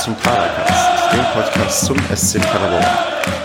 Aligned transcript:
zum 0.00 0.16
Padercast, 0.16 1.12
dem 1.12 1.24
Podcast 1.34 1.84
zum 1.84 1.98
SC 2.16 2.40
Paderborn. 2.40 2.86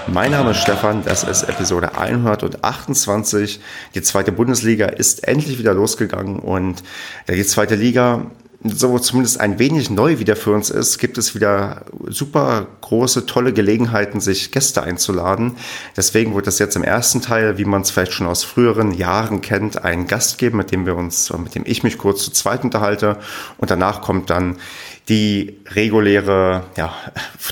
Mein 0.07 0.31
Name 0.31 0.52
ist 0.52 0.60
Stefan, 0.60 1.04
das 1.04 1.26
ist 1.26 1.44
Episode 1.44 1.97
128. 1.97 3.60
Die 3.94 4.01
zweite 4.01 4.31
Bundesliga 4.31 4.85
ist 4.85 5.28
endlich 5.28 5.60
wieder 5.60 5.74
losgegangen 5.74 6.39
und 6.39 6.81
die 7.28 7.46
zweite 7.46 7.76
Liga 7.76 8.28
so 8.63 8.97
zumindest 8.97 9.39
ein 9.39 9.60
wenig 9.60 9.89
neu 9.89 10.17
wieder 10.20 10.35
für 10.35 10.52
uns 10.52 10.70
ist, 10.70 10.97
gibt 10.97 11.17
es 11.17 11.35
wieder 11.35 11.85
super 12.07 12.65
große, 12.81 13.26
tolle 13.26 13.53
Gelegenheiten, 13.53 14.19
sich 14.19 14.51
Gäste 14.51 14.81
einzuladen. 14.81 15.58
Deswegen 15.96 16.34
wird 16.34 16.48
es 16.48 16.58
jetzt 16.58 16.76
im 16.76 16.84
ersten 16.84 17.22
Teil, 17.22 17.58
wie 17.58 17.66
man 17.66 17.81
es 17.81 17.91
vielleicht 17.91 18.13
schon 18.13 18.27
aus 18.27 18.44
früheren 18.44 18.91
Jahren 18.91 19.41
kennt, 19.41 19.83
einen 19.83 20.08
Gast 20.08 20.39
geben, 20.39 20.58
mit 20.58 20.72
dem 20.72 20.85
wir 20.85 20.95
uns, 20.95 21.31
mit 21.38 21.53
dem 21.53 21.63
ich 21.66 21.83
mich 21.83 21.97
kurz 21.97 22.23
zu 22.23 22.31
zweit 22.31 22.63
unterhalte. 22.63 23.17
Und 23.58 23.69
danach 23.69 24.02
kommt 24.02 24.30
dann 24.31 24.58
die 25.09 25.59
reguläre 25.68 26.64
ja, 26.77 26.94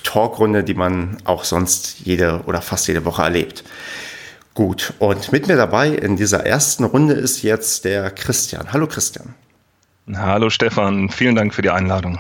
Talkrunde, 0.04 0.64
die 0.64 0.74
man 0.74 1.18
auch 1.24 1.44
sonst 1.44 2.00
jede 2.00 2.42
oder 2.46 2.62
fast 2.62 2.88
jede 2.88 3.06
Woche 3.06 3.24
erlebt. 3.24 3.64
Gut, 4.54 4.94
und 5.00 5.32
mit 5.32 5.48
mir 5.48 5.56
dabei 5.56 5.90
in 5.90 6.16
dieser 6.16 6.46
ersten 6.46 6.84
Runde 6.84 7.16
ist 7.16 7.42
jetzt 7.42 7.86
der 7.86 8.12
Christian. 8.12 8.72
Hallo 8.72 8.88
Christian. 8.88 9.34
Hallo 10.14 10.50
Stefan, 10.50 11.10
vielen 11.10 11.36
Dank 11.36 11.54
für 11.54 11.62
die 11.62 11.72
Einladung. 11.72 12.20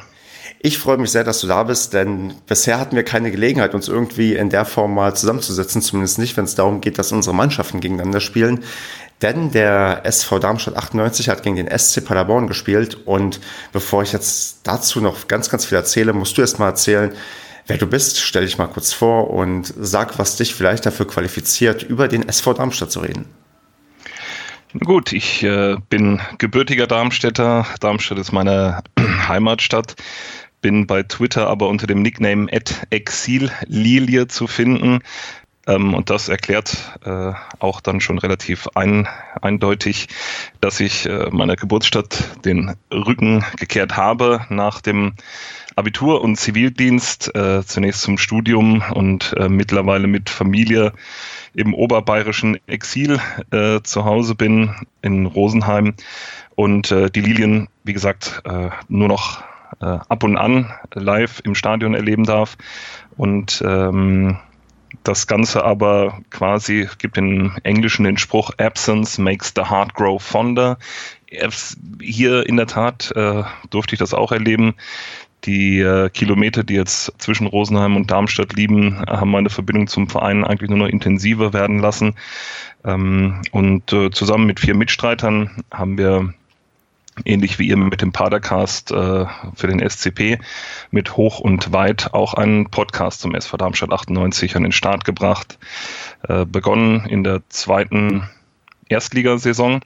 Ich 0.66 0.78
freue 0.78 0.98
mich 0.98 1.12
sehr, 1.12 1.26
dass 1.26 1.42
du 1.42 1.48
da 1.48 1.64
bist, 1.64 1.94
denn 1.94 2.36
bisher 2.48 2.80
hatten 2.80 2.95
wir 2.95 3.04
keine 3.04 3.31
Gelegenheit, 3.31 3.76
uns 3.76 3.90
irgendwie 3.90 4.34
in 4.34 4.50
der 4.50 4.64
Form 4.64 4.94
mal 4.94 5.14
zusammenzusetzen, 5.14 5.81
zumindest 5.81 6.20
nicht, 6.20 6.38
wenn 6.38 6.45
es 6.45 6.56
darum 6.56 6.80
geht, 6.80 6.98
dass 6.98 7.12
unsere 7.12 7.36
Mannschaften 7.36 7.81
gegeneinander 7.81 8.22
spielen. 8.22 8.64
Denn 9.23 9.52
der 9.52 10.02
SV 10.04 10.40
Darmstadt 10.40 10.76
98 10.76 11.30
hat 11.30 11.44
gegen 11.44 11.55
den 11.55 11.80
SC 11.80 12.03
Paderborn 12.03 12.47
gespielt 12.47 12.97
und 13.06 13.39
bevor 13.72 14.03
ich 14.03 14.11
jetzt 14.11 14.67
dazu 14.67 15.00
noch 15.00 15.30
ganz, 15.30 15.50
ganz 15.50 15.66
viel 15.66 15.78
erzähle, 15.78 16.11
musst 16.11 16.38
du 16.38 16.42
erst 16.42 16.59
mal 16.59 16.67
erzählen, 16.67 17.14
wer 17.66 17.78
du 17.78 17.88
bist. 17.88 18.20
Stell 18.20 18.44
dich 18.44 18.58
mal 18.58 18.67
kurz 18.67 18.92
vor 18.92 19.30
und 19.30 19.73
sag, 19.80 20.20
was 20.20 20.36
dich 20.36 20.53
vielleicht 20.53 20.86
dafür 20.86 21.08
qualifiziert, 21.08 21.84
über 21.84 22.09
den 22.09 22.28
SV 22.28 22.53
Darmstadt 22.53 22.92
zu 22.92 23.00
reden. 23.00 23.25
Gut, 24.84 25.14
ich 25.14 25.42
äh, 25.44 25.78
bin 25.88 26.19
gebürtiger 26.38 26.88
Darmstädter. 26.88 27.66
Darmstadt 27.80 28.17
ist 28.19 28.34
meine 28.34 28.84
Heimatstadt. 29.28 29.95
Bin 30.62 30.86
bei 30.86 31.03
Twitter 31.03 31.47
aber 31.47 31.69
unter 31.69 31.88
dem 31.88 32.02
Nickname 32.02 32.50
Exillilie 32.90 34.28
zu 34.28 34.47
finden. 34.47 35.00
Ähm, 35.67 35.94
und 35.94 36.09
das 36.09 36.30
erklärt 36.30 37.00
äh, 37.06 37.31
auch 37.59 37.80
dann 37.81 38.02
schon 38.02 38.17
relativ 38.17 38.67
ein, 38.75 39.08
eindeutig, 39.42 40.08
dass 40.61 40.80
ich 40.80 41.06
äh, 41.06 41.30
meiner 41.31 41.56
Geburtsstadt 41.56 42.44
den 42.45 42.75
Rücken 42.92 43.45
gekehrt 43.58 43.95
habe 43.95 44.45
nach 44.50 44.81
dem 44.81 45.14
Abitur 45.75 46.22
und 46.22 46.36
Zivildienst, 46.36 47.34
äh, 47.36 47.64
zunächst 47.64 48.02
zum 48.02 48.17
Studium 48.17 48.84
und 48.94 49.34
äh, 49.38 49.50
mittlerweile 49.50 50.08
mit 50.08 50.30
Familie 50.30 50.94
im 51.56 51.73
oberbayerischen 51.73 52.59
Exil 52.67 53.19
äh, 53.52 53.81
zu 53.81 54.06
Hause 54.06 54.36
bin, 54.36 54.75
in 55.02 55.25
Rosenheim. 55.25 55.95
Und 56.56 56.91
äh, 56.91 57.09
die 57.09 57.22
Lilien, 57.22 57.69
wie 57.84 57.94
gesagt, 57.94 58.44
nur 58.88 59.08
noch 59.08 59.44
ab 59.80 60.23
und 60.23 60.38
an 60.38 60.72
live 60.94 61.41
im 61.44 61.56
Stadion 61.56 61.95
erleben 61.95 62.23
darf. 62.23 62.58
Und 63.17 63.61
ähm, 63.67 64.38
das 65.03 65.27
Ganze 65.27 65.63
aber 65.63 66.19
quasi 66.30 66.88
gibt 66.97 67.17
im 67.17 67.53
Englischen 67.63 68.03
den 68.03 68.17
Spruch 68.17 68.52
Absence 68.58 69.17
makes 69.17 69.53
the 69.55 69.63
heart 69.63 69.94
grow 69.94 70.22
fonder. 70.22 70.77
Hier 72.00 72.47
in 72.47 72.58
der 72.58 72.67
Tat 72.67 73.11
äh, 73.16 73.44
durfte 73.69 73.95
ich 73.95 74.00
das 74.00 74.13
auch 74.13 74.31
erleben. 74.31 74.75
Die 75.45 75.79
äh, 75.79 76.09
Kilometer, 76.09 76.63
die 76.63 76.75
jetzt 76.75 77.12
zwischen 77.18 77.47
Rosenheim 77.47 77.97
und 77.97 78.12
Darmstadt 78.12 78.53
lieben, 78.53 79.00
haben 79.07 79.31
meine 79.31 79.50
Verbindung 79.50 79.88
zum 79.88 80.07
Verein 80.07 80.45
eigentlich 80.45 80.69
nur 80.69 80.79
noch 80.79 80.88
intensiver 80.88 81.51
werden 81.51 81.79
lassen. 81.79 82.16
Ähm, 82.85 83.41
und 83.51 83.91
äh, 83.91 84.09
zusammen 84.12 84.45
mit 84.45 84.59
vier 84.59 84.75
Mitstreitern 84.75 85.63
haben 85.72 85.97
wir 85.97 86.34
ähnlich 87.25 87.59
wie 87.59 87.68
ihr 87.68 87.78
mit 87.78 88.01
dem 88.01 88.12
Padercast 88.12 88.91
äh, 88.91 89.25
für 89.56 89.68
den 89.68 89.88
SCP 89.88 90.40
mit 90.91 91.16
Hoch 91.18 91.40
und 91.40 91.72
Weit 91.72 92.13
auch 92.13 92.34
einen 92.34 92.69
Podcast 92.69 93.22
zum 93.22 93.35
SV 93.35 93.57
Darmstadt 93.57 93.91
98 93.91 94.56
an 94.56 94.63
den 94.63 94.72
Start 94.72 95.06
gebracht. 95.06 95.57
Äh, 96.28 96.46
begonnen 96.46 97.06
in 97.06 97.24
der 97.24 97.41
zweiten 97.50 98.29
Erstligasaison. 98.90 99.81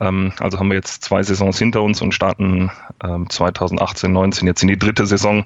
Ähm, 0.00 0.32
also 0.38 0.58
haben 0.58 0.68
wir 0.68 0.76
jetzt 0.76 1.04
zwei 1.04 1.22
Saisons 1.22 1.58
hinter 1.58 1.82
uns 1.82 2.02
und 2.02 2.12
starten 2.12 2.70
ähm, 3.02 3.28
2018, 3.28 4.12
19 4.12 4.46
jetzt 4.46 4.62
in 4.62 4.68
die 4.68 4.78
dritte 4.78 5.06
Saison, 5.06 5.44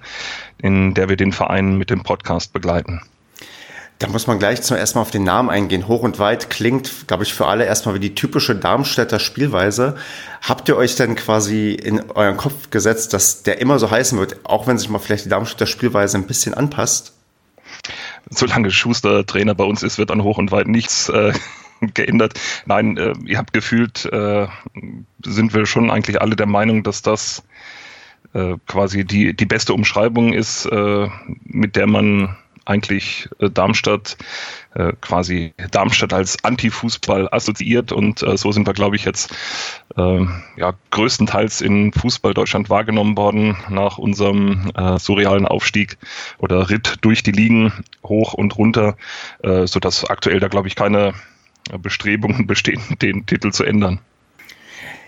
in 0.59 0.95
der 0.95 1.09
wir 1.09 1.17
den 1.17 1.33
Verein 1.33 1.77
mit 1.77 1.91
dem 1.91 2.03
Podcast 2.03 2.53
begleiten. 2.53 3.01
Da 3.99 4.07
muss 4.07 4.29
man 4.29 4.39
gleich 4.39 4.63
zum 4.63 4.77
ersten 4.77 4.99
Mal 4.99 5.03
auf 5.03 5.11
den 5.11 5.25
Namen 5.25 5.51
eingehen. 5.51 5.89
Hoch 5.89 6.03
und 6.03 6.21
weit 6.21 6.51
klingt, 6.51 7.09
glaube 7.09 7.25
ich, 7.25 7.35
für 7.35 7.47
alle 7.47 7.65
erstmal 7.65 7.97
wie 7.97 8.01
die 8.01 8.15
typische 8.15 8.55
Darmstädter 8.55 9.19
Spielweise. 9.19 9.97
Habt 10.41 10.69
ihr 10.69 10.77
euch 10.77 10.95
denn 10.95 11.17
quasi 11.17 11.73
in 11.73 12.09
euren 12.13 12.37
Kopf 12.37 12.71
gesetzt, 12.71 13.13
dass 13.13 13.43
der 13.43 13.61
immer 13.61 13.81
so 13.81 13.91
heißen 13.91 14.17
wird, 14.17 14.45
auch 14.45 14.69
wenn 14.69 14.79
sich 14.79 14.89
mal 14.89 15.01
vielleicht 15.01 15.25
die 15.25 15.29
Darmstädter 15.31 15.67
Spielweise 15.67 16.17
ein 16.17 16.29
bisschen 16.29 16.55
anpasst? 16.55 17.13
Solange 18.31 18.71
Schuster 18.71 19.27
Trainer 19.27 19.57
bei 19.57 19.65
uns 19.65 19.83
ist, 19.83 19.99
wird 19.99 20.13
an 20.13 20.23
Hoch 20.23 20.39
und 20.39 20.53
Weit 20.53 20.69
nichts 20.69 21.09
äh, 21.09 21.33
geändert. 21.81 22.35
Nein, 22.67 22.97
äh, 22.99 23.15
ihr 23.27 23.39
habt 23.39 23.53
gefühlt, 23.53 24.05
äh, 24.05 24.47
sind 25.25 25.55
wir 25.55 25.67
schon 25.67 25.91
eigentlich 25.91 26.21
alle 26.21 26.37
der 26.37 26.47
Meinung, 26.47 26.85
dass 26.85 27.03
das 27.03 27.43
äh, 28.33 28.55
quasi 28.69 29.05
die, 29.05 29.35
die 29.35 29.47
beste 29.47 29.75
Umschreibung 29.75 30.35
ist, 30.35 30.67
äh, 30.67 31.09
mit 31.45 31.75
der 31.75 31.89
man 31.89 32.37
eigentlich 32.69 33.29
äh, 33.39 33.51
Darmstadt 33.51 34.17
äh, 34.75 34.93
quasi 35.01 35.55
Darmstadt 35.71 36.13
als 36.13 36.43
Anti-Fußball 36.45 37.29
assoziiert 37.33 37.93
und 37.93 38.23
äh, 38.23 38.37
so 38.37 38.53
sind 38.53 38.67
wir, 38.67 38.75
glaube 38.75 38.97
ich, 38.97 39.05
jetzt 39.05 39.35
äh, 39.97 40.27
ja, 40.57 40.75
größtenteils 40.91 41.61
in 41.61 41.93
Fußball 41.93 42.35
Deutschland 42.35 42.71
wahrgenommen 42.71 43.17
worden 43.17 43.57
nach 43.69 43.99
unserem 43.99 44.71
äh, 44.75 44.99
surrealen 44.99 45.47
Aufstieg 45.47 45.99
oder 46.39 46.71
Ritt 46.71 46.99
durch 47.01 47.23
die 47.23 47.33
Ligen 47.33 47.73
hoch 48.05 48.35
und 48.35 48.57
runter, 48.59 48.97
äh, 49.43 49.67
sodass 49.67 50.05
aktuell 50.05 50.41
da, 50.41 50.49
glaube 50.49 50.69
ich, 50.69 50.77
keine 50.77 51.15
Bestrebungen 51.79 52.47
bestehen, 52.47 52.81
den 53.01 53.27
Titel 53.27 53.51
zu 53.51 53.65
ändern. 53.65 54.01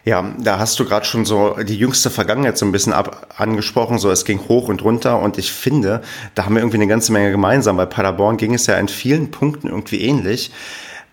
Ja, 0.05 0.33
da 0.39 0.59
hast 0.59 0.81
du 0.81 0.87
gerade 0.87 1.05
schon 1.05 1.27
so 1.27 1.57
die 1.63 1.77
jüngste 1.77 2.09
Vergangenheit 2.09 2.57
so 2.57 2.65
ein 2.65 2.73
bisschen 2.73 2.95
ab 2.95 3.35
angesprochen. 3.37 3.99
So, 3.99 4.11
es 4.11 4.25
ging 4.25 4.41
hoch 4.49 4.69
und 4.69 4.83
runter 4.83 5.21
und 5.21 5.37
ich 5.37 5.53
finde, 5.53 6.01
da 6.35 6.47
haben 6.47 6.55
wir 6.55 6.63
irgendwie 6.63 6.79
eine 6.79 6.87
ganze 6.87 7.13
Menge 7.13 7.31
gemeinsam. 7.31 7.77
Bei 7.77 7.87
Paderborn 7.87 8.39
ging 8.39 8.55
es 8.55 8.67
ja 8.67 8.77
in 8.77 8.89
vielen 8.89 9.31
Punkten 9.31 9.69
irgendwie 9.69 10.01
ähnlich. 10.01 10.53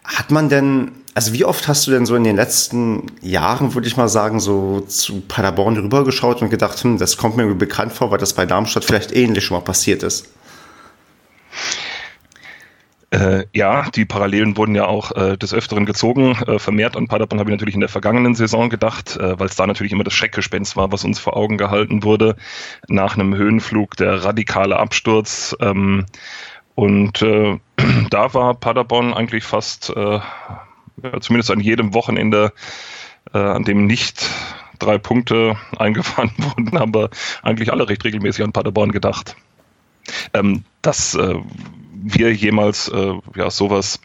Hat 0.06 0.32
man 0.32 0.48
denn, 0.48 0.92
also 1.14 1.34
wie 1.34 1.44
oft 1.44 1.68
hast 1.68 1.86
du 1.86 1.92
denn 1.92 2.06
so 2.06 2.16
in 2.16 2.24
den 2.24 2.38
letzten 2.38 3.08
Jahren, 3.22 3.74
würde 3.74 3.90
ich 3.90 3.98
mal 3.98 4.08
sagen, 4.08 4.40
so 4.40 4.80
zu 4.88 5.20
Paderborn 5.20 5.76
rübergeschaut 5.76 6.42
und 6.42 6.50
gedacht, 6.50 6.82
hm, 6.82 6.98
das 6.98 7.18
kommt 7.18 7.36
mir 7.36 7.44
irgendwie 7.44 7.66
bekannt 7.66 7.92
vor, 7.92 8.10
weil 8.12 8.20
das 8.20 8.34
bei 8.34 8.46
Darmstadt 8.46 8.86
vielleicht 8.86 9.14
ähnlich 9.14 9.44
schon 9.44 9.58
mal 9.58 9.64
passiert 9.64 10.02
ist? 10.02 10.28
Äh, 13.10 13.46
ja, 13.54 13.90
die 13.92 14.04
Parallelen 14.04 14.58
wurden 14.58 14.76
ja 14.76 14.86
auch 14.86 15.14
äh, 15.14 15.38
des 15.38 15.54
Öfteren 15.54 15.86
gezogen. 15.86 16.32
Äh, 16.46 16.60
vermehrt 16.60 16.98
an 16.98 17.08
Paderborn 17.08 17.40
habe 17.40 17.50
ich 17.50 17.54
natürlich 17.54 17.76
in 17.76 17.80
der 17.80 17.90
vergangenen 17.90 18.36
Saison 18.36 18.70
gedacht, 18.70 19.16
äh, 19.16 19.40
weil 19.40 19.48
es 19.48 19.56
da 19.56 19.66
natürlich 19.66 19.94
immer 19.94 20.04
das 20.04 20.14
Schreckgespenst 20.14 20.76
war, 20.76 20.92
was 20.92 21.06
uns 21.06 21.18
vor 21.18 21.38
Augen 21.38 21.58
gehalten 21.58 22.04
wurde. 22.04 22.36
Nach 22.90 23.16
einem 23.16 23.34
Höhenflug 23.34 23.96
der 23.96 24.26
radikale 24.26 24.78
Absturz. 24.78 25.56
Ähm, 25.62 26.06
und 26.76 27.22
äh, 27.22 27.58
da 28.10 28.34
war 28.34 28.56
Paderborn 28.56 29.14
eigentlich 29.14 29.46
fast, 29.46 29.90
äh, 29.90 30.20
ja, 31.04 31.20
zumindest 31.22 31.52
an 31.52 31.60
jedem 31.60 31.94
Wochenende, 31.94 32.52
an 33.34 33.66
dem 33.66 33.86
nicht 33.86 34.32
drei 34.80 34.98
Punkte 34.98 35.58
eingefahren 35.78 36.32
wurden, 36.38 36.78
aber 36.78 37.10
eigentlich 37.44 37.72
alle 37.72 37.88
recht 37.88 38.04
regelmäßig 38.04 38.44
an 38.44 38.54
Paderborn 38.54 38.92
gedacht. 38.92 39.36
Ähm, 40.34 40.64
das 40.82 41.18
wir 42.14 42.34
jemals 42.34 42.90
äh, 42.90 43.14
ja 43.36 43.50
sowas 43.50 44.00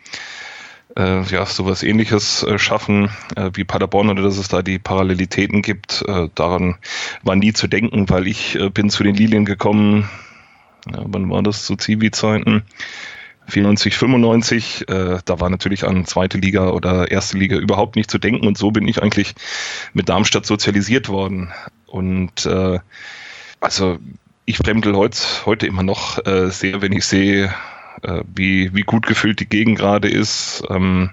äh, 0.96 1.22
ja 1.22 1.46
sowas 1.46 1.82
ähnliches 1.82 2.43
äh, 2.43 2.58
schaffen 2.58 3.10
äh, 3.37 3.50
wie 3.54 3.64
Paderborn 3.64 4.10
oder 4.10 4.22
dass 4.22 4.38
es 4.38 4.49
da 4.49 4.62
die 4.62 4.78
Parallelitäten 4.78 5.62
gibt, 5.62 6.04
äh, 6.06 6.28
daran 6.34 6.76
war 7.22 7.37
nie 7.37 7.52
zu 7.52 7.66
denken, 7.66 8.08
weil 8.08 8.26
ich 8.26 8.56
äh, 8.56 8.69
bin 8.69 8.90
zu 8.90 9.02
den 9.02 9.14
Lilien 9.14 9.44
gekommen, 9.44 10.08
ja, 10.90 11.02
wann 11.04 11.31
war 11.31 11.43
das, 11.43 11.64
zu 11.64 11.76
Zivi-Zeiten? 11.76 12.62
94, 13.49 13.96
95, 13.96 14.88
äh, 14.88 15.19
da 15.25 15.40
war 15.40 15.50
natürlich 15.50 15.84
an 15.84 16.04
zweite 16.04 16.38
Liga 16.38 16.70
oder 16.70 17.10
erste 17.10 17.38
Liga 17.38 17.56
überhaupt 17.56 17.96
nicht 17.96 18.10
zu 18.10 18.19
denken 18.19 18.46
und 18.46 18.56
so 18.56 18.70
bin 18.70 18.87
ich 18.87 19.02
eigentlich 19.02 19.34
mit 19.94 20.08
Darmstadt 20.08 20.46
sozialisiert 20.46 21.08
worden. 21.08 21.52
Und 21.87 22.46
äh, 22.46 22.78
also 23.60 23.99
ich 24.44 24.58
fremdel 24.58 24.94
heute, 24.94 25.19
heute 25.44 25.66
immer 25.66 25.82
noch 25.82 26.25
äh, 26.25 26.50
sehr, 26.50 26.82
wenn 26.82 26.93
ich 26.93 27.04
sehe, 27.04 27.52
äh, 28.02 28.22
wie, 28.34 28.75
wie 28.75 28.82
gut 28.82 29.06
gefüllt 29.06 29.40
die 29.40 29.49
Gegend 29.49 29.78
gerade 29.78 30.08
ist. 30.08 30.62
Ähm, 30.70 31.10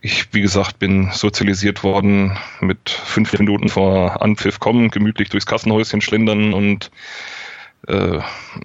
ich, 0.00 0.32
wie 0.32 0.40
gesagt, 0.40 0.78
bin 0.78 1.10
sozialisiert 1.12 1.82
worden 1.82 2.36
mit 2.60 2.90
fünf 2.90 3.36
Minuten 3.38 3.68
vor 3.68 4.22
Anpfiff 4.22 4.60
kommen, 4.60 4.90
gemütlich 4.90 5.28
durchs 5.28 5.46
Kassenhäuschen 5.46 6.00
schlendern 6.00 6.52
und 6.52 6.90
äh, 7.86 8.18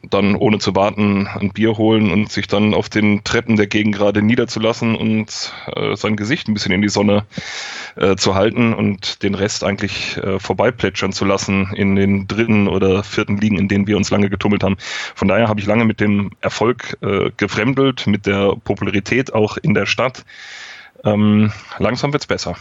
dann 0.09 0.35
ohne 0.35 0.57
zu 0.59 0.75
warten 0.75 1.27
ein 1.27 1.51
Bier 1.51 1.77
holen 1.77 2.11
und 2.11 2.31
sich 2.31 2.47
dann 2.47 2.73
auf 2.73 2.89
den 2.89 3.23
Treppen 3.23 3.55
der 3.55 3.67
Gegend 3.67 3.95
gerade 3.95 4.21
niederzulassen 4.21 4.95
und 4.95 5.53
äh, 5.75 5.95
sein 5.95 6.15
Gesicht 6.15 6.47
ein 6.47 6.53
bisschen 6.53 6.71
in 6.71 6.81
die 6.81 6.89
Sonne 6.89 7.25
äh, 7.95 8.15
zu 8.15 8.33
halten 8.35 8.73
und 8.73 9.21
den 9.21 9.35
Rest 9.35 9.63
eigentlich 9.63 10.17
äh, 10.17 10.39
vorbeiplätschern 10.39 11.13
zu 11.13 11.25
lassen 11.25 11.71
in 11.75 11.95
den 11.95 12.27
dritten 12.27 12.67
oder 12.67 13.03
vierten 13.03 13.37
Ligen, 13.37 13.57
in 13.57 13.67
denen 13.67 13.87
wir 13.87 13.97
uns 13.97 14.09
lange 14.09 14.29
getummelt 14.29 14.63
haben. 14.63 14.77
Von 15.15 15.27
daher 15.27 15.47
habe 15.47 15.59
ich 15.59 15.67
lange 15.67 15.85
mit 15.85 15.99
dem 15.99 16.31
Erfolg 16.41 16.97
äh, 17.01 17.29
gefremdelt, 17.37 18.07
mit 18.07 18.25
der 18.25 18.55
Popularität 18.63 19.33
auch 19.33 19.57
in 19.57 19.73
der 19.73 19.85
Stadt. 19.85 20.25
Ähm, 21.05 21.51
langsam 21.79 22.13
wird's 22.13 22.27
besser. 22.27 22.55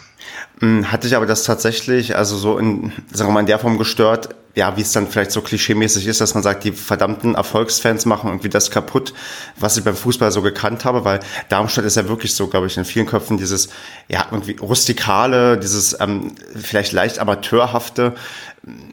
Hm, 0.60 0.90
hatte 0.90 1.06
ich 1.06 1.16
aber 1.16 1.26
das 1.26 1.44
tatsächlich, 1.44 2.16
also 2.16 2.36
so 2.36 2.58
in, 2.58 2.92
sagen 3.12 3.30
wir 3.30 3.34
mal, 3.34 3.40
in 3.40 3.46
der 3.46 3.58
Form 3.58 3.78
gestört, 3.78 4.34
ja, 4.54 4.76
wie 4.76 4.82
es 4.82 4.92
dann 4.92 5.08
vielleicht 5.08 5.32
so 5.32 5.40
klischeemäßig 5.40 6.06
ist, 6.06 6.20
dass 6.20 6.34
man 6.34 6.42
sagt, 6.42 6.64
die 6.64 6.72
verdammten 6.72 7.34
Erfolgsfans 7.34 8.04
machen 8.04 8.28
irgendwie 8.28 8.50
das 8.50 8.70
kaputt, 8.70 9.14
was 9.58 9.76
ich 9.78 9.84
beim 9.84 9.96
Fußball 9.96 10.30
so 10.30 10.42
gekannt 10.42 10.84
habe, 10.84 11.04
weil 11.04 11.20
Darmstadt 11.48 11.86
ist 11.86 11.96
ja 11.96 12.08
wirklich 12.08 12.34
so, 12.34 12.48
glaube 12.48 12.66
ich, 12.66 12.76
in 12.76 12.84
vielen 12.84 13.06
Köpfen 13.06 13.38
dieses, 13.38 13.70
ja, 14.08 14.26
irgendwie 14.30 14.56
rustikale, 14.56 15.58
dieses 15.58 15.98
ähm, 16.00 16.32
vielleicht 16.54 16.92
leicht 16.92 17.18
amateurhafte, 17.18 18.14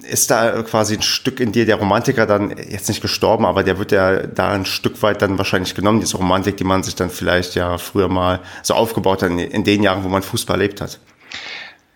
ist 0.10 0.32
da 0.32 0.64
quasi 0.64 0.96
ein 0.96 1.02
Stück 1.02 1.40
in 1.40 1.52
dir, 1.52 1.66
der 1.66 1.76
Romantiker 1.76 2.26
dann 2.26 2.56
jetzt 2.58 2.88
nicht 2.88 3.02
gestorben, 3.02 3.46
aber 3.46 3.64
der 3.64 3.78
wird 3.78 3.92
ja 3.92 4.26
da 4.26 4.52
ein 4.52 4.66
Stück 4.66 5.04
weit 5.04 5.22
dann 5.22 5.38
wahrscheinlich 5.38 5.76
genommen, 5.76 6.00
diese 6.00 6.18
Romantik, 6.18 6.58
die 6.58 6.64
man 6.64 6.84
sich 6.84 6.96
dann 6.96 7.10
vielleicht 7.10 7.56
ja 7.56 7.78
früher 7.78 8.08
mal 8.08 8.40
so 8.64 8.74
aufgebaut 8.74 9.22
hat, 9.22 9.30
in 9.30 9.64
den 9.64 9.84
Jahren, 9.84 10.04
wo 10.04 10.08
man 10.08 10.24
Fußball 10.24 10.60
erlebt 10.60 10.82
hat. 10.82 11.00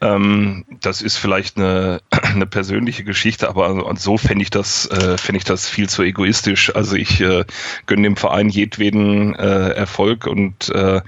Ähm, 0.04 0.66
das 0.82 1.02
ist 1.02 1.16
vielleicht 1.16 1.58
eine, 1.58 2.02
eine 2.12 2.46
persönliche 2.46 3.06
Geschichte, 3.06 3.48
aber 3.48 3.96
so 3.96 4.18
fände 4.18 4.44
ich 4.44 4.50
das, 4.50 4.86
äh, 4.92 5.18
fände 5.18 5.38
ich 5.38 5.46
das 5.46 5.70
viel 5.70 5.88
zu 5.88 6.04
egoistisch. 6.04 6.76
Also 6.76 6.98
ich 6.98 7.22
äh, 7.22 7.46
gönne 7.86 8.04
dem 8.04 8.18
Verein 8.18 8.50
jedweden 8.50 9.34
äh, 9.36 9.70
Erfolg 9.70 10.28
und 10.28 10.70
äh, 10.70 11.02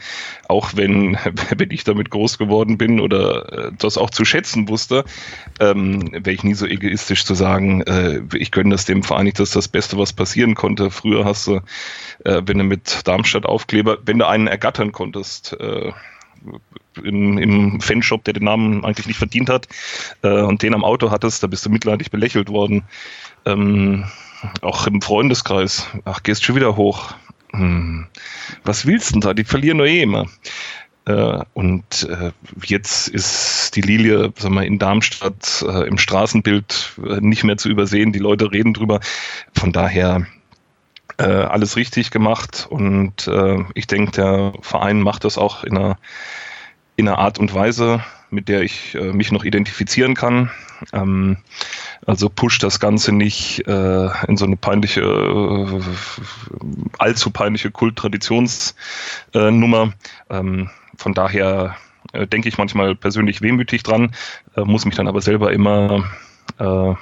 auch 0.47 0.71
wenn, 0.75 1.17
wenn 1.57 1.71
ich 1.71 1.83
damit 1.83 2.09
groß 2.09 2.37
geworden 2.37 2.77
bin 2.77 3.01
oder 3.01 3.67
äh, 3.67 3.71
das 3.77 3.97
auch 3.97 4.09
zu 4.09 4.23
schätzen 4.23 4.69
wusste, 4.69 5.03
ähm, 5.59 6.09
wäre 6.13 6.31
ich 6.31 6.43
nie 6.43 6.53
so 6.53 6.65
egoistisch 6.65 7.25
zu 7.25 7.33
sagen, 7.33 7.81
äh, 7.81 8.21
ich 8.35 8.51
gönne 8.51 8.69
das 8.69 8.85
dem 8.85 9.03
Verein 9.03 9.25
nicht, 9.25 9.39
das 9.39 9.49
ist 9.49 9.55
das 9.57 9.67
Beste, 9.67 9.97
was 9.97 10.13
passieren 10.13 10.55
konnte. 10.55 10.89
Früher 10.89 11.25
hast 11.25 11.47
du, 11.47 11.55
äh, 12.23 12.41
wenn 12.45 12.59
du 12.59 12.63
mit 12.63 13.05
Darmstadt 13.05 13.45
Aufkleber, 13.45 13.97
wenn 14.05 14.19
du 14.19 14.27
einen 14.27 14.47
ergattern 14.47 14.93
konntest, 14.93 15.57
im, 17.03 17.37
im 17.37 17.81
Fanshop, 17.81 18.23
der 18.23 18.33
den 18.33 18.45
Namen 18.45 18.85
eigentlich 18.85 19.07
nicht 19.07 19.17
verdient 19.17 19.49
hat, 19.49 19.67
äh, 20.23 20.41
und 20.41 20.61
den 20.61 20.73
am 20.73 20.83
Auto 20.83 21.11
hattest, 21.11 21.43
da 21.43 21.47
bist 21.47 21.65
du 21.65 21.69
mitleidig 21.69 22.11
belächelt 22.11 22.49
worden. 22.49 22.83
Ähm, 23.45 24.05
auch 24.61 24.87
im 24.87 25.01
Freundeskreis. 25.01 25.87
Ach, 26.05 26.23
gehst 26.23 26.43
schon 26.43 26.55
wieder 26.55 26.75
hoch. 26.75 27.15
Hm. 27.51 28.07
Was 28.63 28.85
willst 28.85 29.09
du 29.09 29.13
denn 29.13 29.21
da? 29.21 29.33
Die 29.33 29.43
verlieren 29.43 29.77
nur 29.77 29.87
eh 29.87 30.01
immer. 30.01 30.25
Äh, 31.05 31.39
und 31.53 32.07
äh, 32.09 32.31
jetzt 32.65 33.07
ist 33.07 33.75
die 33.75 33.81
Lilie 33.81 34.33
sag 34.37 34.51
mal, 34.51 34.65
in 34.65 34.79
Darmstadt 34.79 35.63
äh, 35.67 35.87
im 35.87 35.97
Straßenbild 35.97 36.93
äh, 37.07 37.21
nicht 37.21 37.43
mehr 37.43 37.57
zu 37.57 37.69
übersehen. 37.69 38.11
Die 38.11 38.19
Leute 38.19 38.51
reden 38.51 38.73
drüber. 38.73 38.99
Von 39.53 39.71
daher 39.71 40.25
äh, 41.17 41.23
alles 41.23 41.75
richtig 41.75 42.11
gemacht. 42.11 42.67
Und 42.69 43.27
äh, 43.27 43.63
ich 43.73 43.87
denke, 43.87 44.11
der 44.11 44.53
Verein 44.61 45.01
macht 45.01 45.23
das 45.23 45.37
auch 45.37 45.63
in 45.63 45.77
einer 45.77 45.97
in 46.95 47.07
einer 47.07 47.19
Art 47.19 47.37
und 47.39 47.53
Weise, 47.53 48.03
mit 48.29 48.49
der 48.49 48.61
ich 48.61 48.95
äh, 48.95 49.13
mich 49.13 49.31
noch 49.31 49.43
identifizieren 49.43 50.15
kann. 50.15 50.49
Ähm, 50.93 51.37
also 52.05 52.29
pusht 52.29 52.63
das 52.63 52.79
Ganze 52.79 53.11
nicht 53.11 53.67
äh, 53.67 54.09
in 54.27 54.37
so 54.37 54.45
eine 54.45 54.57
peinliche, 54.57 55.01
äh, 55.01 55.81
allzu 56.97 57.29
peinliche 57.31 57.71
Kulttraditionsnummer. 57.71 59.93
ähm, 60.29 60.69
von 60.97 61.13
daher 61.13 61.75
äh, 62.13 62.27
denke 62.27 62.47
ich 62.49 62.57
manchmal 62.57 62.95
persönlich 62.95 63.41
wehmütig 63.41 63.83
dran, 63.83 64.15
äh, 64.55 64.61
muss 64.61 64.85
mich 64.85 64.95
dann 64.95 65.07
aber 65.07 65.21
selber 65.21 65.51
immer 65.51 66.09
äh, 66.59 66.93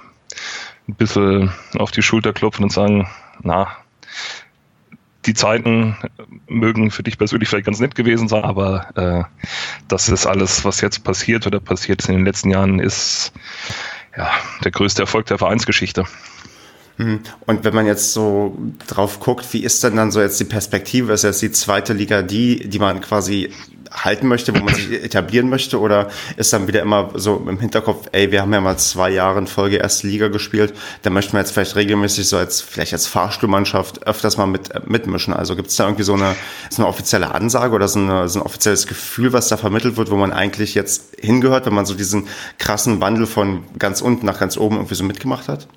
ein 0.87 0.87
bisschen 0.87 1.51
auf 1.77 1.91
die 1.91 2.01
Schulter 2.01 2.33
klopfen 2.33 2.63
und 2.63 2.71
sagen, 2.71 3.07
na, 3.41 3.67
die 5.25 5.33
Zeiten 5.33 5.97
mögen 6.47 6.91
für 6.91 7.03
dich 7.03 7.17
persönlich 7.17 7.49
vielleicht 7.49 7.65
ganz 7.65 7.79
nett 7.79 7.95
gewesen 7.95 8.27
sein, 8.27 8.43
aber 8.43 8.87
äh, 8.95 9.23
das 9.87 10.09
ist 10.09 10.25
alles, 10.25 10.65
was 10.65 10.81
jetzt 10.81 11.03
passiert 11.03 11.47
oder 11.47 11.59
passiert 11.59 12.01
ist 12.01 12.09
in 12.09 12.15
den 12.15 12.25
letzten 12.25 12.49
Jahren, 12.49 12.79
ist 12.79 13.31
ja 14.17 14.29
der 14.63 14.71
größte 14.71 15.03
Erfolg 15.03 15.25
der 15.27 15.37
Vereinsgeschichte. 15.37 16.05
Mhm. 16.97 17.21
Und 17.45 17.63
wenn 17.63 17.73
man 17.73 17.85
jetzt 17.85 18.13
so 18.13 18.57
drauf 18.87 19.19
guckt, 19.19 19.51
wie 19.53 19.63
ist 19.63 19.83
denn 19.83 19.95
dann 19.95 20.11
so 20.11 20.21
jetzt 20.21 20.39
die 20.39 20.45
Perspektive? 20.45 21.13
Ist 21.13 21.23
jetzt 21.23 21.41
die 21.41 21.51
zweite 21.51 21.93
Liga 21.93 22.21
die, 22.21 22.69
die 22.69 22.79
man 22.79 23.01
quasi 23.01 23.51
halten 23.93 24.27
möchte, 24.27 24.53
wo 24.53 24.63
man 24.63 24.73
sich 24.73 24.91
etablieren 25.03 25.49
möchte? 25.49 25.79
Oder 25.79 26.09
ist 26.37 26.53
dann 26.53 26.67
wieder 26.67 26.81
immer 26.81 27.11
so 27.15 27.45
im 27.47 27.59
Hinterkopf, 27.59 28.07
ey, 28.11 28.31
wir 28.31 28.41
haben 28.41 28.53
ja 28.53 28.61
mal 28.61 28.77
zwei 28.77 29.09
Jahre 29.09 29.39
in 29.39 29.47
Folge 29.47 29.77
erste 29.77 30.07
Liga 30.07 30.27
gespielt, 30.27 30.73
da 31.03 31.09
möchten 31.09 31.33
wir 31.33 31.39
jetzt 31.39 31.51
vielleicht 31.51 31.75
regelmäßig 31.75 32.27
so 32.27 32.37
als, 32.37 32.61
vielleicht 32.61 32.93
als 32.93 33.07
Fahrstuhlmannschaft 33.07 34.05
öfters 34.07 34.37
mal 34.37 34.47
mit, 34.47 34.87
mitmischen. 34.87 35.33
Also 35.33 35.55
gibt 35.55 35.69
es 35.69 35.75
da 35.75 35.85
irgendwie 35.85 36.03
so 36.03 36.13
eine, 36.13 36.35
so 36.69 36.81
eine 36.81 36.89
offizielle 36.89 37.33
Ansage 37.33 37.75
oder 37.75 37.87
so, 37.87 37.99
eine, 37.99 38.27
so 38.29 38.39
ein 38.39 38.45
offizielles 38.45 38.87
Gefühl, 38.87 39.33
was 39.33 39.47
da 39.47 39.57
vermittelt 39.57 39.97
wird, 39.97 40.11
wo 40.11 40.15
man 40.15 40.31
eigentlich 40.31 40.75
jetzt 40.75 41.15
hingehört, 41.19 41.65
wenn 41.65 41.73
man 41.73 41.85
so 41.85 41.93
diesen 41.93 42.27
krassen 42.57 43.01
Wandel 43.01 43.25
von 43.25 43.63
ganz 43.77 44.01
unten 44.01 44.25
nach 44.25 44.39
ganz 44.39 44.57
oben 44.57 44.75
irgendwie 44.75 44.95
so 44.95 45.03
mitgemacht 45.03 45.47
hat? 45.47 45.67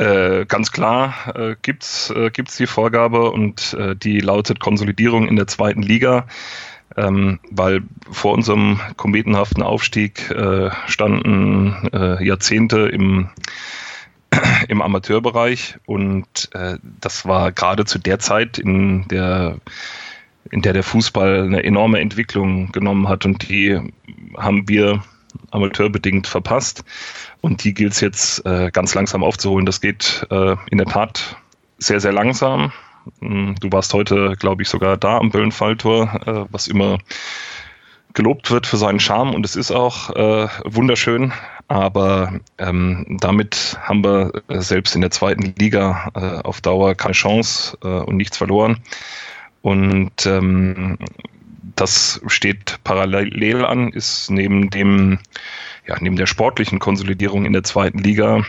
Äh, 0.00 0.46
ganz 0.46 0.72
klar 0.72 1.14
äh, 1.34 1.56
gibt's 1.60 2.08
äh, 2.08 2.30
gibt's 2.30 2.56
die 2.56 2.66
Vorgabe 2.66 3.30
und 3.32 3.74
äh, 3.74 3.94
die 3.94 4.20
lautet 4.20 4.58
Konsolidierung 4.58 5.28
in 5.28 5.36
der 5.36 5.46
zweiten 5.46 5.82
Liga, 5.82 6.26
ähm, 6.96 7.38
weil 7.50 7.82
vor 8.10 8.32
unserem 8.32 8.80
kometenhaften 8.96 9.62
Aufstieg 9.62 10.30
äh, 10.30 10.70
standen 10.86 11.90
äh, 11.92 12.24
Jahrzehnte 12.24 12.88
im 12.88 13.28
im 14.68 14.80
Amateurbereich. 14.80 15.76
Und 15.84 16.48
äh, 16.54 16.78
das 16.82 17.26
war 17.26 17.52
gerade 17.52 17.84
zu 17.84 17.98
der 17.98 18.18
Zeit 18.18 18.58
in 18.58 19.06
der 19.08 19.58
in 20.50 20.62
der 20.62 20.72
der 20.72 20.82
Fußball 20.82 21.42
eine 21.42 21.62
enorme 21.62 22.00
Entwicklung 22.00 22.72
genommen 22.72 23.06
hat. 23.06 23.26
Und 23.26 23.50
die 23.50 23.78
haben 24.38 24.66
wir 24.66 25.02
amateurbedingt 25.50 26.26
verpasst. 26.26 26.84
Und 27.40 27.64
die 27.64 27.74
gilt 27.74 27.92
es 27.92 28.00
jetzt 28.00 28.44
äh, 28.44 28.70
ganz 28.70 28.94
langsam 28.94 29.24
aufzuholen. 29.24 29.66
Das 29.66 29.80
geht 29.80 30.26
äh, 30.30 30.56
in 30.70 30.78
der 30.78 30.86
Tat 30.86 31.36
sehr, 31.78 32.00
sehr 32.00 32.12
langsam. 32.12 32.72
Hm, 33.20 33.54
du 33.60 33.72
warst 33.72 33.94
heute, 33.94 34.34
glaube 34.38 34.62
ich, 34.62 34.68
sogar 34.68 34.96
da 34.96 35.18
am 35.18 35.30
Böllenfalltor, 35.30 36.20
äh, 36.26 36.52
was 36.52 36.68
immer 36.68 36.98
gelobt 38.12 38.50
wird 38.50 38.66
für 38.66 38.76
seinen 38.76 39.00
Charme 39.00 39.34
und 39.34 39.44
es 39.44 39.56
ist 39.56 39.70
auch 39.70 40.10
äh, 40.10 40.48
wunderschön, 40.64 41.32
aber 41.68 42.40
ähm, 42.58 43.06
damit 43.20 43.78
haben 43.82 44.02
wir 44.02 44.32
äh, 44.48 44.60
selbst 44.60 44.94
in 44.94 45.00
der 45.00 45.10
zweiten 45.10 45.54
Liga 45.58 46.10
äh, 46.14 46.42
auf 46.42 46.60
Dauer 46.60 46.94
keine 46.94 47.12
Chance 47.12 47.78
äh, 47.84 47.86
und 47.86 48.16
nichts 48.16 48.36
verloren. 48.36 48.78
Und 49.62 50.26
ähm, 50.26 50.98
das 51.76 52.20
steht 52.26 52.80
parallel 52.82 53.64
an, 53.64 53.90
ist 53.90 54.30
neben 54.30 54.70
dem, 54.70 55.18
ja, 55.90 55.96
neben 56.00 56.14
der 56.14 56.26
sportlichen 56.26 56.78
Konsolidierung 56.78 57.44
in 57.44 57.52
der 57.52 57.64
zweiten 57.64 57.98
Liga 57.98 58.44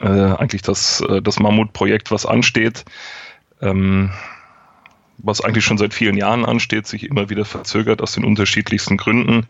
äh, 0.00 0.06
eigentlich 0.06 0.62
das, 0.62 1.02
äh, 1.02 1.20
das 1.20 1.38
Mammutprojekt, 1.38 2.10
was 2.10 2.24
ansteht, 2.24 2.86
ähm, 3.60 4.10
was 5.18 5.42
eigentlich 5.42 5.66
schon 5.66 5.76
seit 5.76 5.92
vielen 5.92 6.16
Jahren 6.16 6.46
ansteht, 6.46 6.86
sich 6.86 7.04
immer 7.04 7.28
wieder 7.28 7.44
verzögert 7.44 8.00
aus 8.00 8.12
den 8.12 8.24
unterschiedlichsten 8.24 8.96
Gründen. 8.96 9.46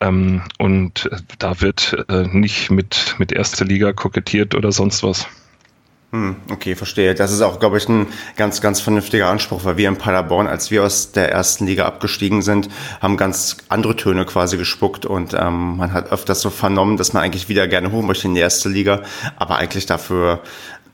Ähm, 0.00 0.42
und 0.58 1.10
äh, 1.10 1.16
da 1.38 1.60
wird 1.60 1.96
äh, 2.08 2.28
nicht 2.28 2.70
mit, 2.70 3.16
mit 3.18 3.32
erster 3.32 3.64
Liga 3.64 3.92
kokettiert 3.92 4.54
oder 4.54 4.70
sonst 4.70 5.02
was. 5.02 5.26
Hm, 6.12 6.36
okay, 6.50 6.74
verstehe. 6.74 7.14
Das 7.14 7.32
ist 7.32 7.40
auch, 7.40 7.58
glaube 7.58 7.78
ich, 7.78 7.88
ein 7.88 8.06
ganz, 8.36 8.60
ganz 8.60 8.82
vernünftiger 8.82 9.28
Anspruch, 9.28 9.64
weil 9.64 9.78
wir 9.78 9.88
in 9.88 9.96
Paderborn, 9.96 10.46
als 10.46 10.70
wir 10.70 10.84
aus 10.84 11.12
der 11.12 11.32
ersten 11.32 11.66
Liga 11.66 11.86
abgestiegen 11.86 12.42
sind, 12.42 12.68
haben 13.00 13.16
ganz 13.16 13.56
andere 13.70 13.96
Töne 13.96 14.26
quasi 14.26 14.58
gespuckt 14.58 15.06
und 15.06 15.32
ähm, 15.32 15.78
man 15.78 15.94
hat 15.94 16.12
öfters 16.12 16.42
so 16.42 16.50
vernommen, 16.50 16.98
dass 16.98 17.14
man 17.14 17.22
eigentlich 17.22 17.48
wieder 17.48 17.66
gerne 17.66 17.92
hoch 17.92 18.02
möchte 18.02 18.28
in 18.28 18.34
die 18.34 18.42
erste 18.42 18.68
Liga, 18.68 19.00
aber 19.36 19.56
eigentlich 19.56 19.86
dafür 19.86 20.42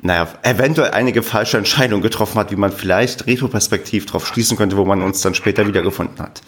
naja, 0.00 0.28
eventuell 0.42 0.92
einige 0.92 1.24
falsche 1.24 1.58
Entscheidungen 1.58 2.02
getroffen 2.02 2.38
hat, 2.38 2.52
wie 2.52 2.56
man 2.56 2.70
vielleicht 2.70 3.26
retroperspektiv 3.26 4.06
drauf 4.06 4.24
schließen 4.24 4.56
könnte, 4.56 4.76
wo 4.76 4.84
man 4.84 5.02
uns 5.02 5.20
dann 5.22 5.34
später 5.34 5.66
wiedergefunden 5.66 6.20
hat. 6.20 6.42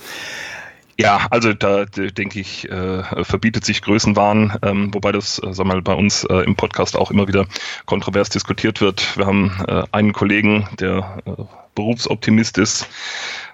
Ja, 1.00 1.28
also 1.30 1.54
da 1.54 1.87
denke 1.87 2.40
ich, 2.40 2.71
äh, 2.71 3.25
verbietet 3.25 3.64
sich 3.64 3.80
Größenwahn, 3.80 4.59
ähm, 4.61 4.92
wobei 4.92 5.12
das, 5.12 5.38
äh, 5.38 5.54
sag 5.54 5.66
mal, 5.66 5.80
bei 5.80 5.95
uns 5.95 6.25
äh, 6.25 6.45
im 6.45 6.57
Podcast 6.57 6.95
auch 6.95 7.11
immer 7.11 7.26
wieder 7.26 7.47
kontrovers 7.87 8.28
diskutiert 8.28 8.83
wird. 8.83 9.16
Wir 9.16 9.25
haben 9.25 9.50
äh, 9.66 9.83
einen 9.92 10.12
Kollegen, 10.12 10.69
der 10.78 11.23
äh, 11.25 11.42
Berufsoptimist 11.75 12.59
ist 12.59 12.87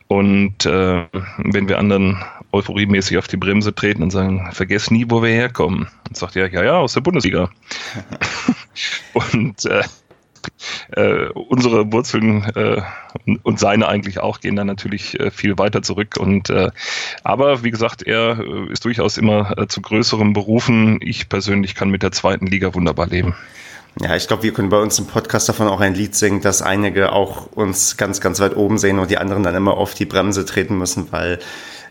Und 0.09 0.67
äh, 0.67 1.05
wenn 1.39 1.69
wir 1.69 1.79
anderen 1.79 2.21
euphoriemäßig 2.51 3.17
auf 3.17 3.29
die 3.29 3.37
Bremse 3.37 3.73
treten 3.73 4.03
und 4.03 4.11
sagen, 4.11 4.49
vergesst 4.51 4.91
nie, 4.91 5.07
wo 5.09 5.23
wir 5.23 5.31
herkommen. 5.31 5.87
Und 6.09 6.17
sagt 6.17 6.35
er, 6.35 6.51
ja, 6.53 6.65
ja, 6.65 6.79
aus 6.79 6.95
der 6.95 7.01
Bundesliga. 7.01 7.51
und 9.13 9.65
äh, 10.93 11.27
unsere 11.29 11.93
Wurzeln 11.93 12.45
äh, 12.55 12.83
und 13.43 13.59
seine 13.59 13.89
eigentlich 13.89 14.21
auch 14.21 14.41
gehen 14.41 14.57
dann 14.57 14.67
natürlich 14.67 15.19
äh, 15.19 15.31
viel 15.31 15.59
weiter 15.59 15.83
zurück. 15.83 16.17
Und 16.19 16.51
äh, 16.51 16.71
aber 17.25 17.65
wie 17.65 17.71
gesagt, 17.71 18.03
er 18.03 18.39
äh, 18.39 18.73
ist 18.73 18.85
durchaus 18.85 19.19
immer 19.19 19.59
äh, 19.59 19.67
zu 19.67 19.81
größeren 19.81 20.33
Berufen. 20.33 20.99
Ich 21.03 21.29
persönlich 21.29 21.75
kann 21.75 21.91
mit 21.91 22.03
der 22.03 22.13
zweiten 22.13 22.47
Liga 22.47 22.75
wunderbar 22.75 23.07
leben. 23.07 23.35
Ja, 23.99 24.15
ich 24.15 24.29
glaube, 24.29 24.43
wir 24.43 24.53
können 24.53 24.69
bei 24.69 24.79
uns 24.79 24.99
im 24.99 25.07
Podcast 25.07 25.49
davon 25.49 25.69
auch 25.69 25.81
ein 25.81 25.95
Lied 25.95 26.15
singen, 26.15 26.43
dass 26.43 26.61
einige 26.61 27.13
auch 27.13 27.47
uns 27.53 27.97
ganz, 27.97 28.21
ganz 28.21 28.41
weit 28.41 28.55
oben 28.55 28.77
sehen 28.77 28.99
und 28.99 29.11
die 29.11 29.17
anderen 29.17 29.43
dann 29.43 29.55
immer 29.55 29.75
auf 29.79 29.95
die 29.95 30.05
Bremse 30.05 30.45
treten 30.45 30.77
müssen, 30.77 31.11
weil 31.13 31.39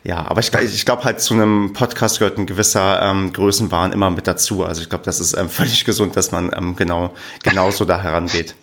ja, 0.05 0.24
aber 0.27 0.39
ich, 0.39 0.53
ich 0.53 0.85
glaube 0.85 1.03
halt 1.03 1.19
zu 1.19 1.33
einem 1.33 1.74
Podcast 1.74 2.19
gehört 2.19 2.38
ein 2.38 2.45
gewisser 2.45 3.01
ähm, 3.01 3.33
Größenwahn 3.33 3.91
immer 3.91 4.12
mit 4.12 4.27
dazu. 4.27 4.63
Also 4.63 4.83
ich 4.83 4.89
glaube, 4.89 5.03
das 5.03 5.19
ist 5.19 5.35
ähm, 5.35 5.50
völlig 5.50 5.83
gesund, 5.83 6.15
dass 6.15 6.31
man 6.31 6.51
ähm, 6.55 6.75
genau 6.75 7.15
genauso 7.43 7.85
da 7.85 8.01
herangeht. 8.01 8.55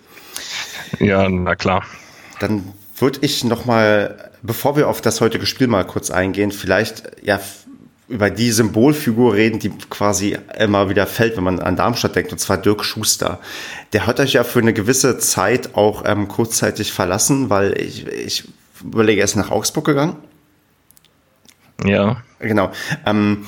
Ja, 1.00 1.28
na 1.28 1.56
klar. 1.56 1.84
Dann 2.38 2.72
würde 2.96 3.18
ich 3.22 3.42
noch 3.42 3.64
mal, 3.64 4.30
bevor 4.42 4.76
wir 4.76 4.88
auf 4.88 5.00
das 5.00 5.20
heutige 5.20 5.46
Spiel 5.46 5.66
mal 5.66 5.84
kurz 5.84 6.12
eingehen, 6.12 6.52
vielleicht 6.52 7.11
ja 7.22 7.40
über 8.06 8.30
die 8.30 8.52
Symbolfigur 8.52 9.34
reden, 9.34 9.58
die 9.58 9.70
quasi 9.90 10.38
immer 10.58 10.90
wieder 10.90 11.08
fällt, 11.08 11.37
wenn 11.37 11.44
man 11.44 11.58
an 11.58 11.75
Darmstadt 11.75 12.14
denkt, 12.14 12.30
und 12.30 12.38
zwar 12.38 12.58
Dirk 12.58 12.84
Schuster. 12.84 13.40
Der 13.92 14.06
hat 14.06 14.20
euch 14.20 14.34
ja 14.34 14.44
für 14.44 14.61
eine 14.61 14.72
gewisse 14.72 15.18
Zeit 15.18 15.75
auch 15.75 16.04
ähm, 16.06 16.28
kurzzeitig 16.28 16.92
verlassen, 16.92 17.50
weil 17.50 17.76
ich, 17.80 18.06
ich 18.06 18.44
überlege, 18.84 19.22
er 19.22 19.25
ist 19.25 19.34
nach 19.34 19.50
Augsburg 19.50 19.87
gegangen. 19.87 20.16
Ja. 21.84 22.22
Genau. 22.38 22.72
Ähm, 23.06 23.46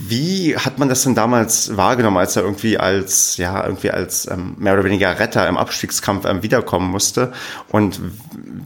wie 0.00 0.56
hat 0.56 0.78
man 0.78 0.88
das 0.88 1.02
denn 1.02 1.16
damals 1.16 1.76
wahrgenommen, 1.76 2.18
als 2.18 2.36
er 2.36 2.42
irgendwie 2.42 2.78
als, 2.78 3.36
ja, 3.36 3.64
irgendwie 3.64 3.90
als 3.90 4.30
ähm, 4.30 4.54
mehr 4.56 4.74
oder 4.74 4.84
weniger 4.84 5.18
Retter 5.18 5.48
im 5.48 5.56
Abstiegskampf 5.56 6.24
ähm, 6.24 6.42
wiederkommen 6.42 6.88
musste? 6.90 7.32
Und 7.68 8.00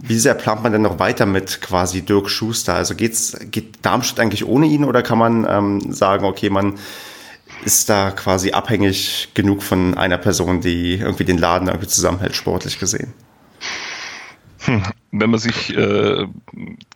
wie 0.03 0.19
sehr 0.19 0.35
plant 0.35 0.63
man 0.63 0.73
denn 0.73 0.83
noch 0.83 0.99
weiter 0.99 1.25
mit 1.25 1.63
quasi 1.63 2.03
Dirk 2.03 2.29
Schuster? 2.29 2.75
Also 2.75 2.95
geht's, 2.95 3.35
geht 3.51 3.77
Darmstadt 3.83 4.21
eigentlich 4.21 4.47
ohne 4.47 4.67
ihn 4.67 4.85
oder 4.85 5.03
kann 5.03 5.19
man 5.19 5.47
ähm, 5.49 5.93
sagen, 5.93 6.27
okay, 6.27 6.51
man 6.51 6.75
ist 7.65 7.89
da 7.89 8.11
quasi 8.11 8.53
abhängig 8.53 9.31
genug 9.33 9.63
von 9.63 9.97
einer 9.97 10.19
Person, 10.19 10.61
die 10.61 10.97
irgendwie 10.97 11.25
den 11.25 11.39
Laden 11.39 11.69
irgendwie 11.69 11.89
zusammenhält, 11.89 12.37
sportlich 12.37 12.79
gesehen? 12.79 13.15
Hm, 14.65 14.83
wenn 15.11 15.31
man 15.31 15.41
sich 15.41 15.77
äh, 15.77 16.27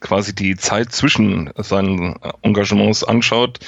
quasi 0.01 0.35
die 0.35 0.57
Zeit 0.57 0.93
zwischen 0.93 1.51
seinen 1.57 2.15
Engagements 2.43 3.03
anschaut 3.03 3.59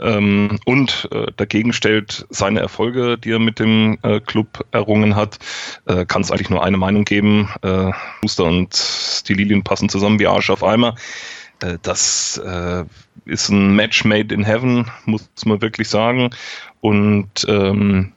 ähm, 0.00 0.58
und 0.64 1.08
äh, 1.12 1.26
dagegen 1.36 1.72
stellt 1.72 2.26
seine 2.30 2.60
Erfolge, 2.60 3.16
die 3.16 3.30
er 3.30 3.38
mit 3.38 3.60
dem 3.60 3.98
äh, 4.02 4.18
Club 4.20 4.66
errungen 4.72 5.14
hat, 5.14 5.38
äh, 5.86 6.04
kann 6.04 6.22
es 6.22 6.32
eigentlich 6.32 6.50
nur 6.50 6.64
eine 6.64 6.76
Meinung 6.76 7.04
geben. 7.04 7.48
Äh, 7.62 7.92
Booster 8.22 8.44
und 8.44 9.28
die 9.28 9.34
Lilien 9.34 9.62
passen 9.62 9.88
zusammen 9.88 10.18
wie 10.18 10.26
Arsch 10.26 10.50
auf 10.50 10.64
Eimer. 10.64 10.96
Äh, 11.62 11.78
das 11.82 12.38
äh, 12.38 12.84
ist 13.24 13.50
ein 13.50 13.76
Match 13.76 14.04
made 14.04 14.34
in 14.34 14.44
heaven, 14.44 14.90
muss 15.04 15.28
man 15.44 15.62
wirklich 15.62 15.88
sagen. 15.88 16.30
Und 16.80 17.46
ähm, 17.48 18.13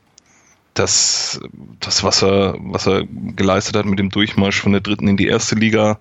das, 0.79 1.39
das 1.79 2.03
was, 2.03 2.23
er, 2.23 2.55
was 2.59 2.87
er 2.87 3.03
geleistet 3.35 3.75
hat 3.75 3.85
mit 3.85 3.99
dem 3.99 4.09
Durchmarsch 4.09 4.61
von 4.61 4.71
der 4.71 4.81
dritten 4.81 5.07
in 5.07 5.17
die 5.17 5.27
erste 5.27 5.55
Liga 5.55 5.99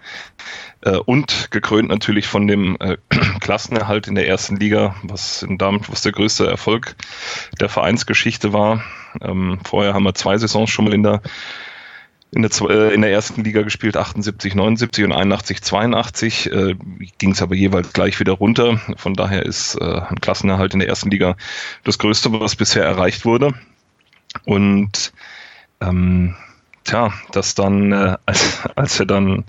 äh, 0.82 0.96
und 0.96 1.50
gekrönt 1.50 1.88
natürlich 1.88 2.26
von 2.26 2.46
dem 2.46 2.76
äh, 2.80 2.96
Klassenerhalt 3.40 4.06
in 4.06 4.14
der 4.14 4.28
ersten 4.28 4.56
Liga, 4.56 4.96
was 5.02 5.42
in 5.42 5.58
Darmstadt 5.58 5.92
was 5.92 6.02
der 6.02 6.12
größte 6.12 6.46
Erfolg 6.46 6.96
der 7.60 7.68
Vereinsgeschichte 7.68 8.52
war. 8.52 8.82
Ähm, 9.20 9.58
vorher 9.64 9.94
haben 9.94 10.04
wir 10.04 10.14
zwei 10.14 10.36
Saisons 10.38 10.70
schon 10.70 10.86
mal 10.86 10.94
in 10.94 11.02
der 11.02 11.22
in 12.32 12.42
der, 12.42 12.50
äh, 12.68 12.92
in 12.92 13.02
der 13.02 13.12
ersten 13.12 13.44
Liga 13.44 13.62
gespielt, 13.62 13.96
78, 13.96 14.54
79 14.54 15.04
und 15.04 15.12
81, 15.12 15.62
82. 15.62 16.52
Äh, 16.52 16.74
Ging 17.18 17.30
es 17.30 17.40
aber 17.40 17.54
jeweils 17.54 17.92
gleich 17.92 18.18
wieder 18.20 18.32
runter. 18.32 18.80
Von 18.96 19.14
daher 19.14 19.46
ist 19.46 19.76
äh, 19.80 19.84
ein 19.84 20.20
Klassenerhalt 20.20 20.74
in 20.74 20.80
der 20.80 20.88
ersten 20.88 21.10
Liga 21.10 21.36
das 21.84 21.98
Größte, 21.98 22.32
was 22.38 22.56
bisher 22.56 22.84
erreicht 22.84 23.24
wurde. 23.24 23.54
Und 24.44 25.12
ähm, 25.80 26.34
tja, 26.84 27.12
das 27.32 27.54
dann, 27.54 27.92
äh, 27.92 28.16
als, 28.26 28.66
als 28.76 29.00
er 29.00 29.06
dann 29.06 29.44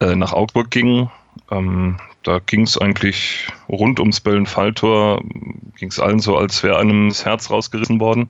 äh, 0.00 0.14
nach 0.14 0.32
Augsburg 0.32 0.70
ging, 0.70 1.10
ähm, 1.50 1.98
da 2.22 2.40
ging 2.44 2.62
es 2.62 2.76
eigentlich 2.76 3.48
rund 3.68 4.00
ums 4.00 4.20
Böllen-Falltor, 4.20 5.22
ging 5.76 5.88
es 5.88 6.00
allen 6.00 6.18
so, 6.18 6.36
als 6.36 6.62
wäre 6.62 6.78
einem 6.78 7.08
das 7.08 7.24
Herz 7.24 7.50
rausgerissen 7.50 8.00
worden. 8.00 8.28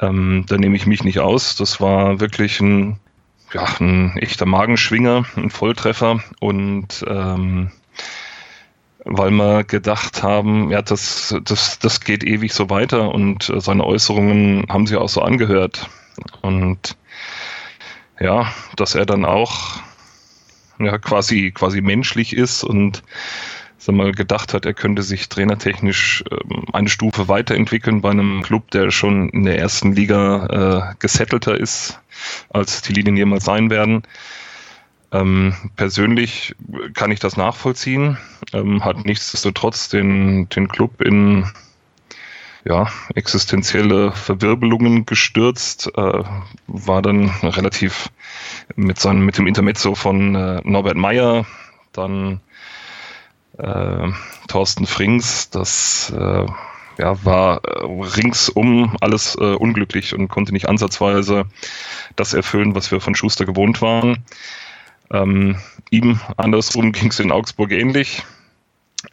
Ähm, 0.00 0.44
da 0.46 0.56
nehme 0.56 0.76
ich 0.76 0.86
mich 0.86 1.02
nicht 1.04 1.20
aus. 1.20 1.56
Das 1.56 1.80
war 1.80 2.20
wirklich 2.20 2.60
ein, 2.60 2.98
ja, 3.52 3.64
ein 3.80 4.16
echter 4.18 4.46
Magenschwinger, 4.46 5.24
ein 5.36 5.50
Volltreffer 5.50 6.20
und 6.38 7.04
ähm, 7.08 7.70
weil 9.04 9.30
wir 9.30 9.64
gedacht 9.64 10.22
haben, 10.22 10.70
ja, 10.70 10.82
das, 10.82 11.34
das, 11.44 11.78
das 11.78 12.00
geht 12.00 12.24
ewig 12.24 12.52
so 12.52 12.70
weiter 12.70 13.14
und 13.14 13.48
äh, 13.48 13.60
seine 13.60 13.84
Äußerungen 13.84 14.66
haben 14.68 14.86
sich 14.86 14.96
auch 14.96 15.08
so 15.08 15.22
angehört. 15.22 15.88
Und 16.42 16.96
ja, 18.18 18.52
dass 18.76 18.94
er 18.94 19.06
dann 19.06 19.24
auch 19.24 19.80
ja, 20.78 20.98
quasi, 20.98 21.52
quasi 21.52 21.80
menschlich 21.80 22.36
ist 22.36 22.64
und 22.64 23.02
sag 23.78 23.94
mal, 23.94 24.12
gedacht 24.12 24.52
hat, 24.52 24.66
er 24.66 24.74
könnte 24.74 25.02
sich 25.02 25.28
trainertechnisch 25.30 26.22
ähm, 26.30 26.66
eine 26.72 26.88
Stufe 26.88 27.28
weiterentwickeln 27.28 28.02
bei 28.02 28.10
einem 28.10 28.42
Club, 28.42 28.70
der 28.70 28.90
schon 28.90 29.30
in 29.30 29.44
der 29.44 29.58
ersten 29.58 29.92
Liga 29.92 30.90
äh, 30.92 30.94
gesettelter 30.98 31.58
ist, 31.58 31.98
als 32.50 32.82
die 32.82 32.92
Linien 32.92 33.16
jemals 33.16 33.44
sein 33.44 33.70
werden. 33.70 34.02
Ähm, 35.12 35.54
persönlich 35.76 36.54
kann 36.94 37.10
ich 37.10 37.18
das 37.18 37.36
nachvollziehen, 37.36 38.16
ähm, 38.52 38.84
hat 38.84 39.04
nichtsdestotrotz 39.04 39.88
den, 39.88 40.48
den 40.50 40.68
Club 40.68 41.00
in 41.00 41.46
ja, 42.64 42.88
existenzielle 43.14 44.12
Verwirbelungen 44.12 45.06
gestürzt, 45.06 45.90
äh, 45.96 46.22
war 46.66 47.02
dann 47.02 47.30
relativ 47.42 48.10
mit, 48.76 48.98
seinem, 48.98 49.24
mit 49.24 49.38
dem 49.38 49.46
Intermezzo 49.46 49.94
von 49.94 50.34
äh, 50.34 50.60
Norbert 50.64 50.96
Meyer, 50.96 51.46
dann 51.92 52.40
äh, 53.58 54.08
Thorsten 54.48 54.86
Frings, 54.86 55.50
das 55.50 56.12
äh, 56.16 56.46
ja, 56.98 57.24
war 57.24 57.64
äh, 57.64 57.84
ringsum 58.16 58.96
alles 59.00 59.34
äh, 59.36 59.54
unglücklich 59.54 60.14
und 60.14 60.28
konnte 60.28 60.52
nicht 60.52 60.68
ansatzweise 60.68 61.46
das 62.16 62.34
erfüllen, 62.34 62.74
was 62.74 62.90
wir 62.92 63.00
von 63.00 63.14
Schuster 63.14 63.46
gewohnt 63.46 63.80
waren. 63.80 64.24
Ähm, 65.10 65.56
ihm 65.90 66.20
andersrum 66.36 66.92
ging 66.92 67.10
es 67.10 67.20
in 67.20 67.32
Augsburg 67.32 67.72
ähnlich. 67.72 68.22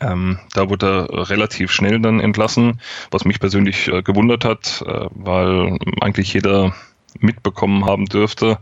Ähm, 0.01 0.37
da 0.53 0.69
wurde 0.69 1.07
er 1.09 1.29
relativ 1.29 1.71
schnell 1.71 1.99
dann 1.99 2.19
entlassen, 2.19 2.81
was 3.09 3.23
mich 3.23 3.39
persönlich 3.39 3.87
äh, 3.87 4.03
gewundert 4.03 4.43
hat, 4.43 4.83
äh, 4.85 5.07
weil 5.11 5.77
eigentlich 6.01 6.33
jeder 6.33 6.75
mitbekommen 7.19 7.85
haben 7.85 8.05
dürfte, 8.05 8.59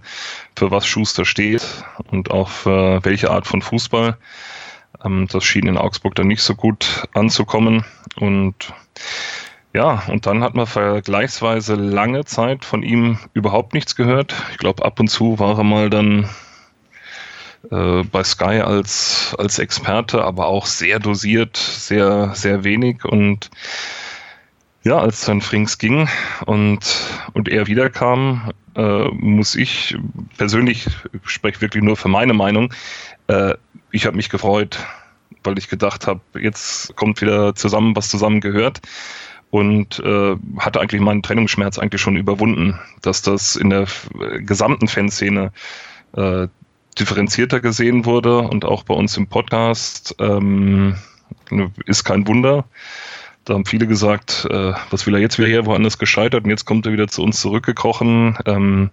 für 0.56 0.72
was 0.72 0.86
Schuster 0.86 1.26
steht 1.26 1.84
und 2.12 2.32
auch 2.32 2.50
für 2.50 3.04
welche 3.04 3.32
Art 3.32 3.48
von 3.48 3.62
Fußball. 3.62 4.18
Ähm, 5.04 5.28
das 5.32 5.44
schien 5.44 5.68
in 5.68 5.78
Augsburg 5.78 6.16
dann 6.16 6.28
nicht 6.28 6.44
so 6.44 6.56
gut 6.56 7.04
anzukommen 7.14 7.86
und 8.18 8.74
ja, 9.74 10.04
und 10.08 10.26
dann 10.26 10.42
hat 10.42 10.56
man 10.56 10.68
vergleichsweise 10.68 11.76
lange 11.76 12.24
Zeit 12.24 12.64
von 12.64 12.82
ihm 12.82 13.20
überhaupt 13.34 13.74
nichts 13.74 13.98
gehört. 13.98 14.34
Ich 14.52 14.58
glaube, 14.58 14.86
ab 14.86 15.02
und 15.02 15.10
zu 15.10 15.38
war 15.38 15.58
er 15.58 15.66
mal 15.66 15.90
dann 15.90 16.30
äh, 17.72 18.04
bei 18.04 18.24
Sky 18.24 18.62
als, 18.62 19.36
als 19.38 19.60
Experte, 19.60 20.24
aber 20.24 20.48
auch 20.48 20.66
sehr 20.66 21.00
dosiert, 21.00 21.58
sehr, 21.58 22.32
sehr 22.36 22.64
wenig. 22.64 23.06
Und 23.06 23.50
ja, 24.84 25.00
als 25.00 25.26
dann 25.26 25.42
Frings 25.42 25.78
ging 25.78 26.08
und, 26.46 26.80
und 27.34 27.50
er 27.50 27.68
wiederkam, 27.68 28.52
äh, 28.76 29.08
muss 29.10 29.56
ich 29.56 29.98
persönlich, 30.38 30.88
ich 31.14 31.30
spreche 31.30 31.62
wirklich 31.62 31.84
nur 31.84 31.98
für 31.98 32.08
meine 32.08 32.34
Meinung, 32.34 32.74
äh, 33.28 33.56
ich 33.92 34.06
habe 34.06 34.16
mich 34.16 34.30
gefreut, 34.30 34.78
weil 35.44 35.58
ich 35.58 35.70
gedacht 35.70 36.08
habe, 36.08 36.22
jetzt 36.40 36.96
kommt 36.96 37.22
wieder 37.22 37.56
zusammen, 37.56 37.96
was 37.96 38.10
zusammen 38.10 38.42
gehört 38.42 38.82
und 39.50 40.00
äh, 40.00 40.36
hatte 40.60 40.82
eigentlich 40.82 41.02
meinen 41.02 41.24
Trennungsschmerz 41.24 41.80
eigentlich 41.80 42.02
schon 42.02 42.18
überwunden, 42.18 42.80
dass 43.02 43.22
das 43.22 43.56
in 43.56 43.70
der 43.70 43.88
gesamten 44.40 44.88
Fanszene 44.88 45.52
äh, 46.16 46.48
differenzierter 47.00 47.60
gesehen 47.60 48.06
wurde 48.06 48.40
und 48.40 48.66
auch 48.66 48.84
bei 48.84 48.94
uns 48.94 49.18
im 49.18 49.28
Podcast 49.28 50.16
ähm, 50.20 50.96
ist 51.86 52.04
kein 52.04 52.28
Wunder. 52.28 52.66
Da 53.44 53.54
haben 53.54 53.66
viele 53.66 53.86
gesagt, 53.86 54.48
äh, 54.50 54.74
was 54.90 55.06
will 55.06 55.14
er 55.14 55.22
jetzt 55.22 55.38
wieder 55.38 55.48
her, 55.48 55.66
woanders 55.66 56.00
gescheitert 56.00 56.44
und 56.46 56.50
jetzt 56.50 56.66
kommt 56.66 56.86
er 56.86 56.94
wieder 56.94 57.08
zu 57.08 57.22
uns 57.22 57.42
zurückgekrochen. 57.42 58.38
Ähm, 58.46 58.90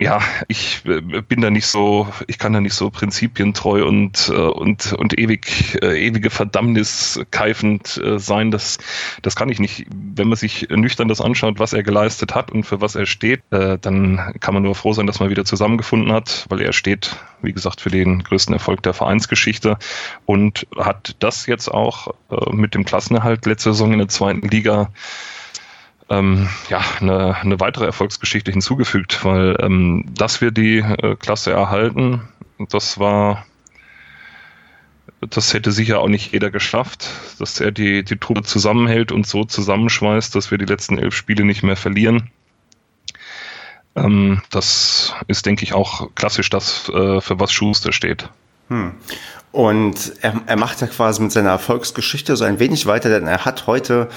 ja, 0.00 0.20
ich 0.48 0.82
äh, 0.86 1.00
bin 1.22 1.40
da 1.40 1.50
nicht 1.50 1.66
so, 1.66 2.08
ich 2.26 2.38
kann 2.38 2.52
da 2.52 2.60
nicht 2.60 2.74
so 2.74 2.90
prinzipientreu 2.90 3.86
und, 3.86 4.28
äh, 4.28 4.32
und, 4.32 4.92
und 4.92 5.18
ewig, 5.18 5.78
äh, 5.82 6.06
ewige 6.06 6.30
Verdammnis 6.30 7.20
keifend 7.30 8.00
sein. 8.16 8.50
Das, 8.50 8.78
das 9.22 9.36
kann 9.36 9.48
ich 9.48 9.60
nicht. 9.60 9.86
Wenn 9.90 10.28
man 10.28 10.36
sich 10.36 10.68
nüchtern 10.70 11.08
das 11.08 11.20
anschaut, 11.20 11.58
was 11.58 11.72
er 11.72 11.82
geleistet 11.82 12.34
hat 12.34 12.50
und 12.50 12.64
für 12.64 12.80
was 12.80 12.94
er 12.94 13.06
steht, 13.06 13.42
dann 13.50 14.34
kann 14.40 14.54
man 14.54 14.62
nur 14.62 14.74
froh 14.74 14.92
sein, 14.92 15.06
dass 15.06 15.20
man 15.20 15.30
wieder 15.30 15.44
zusammengefunden 15.44 16.12
hat, 16.12 16.46
weil 16.48 16.60
er 16.60 16.72
steht, 16.72 17.16
wie 17.42 17.52
gesagt, 17.52 17.80
für 17.80 17.90
den 17.90 18.22
größten 18.22 18.52
Erfolg 18.52 18.82
der 18.82 18.94
Vereinsgeschichte 18.94 19.78
und 20.24 20.66
hat 20.76 21.16
das 21.18 21.46
jetzt 21.46 21.68
auch 21.68 22.14
mit 22.52 22.74
dem 22.74 22.84
Klassenerhalt 22.84 23.46
letzte 23.46 23.72
Saison 23.72 23.92
in 23.92 23.98
der 23.98 24.08
zweiten 24.08 24.48
Liga 24.48 24.90
ähm, 26.10 26.48
ja, 26.68 26.82
eine, 27.00 27.36
eine 27.36 27.60
weitere 27.60 27.86
Erfolgsgeschichte 27.86 28.50
hinzugefügt, 28.50 29.24
weil 29.24 29.56
ähm, 29.60 30.04
dass 30.14 30.40
wir 30.40 30.50
die 30.50 30.78
äh, 30.78 31.16
Klasse 31.16 31.52
erhalten, 31.52 32.22
das 32.58 32.98
war, 32.98 33.46
das 35.20 35.54
hätte 35.54 35.72
sicher 35.72 36.00
auch 36.00 36.08
nicht 36.08 36.32
jeder 36.32 36.50
geschafft, 36.50 37.08
dass 37.38 37.60
er 37.60 37.72
die, 37.72 38.04
die 38.04 38.18
Truppe 38.18 38.42
zusammenhält 38.42 39.12
und 39.12 39.26
so 39.26 39.44
zusammenschweißt, 39.44 40.34
dass 40.34 40.50
wir 40.50 40.58
die 40.58 40.66
letzten 40.66 40.98
elf 40.98 41.14
Spiele 41.14 41.44
nicht 41.44 41.62
mehr 41.62 41.76
verlieren. 41.76 42.30
Ähm, 43.96 44.42
das 44.50 45.14
ist, 45.28 45.46
denke 45.46 45.64
ich, 45.64 45.72
auch 45.72 46.14
klassisch 46.14 46.50
das, 46.50 46.88
äh, 46.88 47.20
für 47.20 47.40
was 47.40 47.52
Schuster 47.52 47.92
steht. 47.92 48.28
Hm. 48.68 48.94
Und 49.54 50.14
er, 50.20 50.34
er 50.46 50.56
macht 50.56 50.80
ja 50.80 50.88
quasi 50.88 51.22
mit 51.22 51.30
seiner 51.30 51.50
Erfolgsgeschichte 51.50 52.34
so 52.34 52.42
ein 52.42 52.58
wenig 52.58 52.86
weiter, 52.86 53.08
denn 53.08 53.28
er 53.28 53.44
hat 53.44 53.68
heute 53.68 54.08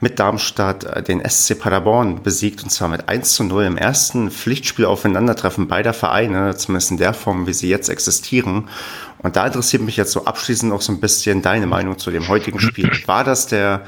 mit 0.00 0.18
Darmstadt 0.18 0.84
äh, 0.84 1.02
den 1.02 1.26
SC 1.26 1.58
Paderborn 1.58 2.22
besiegt 2.22 2.62
und 2.62 2.68
zwar 2.68 2.88
mit 2.88 3.08
1 3.08 3.32
zu 3.32 3.42
0 3.42 3.64
im 3.64 3.78
ersten 3.78 4.30
Pflichtspiel 4.30 4.84
aufeinandertreffen 4.84 5.66
beider 5.66 5.94
Vereine, 5.94 6.56
zumindest 6.56 6.90
in 6.90 6.98
der 6.98 7.14
Form, 7.14 7.46
wie 7.46 7.54
sie 7.54 7.70
jetzt 7.70 7.88
existieren. 7.88 8.68
Und 9.16 9.36
da 9.36 9.46
interessiert 9.46 9.80
mich 9.80 9.96
jetzt 9.96 10.12
so 10.12 10.26
abschließend 10.26 10.70
noch 10.70 10.82
so 10.82 10.92
ein 10.92 11.00
bisschen 11.00 11.40
deine 11.40 11.66
Meinung 11.66 11.96
zu 11.96 12.10
dem 12.10 12.28
heutigen 12.28 12.60
Spiel. 12.60 12.90
War 13.06 13.24
das 13.24 13.46
der 13.46 13.86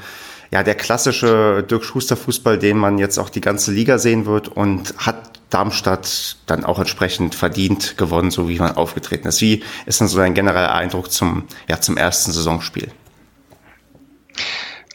ja, 0.51 0.63
der 0.63 0.75
klassische 0.75 1.63
Dirk 1.69 1.83
Schuster 1.83 2.17
Fußball, 2.17 2.57
den 2.57 2.77
man 2.77 2.97
jetzt 2.97 3.19
auch 3.19 3.29
die 3.29 3.41
ganze 3.41 3.71
Liga 3.71 3.99
sehen 3.99 4.25
wird 4.25 4.47
und 4.47 4.95
hat 4.97 5.34
Darmstadt 5.55 6.35
dann 6.47 6.65
auch 6.65 6.79
entsprechend 6.79 7.33
verdient 7.33 7.95
gewonnen, 7.97 8.29
so 8.29 8.49
wie 8.49 8.59
man 8.59 8.75
aufgetreten 8.75 9.29
ist. 9.29 9.39
Wie 9.39 9.63
ist 9.85 10.01
dann 10.01 10.09
so 10.09 10.17
dein 10.17 10.33
genereller 10.33 10.73
Eindruck 10.73 11.09
zum, 11.09 11.45
ja, 11.69 11.79
zum 11.79 11.95
ersten 11.95 12.33
Saisonspiel? 12.33 12.91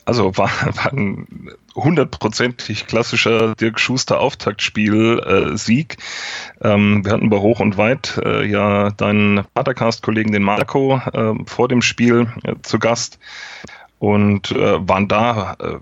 Also 0.04 0.36
war, 0.36 0.50
war 0.76 0.92
ein 0.92 1.48
hundertprozentig 1.74 2.86
klassischer 2.86 3.54
Dirk 3.54 3.80
Schuster 3.80 4.20
Auftaktspiel-Sieg. 4.20 5.96
Äh, 6.60 6.68
ähm, 6.68 7.06
wir 7.06 7.12
hatten 7.12 7.30
bei 7.30 7.38
Hoch 7.38 7.60
und 7.60 7.78
Weit 7.78 8.20
äh, 8.22 8.44
ja 8.44 8.90
deinen 8.90 9.46
Patercast-Kollegen, 9.54 10.32
den 10.32 10.42
Marco, 10.42 11.00
äh, 11.14 11.32
vor 11.46 11.68
dem 11.68 11.80
Spiel 11.80 12.30
äh, 12.44 12.56
zu 12.60 12.78
Gast 12.78 13.18
und 13.98 14.50
äh, 14.50 14.86
waren 14.86 15.08
da 15.08 15.56
äh, 15.58 15.78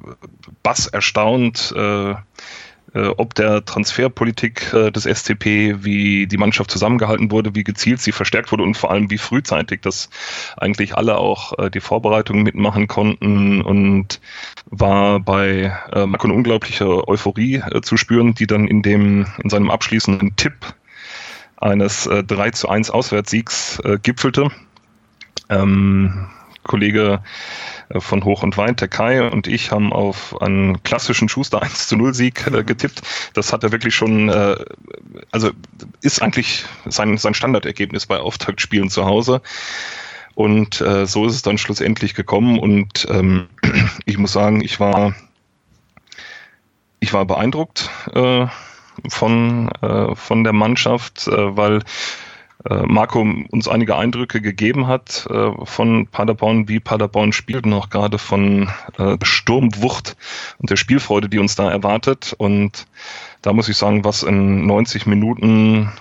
äh, 2.95 3.09
ob 3.09 3.35
der 3.35 3.64
Transferpolitik 3.64 4.73
äh, 4.73 4.90
des 4.90 5.04
SCP, 5.04 5.85
wie 5.85 6.26
die 6.26 6.37
Mannschaft 6.38 6.71
zusammengehalten 6.71 7.30
wurde, 7.30 7.54
wie 7.54 7.64
gezielt 7.64 8.00
sie 8.00 8.12
verstärkt 8.12 8.50
wurde 8.50 8.62
und 8.62 8.76
vor 8.76 8.90
allem 8.90 9.11
wie 9.11 9.18
frühzeitig, 9.18 9.83
dass 9.83 10.09
eigentlich 10.57 10.97
alle 10.97 11.18
auch 11.18 11.59
äh, 11.59 11.71
die 11.71 11.80
Vorbereitungen 11.80 12.42
mitmachen 12.42 12.88
konnten 12.88 13.61
und 13.61 14.21
war 14.71 15.21
bei 15.21 15.73
Marco 15.95 16.26
eine 16.26 16.35
unglaubliche 16.35 17.09
Euphorie 17.09 17.62
zu 17.83 17.97
spüren, 17.97 18.35
die 18.35 18.47
dann 18.47 18.68
in 18.68 18.83
dem 18.83 19.26
in 19.42 19.50
seinem 19.50 19.71
abschließenden 19.71 20.37
Tipp 20.37 20.54
eines 21.57 22.07
äh, 22.07 22.23
3 22.23 22.50
zu 22.50 22.68
1 22.68 22.90
Auswärtssiegs 22.90 23.80
gipfelte. 24.02 24.50
Ähm, 25.49 26.28
Kollege 26.68 27.20
äh, 27.88 28.00
von 28.00 28.22
Hoch 28.22 28.44
und 28.44 28.57
Wein, 28.57 28.76
der 28.76 28.87
Kai 28.87 29.28
und 29.28 29.48
ich 29.48 29.72
haben 29.72 29.92
auf 29.92 30.40
einen 30.40 30.81
klassischen 30.85 31.28
Schuster 31.28 31.61
1 31.62 31.88
zu 31.88 31.96
0 31.96 32.14
Sieg 32.14 32.46
äh, 32.46 32.62
getippt. 32.62 33.02
Das 33.35 33.52
hat 33.52 33.64
er 33.64 33.72
wirklich 33.72 33.96
schon, 33.96 34.28
äh, 34.28 34.57
also 35.33 35.50
ist 36.02 36.22
eigentlich 36.22 36.64
sein, 36.87 37.18
sein 37.18 37.35
Standardergebnis 37.35 38.07
bei 38.07 38.18
Auftaktspielen 38.18 38.90
zu 38.90 39.04
Hause. 39.04 39.42
Und 40.37 40.81
äh, 40.81 41.04
so 41.04 41.26
ist 41.26 41.35
es 41.35 41.42
dann 41.42 41.59
schlussendlich 41.59 42.14
gekommen. 42.14 42.61
Und 42.61 43.09
ähm, 43.11 43.48
ich 44.04 44.18
muss 44.18 44.33
sagen, 44.33 44.62
ich 44.62 44.78
war, 44.78 45.16
ich 47.00 47.12
war 47.12 47.24
beeindruckt 47.24 47.90
äh, 48.14 48.46
von, 49.09 49.68
äh, 49.83 50.14
von 50.14 50.44
der 50.44 50.52
Mannschaft, 50.52 51.28
weil 51.28 51.83
Marco 52.64 53.21
uns 53.21 53.68
einige 53.68 53.97
Eindrücke 53.97 54.40
gegeben 54.40 54.88
hat 54.88 55.27
äh, 55.31 55.51
von 55.64 56.09
Paderborn, 56.09 56.68
wie 56.68 56.81
Paderborn 56.81 57.33
spielt 57.33 57.66
auch 57.73 57.88
gerade 57.88 58.18
von 58.18 58.68
äh, 58.99 59.16
Sturmwucht 59.23 60.16
und 60.59 60.71
der 60.71 60.77
Spielfreude, 60.77 61.29
die 61.29 61.38
uns 61.38 61.55
da 61.55 61.71
erwartet. 61.71 62.35
Und 62.37 62.87
da 63.42 63.53
muss 63.53 63.68
ich 63.68 63.77
sagen, 63.77 64.05
was 64.05 64.23
in 64.23 64.66
90 64.66 65.07
Minuten 65.07 65.92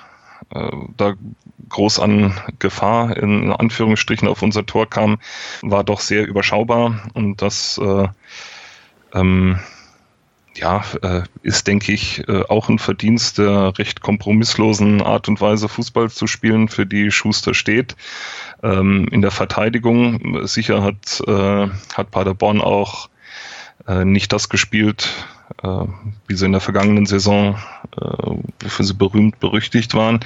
äh, 0.54 0.72
da 0.98 1.14
groß 1.70 2.00
an 2.00 2.34
Gefahr 2.60 3.18
in 3.18 3.52
Anführungsstrichen 3.52 4.28
auf 4.28 4.42
unser 4.42 4.66
Tor 4.66 4.90
kam, 4.90 5.20
war 5.62 5.84
doch 5.84 6.00
sehr 6.00 6.28
überschaubar 6.28 7.04
und 7.14 7.42
das 7.42 7.78
äh, 7.78 8.08
ähm, 9.14 9.60
ja, 10.60 10.84
äh, 11.02 11.24
ist, 11.44 11.68
denke 11.68 11.92
ich, 11.92 12.28
äh, 12.28 12.44
auch 12.50 12.70
ein 12.70 12.80
Verdienst 12.80 13.38
der 13.38 13.78
recht 13.78 14.02
kompromisslosen 14.02 15.02
Art 15.02 15.28
und 15.28 15.40
Weise, 15.42 15.70
Fußball 15.70 16.10
zu 16.10 16.28
spielen, 16.28 16.68
für 16.68 16.86
die 16.86 17.12
Schuster 17.12 17.54
steht. 17.54 17.96
Ähm, 18.64 19.08
in 19.12 19.22
der 19.22 19.32
Verteidigung 19.32 20.48
sicher 20.48 20.84
hat, 20.84 21.22
äh, 21.28 21.68
hat 21.94 22.12
Paderborn 22.12 22.62
auch 22.62 23.10
nicht 24.04 24.34
das 24.34 24.50
gespielt, 24.50 25.14
wie 25.64 26.36
sie 26.36 26.46
in 26.46 26.52
der 26.52 26.60
vergangenen 26.60 27.06
Saison, 27.06 27.58
wofür 28.62 28.86
sie 28.86 28.94
berühmt 28.94 29.40
berüchtigt 29.40 29.94
waren. 29.94 30.20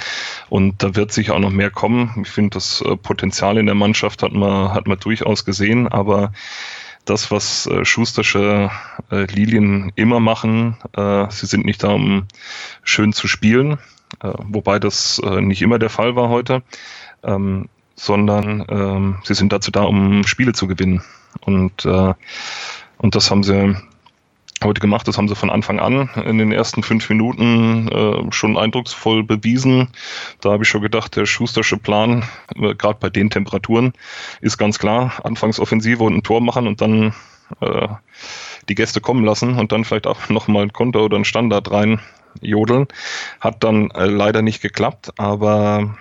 Und 0.50 0.82
da 0.82 0.96
wird 0.96 1.12
sicher 1.12 1.36
auch 1.36 1.40
noch 1.40 1.52
mehr 1.52 1.70
kommen. 1.70 2.24
Ich 2.24 2.30
finde, 2.32 2.56
das 2.56 2.84
Potenzial 3.04 3.60
in 3.60 3.68
der 3.68 3.76
Mannschaft 3.76 4.24
hat 4.24 4.32
man, 4.32 4.74
hat 4.74 4.88
man 4.88 4.98
durchaus 5.00 5.46
gesehen, 5.46 5.88
aber 5.88 6.32
das, 7.06 7.32
was 7.32 7.68
äh, 7.68 7.86
Schustersche 7.86 8.72
äh, 9.12 9.26
Lilien 9.26 9.92
immer 9.96 10.20
machen. 10.20 10.78
Äh, 10.96 11.28
sie 11.30 11.46
sind 11.46 11.66
nicht 11.66 11.84
da, 11.84 11.90
um 11.90 12.28
schön 12.84 13.14
zu 13.14 13.28
spielen, 13.28 13.74
äh, 14.22 14.34
wobei 14.38 14.80
das 14.80 15.20
äh, 15.24 15.42
nicht 15.42 15.62
immer 15.62 15.80
der 15.80 15.90
Fall 15.90 16.16
war 16.16 16.30
heute, 16.30 16.64
ähm, 17.24 17.70
sondern 17.96 18.66
ähm, 18.70 19.16
sie 19.24 19.36
sind 19.36 19.54
dazu 19.54 19.72
da, 19.72 19.84
um 19.84 20.26
Spiele 20.26 20.54
zu 20.54 20.68
gewinnen. 20.68 21.04
Und, 21.42 21.86
äh, 21.86 22.14
und 22.98 23.16
das 23.16 23.32
haben 23.32 23.44
sie 23.44 23.76
heute 24.64 24.82
gemacht. 24.82 25.08
Das 25.08 25.18
haben 25.18 25.28
sie 25.28 25.36
von 25.36 25.50
Anfang 25.50 25.80
an 25.80 26.10
in 26.26 26.38
den 26.38 26.52
ersten 26.52 26.84
fünf 26.84 27.10
Minuten 27.10 27.88
äh, 27.88 28.32
schon 28.32 28.58
eindrucksvoll 28.58 29.24
bewiesen. 29.24 29.90
Da 30.42 30.52
habe 30.52 30.64
ich 30.64 30.70
schon 30.70 30.82
gedacht, 30.82 31.16
der 31.16 31.26
Schustersche 31.26 31.78
Plan, 31.78 32.24
äh, 32.56 32.76
gerade 32.76 33.00
bei 33.00 33.10
den 33.10 33.30
Temperaturen, 33.30 33.94
ist 34.42 34.58
ganz 34.58 34.80
klar. 34.80 35.14
Anfangsoffensive 35.24 36.04
und 36.04 36.16
ein 36.16 36.24
Tor 36.24 36.42
machen 36.42 36.68
und 36.68 36.82
dann 36.82 37.14
äh, 37.60 37.88
die 38.70 38.76
Gäste 38.76 39.02
kommen 39.02 39.26
lassen 39.26 39.58
und 39.58 39.72
dann 39.72 39.84
vielleicht 39.84 40.08
auch 40.08 40.30
nochmal 40.30 40.64
ein 40.64 40.74
Konter 40.74 41.02
oder 41.02 41.18
ein 41.18 41.26
Standard 41.26 41.72
rein 41.72 42.00
jodeln. 42.40 42.88
Hat 43.40 43.64
dann 43.64 43.92
äh, 43.92 44.06
leider 44.06 44.42
nicht 44.42 44.62
geklappt, 44.62 45.12
aber 45.18 45.96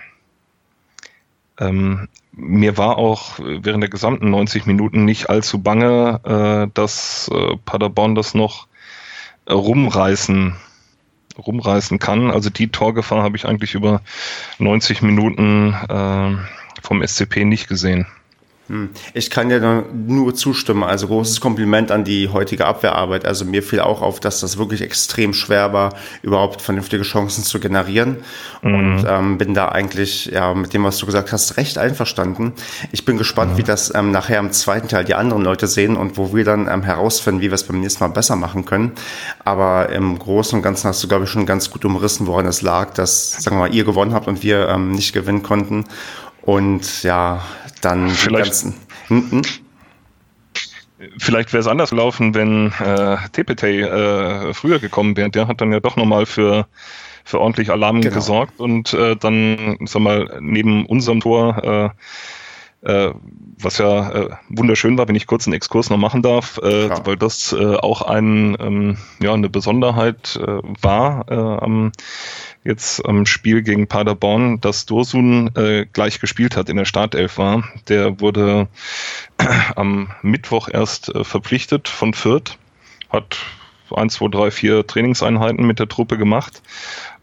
ähm, 1.61 2.07
mir 2.33 2.77
war 2.77 2.97
auch 2.97 3.39
während 3.39 3.83
der 3.83 3.89
gesamten 3.89 4.29
90 4.29 4.65
Minuten 4.65 5.05
nicht 5.05 5.29
allzu 5.29 5.61
bange, 5.61 6.19
äh, 6.23 6.71
dass 6.73 7.29
äh, 7.33 7.57
Paderborn 7.65 8.15
das 8.15 8.33
noch 8.33 8.67
äh, 9.45 9.53
rumreißen, 9.53 10.55
rumreißen 11.37 11.99
kann. 11.99 12.31
Also 12.31 12.49
die 12.49 12.69
Torgefahr 12.69 13.23
habe 13.23 13.37
ich 13.37 13.45
eigentlich 13.45 13.75
über 13.75 14.01
90 14.59 15.01
Minuten 15.01 15.73
äh, 15.73 16.35
vom 16.81 17.05
SCP 17.05 17.45
nicht 17.45 17.67
gesehen. 17.67 18.07
Hm. 18.71 18.89
Ich 19.13 19.29
kann 19.29 19.49
dir 19.49 19.83
nur 19.91 20.33
zustimmen. 20.33 20.83
Also 20.83 21.07
großes 21.07 21.41
Kompliment 21.41 21.91
an 21.91 22.05
die 22.05 22.29
heutige 22.29 22.65
Abwehrarbeit. 22.65 23.25
Also 23.25 23.43
mir 23.43 23.63
fiel 23.63 23.81
auch 23.81 24.01
auf, 24.01 24.21
dass 24.21 24.39
das 24.39 24.57
wirklich 24.57 24.81
extrem 24.81 25.33
schwer 25.33 25.73
war, 25.73 25.93
überhaupt 26.21 26.61
vernünftige 26.61 27.03
Chancen 27.03 27.43
zu 27.43 27.59
generieren. 27.59 28.17
Mhm. 28.61 28.73
Und 28.73 29.05
ähm, 29.05 29.37
bin 29.37 29.53
da 29.53 29.67
eigentlich 29.67 30.27
ja 30.27 30.53
mit 30.53 30.73
dem, 30.73 30.85
was 30.85 30.97
du 30.99 31.05
gesagt 31.05 31.33
hast, 31.33 31.57
recht 31.57 31.77
einverstanden. 31.77 32.53
Ich 32.93 33.03
bin 33.03 33.17
gespannt, 33.17 33.53
mhm. 33.53 33.57
wie 33.57 33.63
das 33.63 33.93
ähm, 33.93 34.11
nachher 34.11 34.39
im 34.39 34.53
zweiten 34.53 34.87
Teil 34.87 35.03
die 35.03 35.15
anderen 35.15 35.43
Leute 35.43 35.67
sehen 35.67 35.97
und 35.97 36.17
wo 36.17 36.33
wir 36.33 36.45
dann 36.45 36.69
ähm, 36.69 36.83
herausfinden, 36.83 37.41
wie 37.41 37.49
wir 37.49 37.55
es 37.55 37.65
beim 37.65 37.81
nächsten 37.81 38.01
Mal 38.01 38.11
besser 38.11 38.37
machen 38.37 38.63
können. 38.63 38.93
Aber 39.43 39.89
im 39.89 40.17
Großen 40.17 40.57
und 40.57 40.63
Ganzen 40.63 40.87
hast 40.87 41.03
du, 41.03 41.09
glaube 41.09 41.25
ich, 41.25 41.29
schon 41.29 41.45
ganz 41.45 41.71
gut 41.71 41.83
umrissen, 41.83 42.25
woran 42.25 42.45
es 42.45 42.61
lag, 42.61 42.93
dass, 42.93 43.33
sagen 43.33 43.57
wir 43.57 43.67
mal, 43.67 43.75
ihr 43.75 43.83
gewonnen 43.83 44.13
habt 44.13 44.29
und 44.29 44.43
wir 44.43 44.69
ähm, 44.69 44.93
nicht 44.93 45.11
gewinnen 45.11 45.43
konnten. 45.43 45.83
Und 46.41 47.03
ja, 47.03 47.43
dann 47.81 48.09
Vielleicht. 48.09 48.45
die 48.45 48.49
ganzen. 48.49 48.75
Hm, 49.07 49.31
hm? 49.31 49.41
Vielleicht 51.17 51.51
wäre 51.51 51.61
es 51.61 51.67
anders 51.67 51.89
gelaufen, 51.89 52.35
wenn 52.35 52.71
äh, 52.79 53.17
Tepete 53.31 53.67
äh, 53.67 54.53
früher 54.53 54.79
gekommen 54.79 55.17
wäre. 55.17 55.31
Der 55.31 55.47
hat 55.47 55.59
dann 55.59 55.71
ja 55.71 55.79
doch 55.79 55.95
nochmal 55.95 56.27
für, 56.27 56.67
für 57.23 57.39
ordentlich 57.39 57.71
Alarm 57.71 58.01
genau. 58.01 58.13
gesorgt 58.13 58.59
und 58.59 58.93
äh, 58.93 59.15
dann, 59.15 59.77
sag 59.85 60.01
mal, 60.01 60.37
neben 60.39 60.85
unserem 60.85 61.21
Tor, 61.21 61.63
äh, 61.63 61.89
äh, 62.81 63.11
was 63.59 63.77
ja 63.77 64.09
äh, 64.09 64.29
wunderschön 64.49 64.97
war, 64.97 65.07
wenn 65.07 65.15
ich 65.15 65.27
kurz 65.27 65.45
einen 65.45 65.53
Exkurs 65.53 65.89
noch 65.89 65.97
machen 65.97 66.21
darf, 66.21 66.57
äh, 66.57 66.89
weil 67.05 67.15
das 67.15 67.53
äh, 67.53 67.75
auch 67.75 68.01
ein, 68.01 68.57
ähm, 68.59 68.97
ja, 69.21 69.33
eine 69.33 69.49
Besonderheit 69.49 70.39
äh, 70.41 70.61
war 70.81 71.25
äh, 71.29 71.35
am 71.35 71.91
jetzt 72.63 73.03
am 73.05 73.25
Spiel 73.25 73.63
gegen 73.63 73.87
Paderborn, 73.87 74.61
dass 74.61 74.85
Dursun 74.85 75.49
gleich 75.93 76.19
gespielt 76.19 76.55
hat 76.55 76.69
in 76.69 76.77
der 76.77 76.85
Startelf 76.85 77.39
war. 77.39 77.63
Der 77.87 78.19
wurde 78.19 78.67
am 79.75 80.11
Mittwoch 80.21 80.69
erst 80.71 81.11
verpflichtet 81.23 81.87
von 81.87 82.13
Fürth, 82.13 82.59
hat 83.09 83.39
1, 83.91 84.13
2, 84.13 84.27
3, 84.27 84.51
4 84.51 84.85
Trainingseinheiten 84.85 85.65
mit 85.65 85.79
der 85.79 85.87
Truppe 85.87 86.19
gemacht 86.19 86.61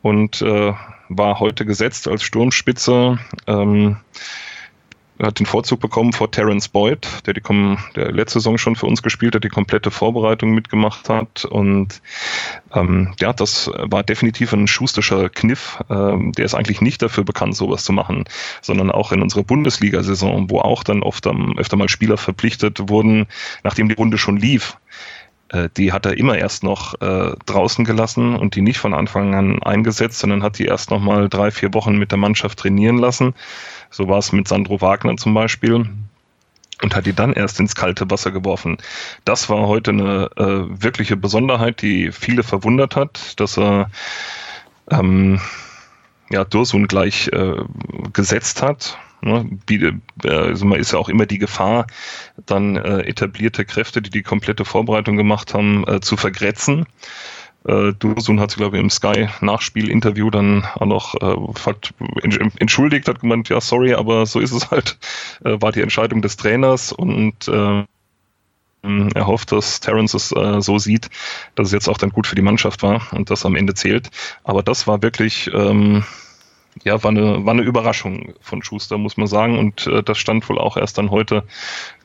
und 0.03 0.41
war 0.41 1.39
heute 1.39 1.65
gesetzt 1.65 2.09
als 2.09 2.25
Sturmspitze. 2.25 3.21
Ähm, 3.47 3.99
hat 5.21 5.39
den 5.39 5.47
Vorzug 5.47 5.81
bekommen 5.81 6.13
vor 6.13 6.31
Terence 6.31 6.69
Boyd, 6.69 7.07
der 7.27 7.35
die 7.35 7.43
der 7.97 8.13
letzte 8.13 8.39
Saison 8.39 8.59
schon 8.59 8.77
für 8.77 8.87
uns 8.87 9.03
gespielt 9.03 9.35
hat, 9.35 9.45
die 9.45 9.49
komplette 9.49 9.91
Vorbereitung 9.91 10.53
mitgemacht 10.53 11.09
hat. 11.09 11.45
Und 11.45 12.01
ähm, 12.75 13.15
ja, 13.19 13.33
das 13.33 13.71
war 13.75 14.03
definitiv 14.03 14.53
ein 14.53 14.69
schusterscher 14.69 15.29
Kniff. 15.29 15.83
Ähm, 15.91 16.33
der 16.33 16.45
ist 16.45 16.55
eigentlich 16.55 16.81
nicht 16.81 17.03
dafür 17.03 17.25
bekannt, 17.25 17.57
sowas 17.57 17.85
zu 17.85 17.93
machen, 17.93 18.25
sondern 18.63 18.91
auch 18.91 19.13
in 19.13 19.23
unserer 19.23 19.45
Bundesliga-Saison, 19.45 20.51
wo 20.51 20.61
auch 20.61 20.85
dann 20.85 21.03
oft 21.03 21.27
ähm, 21.27 21.59
öfter 21.59 21.77
mal 21.77 21.89
Spieler 21.89 22.17
verpflichtet 22.17 22.89
wurden, 22.89 23.27
nachdem 23.65 23.89
die 23.89 23.95
Runde 23.95 24.19
schon 24.19 24.37
lief 24.37 24.77
die 25.77 25.93
hat 25.93 26.05
er 26.07 26.19
immer 26.19 26.37
erst 26.37 26.63
noch 26.63 27.01
äh, 27.01 27.33
draußen 27.47 27.85
gelassen 27.85 28.37
und 28.37 28.55
die 28.55 28.61
nicht 28.61 28.79
von 28.79 28.95
Anfang 28.95 29.35
an 29.35 29.63
eingesetzt, 29.63 30.19
sondern 30.19 30.43
hat 30.43 30.59
die 30.59 30.67
erst 30.67 30.91
noch 30.91 31.01
mal 31.01 31.29
drei, 31.29 31.51
vier 31.51 31.73
Wochen 31.75 31.97
mit 31.97 32.11
der 32.11 32.19
Mannschaft 32.19 32.59
trainieren 32.59 32.99
lassen. 32.99 33.35
So 33.91 34.09
war 34.09 34.19
es 34.19 34.33
mit 34.33 34.47
Sandro 34.47 34.81
Wagner 34.81 35.17
zum 35.17 35.33
Beispiel 35.35 35.89
und 36.83 36.95
hat 36.95 37.07
die 37.07 37.13
dann 37.13 37.33
erst 37.33 37.59
ins 37.61 37.75
kalte 37.75 38.11
Wasser 38.11 38.31
geworfen. 38.31 38.77
Das 39.25 39.49
war 39.49 39.67
heute 39.67 39.91
eine 39.91 40.31
äh, 40.37 40.83
wirkliche 40.83 41.17
Besonderheit, 41.17 41.83
die 41.83 42.13
viele 42.13 42.43
verwundert 42.43 42.95
hat, 42.97 43.41
dass 43.41 43.59
er 43.59 43.91
ähm, 44.91 45.41
ja, 46.31 46.45
Dursun 46.45 46.87
gleich 46.87 47.29
äh, 47.29 47.57
gesetzt 48.13 48.63
hat. 48.63 48.99
Ne? 49.21 49.61
Also 50.25 50.65
man 50.65 50.81
ist 50.81 50.93
ja 50.93 50.99
auch 50.99 51.09
immer 51.09 51.27
die 51.27 51.39
Gefahr, 51.39 51.87
dann 52.47 52.77
äh, 52.77 53.01
etablierte 53.01 53.65
Kräfte, 53.65 54.03
die 54.03 54.11
die 54.11 54.23
komplette 54.23 54.65
Vorbereitung 54.65 55.17
gemacht 55.17 55.55
haben, 55.55 55.87
äh, 55.87 56.01
zu 56.01 56.17
vergrätzen. 56.17 56.87
Äh, 57.65 57.93
Dursun 57.99 58.41
hat 58.41 58.51
sich, 58.51 58.59
glaube 58.59 58.77
ich, 58.77 58.83
im 58.83 58.91
Sky-Nachspiel-Interview 58.91 60.31
dann 60.31 60.65
auch 60.75 60.87
noch 60.87 61.15
äh, 61.21 62.47
entschuldigt, 62.59 63.09
hat 63.09 63.21
gemeint, 63.21 63.49
ja, 63.49 63.61
sorry, 63.61 63.95
aber 63.95 64.27
so 64.27 64.41
ist 64.41 64.53
es 64.53 64.71
halt, 64.71 64.99
äh, 65.45 65.61
war 65.61 65.73
die 65.73 65.83
Entscheidung 65.83 66.23
des 66.23 66.37
Trainers 66.37 66.93
und 66.93 67.49
äh, 67.49 67.85
er 68.83 69.27
hofft, 69.27 69.51
dass 69.53 69.81
Terence 69.81 70.15
es 70.15 70.33
äh, 70.33 70.61
so 70.61 70.79
sieht, 70.79 71.11
dass 71.57 71.69
es 71.69 71.73
jetzt 71.73 71.89
auch 71.89 71.99
dann 71.99 72.11
gut 72.11 72.27
für 72.27 72.37
die 72.37 72.43
Mannschaft 72.43 72.83
war 72.83 73.03
und 73.13 73.29
das 73.29 73.45
am 73.45 73.57
Ende 73.57 73.75
zählt. 73.75 74.11
Aber 74.45 74.63
das 74.63 74.87
war 74.87 75.03
wirklich, 75.03 75.51
ähm, 75.53 76.05
ja, 76.85 77.03
war 77.03 77.11
eine, 77.11 77.45
war 77.45 77.53
eine 77.53 77.63
Überraschung 77.63 78.35
von 78.41 78.63
Schuster, 78.63 78.99
muss 78.99 79.17
man 79.17 79.27
sagen. 79.27 79.59
Und 79.59 79.87
äh, 79.87 80.03
das 80.03 80.19
stand 80.19 80.49
wohl 80.49 80.59
auch 80.59 80.77
erst 80.77 80.99
dann 80.99 81.11
heute 81.11 81.45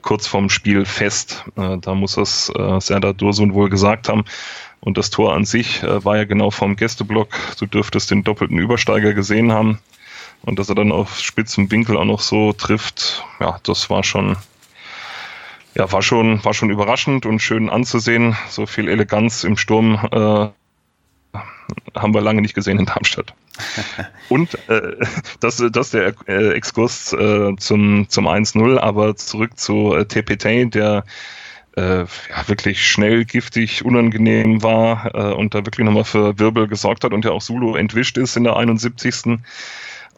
kurz 0.01 0.27
vorm 0.27 0.49
Spiel 0.49 0.85
fest. 0.85 1.45
Äh, 1.55 1.77
da 1.77 1.95
muss 1.95 2.17
es 2.17 2.49
äh, 2.49 2.79
Serdar 2.79 3.13
Dursun 3.13 3.53
wohl 3.53 3.69
gesagt 3.69 4.09
haben. 4.09 4.25
Und 4.79 4.97
das 4.97 5.09
Tor 5.09 5.33
an 5.33 5.45
sich 5.45 5.81
äh, 5.83 6.03
war 6.03 6.17
ja 6.17 6.25
genau 6.25 6.51
vom 6.51 6.75
Gästeblock. 6.75 7.29
Du 7.59 7.65
dürftest 7.65 8.11
den 8.11 8.23
doppelten 8.23 8.57
Übersteiger 8.57 9.13
gesehen 9.13 9.51
haben. 9.51 9.79
Und 10.41 10.59
dass 10.59 10.69
er 10.69 10.75
dann 10.75 10.91
auf 10.91 11.19
spitzem 11.19 11.71
Winkel 11.71 11.95
auch 11.95 12.05
noch 12.05 12.19
so 12.19 12.51
trifft, 12.51 13.23
ja, 13.39 13.59
das 13.63 13.89
war 13.89 14.03
schon, 14.03 14.35
ja, 15.73 15.89
war 15.89 16.01
schon, 16.01 16.43
war 16.43 16.53
schon 16.53 16.69
überraschend 16.69 17.25
und 17.25 17.39
schön 17.39 17.69
anzusehen. 17.69 18.35
So 18.49 18.65
viel 18.65 18.89
Eleganz 18.89 19.45
im 19.45 19.55
Sturm 19.55 19.95
äh, 20.11 20.49
haben 21.95 22.13
wir 22.13 22.21
lange 22.21 22.41
nicht 22.41 22.55
gesehen 22.55 22.77
in 22.77 22.85
Darmstadt. 22.85 23.33
Und 24.29 24.57
äh, 24.67 24.95
das, 25.39 25.63
das 25.71 25.91
der 25.91 26.13
äh, 26.27 26.53
Exkurs 26.53 27.13
äh, 27.13 27.55
zum, 27.57 28.07
zum 28.09 28.27
1-0, 28.27 28.77
aber 28.79 29.15
zurück 29.15 29.59
zu 29.59 29.93
äh, 29.93 30.05
TPT, 30.05 30.73
der 30.73 31.03
äh, 31.75 31.99
ja, 31.99 32.47
wirklich 32.47 32.85
schnell, 32.85 33.25
giftig, 33.25 33.83
unangenehm 33.83 34.61
war 34.61 35.13
äh, 35.13 35.33
und 35.33 35.53
da 35.53 35.65
wirklich 35.65 35.85
nochmal 35.85 36.03
für 36.03 36.37
Wirbel 36.39 36.67
gesorgt 36.67 37.03
hat 37.03 37.13
und 37.13 37.25
ja 37.25 37.31
auch 37.31 37.41
Sulu 37.41 37.75
entwischt 37.75 38.17
ist 38.17 38.37
in 38.37 38.43
der 38.43 38.55
71. 38.55 39.39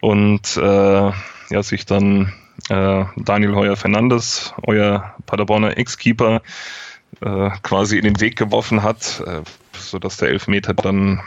Und 0.00 0.56
äh, 0.56 1.10
ja, 1.50 1.62
sich 1.62 1.86
dann 1.86 2.32
äh, 2.68 3.04
Daniel 3.16 3.54
Heuer 3.54 3.76
Fernandes, 3.76 4.52
euer 4.66 5.14
Paderborner 5.26 5.76
Ex-Keeper, 5.78 6.42
äh, 7.22 7.50
quasi 7.62 7.96
in 7.96 8.04
den 8.04 8.20
Weg 8.20 8.36
geworfen 8.36 8.82
hat, 8.82 9.22
äh, 9.26 9.40
sodass 9.78 10.18
der 10.18 10.28
Elfmeter 10.28 10.74
dann 10.74 11.20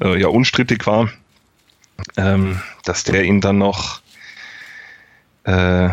äh, 0.00 0.20
ja 0.20 0.28
unstrittig 0.28 0.86
war, 0.86 1.10
ähm, 2.16 2.60
dass 2.84 3.04
der 3.04 3.24
ihn 3.24 3.40
dann 3.40 3.58
noch 3.58 4.00
äh, 5.44 5.90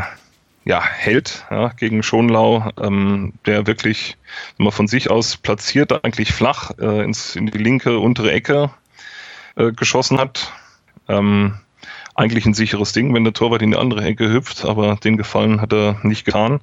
ja, 0.67 0.84
hält 0.84 1.46
ja, 1.50 1.70
gegen 1.70 2.04
Schonlau, 2.04 2.72
ähm, 2.82 3.34
der 3.46 3.67
wirklich 3.67 4.17
immer 4.58 4.74
von 4.74 4.88
sich 4.88 5.10
aus 5.10 5.38
platziert, 5.38 6.04
eigentlich 6.04 6.34
flach 6.34 6.72
äh, 6.78 7.04
ins, 7.04 7.38
in 7.38 7.48
die 7.48 7.58
linke 7.58 8.00
untere 8.00 8.32
Ecke 8.34 8.72
äh, 9.56 9.72
geschossen 9.72 10.20
hat. 10.20 10.52
Ähm, 11.08 11.54
eigentlich 12.15 12.46
ein 12.46 12.54
sicheres 12.54 12.91
Ding, 12.91 13.13
wenn 13.13 13.24
der 13.24 13.34
Torwart 13.34 13.62
in 13.62 13.72
die 13.72 13.78
andere 13.78 14.04
Ecke 14.04 14.30
hüpft, 14.30 14.65
aber 14.65 14.96
den 14.96 15.17
Gefallen 15.17 15.62
hat 15.62 15.72
er 15.72 16.00
nicht 16.04 16.26
getan 16.26 16.60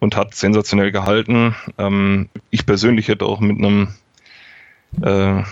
und 0.00 0.16
hat 0.16 0.34
sensationell 0.34 0.90
gehalten. 0.90 1.54
Ähm, 1.78 2.28
ich 2.50 2.66
persönlich 2.66 3.08
hätte 3.08 3.24
auch 3.24 3.40
mit 3.40 3.58
einem 3.58 3.94
äh, 5.00 5.44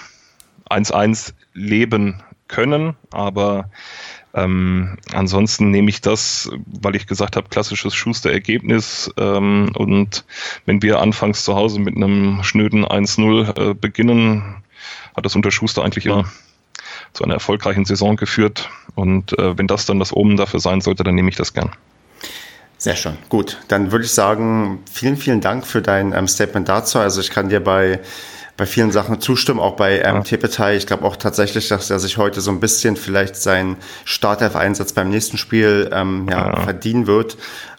1-1 0.70 1.32
leben 1.54 2.22
können, 2.48 2.96
aber 3.10 3.70
ähm, 4.34 4.98
ansonsten 5.12 5.70
nehme 5.70 5.88
ich 5.88 6.02
das, 6.02 6.50
weil 6.66 6.94
ich 6.94 7.06
gesagt 7.06 7.36
habe, 7.36 7.48
klassisches 7.48 7.94
Schuster-Ergebnis. 7.94 9.10
Ähm, 9.16 9.72
und 9.74 10.24
wenn 10.66 10.82
wir 10.82 11.00
anfangs 11.00 11.42
zu 11.42 11.54
Hause 11.54 11.80
mit 11.80 11.96
einem 11.96 12.42
schnöden 12.42 12.84
1-0 12.84 13.70
äh, 13.70 13.74
beginnen, 13.74 14.62
hat 15.16 15.24
das 15.24 15.34
unter 15.34 15.50
Schuster 15.50 15.82
eigentlich 15.82 16.04
immer 16.04 16.26
zu 17.14 17.24
einer 17.24 17.34
erfolgreichen 17.34 17.86
Saison 17.86 18.16
geführt. 18.16 18.68
Und 18.94 19.36
äh, 19.38 19.56
wenn 19.56 19.66
das 19.66 19.86
dann 19.86 19.98
das 19.98 20.14
Omen 20.14 20.36
dafür 20.36 20.60
sein 20.60 20.82
sollte, 20.82 21.02
dann 21.02 21.14
nehme 21.14 21.30
ich 21.30 21.36
das 21.36 21.54
gern. 21.54 21.70
Sehr 22.76 22.94
schön. 22.94 23.16
Gut, 23.30 23.58
dann 23.68 23.90
würde 23.90 24.04
ich 24.04 24.12
sagen, 24.12 24.80
vielen, 24.92 25.16
vielen 25.16 25.40
Dank 25.40 25.66
für 25.66 25.80
dein 25.80 26.12
ähm, 26.12 26.28
Statement 26.28 26.68
dazu. 26.68 26.98
Also 26.98 27.22
ich 27.22 27.30
kann 27.30 27.48
dir 27.48 27.60
bei 27.60 28.00
bei 28.56 28.64
vielen 28.66 28.90
Sachen 28.90 29.20
zustimmen, 29.20 29.60
auch 29.60 29.76
bei 29.76 29.98
ähm, 29.98 30.16
ja. 30.16 30.20
Tepetai. 30.20 30.76
Ich 30.76 30.86
glaube 30.86 31.04
auch 31.04 31.16
tatsächlich, 31.16 31.68
dass 31.68 31.90
er 31.90 31.98
sich 31.98 32.16
heute 32.16 32.40
so 32.40 32.50
ein 32.50 32.60
bisschen 32.60 32.96
vielleicht 32.96 33.36
seinen 33.36 33.76
Startelf-Einsatz 34.04 34.92
beim 34.92 35.10
nächsten 35.10 35.36
Spiel 35.36 35.90
ähm, 35.92 36.26
ja, 36.30 36.48
ja. 36.48 36.60
verdienen 36.62 37.06
wird. 37.06 37.36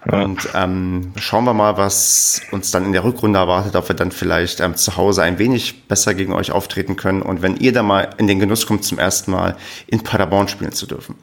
Ja. 0.10 0.22
Und 0.22 0.48
ähm, 0.54 1.14
schauen 1.18 1.46
wir 1.46 1.54
mal, 1.54 1.78
was 1.78 2.42
uns 2.52 2.72
dann 2.72 2.86
in 2.86 2.94
der 2.94 3.04
Rückrunde 3.04 3.40
erwartet, 3.40 3.76
ob 3.76 3.90
wir 3.90 3.96
dann 3.96 4.12
vielleicht 4.12 4.60
ähm, 4.60 4.76
zu 4.76 4.96
Hause 4.96 5.24
ein 5.24 5.40
wenig 5.40 5.88
besser 5.88 6.14
gegen 6.14 6.34
euch 6.34 6.52
auftreten 6.52 6.96
können 6.96 7.22
und 7.22 7.42
wenn 7.42 7.58
ihr 7.58 7.74
da 7.74 7.84
mal 7.84 8.10
in 8.18 8.28
den 8.28 8.40
Genuss 8.40 8.68
kommt, 8.68 8.84
zum 8.84 9.00
ersten 9.00 9.32
Mal 9.32 9.58
in 9.88 10.04
Paderborn 10.04 10.48
spielen 10.48 10.72
zu 10.72 10.86
dürfen. 10.86 11.16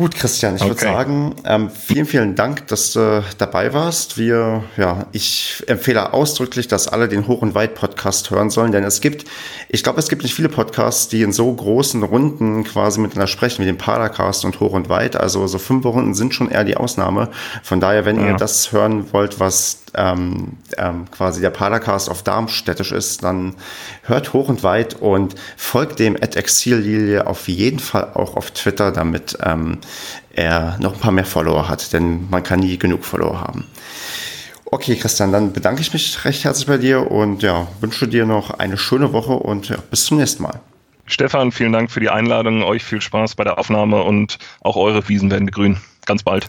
Gut, 0.00 0.14
Christian, 0.14 0.56
ich 0.56 0.62
okay. 0.62 0.70
würde 0.70 0.80
sagen, 0.80 1.34
ähm, 1.44 1.68
vielen, 1.68 2.06
vielen 2.06 2.34
Dank, 2.34 2.66
dass 2.68 2.94
du 2.94 3.22
dabei 3.36 3.74
warst. 3.74 4.16
Wir, 4.16 4.64
ja, 4.78 5.04
ich 5.12 5.62
empfehle 5.66 6.14
ausdrücklich, 6.14 6.68
dass 6.68 6.88
alle 6.88 7.06
den 7.06 7.28
Hoch- 7.28 7.42
und 7.42 7.54
Weit-Podcast 7.54 8.30
hören 8.30 8.48
sollen, 8.48 8.72
denn 8.72 8.82
es 8.82 9.02
gibt, 9.02 9.26
ich 9.68 9.82
glaube, 9.82 9.98
es 9.98 10.08
gibt 10.08 10.22
nicht 10.22 10.34
viele 10.34 10.48
Podcasts, 10.48 11.08
die 11.08 11.20
in 11.20 11.34
so 11.34 11.52
großen 11.52 12.02
Runden 12.02 12.64
quasi 12.64 12.98
miteinander 12.98 13.26
sprechen, 13.26 13.60
wie 13.60 13.66
den 13.66 13.76
Padercast 13.76 14.46
und 14.46 14.58
Hoch 14.60 14.72
und 14.72 14.88
Weit. 14.88 15.16
Also 15.16 15.46
so 15.46 15.58
fünf 15.58 15.84
Runden 15.84 16.14
sind 16.14 16.34
schon 16.34 16.50
eher 16.50 16.64
die 16.64 16.78
Ausnahme. 16.78 17.28
Von 17.62 17.80
daher, 17.80 18.06
wenn 18.06 18.18
ja. 18.18 18.28
ihr 18.28 18.36
das 18.36 18.72
hören 18.72 19.12
wollt, 19.12 19.38
was 19.38 19.82
ähm, 19.94 20.58
ähm, 20.76 21.10
quasi 21.10 21.40
der 21.40 21.50
Padercast 21.50 22.10
auf 22.10 22.22
Darmstädtisch 22.22 22.92
ist, 22.92 23.22
dann 23.22 23.54
hört 24.02 24.32
Hoch 24.32 24.48
und 24.48 24.62
Weit 24.62 24.94
und 24.94 25.34
folgt 25.56 25.98
dem 25.98 26.16
at 26.16 26.36
Exillilie 26.36 27.26
auf 27.26 27.48
jeden 27.48 27.78
Fall 27.78 28.10
auch 28.14 28.36
auf 28.36 28.50
Twitter, 28.50 28.92
damit 28.92 29.38
ähm, 29.42 29.78
er 30.32 30.76
noch 30.80 30.94
ein 30.94 31.00
paar 31.00 31.12
mehr 31.12 31.24
Follower 31.24 31.68
hat, 31.68 31.92
denn 31.92 32.28
man 32.30 32.42
kann 32.42 32.60
nie 32.60 32.78
genug 32.78 33.04
Follower 33.04 33.40
haben. 33.40 33.66
Okay, 34.72 34.94
Christian, 34.94 35.32
dann 35.32 35.52
bedanke 35.52 35.80
ich 35.80 35.92
mich 35.92 36.24
recht 36.24 36.44
herzlich 36.44 36.66
bei 36.66 36.78
dir 36.78 37.10
und 37.10 37.42
ja, 37.42 37.66
wünsche 37.80 38.06
dir 38.06 38.24
noch 38.24 38.50
eine 38.50 38.78
schöne 38.78 39.12
Woche 39.12 39.32
und 39.32 39.68
ja, 39.68 39.76
bis 39.90 40.04
zum 40.04 40.18
nächsten 40.18 40.44
Mal. 40.44 40.60
Stefan, 41.06 41.50
vielen 41.50 41.72
Dank 41.72 41.90
für 41.90 41.98
die 41.98 42.08
Einladung. 42.08 42.62
Euch 42.62 42.84
viel 42.84 43.00
Spaß 43.00 43.34
bei 43.34 43.42
der 43.42 43.58
Aufnahme 43.58 44.02
und 44.02 44.38
auch 44.60 44.76
eure 44.76 45.08
Wiesen 45.08 45.28
werden 45.30 45.50
grün. 45.50 45.76
Ganz 46.06 46.22
bald. 46.22 46.48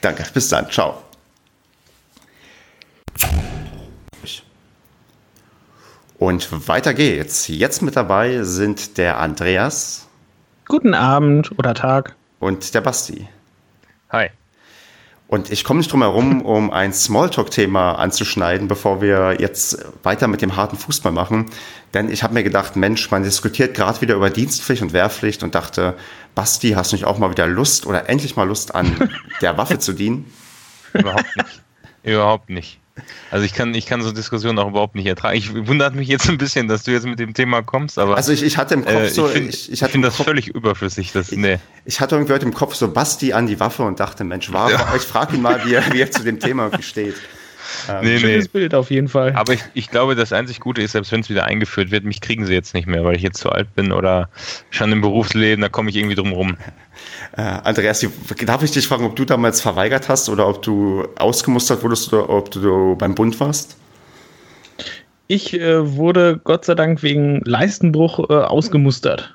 Danke, 0.00 0.24
bis 0.32 0.48
dann. 0.48 0.70
Ciao. 0.70 1.02
Und 6.22 6.68
weiter 6.68 6.94
geht's. 6.94 7.48
Jetzt 7.48 7.82
mit 7.82 7.96
dabei 7.96 8.44
sind 8.44 8.96
der 8.96 9.18
Andreas. 9.18 10.06
Guten 10.68 10.94
Abend 10.94 11.50
oder 11.58 11.74
Tag. 11.74 12.14
Und 12.38 12.74
der 12.74 12.80
Basti. 12.80 13.28
Hi. 14.08 14.30
Und 15.26 15.50
ich 15.50 15.64
komme 15.64 15.78
nicht 15.78 15.90
drum 15.90 16.02
herum, 16.02 16.42
um 16.42 16.70
ein 16.70 16.92
Smalltalk-Thema 16.92 17.94
anzuschneiden, 17.94 18.68
bevor 18.68 19.00
wir 19.00 19.38
jetzt 19.40 19.84
weiter 20.04 20.28
mit 20.28 20.42
dem 20.42 20.54
harten 20.54 20.76
Fußball 20.76 21.10
machen. 21.10 21.46
Denn 21.92 22.08
ich 22.08 22.22
habe 22.22 22.34
mir 22.34 22.44
gedacht, 22.44 22.76
Mensch, 22.76 23.10
man 23.10 23.24
diskutiert 23.24 23.74
gerade 23.74 24.00
wieder 24.00 24.14
über 24.14 24.30
Dienstpflicht 24.30 24.82
und 24.82 24.92
Wehrpflicht 24.92 25.42
und 25.42 25.56
dachte, 25.56 25.96
Basti, 26.36 26.72
hast 26.72 26.92
du 26.92 26.96
nicht 26.96 27.06
auch 27.06 27.18
mal 27.18 27.30
wieder 27.30 27.46
Lust 27.48 27.84
oder 27.86 28.08
endlich 28.08 28.36
mal 28.36 28.46
Lust 28.46 28.74
an 28.74 29.10
der 29.40 29.56
Waffe 29.56 29.80
zu 29.80 29.92
dienen? 29.92 30.30
Überhaupt 30.92 31.36
nicht. 31.36 31.62
Überhaupt 32.04 32.50
nicht. 32.50 32.81
Also 33.30 33.46
ich 33.46 33.54
kann, 33.54 33.74
ich 33.74 33.86
kann 33.86 34.02
so 34.02 34.12
Diskussionen 34.12 34.58
auch 34.58 34.68
überhaupt 34.68 34.94
nicht 34.94 35.06
ertragen. 35.06 35.36
Ich 35.36 35.54
wundert 35.66 35.94
mich 35.94 36.08
jetzt 36.08 36.28
ein 36.28 36.36
bisschen, 36.36 36.68
dass 36.68 36.82
du 36.82 36.90
jetzt 36.90 37.06
mit 37.06 37.18
dem 37.18 37.32
Thema 37.32 37.62
kommst, 37.62 37.98
aber. 37.98 38.16
Also 38.16 38.32
ich, 38.32 38.42
ich 38.42 38.58
hatte 38.58 38.74
im 38.74 38.84
Kopf 38.84 38.94
äh, 38.94 39.08
so. 39.08 39.30
Ich, 39.30 39.70
ich, 39.70 39.72
ich 39.72 39.90
finde 39.90 40.08
das 40.08 40.16
Kopf, 40.16 40.26
völlig 40.26 40.48
überflüssig. 40.48 41.12
Das, 41.12 41.32
nee. 41.32 41.58
ich, 41.84 42.00
hatte 42.00 42.16
irgendwie 42.16 42.34
heute 42.34 42.44
im 42.44 42.52
Kopf 42.52 42.74
so 42.74 42.92
Basti 42.92 43.32
an 43.32 43.46
die 43.46 43.58
Waffe 43.58 43.82
und 43.82 43.98
dachte, 43.98 44.24
Mensch, 44.24 44.52
war, 44.52 44.70
ja. 44.70 44.94
ich 44.94 45.02
frage 45.02 45.36
ihn 45.36 45.42
mal, 45.42 45.64
wie 45.64 45.74
er, 45.74 45.92
wie 45.92 46.00
er 46.00 46.10
zu 46.10 46.22
dem 46.22 46.38
Thema 46.40 46.70
steht. 46.82 47.16
Ähm, 47.88 48.04
nee, 48.04 48.18
schönes 48.18 48.44
nee. 48.44 48.50
Bild 48.52 48.74
auf 48.74 48.90
jeden 48.90 49.08
Fall. 49.08 49.32
Aber 49.34 49.52
ich, 49.52 49.62
ich 49.74 49.90
glaube, 49.90 50.14
das 50.14 50.32
einzig 50.32 50.60
Gute 50.60 50.82
ist, 50.82 50.92
selbst 50.92 51.12
wenn 51.12 51.20
es 51.20 51.30
wieder 51.30 51.44
eingeführt 51.44 51.90
wird, 51.90 52.04
mich 52.04 52.20
kriegen 52.20 52.46
sie 52.46 52.54
jetzt 52.54 52.74
nicht 52.74 52.86
mehr, 52.86 53.04
weil 53.04 53.16
ich 53.16 53.22
jetzt 53.22 53.38
zu 53.38 53.50
alt 53.50 53.74
bin 53.74 53.92
oder 53.92 54.28
schon 54.70 54.92
im 54.92 55.00
Berufsleben, 55.00 55.62
da 55.62 55.68
komme 55.68 55.90
ich 55.90 55.96
irgendwie 55.96 56.14
drum 56.14 56.32
rum. 56.32 56.56
Äh, 57.36 57.42
Andreas, 57.42 58.06
darf 58.46 58.62
ich 58.62 58.70
dich 58.70 58.86
fragen, 58.86 59.04
ob 59.04 59.16
du 59.16 59.24
damals 59.24 59.60
verweigert 59.60 60.08
hast 60.08 60.28
oder 60.28 60.46
ob 60.48 60.62
du 60.62 61.06
ausgemustert 61.16 61.82
wurdest 61.82 62.12
oder 62.12 62.28
ob 62.28 62.50
du 62.50 62.96
beim 62.96 63.14
Bund 63.14 63.38
warst? 63.40 63.76
Ich 65.28 65.54
äh, 65.54 65.96
wurde 65.96 66.40
Gott 66.44 66.64
sei 66.64 66.74
Dank 66.74 67.02
wegen 67.02 67.40
Leistenbruch 67.44 68.28
äh, 68.28 68.34
ausgemustert. 68.34 69.34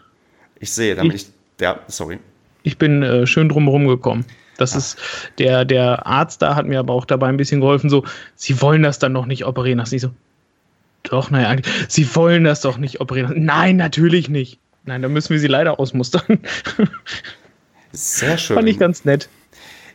Ich 0.60 0.72
sehe, 0.72 0.96
damit 0.96 1.16
ich, 1.16 1.22
ich 1.24 1.62
ja, 1.62 1.80
sorry. 1.88 2.20
Ich 2.64 2.78
bin 2.78 3.02
äh, 3.02 3.26
schön 3.26 3.50
drumherum 3.50 3.88
gekommen. 3.88 4.26
Das 4.58 4.72
ja. 4.72 4.78
ist, 4.80 4.98
der, 5.38 5.66
der 5.66 6.06
Arzt 6.06 6.42
da 6.42 6.56
hat 6.56 6.66
mir 6.66 6.80
aber 6.80 6.94
auch 6.94 7.06
dabei 7.06 7.28
ein 7.28 7.38
bisschen 7.38 7.62
geholfen, 7.62 7.90
so, 7.90 8.04
sie 8.36 8.62
wollen 8.62 8.84
das 8.84 9.00
dann 9.00 9.14
noch 9.14 9.26
nicht 9.26 9.46
operieren 9.46 9.80
lassen. 9.80 9.96
Ich 9.96 10.02
so, 10.02 10.12
doch, 11.04 11.30
naja, 11.30 11.62
sie 11.88 12.16
wollen 12.16 12.44
das 12.44 12.62
doch 12.62 12.78
nicht 12.78 13.00
operieren 13.00 13.30
lassen. 13.30 13.46
Nein, 13.46 13.78
natürlich 13.78 14.30
nicht. 14.30 14.60
Nein, 14.86 15.02
da 15.02 15.10
müssen 15.10 15.32
wir 15.32 15.40
sie 15.40 15.48
leider 15.48 15.80
ausmustern. 15.80 16.40
Sehr 17.92 18.38
schön. 18.38 18.56
Fand 18.58 18.70
ich 18.70 18.80
ganz 18.80 19.06
nett. 19.06 19.30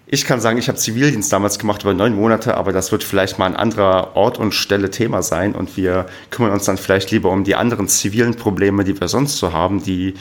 Ich 0.06 0.26
kann 0.26 0.40
sagen, 0.40 0.58
ich 0.58 0.68
habe 0.68 0.76
Zivildienst 0.76 1.32
damals 1.32 1.58
gemacht 1.58 1.82
über 1.82 1.94
neun 1.94 2.14
Monate, 2.14 2.56
aber 2.58 2.72
das 2.72 2.92
wird 2.92 3.02
vielleicht 3.02 3.38
mal 3.38 3.46
ein 3.46 3.56
anderer 3.56 4.14
Ort 4.14 4.38
und 4.38 4.52
Stelle 4.52 4.90
Thema 4.90 5.22
sein 5.22 5.54
und 5.54 5.76
wir 5.78 6.04
kümmern 6.30 6.52
uns 6.52 6.64
dann 6.64 6.76
vielleicht 6.76 7.10
lieber 7.10 7.30
um 7.30 7.44
die 7.44 7.54
anderen 7.54 7.88
zivilen 7.88 8.34
Probleme, 8.34 8.84
die 8.84 9.00
wir 9.00 9.08
sonst 9.08 9.38
so 9.38 9.52
haben, 9.54 9.82
die 9.82 10.14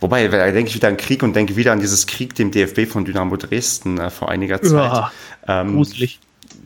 Wobei, 0.00 0.28
da 0.28 0.50
denke 0.50 0.70
ich 0.70 0.74
wieder 0.74 0.88
an 0.88 0.96
Krieg 0.96 1.22
und 1.22 1.36
denke 1.36 1.56
wieder 1.56 1.72
an 1.72 1.80
dieses 1.80 2.06
Krieg 2.06 2.34
dem 2.34 2.50
DFB 2.50 2.90
von 2.90 3.04
Dynamo 3.04 3.36
Dresden 3.36 3.98
äh, 3.98 4.10
vor 4.10 4.30
einiger 4.30 4.60
Zeit. 4.62 4.72
Ja, 4.72 5.12
ähm, 5.46 5.76
gruselig. 5.76 6.18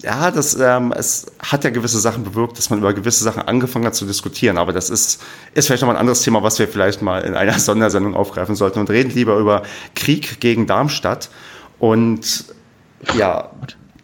Ja, 0.03 0.31
das, 0.31 0.55
ähm, 0.55 0.93
es 0.97 1.27
hat 1.41 1.65
ja 1.65 1.71
gewisse 1.71 1.99
Sachen 1.99 2.25
bewirkt, 2.25 2.59
dass 2.59 2.71
man 2.71 2.79
über 2.79 2.93
gewisse 2.93 3.25
Sachen 3.25 3.43
angefangen 3.43 3.87
hat 3.87 3.95
zu 3.95 4.07
diskutieren. 4.07 4.59
Aber 4.59 4.73
das 4.73 4.91
ist, 4.91 5.23
ist 5.55 5.67
vielleicht 5.67 5.83
nochmal 5.83 5.97
ein 5.97 6.01
anderes 6.01 6.23
Thema, 6.23 6.43
was 6.43 6.59
wir 6.59 6.69
vielleicht 6.69 7.03
mal 7.03 7.23
in 7.23 7.35
einer 7.35 7.59
Sondersendung 7.59 8.15
aufgreifen 8.15 8.55
sollten 8.55 8.79
und 8.79 8.91
reden 8.91 9.11
lieber 9.11 9.37
über 9.37 9.63
Krieg 9.95 10.41
gegen 10.41 10.67
Darmstadt. 10.67 11.31
Und 11.79 12.45
ja. 13.17 13.51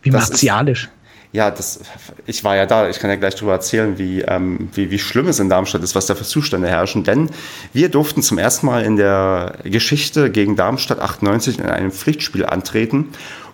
Wie 0.03 0.11
martialisch. 0.11 0.85
Ist, 0.85 1.00
ja, 1.33 1.51
das, 1.51 1.81
ich 2.27 2.43
war 2.43 2.57
ja 2.57 2.67
da, 2.67 2.89
ich 2.89 2.99
kann 2.99 3.09
ja 3.09 3.17
gleich 3.17 3.37
darüber 3.37 3.53
erzählen, 3.53 3.99
wie, 3.99 4.23
ähm, 4.23 4.69
wie, 4.75 4.91
wie 4.91 4.99
schlimm 4.99 5.29
es 5.29 5.39
in 5.39 5.49
Darmstadt 5.49 5.83
ist, 5.83 5.95
was 5.95 6.07
da 6.07 6.17
für 6.17 6.25
Zustände 6.25 6.69
herrschen. 6.69 7.05
Denn 7.05 7.31
wir 7.73 7.89
durften 7.89 8.23
zum 8.23 8.39
ersten 8.39 8.67
Mal 8.67 8.83
in 8.83 8.97
der 8.97 9.59
Geschichte 9.63 10.31
gegen 10.31 10.57
Darmstadt 10.57 10.99
98 10.99 11.61
in 11.61 11.67
einem 11.67 11.93
Pflichtspiel 11.93 12.45
antreten 12.45 13.11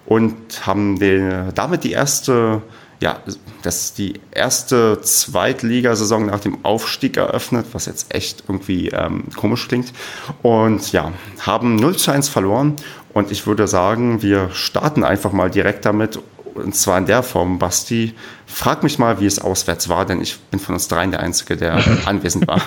und 0.07 0.67
haben 0.67 0.99
den, 0.99 1.53
damit 1.55 1.85
die 1.85 1.93
erste, 1.93 2.63
ja, 3.01 3.21
das 3.63 3.93
die 3.93 4.21
erste 4.31 5.03
Zweitligasaison 5.03 6.27
nach 6.27 6.41
dem 6.41 6.65
Aufstieg 6.65 7.19
eröffnet, 7.19 7.67
was 7.73 7.85
jetzt 7.85 8.15
echt 8.15 8.45
irgendwie 8.49 8.89
ähm, 8.89 9.25
komisch 9.37 9.69
klingt. 9.69 9.93
Und 10.41 10.93
ja, 10.93 11.13
haben 11.41 11.77
0 11.77 11.97
zu 11.97 12.11
1 12.11 12.31
verloren. 12.31 12.77
Und 13.13 13.31
ich 13.33 13.47
würde 13.47 13.67
sagen, 13.67 14.23
wir 14.23 14.51
starten 14.53 15.05
einfach 15.05 15.33
mal 15.33 15.51
direkt 15.51 15.85
damit 15.85 16.21
und 16.57 16.75
zwar 16.75 16.99
in 16.99 17.07
der 17.07 17.23
Form, 17.23 17.59
Basti, 17.59 18.15
frag 18.47 18.83
mich 18.83 18.99
mal, 18.99 19.21
wie 19.21 19.27
es 19.27 19.39
auswärts 19.39 19.89
war, 19.89 20.07
denn 20.07 20.21
ich 20.21 20.39
bin 20.39 20.61
von 20.61 20.75
uns 20.75 20.89
dreien 20.89 21.11
der 21.11 21.21
Einzige, 21.21 21.57
der 21.57 21.75
anwesend 22.07 22.47
war. 22.47 22.61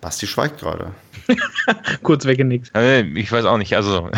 Basti 0.00 0.26
schweigt 0.26 0.60
gerade. 0.60 0.92
Kurz 2.02 2.24
weggenickt. 2.24 2.72
Ich 3.14 3.32
weiß 3.32 3.44
auch 3.44 3.58
nicht. 3.58 3.74
Also, 3.76 4.10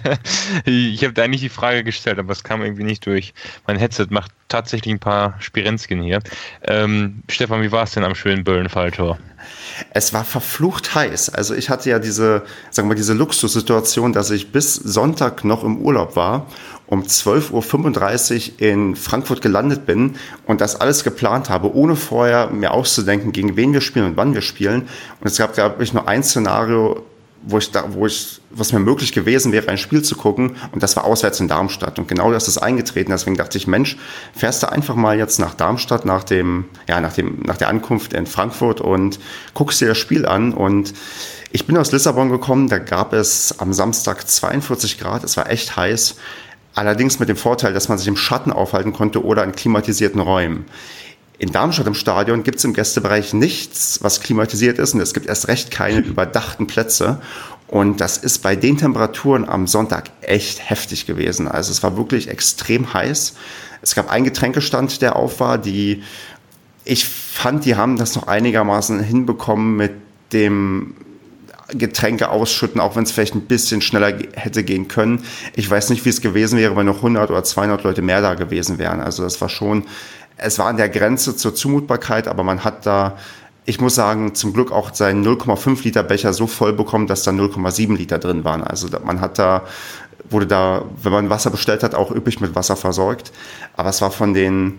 ich 0.64 1.02
habe 1.04 1.14
da 1.14 1.28
nicht 1.28 1.42
die 1.42 1.48
Frage 1.48 1.84
gestellt, 1.84 2.18
aber 2.18 2.32
es 2.32 2.44
kam 2.44 2.62
irgendwie 2.62 2.84
nicht 2.84 3.06
durch. 3.06 3.34
Mein 3.66 3.76
Headset 3.76 4.06
macht 4.10 4.32
tatsächlich 4.48 4.94
ein 4.94 5.00
paar 5.00 5.34
Spirenzchen 5.40 6.02
hier. 6.02 6.20
Ähm, 6.62 7.22
Stefan, 7.28 7.62
wie 7.62 7.72
war 7.72 7.84
es 7.84 7.92
denn 7.92 8.04
am 8.04 8.14
schönen 8.14 8.44
Böllenfalltor? 8.44 9.18
Es 9.90 10.12
war 10.12 10.24
verflucht 10.24 10.94
heiß. 10.94 11.30
Also 11.30 11.54
ich 11.54 11.70
hatte 11.70 11.90
ja 11.90 11.98
diese, 11.98 12.42
sagen 12.70 12.88
wir, 12.88 12.94
diese 12.94 13.14
Luxussituation, 13.14 14.12
dass 14.12 14.30
ich 14.30 14.52
bis 14.52 14.74
Sonntag 14.74 15.44
noch 15.44 15.64
im 15.64 15.78
Urlaub 15.78 16.16
war, 16.16 16.46
um 16.86 17.02
12.35 17.02 18.52
Uhr 18.52 18.60
in 18.60 18.96
Frankfurt 18.96 19.42
gelandet 19.42 19.86
bin 19.86 20.16
und 20.46 20.60
das 20.60 20.80
alles 20.80 21.02
geplant 21.02 21.50
habe, 21.50 21.74
ohne 21.74 21.96
vorher 21.96 22.50
mir 22.50 22.72
auszudenken, 22.72 23.32
gegen 23.32 23.56
wen 23.56 23.72
wir 23.72 23.80
spielen 23.80 24.06
und 24.06 24.16
wann 24.16 24.34
wir 24.34 24.42
spielen. 24.42 24.82
Und 25.20 25.26
es 25.26 25.38
gab, 25.38 25.54
glaube 25.54 25.82
ich, 25.82 25.92
nur 25.92 26.08
ein 26.08 26.22
Szenario, 26.34 27.04
wo 27.46 27.58
ich 27.58 27.70
da, 27.70 27.84
wo 27.92 28.06
ich, 28.06 28.40
was 28.50 28.72
mir 28.72 28.80
möglich 28.80 29.12
gewesen 29.12 29.52
wäre, 29.52 29.68
ein 29.68 29.78
Spiel 29.78 30.02
zu 30.02 30.16
gucken. 30.16 30.56
Und 30.72 30.82
das 30.82 30.96
war 30.96 31.04
auswärts 31.04 31.40
in 31.40 31.48
Darmstadt. 31.48 31.98
Und 31.98 32.08
genau 32.08 32.32
das 32.32 32.48
ist 32.48 32.58
eingetreten. 32.58 33.12
Deswegen 33.12 33.36
dachte 33.36 33.58
ich, 33.58 33.66
Mensch, 33.66 33.96
fährst 34.34 34.62
du 34.62 34.72
einfach 34.72 34.96
mal 34.96 35.16
jetzt 35.16 35.38
nach 35.38 35.54
Darmstadt 35.54 36.04
nach 36.04 36.24
dem, 36.24 36.64
ja, 36.88 37.00
nach 37.00 37.12
dem, 37.12 37.40
nach 37.44 37.56
der 37.56 37.68
Ankunft 37.68 38.12
in 38.12 38.26
Frankfurt 38.26 38.80
und 38.80 39.20
guckst 39.52 39.80
dir 39.80 39.88
das 39.88 39.98
Spiel 39.98 40.26
an. 40.26 40.52
Und 40.52 40.94
ich 41.52 41.66
bin 41.66 41.76
aus 41.76 41.92
Lissabon 41.92 42.30
gekommen. 42.30 42.68
Da 42.68 42.78
gab 42.78 43.12
es 43.12 43.58
am 43.58 43.72
Samstag 43.72 44.28
42 44.28 44.98
Grad. 44.98 45.22
Es 45.22 45.36
war 45.36 45.50
echt 45.50 45.76
heiß. 45.76 46.16
Allerdings 46.74 47.20
mit 47.20 47.28
dem 47.28 47.36
Vorteil, 47.36 47.72
dass 47.72 47.88
man 47.88 47.98
sich 47.98 48.08
im 48.08 48.16
Schatten 48.16 48.52
aufhalten 48.52 48.92
konnte 48.92 49.24
oder 49.24 49.44
in 49.44 49.52
klimatisierten 49.52 50.20
Räumen. 50.20 50.64
In 51.38 51.50
Darmstadt 51.50 51.86
im 51.86 51.94
Stadion 51.94 52.44
gibt 52.44 52.58
es 52.58 52.64
im 52.64 52.74
Gästebereich 52.74 53.34
nichts, 53.34 53.98
was 54.02 54.20
klimatisiert 54.20 54.78
ist 54.78 54.94
und 54.94 55.00
es 55.00 55.14
gibt 55.14 55.26
erst 55.26 55.48
recht 55.48 55.70
keine 55.70 55.98
überdachten 56.06 56.66
Plätze. 56.66 57.20
Und 57.66 58.00
das 58.00 58.18
ist 58.18 58.38
bei 58.38 58.54
den 58.54 58.76
Temperaturen 58.78 59.48
am 59.48 59.66
Sonntag 59.66 60.10
echt 60.20 60.68
heftig 60.68 61.06
gewesen. 61.06 61.48
Also 61.48 61.72
es 61.72 61.82
war 61.82 61.96
wirklich 61.96 62.28
extrem 62.28 62.94
heiß. 62.94 63.34
Es 63.82 63.94
gab 63.94 64.10
einen 64.10 64.24
Getränkestand, 64.24 65.02
der 65.02 65.16
auf 65.16 65.40
war, 65.40 65.58
die 65.58 66.02
ich 66.84 67.06
fand, 67.06 67.64
die 67.64 67.76
haben 67.76 67.96
das 67.96 68.14
noch 68.14 68.28
einigermaßen 68.28 69.00
hinbekommen 69.00 69.76
mit 69.76 69.92
dem 70.32 70.94
Getränke 71.68 72.28
ausschütten, 72.28 72.80
auch 72.80 72.94
wenn 72.94 73.04
es 73.04 73.12
vielleicht 73.12 73.34
ein 73.34 73.46
bisschen 73.46 73.80
schneller 73.80 74.12
hätte 74.34 74.62
gehen 74.64 74.86
können. 74.86 75.24
Ich 75.56 75.68
weiß 75.68 75.90
nicht, 75.90 76.04
wie 76.04 76.10
es 76.10 76.20
gewesen 76.20 76.58
wäre, 76.58 76.76
wenn 76.76 76.86
noch 76.86 76.98
100 76.98 77.30
oder 77.30 77.42
200 77.42 77.82
Leute 77.82 78.02
mehr 78.02 78.20
da 78.20 78.34
gewesen 78.34 78.78
wären. 78.78 79.00
Also 79.00 79.22
das 79.22 79.40
war 79.40 79.48
schon 79.48 79.84
es 80.44 80.58
war 80.58 80.66
an 80.66 80.76
der 80.76 80.88
Grenze 80.88 81.34
zur 81.36 81.54
Zumutbarkeit, 81.54 82.28
aber 82.28 82.42
man 82.44 82.64
hat 82.64 82.86
da, 82.86 83.16
ich 83.64 83.80
muss 83.80 83.94
sagen, 83.94 84.34
zum 84.34 84.52
Glück 84.52 84.70
auch 84.70 84.94
seinen 84.94 85.24
0,5 85.24 85.82
Liter 85.84 86.02
Becher 86.02 86.32
so 86.32 86.46
voll 86.46 86.72
bekommen, 86.72 87.06
dass 87.06 87.22
da 87.22 87.30
0,7 87.30 87.96
Liter 87.96 88.18
drin 88.18 88.44
waren. 88.44 88.62
Also 88.62 88.88
man 89.04 89.20
hat 89.20 89.38
da, 89.38 89.62
wurde 90.28 90.46
da, 90.46 90.84
wenn 91.02 91.12
man 91.12 91.30
Wasser 91.30 91.50
bestellt 91.50 91.82
hat, 91.82 91.94
auch 91.94 92.10
üppig 92.10 92.40
mit 92.40 92.54
Wasser 92.54 92.76
versorgt. 92.76 93.32
Aber 93.74 93.88
es 93.88 94.02
war 94.02 94.10
von 94.10 94.34
den, 94.34 94.78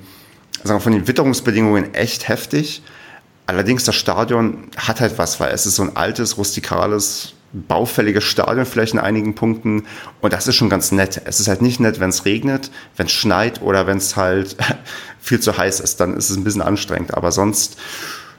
sagen 0.63 0.79
wir, 0.79 0.83
von 0.83 0.93
den 0.93 1.07
Witterungsbedingungen 1.07 1.95
echt 1.95 2.27
heftig. 2.27 2.83
Allerdings 3.47 3.83
das 3.83 3.95
Stadion 3.95 4.69
hat 4.77 5.01
halt 5.01 5.17
was, 5.17 5.39
weil 5.39 5.51
es 5.51 5.65
ist 5.65 5.75
so 5.75 5.83
ein 5.83 5.95
altes, 5.95 6.37
rustikales, 6.37 7.33
baufälliges 7.55 8.23
Stadion 8.23 8.65
vielleicht 8.65 8.93
in 8.93 8.99
einigen 8.99 9.35
Punkten 9.35 9.85
und 10.21 10.33
das 10.33 10.47
ist 10.47 10.55
schon 10.55 10.69
ganz 10.69 10.91
nett. 10.91 11.21
Es 11.25 11.39
ist 11.39 11.47
halt 11.47 11.61
nicht 11.61 11.79
nett, 11.79 11.99
wenn 11.99 12.09
es 12.09 12.25
regnet, 12.25 12.71
wenn 12.97 13.05
es 13.05 13.13
schneit 13.13 13.61
oder 13.61 13.87
wenn 13.87 13.97
es 13.97 14.15
halt 14.15 14.57
viel 15.25 15.39
zu 15.39 15.57
heiß 15.57 15.79
ist, 15.79 15.99
dann 15.99 16.15
ist 16.15 16.29
es 16.29 16.37
ein 16.37 16.43
bisschen 16.43 16.61
anstrengend. 16.61 17.15
Aber 17.15 17.31
sonst, 17.31 17.77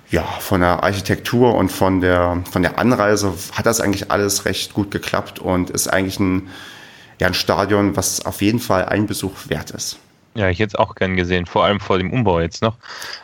ja, 0.08 0.22
von 0.22 0.60
der 0.60 0.84
Architektur 0.84 1.56
und 1.56 1.70
von 1.70 2.00
der, 2.00 2.42
von 2.50 2.62
der 2.62 2.78
Anreise 2.78 3.34
hat 3.52 3.66
das 3.66 3.80
eigentlich 3.80 4.12
alles 4.12 4.44
recht 4.44 4.72
gut 4.72 4.92
geklappt 4.92 5.40
und 5.40 5.70
ist 5.70 5.88
eigentlich 5.88 6.20
ein, 6.20 6.48
ja, 7.20 7.26
ein 7.26 7.34
Stadion, 7.34 7.96
was 7.96 8.24
auf 8.24 8.40
jeden 8.40 8.60
Fall 8.60 8.84
ein 8.84 9.06
Besuch 9.06 9.32
wert 9.48 9.72
ist. 9.72 9.98
Ja, 10.34 10.48
ich 10.48 10.60
hätte 10.60 10.68
es 10.68 10.74
auch 10.76 10.94
gern 10.94 11.16
gesehen, 11.16 11.46
vor 11.46 11.64
allem 11.64 11.80
vor 11.80 11.98
dem 11.98 12.12
Umbau 12.12 12.40
jetzt 12.40 12.62
noch. 12.62 12.76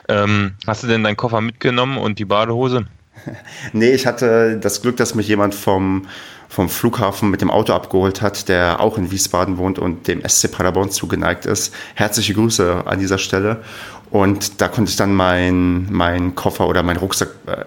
Ähm, 0.08 0.54
hast 0.66 0.82
du 0.82 0.88
denn 0.88 1.04
deinen 1.04 1.16
Koffer 1.16 1.40
mitgenommen 1.40 1.98
und 1.98 2.18
die 2.18 2.24
Badehose? 2.24 2.86
nee, 3.72 3.92
ich 3.92 4.06
hatte 4.06 4.58
das 4.58 4.82
Glück, 4.82 4.96
dass 4.96 5.14
mich 5.14 5.28
jemand 5.28 5.54
vom, 5.54 6.08
vom 6.52 6.68
Flughafen 6.68 7.30
mit 7.30 7.40
dem 7.40 7.50
Auto 7.50 7.72
abgeholt 7.72 8.20
hat, 8.20 8.46
der 8.50 8.80
auch 8.80 8.98
in 8.98 9.10
Wiesbaden 9.10 9.56
wohnt 9.56 9.78
und 9.78 10.06
dem 10.06 10.20
SC 10.28 10.52
Paderborn 10.52 10.90
zugeneigt 10.90 11.46
ist. 11.46 11.72
Herzliche 11.94 12.34
Grüße 12.34 12.82
an 12.84 12.98
dieser 12.98 13.16
Stelle. 13.16 13.62
Und 14.10 14.60
da 14.60 14.68
konnte 14.68 14.90
ich 14.90 14.96
dann 14.96 15.14
meinen 15.14 15.90
mein 15.90 16.34
Koffer 16.34 16.68
oder 16.68 16.82
meinen 16.82 16.98
Rucksack 16.98 17.30
äh, 17.46 17.64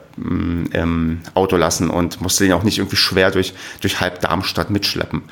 im 0.77 1.21
Auto 1.33 1.57
lassen 1.57 1.89
und 1.89 2.21
musste 2.21 2.43
den 2.43 2.53
auch 2.53 2.61
nicht 2.61 2.77
irgendwie 2.77 2.95
schwer 2.95 3.31
durch, 3.31 3.55
durch 3.81 4.01
halb 4.01 4.21
Darmstadt 4.21 4.69
mitschleppen. 4.69 5.23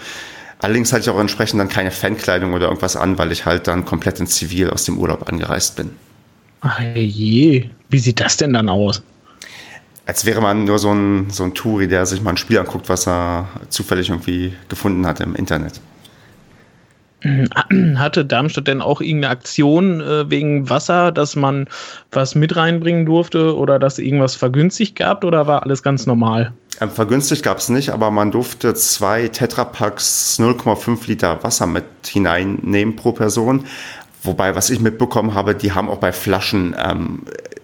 Allerdings 0.57 0.91
hatte 0.91 1.03
ich 1.03 1.09
auch 1.11 1.19
entsprechend 1.19 1.59
dann 1.59 1.69
keine 1.69 1.91
Fankleidung 1.91 2.53
oder 2.53 2.65
irgendwas 2.65 2.95
an, 2.95 3.19
weil 3.19 3.31
ich 3.31 3.45
halt 3.45 3.67
dann 3.67 3.85
komplett 3.85 4.19
in 4.19 4.25
Zivil 4.25 4.71
aus 4.71 4.85
dem 4.85 4.97
Urlaub 4.97 5.29
angereist 5.29 5.75
bin. 5.75 5.91
Ach 6.61 6.79
je, 6.95 7.69
wie 7.89 7.99
sieht 7.99 8.19
das 8.19 8.37
denn 8.37 8.53
dann 8.53 8.69
aus? 8.69 9.03
Als 10.05 10.25
wäre 10.25 10.41
man 10.41 10.65
nur 10.65 10.79
so 10.79 10.91
ein, 10.91 11.29
so 11.29 11.43
ein 11.43 11.53
Touri, 11.53 11.87
der 11.87 12.05
sich 12.05 12.21
mal 12.21 12.31
ein 12.31 12.37
Spiel 12.37 12.59
anguckt, 12.59 12.89
was 12.89 13.07
er 13.07 13.47
zufällig 13.69 14.09
irgendwie 14.09 14.53
gefunden 14.67 15.05
hat 15.05 15.21
im 15.21 15.35
Internet. 15.35 15.79
Hatte 17.95 18.25
Darmstadt 18.25 18.67
denn 18.67 18.81
auch 18.81 18.99
irgendeine 18.99 19.31
Aktion 19.31 20.01
äh, 20.01 20.29
wegen 20.29 20.69
Wasser, 20.69 21.11
dass 21.13 21.37
man 21.37 21.67
was 22.11 22.35
mit 22.35 22.55
reinbringen 22.55 23.05
durfte 23.05 23.55
oder 23.55 23.79
dass 23.79 23.97
irgendwas 23.97 24.35
vergünstigt 24.35 24.97
gab 24.97 25.23
oder 25.23 25.47
war 25.47 25.63
alles 25.63 25.83
ganz 25.83 26.05
normal? 26.05 26.51
Ähm, 26.81 26.89
vergünstigt 26.89 27.43
gab 27.43 27.59
es 27.59 27.69
nicht, 27.69 27.91
aber 27.91 28.11
man 28.11 28.31
durfte 28.31 28.73
zwei 28.73 29.29
Tetrapacks 29.29 30.37
0,5 30.37 31.07
Liter 31.07 31.41
Wasser 31.43 31.65
mit 31.65 31.85
hineinnehmen 32.05 32.95
pro 32.97 33.13
Person. 33.13 33.65
Wobei, 34.23 34.55
was 34.55 34.69
ich 34.69 34.79
mitbekommen 34.79 35.33
habe, 35.33 35.53
die 35.53 35.73
haben 35.73 35.89
auch 35.89 35.97
bei 35.97 36.13
Flaschen, 36.13 36.75
ähm, 36.79 37.23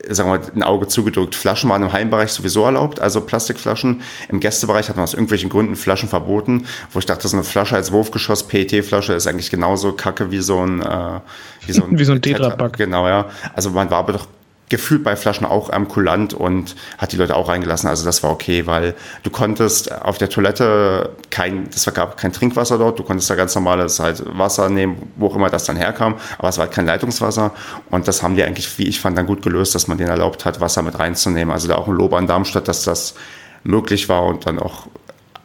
sagen 0.09 0.29
wir 0.29 0.39
mal, 0.39 0.45
ein 0.53 0.63
Auge 0.63 0.87
zugedrückt. 0.87 1.35
Flaschen 1.35 1.69
waren 1.69 1.81
im 1.83 1.93
Heimbereich 1.93 2.31
sowieso 2.31 2.65
erlaubt, 2.65 2.99
also 2.99 3.21
Plastikflaschen. 3.21 4.01
Im 4.27 4.41
Gästebereich 4.41 4.89
hat 4.89 4.97
man 4.97 5.03
aus 5.03 5.13
irgendwelchen 5.13 5.49
Gründen 5.49 5.77
Flaschen 5.77 6.09
verboten, 6.09 6.65
wo 6.91 6.99
ich 6.99 7.05
dachte, 7.05 7.27
so 7.29 7.37
eine 7.37 7.45
Flasche 7.45 7.75
als 7.75 7.93
Wurfgeschoss, 7.93 8.47
PET-Flasche, 8.47 9.13
ist 9.13 9.27
eigentlich 9.27 9.51
genauso 9.51 9.93
kacke 9.93 10.31
wie 10.31 10.39
so 10.39 10.65
ein, 10.65 10.81
äh, 10.81 11.19
wie 11.65 11.71
so 11.71 11.83
ein, 11.83 11.97
wie 11.99 12.03
so 12.03 12.11
ein 12.11 12.21
Tetrapack. 12.21 12.77
Genau, 12.77 13.07
ja. 13.07 13.29
Also 13.55 13.69
man 13.69 13.89
war 13.89 13.99
aber 13.99 14.13
doch 14.13 14.27
gefühlt 14.69 15.03
bei 15.03 15.15
Flaschen 15.15 15.45
auch 15.45 15.69
am 15.71 15.87
kulant 15.87 16.33
und 16.33 16.75
hat 16.97 17.11
die 17.11 17.17
Leute 17.17 17.35
auch 17.35 17.49
reingelassen. 17.49 17.89
Also 17.89 18.05
das 18.05 18.23
war 18.23 18.31
okay, 18.31 18.67
weil 18.67 18.95
du 19.23 19.29
konntest 19.29 19.91
auf 19.91 20.17
der 20.17 20.29
Toilette 20.29 21.09
kein, 21.31 21.69
das 21.71 21.91
gab 21.93 22.17
kein 22.17 22.31
Trinkwasser 22.31 22.77
dort, 22.77 22.99
du 22.99 23.03
konntest 23.03 23.29
da 23.29 23.35
ganz 23.35 23.55
normales 23.55 23.99
halt 23.99 24.23
Wasser 24.37 24.69
nehmen, 24.69 25.11
wo 25.15 25.27
auch 25.27 25.35
immer 25.35 25.49
das 25.49 25.65
dann 25.65 25.75
herkam, 25.75 26.15
aber 26.37 26.49
es 26.49 26.57
war 26.57 26.65
halt 26.65 26.73
kein 26.73 26.85
Leitungswasser 26.85 27.51
und 27.89 28.07
das 28.07 28.21
haben 28.21 28.35
die 28.35 28.43
eigentlich, 28.43 28.77
wie 28.77 28.87
ich 28.87 29.01
fand, 29.01 29.17
dann 29.17 29.25
gut 29.25 29.41
gelöst, 29.41 29.73
dass 29.73 29.87
man 29.87 29.97
denen 29.97 30.11
erlaubt 30.11 30.45
hat, 30.45 30.61
Wasser 30.61 30.83
mit 30.83 30.97
reinzunehmen. 30.97 31.51
Also 31.51 31.67
da 31.67 31.75
auch 31.75 31.87
ein 31.87 31.95
Lob 31.95 32.13
an 32.13 32.27
Darmstadt, 32.27 32.67
dass 32.67 32.83
das 32.83 33.15
möglich 33.63 34.07
war 34.07 34.23
und 34.25 34.45
dann 34.45 34.59
auch 34.59 34.87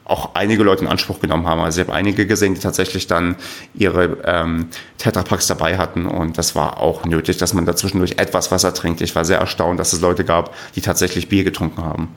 auch 0.04 0.34
einige 0.34 0.62
Leute 0.62 0.82
in 0.82 0.90
Anspruch 0.90 1.20
genommen 1.20 1.46
haben. 1.46 1.60
Also 1.60 1.80
ich 1.80 1.88
habe 1.88 1.96
einige 1.96 2.26
gesehen, 2.26 2.54
die 2.54 2.60
tatsächlich 2.60 3.06
dann 3.06 3.36
ihre 3.74 4.18
ähm, 4.24 4.68
Tetrapacks 4.98 5.46
dabei 5.46 5.78
hatten 5.78 6.06
und 6.06 6.36
das 6.36 6.54
war 6.54 6.78
auch 6.78 7.04
nötig, 7.06 7.38
dass 7.38 7.54
man 7.54 7.64
dazwischendurch 7.64 8.18
etwas 8.18 8.50
Wasser 8.50 8.74
trinkt. 8.74 9.00
Ich 9.00 9.14
war 9.14 9.24
sehr 9.24 9.38
erstaunt, 9.38 9.80
dass 9.80 9.92
es 9.92 10.00
Leute 10.00 10.24
gab, 10.24 10.54
die 10.74 10.82
tatsächlich 10.82 11.28
Bier 11.28 11.44
getrunken 11.44 11.82
haben. 11.82 12.14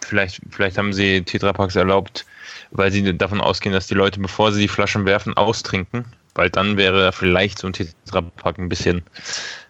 Vielleicht, 0.00 0.40
vielleicht 0.50 0.78
haben 0.78 0.92
sie 0.92 1.22
Tetrapacks 1.22 1.76
erlaubt, 1.76 2.24
weil 2.70 2.90
sie 2.90 3.16
davon 3.16 3.40
ausgehen, 3.40 3.74
dass 3.74 3.88
die 3.88 3.94
Leute, 3.94 4.20
bevor 4.20 4.52
sie 4.52 4.62
die 4.62 4.68
Flaschen 4.68 5.04
werfen, 5.04 5.36
austrinken, 5.36 6.06
weil 6.34 6.48
dann 6.48 6.76
wäre 6.76 7.12
vielleicht 7.12 7.58
so 7.58 7.66
ein 7.66 7.72
Tetrapack 7.72 8.58
ein 8.58 8.68
bisschen, 8.68 9.02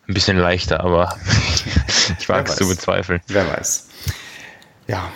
ein 0.08 0.14
bisschen 0.14 0.36
leichter, 0.36 0.80
aber 0.80 1.16
ich 2.18 2.28
wage 2.28 2.50
es 2.50 2.56
zu 2.56 2.68
bezweifeln. 2.68 3.20
Wer 3.28 3.48
weiß. 3.48 3.88
Ja, 4.86 5.10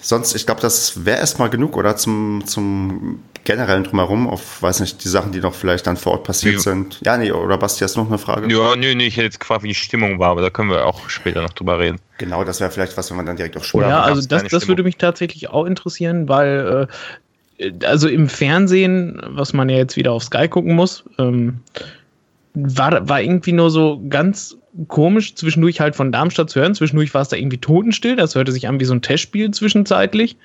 sonst, 0.00 0.34
ich 0.34 0.46
glaube, 0.46 0.60
das 0.60 1.04
wäre 1.04 1.18
erstmal 1.18 1.50
genug, 1.50 1.76
oder? 1.76 1.96
Zum, 1.96 2.42
zum 2.46 3.22
generellen 3.44 3.84
Drumherum, 3.84 4.28
auf, 4.28 4.62
weiß 4.62 4.80
nicht, 4.80 5.02
die 5.02 5.08
Sachen, 5.08 5.32
die 5.32 5.40
noch 5.40 5.54
vielleicht 5.54 5.86
dann 5.86 5.96
vor 5.96 6.12
Ort 6.12 6.24
passiert 6.24 6.54
ja. 6.54 6.60
sind. 6.60 7.00
Ja, 7.04 7.16
nee, 7.16 7.32
oder 7.32 7.58
Basti, 7.58 7.80
hast 7.80 7.96
du 7.96 8.00
noch 8.00 8.08
eine 8.08 8.18
Frage? 8.18 8.52
Ja, 8.52 8.76
nee, 8.76 8.94
nee, 8.94 9.06
ich 9.06 9.16
hätte 9.16 9.26
jetzt 9.26 9.40
gefragt, 9.40 9.62
wie 9.62 9.68
die 9.68 9.74
Stimmung 9.74 10.18
war, 10.18 10.30
aber 10.30 10.42
da 10.42 10.50
können 10.50 10.70
wir 10.70 10.86
auch 10.86 11.08
später 11.08 11.42
noch 11.42 11.52
drüber 11.52 11.78
reden. 11.78 11.98
Genau, 12.18 12.44
das 12.44 12.60
wäre 12.60 12.70
vielleicht 12.70 12.96
was, 12.96 13.10
wenn 13.10 13.16
man 13.16 13.26
dann 13.26 13.36
direkt 13.36 13.56
auf 13.56 13.64
Schule 13.64 13.88
Ja, 13.88 14.02
also 14.02 14.26
das, 14.26 14.44
das 14.44 14.68
würde 14.68 14.82
mich 14.82 14.96
tatsächlich 14.96 15.48
auch 15.48 15.64
interessieren, 15.64 16.28
weil, 16.28 16.88
äh, 17.58 17.72
also 17.84 18.08
im 18.08 18.28
Fernsehen, 18.28 19.20
was 19.26 19.52
man 19.52 19.68
ja 19.68 19.76
jetzt 19.76 19.96
wieder 19.96 20.12
auf 20.12 20.24
Sky 20.24 20.48
gucken 20.48 20.74
muss, 20.74 21.04
ähm, 21.18 21.60
war, 22.54 23.08
war 23.08 23.22
irgendwie 23.22 23.52
nur 23.52 23.70
so 23.70 24.02
ganz 24.08 24.56
komisch, 24.88 25.34
zwischendurch 25.34 25.80
halt 25.80 25.96
von 25.96 26.12
Darmstadt 26.12 26.50
zu 26.50 26.60
hören. 26.60 26.74
Zwischendurch 26.74 27.12
war 27.14 27.22
es 27.22 27.28
da 27.28 27.36
irgendwie 27.36 27.58
totenstill. 27.58 28.16
Das 28.16 28.34
hörte 28.34 28.52
sich 28.52 28.68
an 28.68 28.80
wie 28.80 28.84
so 28.84 28.94
ein 28.94 29.02
Testspiel 29.02 29.50
zwischenzeitlich. 29.50 30.36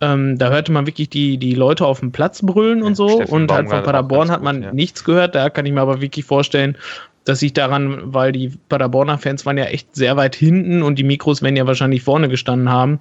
Ähm, 0.00 0.36
da 0.38 0.50
hörte 0.50 0.72
man 0.72 0.86
wirklich 0.86 1.08
die, 1.08 1.38
die 1.38 1.54
Leute 1.54 1.86
auf 1.86 2.00
dem 2.00 2.12
Platz 2.12 2.42
brüllen 2.42 2.82
und 2.82 2.96
so. 2.96 3.08
Steffen 3.08 3.32
und 3.32 3.52
halt 3.52 3.70
von 3.70 3.82
Paderborn 3.82 4.30
hat 4.30 4.42
man 4.42 4.56
gut, 4.56 4.64
ja. 4.64 4.72
nichts 4.72 5.04
gehört. 5.04 5.34
Da 5.34 5.48
kann 5.48 5.64
ich 5.64 5.72
mir 5.72 5.80
aber 5.80 6.00
wirklich 6.00 6.26
vorstellen, 6.26 6.76
dass 7.24 7.40
sich 7.40 7.54
daran, 7.54 8.12
weil 8.12 8.32
die 8.32 8.52
Paderborner 8.68 9.18
Fans 9.18 9.46
waren 9.46 9.56
ja 9.56 9.64
echt 9.64 9.94
sehr 9.94 10.16
weit 10.16 10.36
hinten 10.36 10.82
und 10.82 10.98
die 10.98 11.04
Mikros 11.04 11.42
werden 11.42 11.56
ja 11.56 11.66
wahrscheinlich 11.66 12.02
vorne 12.02 12.28
gestanden 12.28 12.68
haben. 12.68 13.00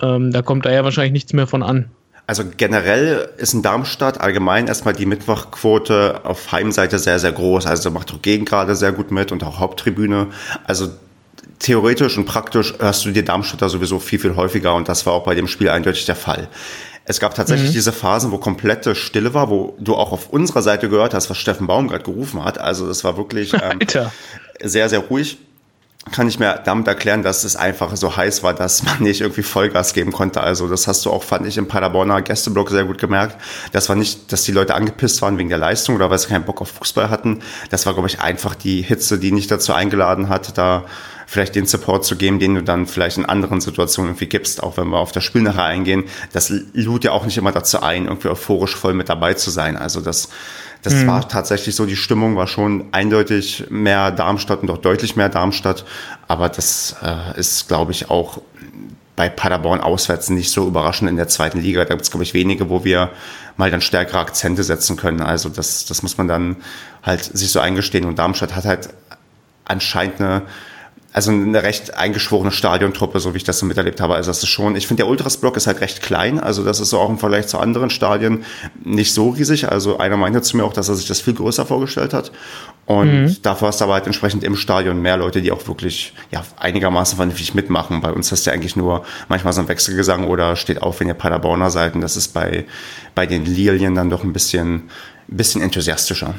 Ähm, 0.00 0.32
da 0.32 0.42
kommt 0.42 0.64
da 0.64 0.72
ja 0.72 0.82
wahrscheinlich 0.82 1.12
nichts 1.12 1.32
mehr 1.34 1.46
von 1.46 1.62
an. 1.62 1.90
Also 2.26 2.44
generell 2.56 3.28
ist 3.36 3.52
in 3.52 3.62
Darmstadt 3.62 4.20
allgemein 4.20 4.66
erstmal 4.66 4.94
die 4.94 5.04
Mittwochquote 5.04 6.20
auf 6.24 6.52
Heimseite 6.52 6.98
sehr, 6.98 7.18
sehr 7.18 7.32
groß. 7.32 7.66
Also 7.66 7.90
macht 7.90 8.12
auch 8.14 8.22
Gegen 8.22 8.46
gerade 8.46 8.74
sehr 8.74 8.92
gut 8.92 9.10
mit 9.10 9.30
und 9.30 9.44
auch 9.44 9.58
Haupttribüne. 9.58 10.28
Also 10.64 10.88
theoretisch 11.58 12.16
und 12.16 12.24
praktisch 12.24 12.74
hörst 12.78 13.04
du 13.04 13.10
dir 13.10 13.24
Darmstädter 13.24 13.68
sowieso 13.68 13.98
viel, 13.98 14.18
viel 14.18 14.36
häufiger 14.36 14.74
und 14.74 14.88
das 14.88 15.04
war 15.04 15.12
auch 15.12 15.24
bei 15.24 15.34
dem 15.34 15.48
Spiel 15.48 15.68
eindeutig 15.68 16.06
der 16.06 16.16
Fall. 16.16 16.48
Es 17.06 17.20
gab 17.20 17.34
tatsächlich 17.34 17.70
mhm. 17.70 17.74
diese 17.74 17.92
Phasen, 17.92 18.32
wo 18.32 18.38
komplette 18.38 18.94
Stille 18.94 19.34
war, 19.34 19.50
wo 19.50 19.76
du 19.78 19.94
auch 19.94 20.10
auf 20.10 20.30
unserer 20.30 20.62
Seite 20.62 20.88
gehört 20.88 21.12
hast, 21.12 21.28
was 21.28 21.36
Steffen 21.36 21.66
Baum 21.66 21.88
gerade 21.88 22.04
gerufen 22.04 22.42
hat. 22.42 22.58
Also 22.58 22.86
das 22.86 23.04
war 23.04 23.18
wirklich 23.18 23.52
ähm, 23.52 23.78
sehr, 24.62 24.88
sehr 24.88 25.00
ruhig 25.00 25.36
kann 26.12 26.28
ich 26.28 26.38
mir 26.38 26.60
damit 26.64 26.86
erklären, 26.86 27.22
dass 27.22 27.44
es 27.44 27.56
einfach 27.56 27.96
so 27.96 28.16
heiß 28.16 28.42
war, 28.42 28.54
dass 28.54 28.82
man 28.82 29.02
nicht 29.02 29.22
irgendwie 29.22 29.42
Vollgas 29.42 29.94
geben 29.94 30.12
konnte. 30.12 30.42
Also 30.42 30.68
das 30.68 30.86
hast 30.86 31.04
du 31.06 31.10
auch, 31.10 31.22
fand 31.22 31.46
ich, 31.46 31.56
im 31.56 31.66
Paderborner 31.66 32.22
Gästeblock 32.22 32.70
sehr 32.70 32.84
gut 32.84 32.98
gemerkt. 32.98 33.36
Das 33.72 33.88
war 33.88 33.96
nicht, 33.96 34.30
dass 34.32 34.42
die 34.42 34.52
Leute 34.52 34.74
angepisst 34.74 35.22
waren 35.22 35.38
wegen 35.38 35.48
der 35.48 35.58
Leistung 35.58 35.94
oder 35.94 36.10
weil 36.10 36.18
sie 36.18 36.28
keinen 36.28 36.44
Bock 36.44 36.60
auf 36.60 36.70
Fußball 36.70 37.10
hatten. 37.10 37.40
Das 37.70 37.86
war, 37.86 37.94
glaube 37.94 38.08
ich, 38.08 38.20
einfach 38.20 38.54
die 38.54 38.82
Hitze, 38.82 39.18
die 39.18 39.32
nicht 39.32 39.50
dazu 39.50 39.72
eingeladen 39.72 40.28
hat, 40.28 40.58
da 40.58 40.84
vielleicht 41.26 41.54
den 41.54 41.66
Support 41.66 42.04
zu 42.04 42.16
geben, 42.16 42.38
den 42.38 42.54
du 42.54 42.62
dann 42.62 42.86
vielleicht 42.86 43.16
in 43.16 43.24
anderen 43.24 43.60
Situationen 43.62 44.10
irgendwie 44.10 44.26
gibst, 44.26 44.62
auch 44.62 44.76
wenn 44.76 44.88
wir 44.88 44.98
auf 44.98 45.12
das 45.12 45.24
Spiel 45.24 45.42
nachher 45.42 45.64
eingehen. 45.64 46.04
Das 46.32 46.52
lud 46.74 47.04
ja 47.04 47.12
auch 47.12 47.24
nicht 47.24 47.38
immer 47.38 47.50
dazu 47.50 47.80
ein, 47.80 48.06
irgendwie 48.06 48.28
euphorisch 48.28 48.76
voll 48.76 48.92
mit 48.92 49.08
dabei 49.08 49.34
zu 49.34 49.50
sein. 49.50 49.76
Also 49.76 50.02
das 50.02 50.28
das 50.84 50.94
mhm. 50.94 51.06
war 51.06 51.26
tatsächlich 51.26 51.74
so, 51.74 51.86
die 51.86 51.96
Stimmung 51.96 52.36
war 52.36 52.46
schon 52.46 52.84
eindeutig 52.92 53.64
mehr 53.70 54.10
Darmstadt 54.10 54.62
und 54.62 54.70
auch 54.70 54.78
deutlich 54.78 55.16
mehr 55.16 55.30
Darmstadt. 55.30 55.86
Aber 56.28 56.50
das 56.50 56.96
äh, 57.02 57.40
ist, 57.40 57.68
glaube 57.68 57.92
ich, 57.92 58.10
auch 58.10 58.42
bei 59.16 59.30
Paderborn 59.30 59.80
auswärts 59.80 60.28
nicht 60.28 60.50
so 60.50 60.66
überraschend 60.68 61.08
in 61.08 61.16
der 61.16 61.28
zweiten 61.28 61.58
Liga. 61.58 61.84
Da 61.84 61.94
gibt 61.94 62.02
es, 62.02 62.10
glaube 62.10 62.24
ich, 62.24 62.34
wenige, 62.34 62.68
wo 62.68 62.84
wir 62.84 63.10
mal 63.56 63.70
dann 63.70 63.80
stärkere 63.80 64.18
Akzente 64.18 64.62
setzen 64.62 64.96
können. 64.96 65.22
Also 65.22 65.48
das, 65.48 65.86
das 65.86 66.02
muss 66.02 66.18
man 66.18 66.28
dann 66.28 66.56
halt 67.02 67.24
sich 67.24 67.50
so 67.50 67.60
eingestehen. 67.60 68.04
Und 68.04 68.18
Darmstadt 68.18 68.54
hat 68.54 68.66
halt 68.66 68.90
anscheinend 69.64 70.20
eine 70.20 70.42
also 71.14 71.30
eine 71.30 71.62
recht 71.62 71.96
eingeschworene 71.96 72.50
Stadiontruppe, 72.50 73.20
so 73.20 73.34
wie 73.34 73.36
ich 73.36 73.44
das 73.44 73.60
so 73.60 73.66
miterlebt 73.66 74.00
habe. 74.00 74.16
Also 74.16 74.30
das 74.30 74.42
ist 74.42 74.48
schon, 74.48 74.74
ich 74.74 74.88
finde 74.88 75.04
der 75.04 75.08
Ultras-Block 75.08 75.56
ist 75.56 75.68
halt 75.68 75.80
recht 75.80 76.02
klein, 76.02 76.40
also 76.40 76.64
das 76.64 76.80
ist 76.80 76.90
so 76.90 76.98
auch 76.98 77.08
im 77.08 77.18
Vergleich 77.18 77.46
zu 77.46 77.60
anderen 77.60 77.88
Stadien 77.88 78.44
nicht 78.82 79.14
so 79.14 79.28
riesig. 79.28 79.70
Also 79.70 79.98
einer 79.98 80.16
meinte 80.16 80.42
zu 80.42 80.56
mir 80.56 80.64
auch, 80.64 80.72
dass 80.72 80.88
er 80.88 80.96
sich 80.96 81.06
das 81.06 81.20
viel 81.20 81.34
größer 81.34 81.66
vorgestellt 81.66 82.12
hat. 82.14 82.32
Und 82.86 83.12
mhm. 83.12 83.36
dafür 83.42 83.68
hast 83.68 83.80
du 83.80 83.84
aber 83.84 83.94
halt 83.94 84.06
entsprechend 84.06 84.42
im 84.42 84.56
Stadion 84.56 85.00
mehr 85.00 85.16
Leute, 85.16 85.40
die 85.40 85.52
auch 85.52 85.64
wirklich 85.68 86.14
ja, 86.32 86.42
einigermaßen 86.58 87.14
vernünftig 87.14 87.54
mitmachen. 87.54 88.00
Bei 88.00 88.12
uns 88.12 88.32
hast 88.32 88.48
du 88.48 88.50
eigentlich 88.50 88.74
nur 88.74 89.04
manchmal 89.28 89.52
so 89.52 89.60
ein 89.60 89.68
Wechselgesang 89.68 90.26
oder 90.26 90.56
steht 90.56 90.82
auf, 90.82 90.98
wenn 90.98 91.06
ihr 91.06 91.14
Paderborner 91.14 91.70
seid. 91.70 91.94
Und 91.94 92.00
das 92.00 92.16
ist 92.16 92.34
bei, 92.34 92.64
bei 93.14 93.26
den 93.26 93.44
Lilien 93.44 93.94
dann 93.94 94.10
doch 94.10 94.24
ein 94.24 94.32
bisschen, 94.32 94.90
ein 95.28 95.36
bisschen 95.36 95.62
enthusiastischer. 95.62 96.34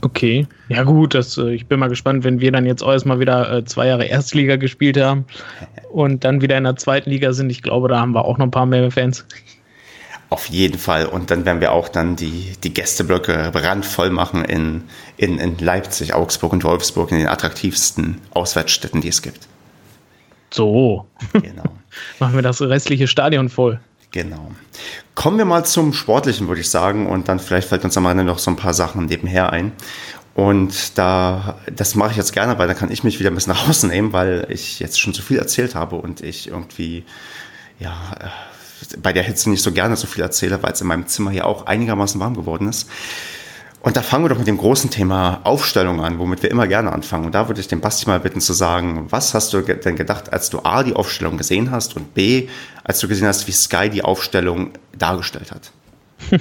Okay, 0.00 0.46
ja 0.68 0.84
gut, 0.84 1.14
das, 1.14 1.36
äh, 1.38 1.50
ich 1.52 1.66
bin 1.66 1.80
mal 1.80 1.88
gespannt, 1.88 2.22
wenn 2.22 2.40
wir 2.40 2.52
dann 2.52 2.66
jetzt 2.66 2.82
auch 2.82 2.92
erstmal 2.92 3.18
wieder 3.18 3.52
äh, 3.52 3.64
zwei 3.64 3.88
Jahre 3.88 4.04
Erstliga 4.04 4.56
gespielt 4.56 4.96
haben 4.96 5.24
und 5.90 6.24
dann 6.24 6.40
wieder 6.40 6.56
in 6.56 6.64
der 6.64 6.76
zweiten 6.76 7.10
Liga 7.10 7.32
sind. 7.32 7.50
Ich 7.50 7.62
glaube, 7.62 7.88
da 7.88 8.00
haben 8.00 8.12
wir 8.12 8.24
auch 8.24 8.38
noch 8.38 8.46
ein 8.46 8.50
paar 8.50 8.66
mehr 8.66 8.90
Fans. 8.90 9.26
Auf 10.30 10.46
jeden 10.46 10.78
Fall. 10.78 11.06
Und 11.06 11.30
dann 11.30 11.46
werden 11.46 11.60
wir 11.60 11.72
auch 11.72 11.88
dann 11.88 12.14
die, 12.14 12.52
die 12.62 12.74
Gästeblöcke 12.74 13.50
randvoll 13.54 14.10
machen 14.10 14.44
in, 14.44 14.82
in, 15.16 15.38
in 15.38 15.56
Leipzig, 15.58 16.14
Augsburg 16.14 16.52
und 16.52 16.64
Wolfsburg, 16.64 17.10
in 17.12 17.18
den 17.18 17.28
attraktivsten 17.28 18.18
Auswärtsstädten, 18.30 19.00
die 19.00 19.08
es 19.08 19.22
gibt. 19.22 19.48
So. 20.50 21.06
Genau. 21.32 21.64
machen 22.18 22.34
wir 22.34 22.42
das 22.42 22.60
restliche 22.60 23.08
Stadion 23.08 23.48
voll. 23.48 23.80
Genau. 24.10 24.52
Kommen 25.14 25.36
wir 25.36 25.44
mal 25.44 25.64
zum 25.64 25.92
Sportlichen, 25.92 26.48
würde 26.48 26.60
ich 26.60 26.70
sagen, 26.70 27.06
und 27.06 27.28
dann 27.28 27.38
vielleicht 27.38 27.68
fällt 27.68 27.84
uns 27.84 27.96
am 27.96 28.06
Ende 28.06 28.24
noch 28.24 28.38
so 28.38 28.50
ein 28.50 28.56
paar 28.56 28.72
Sachen 28.72 29.06
nebenher 29.06 29.52
ein. 29.52 29.72
Und 30.34 30.96
da, 30.96 31.58
das 31.74 31.94
mache 31.96 32.12
ich 32.12 32.16
jetzt 32.16 32.32
gerne, 32.32 32.58
weil 32.58 32.68
dann 32.68 32.76
kann 32.76 32.92
ich 32.92 33.02
mich 33.02 33.18
wieder 33.18 33.30
ein 33.30 33.34
bisschen 33.34 33.52
nach 33.54 33.68
außen 33.68 33.90
nehmen, 33.90 34.12
weil 34.12 34.46
ich 34.50 34.78
jetzt 34.78 35.00
schon 35.00 35.12
zu 35.12 35.20
viel 35.20 35.38
erzählt 35.38 35.74
habe 35.74 35.96
und 35.96 36.22
ich 36.22 36.48
irgendwie, 36.48 37.04
ja, 37.78 37.92
äh, 38.20 38.28
bei 38.98 39.12
der 39.12 39.24
Hitze 39.24 39.50
nicht 39.50 39.62
so 39.62 39.72
gerne 39.72 39.96
so 39.96 40.06
viel 40.06 40.22
erzähle, 40.22 40.62
weil 40.62 40.72
es 40.72 40.80
in 40.80 40.86
meinem 40.86 41.08
Zimmer 41.08 41.32
hier 41.32 41.46
auch 41.46 41.66
einigermaßen 41.66 42.20
warm 42.20 42.34
geworden 42.34 42.68
ist. 42.68 42.88
Und 43.80 43.96
da 43.96 44.02
fangen 44.02 44.24
wir 44.24 44.28
doch 44.28 44.38
mit 44.38 44.46
dem 44.46 44.58
großen 44.58 44.90
Thema 44.90 45.40
Aufstellung 45.44 46.00
an, 46.00 46.18
womit 46.18 46.42
wir 46.42 46.50
immer 46.50 46.66
gerne 46.66 46.92
anfangen. 46.92 47.26
Und 47.26 47.34
da 47.34 47.48
würde 47.48 47.60
ich 47.60 47.68
den 47.68 47.80
Basti 47.80 48.08
mal 48.08 48.18
bitten 48.18 48.40
zu 48.40 48.52
sagen, 48.52 49.06
was 49.10 49.34
hast 49.34 49.52
du 49.52 49.60
denn 49.62 49.96
gedacht, 49.96 50.32
als 50.32 50.50
du 50.50 50.60
A, 50.64 50.82
die 50.82 50.94
Aufstellung 50.94 51.36
gesehen 51.36 51.70
hast 51.70 51.96
und 51.96 52.12
B, 52.14 52.48
als 52.88 52.98
du 52.98 53.06
gesehen 53.06 53.28
hast, 53.28 53.46
wie 53.46 53.52
Sky 53.52 53.88
die 53.88 54.02
Aufstellung 54.02 54.72
dargestellt 54.96 55.52
hat? 55.52 55.70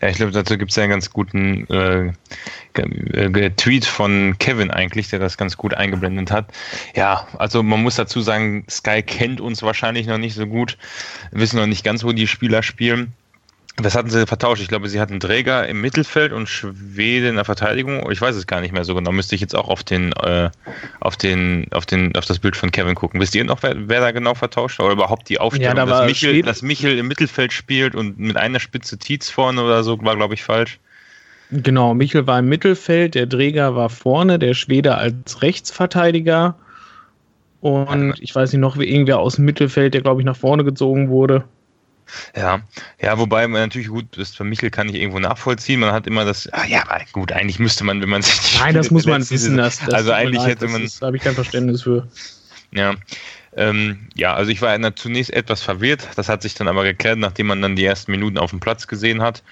ja, 0.00 0.08
ich 0.08 0.16
glaube, 0.16 0.32
dazu 0.32 0.56
gibt 0.56 0.70
es 0.70 0.76
ja 0.76 0.84
einen 0.84 0.92
ganz 0.92 1.10
guten 1.10 1.66
äh, 1.68 2.12
äh, 2.74 3.50
Tweet 3.50 3.84
von 3.84 4.36
Kevin 4.38 4.70
eigentlich, 4.70 5.10
der 5.10 5.18
das 5.18 5.36
ganz 5.36 5.56
gut 5.58 5.74
eingeblendet 5.74 6.30
hat. 6.30 6.46
Ja, 6.94 7.26
also 7.38 7.62
man 7.62 7.82
muss 7.82 7.96
dazu 7.96 8.22
sagen, 8.22 8.64
Sky 8.70 9.02
kennt 9.02 9.40
uns 9.40 9.62
wahrscheinlich 9.62 10.06
noch 10.06 10.16
nicht 10.16 10.34
so 10.34 10.46
gut, 10.46 10.78
wissen 11.32 11.58
noch 11.58 11.66
nicht 11.66 11.84
ganz, 11.84 12.02
wo 12.02 12.12
die 12.12 12.26
Spieler 12.26 12.62
spielen. 12.62 13.12
Was 13.78 13.94
hatten 13.94 14.08
sie 14.08 14.26
vertauscht? 14.26 14.62
Ich 14.62 14.68
glaube, 14.68 14.88
sie 14.88 15.00
hatten 15.00 15.20
Träger 15.20 15.68
im 15.68 15.82
Mittelfeld 15.82 16.32
und 16.32 16.48
Schwede 16.48 17.28
in 17.28 17.34
der 17.34 17.44
Verteidigung. 17.44 18.10
Ich 18.10 18.20
weiß 18.20 18.34
es 18.34 18.46
gar 18.46 18.62
nicht 18.62 18.72
mehr 18.72 18.84
so 18.84 18.94
genau. 18.94 19.12
Müsste 19.12 19.34
ich 19.34 19.42
jetzt 19.42 19.54
auch 19.54 19.68
auf 19.68 19.84
den, 19.84 20.12
äh, 20.12 20.48
auf 21.00 21.18
den, 21.18 21.66
auf 21.72 21.84
den, 21.84 22.16
auf 22.16 22.24
das 22.24 22.38
Bild 22.38 22.56
von 22.56 22.70
Kevin 22.70 22.94
gucken. 22.94 23.20
Wisst 23.20 23.34
ihr 23.34 23.44
noch, 23.44 23.62
wer, 23.62 23.74
wer 23.76 24.00
da 24.00 24.12
genau 24.12 24.34
vertauscht 24.34 24.80
Oder 24.80 24.92
überhaupt 24.92 25.28
die 25.28 25.38
Aufstellung, 25.38 25.76
ja, 25.76 25.84
da 25.84 25.84
dass, 25.84 26.06
Michel, 26.06 26.40
dass 26.40 26.62
Michel 26.62 26.96
im 26.96 27.06
Mittelfeld 27.06 27.52
spielt 27.52 27.94
und 27.94 28.18
mit 28.18 28.38
einer 28.38 28.60
Spitze 28.60 28.96
Tietz 28.96 29.28
vorne 29.28 29.62
oder 29.62 29.84
so, 29.84 30.02
war, 30.02 30.16
glaube 30.16 30.32
ich, 30.32 30.42
falsch. 30.42 30.78
Genau, 31.50 31.92
Michel 31.92 32.26
war 32.26 32.38
im 32.38 32.48
Mittelfeld, 32.48 33.14
der 33.14 33.28
Träger 33.28 33.76
war 33.76 33.90
vorne, 33.90 34.38
der 34.38 34.54
Schwede 34.54 34.96
als 34.96 35.42
Rechtsverteidiger. 35.42 36.56
Und 37.60 38.14
ich 38.20 38.34
weiß 38.34 38.52
nicht 38.52 38.60
noch, 38.60 38.78
wie 38.78 38.88
irgendwer 38.88 39.18
aus 39.18 39.36
dem 39.36 39.44
Mittelfeld, 39.44 39.92
der, 39.92 40.00
glaube 40.00 40.22
ich, 40.22 40.24
nach 40.24 40.36
vorne 40.36 40.64
gezogen 40.64 41.10
wurde. 41.10 41.44
Ja, 42.36 42.60
ja, 43.00 43.18
wobei 43.18 43.46
man 43.48 43.62
natürlich 43.62 43.88
gut, 43.88 44.06
das 44.16 44.34
für 44.34 44.44
Michel 44.44 44.70
kann 44.70 44.88
ich 44.88 44.96
irgendwo 44.96 45.18
nachvollziehen. 45.18 45.80
Man 45.80 45.92
hat 45.92 46.06
immer 46.06 46.24
das, 46.24 46.48
ah, 46.52 46.66
ja, 46.66 46.84
gut, 47.12 47.32
eigentlich 47.32 47.58
müsste 47.58 47.84
man, 47.84 48.00
wenn 48.00 48.08
man 48.08 48.22
sich 48.22 48.58
Nein, 48.60 48.74
das 48.74 48.90
muss 48.90 49.06
man 49.06 49.28
wissen. 49.28 49.56
Das, 49.56 49.78
das 49.78 49.94
also 49.94 50.12
eigentlich 50.12 50.42
leid, 50.42 50.60
hätte 50.60 50.68
man. 50.68 50.88
Da 51.00 51.06
habe 51.06 51.16
ich 51.16 51.22
kein 51.22 51.34
Verständnis 51.34 51.82
für. 51.82 52.08
Ja. 52.72 52.94
Ähm, 53.56 54.08
ja, 54.14 54.34
also 54.34 54.50
ich 54.50 54.60
war 54.60 54.78
zunächst 54.96 55.32
etwas 55.32 55.62
verwirrt. 55.62 56.06
Das 56.16 56.28
hat 56.28 56.42
sich 56.42 56.54
dann 56.54 56.68
aber 56.68 56.84
geklärt, 56.84 57.18
nachdem 57.18 57.46
man 57.46 57.62
dann 57.62 57.74
die 57.74 57.84
ersten 57.84 58.10
Minuten 58.10 58.36
auf 58.36 58.50
dem 58.50 58.60
Platz 58.60 58.86
gesehen 58.86 59.22
hat. 59.22 59.42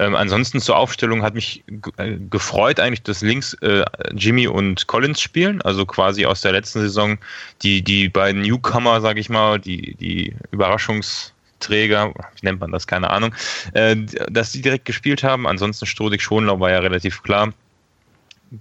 Ähm, 0.00 0.16
ansonsten 0.16 0.60
zur 0.60 0.76
Aufstellung 0.76 1.22
hat 1.22 1.34
mich 1.34 1.62
äh, 1.96 2.16
gefreut 2.28 2.80
eigentlich, 2.80 3.04
dass 3.04 3.22
links 3.22 3.54
äh, 3.60 3.84
Jimmy 4.14 4.48
und 4.48 4.88
Collins 4.88 5.20
spielen, 5.20 5.62
also 5.62 5.86
quasi 5.86 6.26
aus 6.26 6.40
der 6.40 6.52
letzten 6.52 6.80
Saison 6.80 7.18
die, 7.62 7.82
die 7.82 8.08
beiden 8.08 8.42
Newcomer, 8.42 9.00
sage 9.00 9.20
ich 9.20 9.28
mal, 9.28 9.60
die, 9.60 9.94
die 9.94 10.34
Überraschungs- 10.52 11.31
Träger, 11.62 12.12
wie 12.14 12.46
nennt 12.46 12.60
man 12.60 12.72
das, 12.72 12.86
keine 12.86 13.10
Ahnung, 13.10 13.34
äh, 13.72 13.96
dass 14.28 14.52
die 14.52 14.62
direkt 14.62 14.84
gespielt 14.84 15.22
haben. 15.22 15.46
Ansonsten 15.46 15.86
Strodig 15.86 16.22
Schonlau 16.22 16.60
war 16.60 16.70
ja 16.70 16.78
relativ 16.78 17.22
klar. 17.22 17.52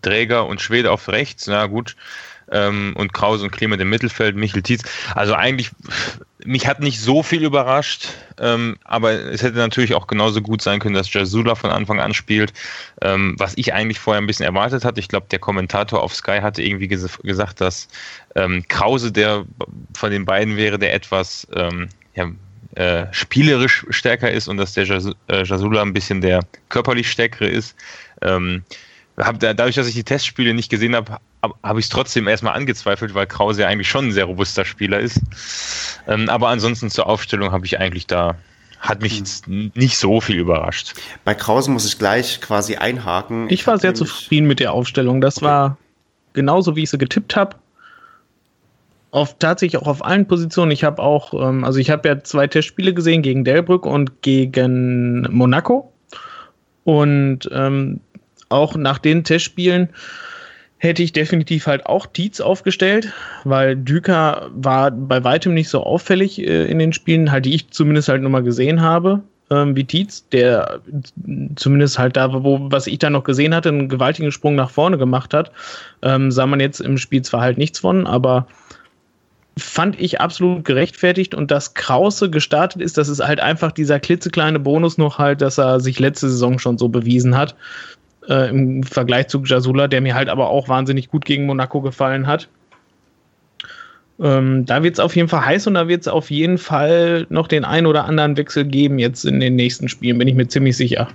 Träger 0.02 0.46
und 0.46 0.62
Schwede 0.62 0.92
auf 0.92 1.10
rechts, 1.10 1.48
na 1.48 1.66
gut. 1.68 1.96
Ähm, 2.54 2.94
und 2.98 3.14
Krause 3.14 3.46
und 3.46 3.52
Clement 3.52 3.82
im 3.82 3.90
Mittelfeld, 3.90 4.36
Michel 4.36 4.62
Tietz. 4.62 4.84
Also 5.16 5.34
eigentlich, 5.36 5.72
mich 6.44 6.68
hat 6.68 6.82
nicht 6.82 7.00
so 7.00 7.24
viel 7.24 7.44
überrascht, 7.44 8.10
ähm, 8.40 8.78
aber 8.84 9.14
es 9.14 9.42
hätte 9.42 9.58
natürlich 9.58 9.94
auch 9.94 10.06
genauso 10.08 10.42
gut 10.42 10.62
sein 10.62 10.80
können, 10.80 10.96
dass 10.96 11.14
Jasula 11.14 11.56
von 11.56 11.70
Anfang 11.70 12.02
an 12.02 12.14
spielt, 12.14 12.52
ähm, 13.02 13.36
was 13.38 13.54
ich 13.56 13.74
eigentlich 13.74 14.00
vorher 14.00 14.22
ein 14.22 14.28
bisschen 14.28 14.46
erwartet 14.46 14.84
hatte. 14.84 15.00
Ich 15.00 15.08
glaube, 15.08 15.28
der 15.32 15.40
Kommentator 15.40 16.04
auf 16.04 16.14
Sky 16.14 16.40
hatte 16.42 16.62
irgendwie 16.62 16.90
ges 16.90 17.20
gesagt, 17.20 17.62
dass 17.62 17.88
ähm, 18.36 18.66
Krause 18.68 19.14
der 19.14 19.46
von 19.96 20.12
den 20.12 20.26
beiden 20.26 20.58
wäre, 20.58 20.78
der 20.78 20.94
etwas 20.94 21.48
ähm, 21.56 21.88
ja, 22.16 22.30
äh, 22.76 23.06
spielerisch 23.12 23.86
stärker 23.90 24.32
ist 24.32 24.48
und 24.48 24.58
dass 24.58 24.74
der 24.74 24.86
äh, 24.90 25.44
Jasula 25.44 25.82
ein 25.82 25.94
bisschen 25.94 26.22
der 26.22 26.42
körperlich 26.70 27.12
stärkere 27.12 27.48
ist. 27.48 27.76
Ähm, 28.22 28.64
hab, 29.18 29.40
dadurch, 29.40 29.76
dass 29.76 29.88
ich 29.88 29.94
die 29.94 30.04
Testspiele 30.04 30.54
nicht 30.54 30.70
gesehen 30.70 30.96
habe, 30.96 31.18
habe 31.42 31.54
hab 31.64 31.78
ich 31.78 31.86
es 31.86 31.90
trotzdem 31.90 32.28
erstmal 32.28 32.56
angezweifelt, 32.56 33.14
weil 33.14 33.28
Krause 33.28 33.64
ja 33.64 33.68
eigentlich 33.68 33.90
schon 33.90 34.08
ein 34.08 34.12
sehr 34.12 34.26
robuster 34.26 34.66
Spieler 34.66 35.00
ist. 35.00 35.20
Ähm, 36.08 36.30
aber 36.30 36.48
ansonsten 36.48 36.90
zur 36.90 37.08
Aufstellung 37.08 37.52
habe 37.52 37.66
ich 37.66 37.80
eigentlich 37.80 38.08
da, 38.08 38.36
hat 38.80 39.02
mich 39.02 39.18
jetzt 39.18 39.48
nicht 39.48 39.98
so 39.98 40.22
viel 40.22 40.38
überrascht. 40.38 40.94
Bei 41.24 41.36
Krause 41.36 41.72
muss 41.72 41.86
ich 41.86 42.00
gleich 42.00 42.42
quasi 42.42 42.78
einhaken. 42.78 43.50
Ich 43.50 43.68
war 43.68 43.78
sehr 43.78 43.94
zufrieden 43.94 44.48
mit 44.48 44.60
der 44.60 44.74
Aufstellung. 44.74 45.22
Das 45.22 45.38
okay. 45.38 45.46
war 45.46 45.78
genauso, 46.34 46.76
wie 46.76 46.84
ich 46.84 46.90
sie 46.90 46.98
getippt 46.98 47.36
habe 47.36 47.58
auf 49.12 49.38
tatsächlich 49.38 49.82
auch 49.82 49.88
auf 49.88 50.04
allen 50.04 50.26
Positionen. 50.26 50.72
Ich 50.72 50.84
habe 50.84 51.02
auch, 51.02 51.34
ähm, 51.34 51.64
also 51.64 51.80
ich 51.80 51.90
habe 51.90 52.08
ja 52.08 52.24
zwei 52.24 52.48
Testspiele 52.48 52.94
gesehen 52.94 53.22
gegen 53.22 53.44
Delbrück 53.44 53.86
und 53.86 54.22
gegen 54.22 55.28
Monaco. 55.30 55.92
Und 56.84 57.50
ähm, 57.52 58.00
auch 58.50 58.76
nach 58.76 58.98
den 58.98 59.24
Testspielen 59.24 59.90
hätte 60.78 61.04
ich 61.04 61.14
definitiv 61.14 61.68
halt 61.68 61.86
auch 61.86 62.08
Tietz 62.08 62.42
aufgestellt, 62.42 63.14
weil 63.44 63.76
Düker 63.76 64.50
war 64.54 64.90
bei 64.90 65.24
weitem 65.24 65.54
nicht 65.54 65.70
so 65.70 65.84
auffällig 65.84 66.40
äh, 66.40 66.66
in 66.66 66.80
den 66.80 66.92
Spielen, 66.92 67.32
halt 67.32 67.46
die 67.46 67.54
ich 67.54 67.70
zumindest 67.70 68.10
halt 68.10 68.22
nur 68.22 68.32
mal 68.32 68.42
gesehen 68.42 68.82
habe, 68.82 69.22
ähm, 69.52 69.76
wie 69.76 69.84
Tietz, 69.84 70.28
der 70.30 70.80
zumindest 71.56 72.00
halt 72.00 72.18
da, 72.18 72.44
wo, 72.44 72.60
was 72.72 72.88
ich 72.88 72.98
da 72.98 73.12
noch 73.12 73.24
gesehen 73.24 73.54
hatte, 73.54 73.70
einen 73.70 73.90
gewaltigen 73.90 74.32
Sprung 74.32 74.56
nach 74.56 74.72
vorne 74.72 74.98
gemacht 74.98 75.36
hat. 75.36 75.52
Ähm, 76.02 76.32
sah 76.32 76.48
man 76.48 76.60
jetzt 76.60 76.80
im 76.80 76.98
Spiel 76.98 77.22
zwar 77.22 77.42
halt 77.42 77.60
nichts 77.60 77.80
von, 77.80 78.08
aber 78.08 78.48
fand 79.58 80.00
ich 80.00 80.22
absolut 80.22 80.64
gerechtfertigt 80.64 81.36
und 81.36 81.52
dass 81.52 81.74
Krause 81.74 82.30
gestartet 82.30 82.82
ist, 82.82 82.98
das 82.98 83.10
ist 83.10 83.26
halt 83.26 83.42
einfach 83.42 83.72
dieser 83.72 84.00
klitzekleine 84.00 84.60
Bonus 84.60 84.98
noch 84.98 85.18
halt, 85.18 85.42
dass 85.42 85.58
er 85.58 85.80
sich 85.80 86.00
letzte 86.00 86.30
Saison 86.30 86.58
schon 86.58 86.78
so 86.78 86.88
bewiesen 86.88 87.38
hat 87.38 87.56
äh, 88.28 88.50
im 88.50 88.84
Vergleich 88.84 89.28
zu 89.28 89.42
Jasula, 89.44 89.88
der 89.88 90.02
mir 90.02 90.16
halt 90.16 90.30
aber 90.30 90.50
auch 90.50 90.70
wahnsinnig 90.70 91.10
gut 91.10 91.26
gegen 91.26 91.46
Monaco 91.46 91.82
gefallen 91.82 92.28
hat. 92.28 92.48
Ähm, 94.20 94.66
da 94.66 94.84
wird 94.84 94.94
es 94.94 95.00
auf 95.00 95.16
jeden 95.16 95.28
Fall 95.28 95.46
heiß 95.46 95.68
und 95.68 95.74
da 95.74 95.88
wird 95.88 96.02
es 96.02 96.08
auf 96.08 96.30
jeden 96.30 96.58
Fall 96.58 97.26
noch 97.30 97.48
den 97.48 97.66
ein 97.66 97.86
oder 97.86 98.06
anderen 98.06 98.38
Wechsel 98.38 98.66
geben 98.66 99.00
jetzt 99.00 99.26
in 99.26 99.40
den 99.40 99.56
nächsten 99.56 99.90
Spielen, 99.90 100.18
bin 100.18 100.28
ich 100.28 100.36
mir 100.36 100.48
ziemlich 100.48 100.78
sicher. 100.78 101.08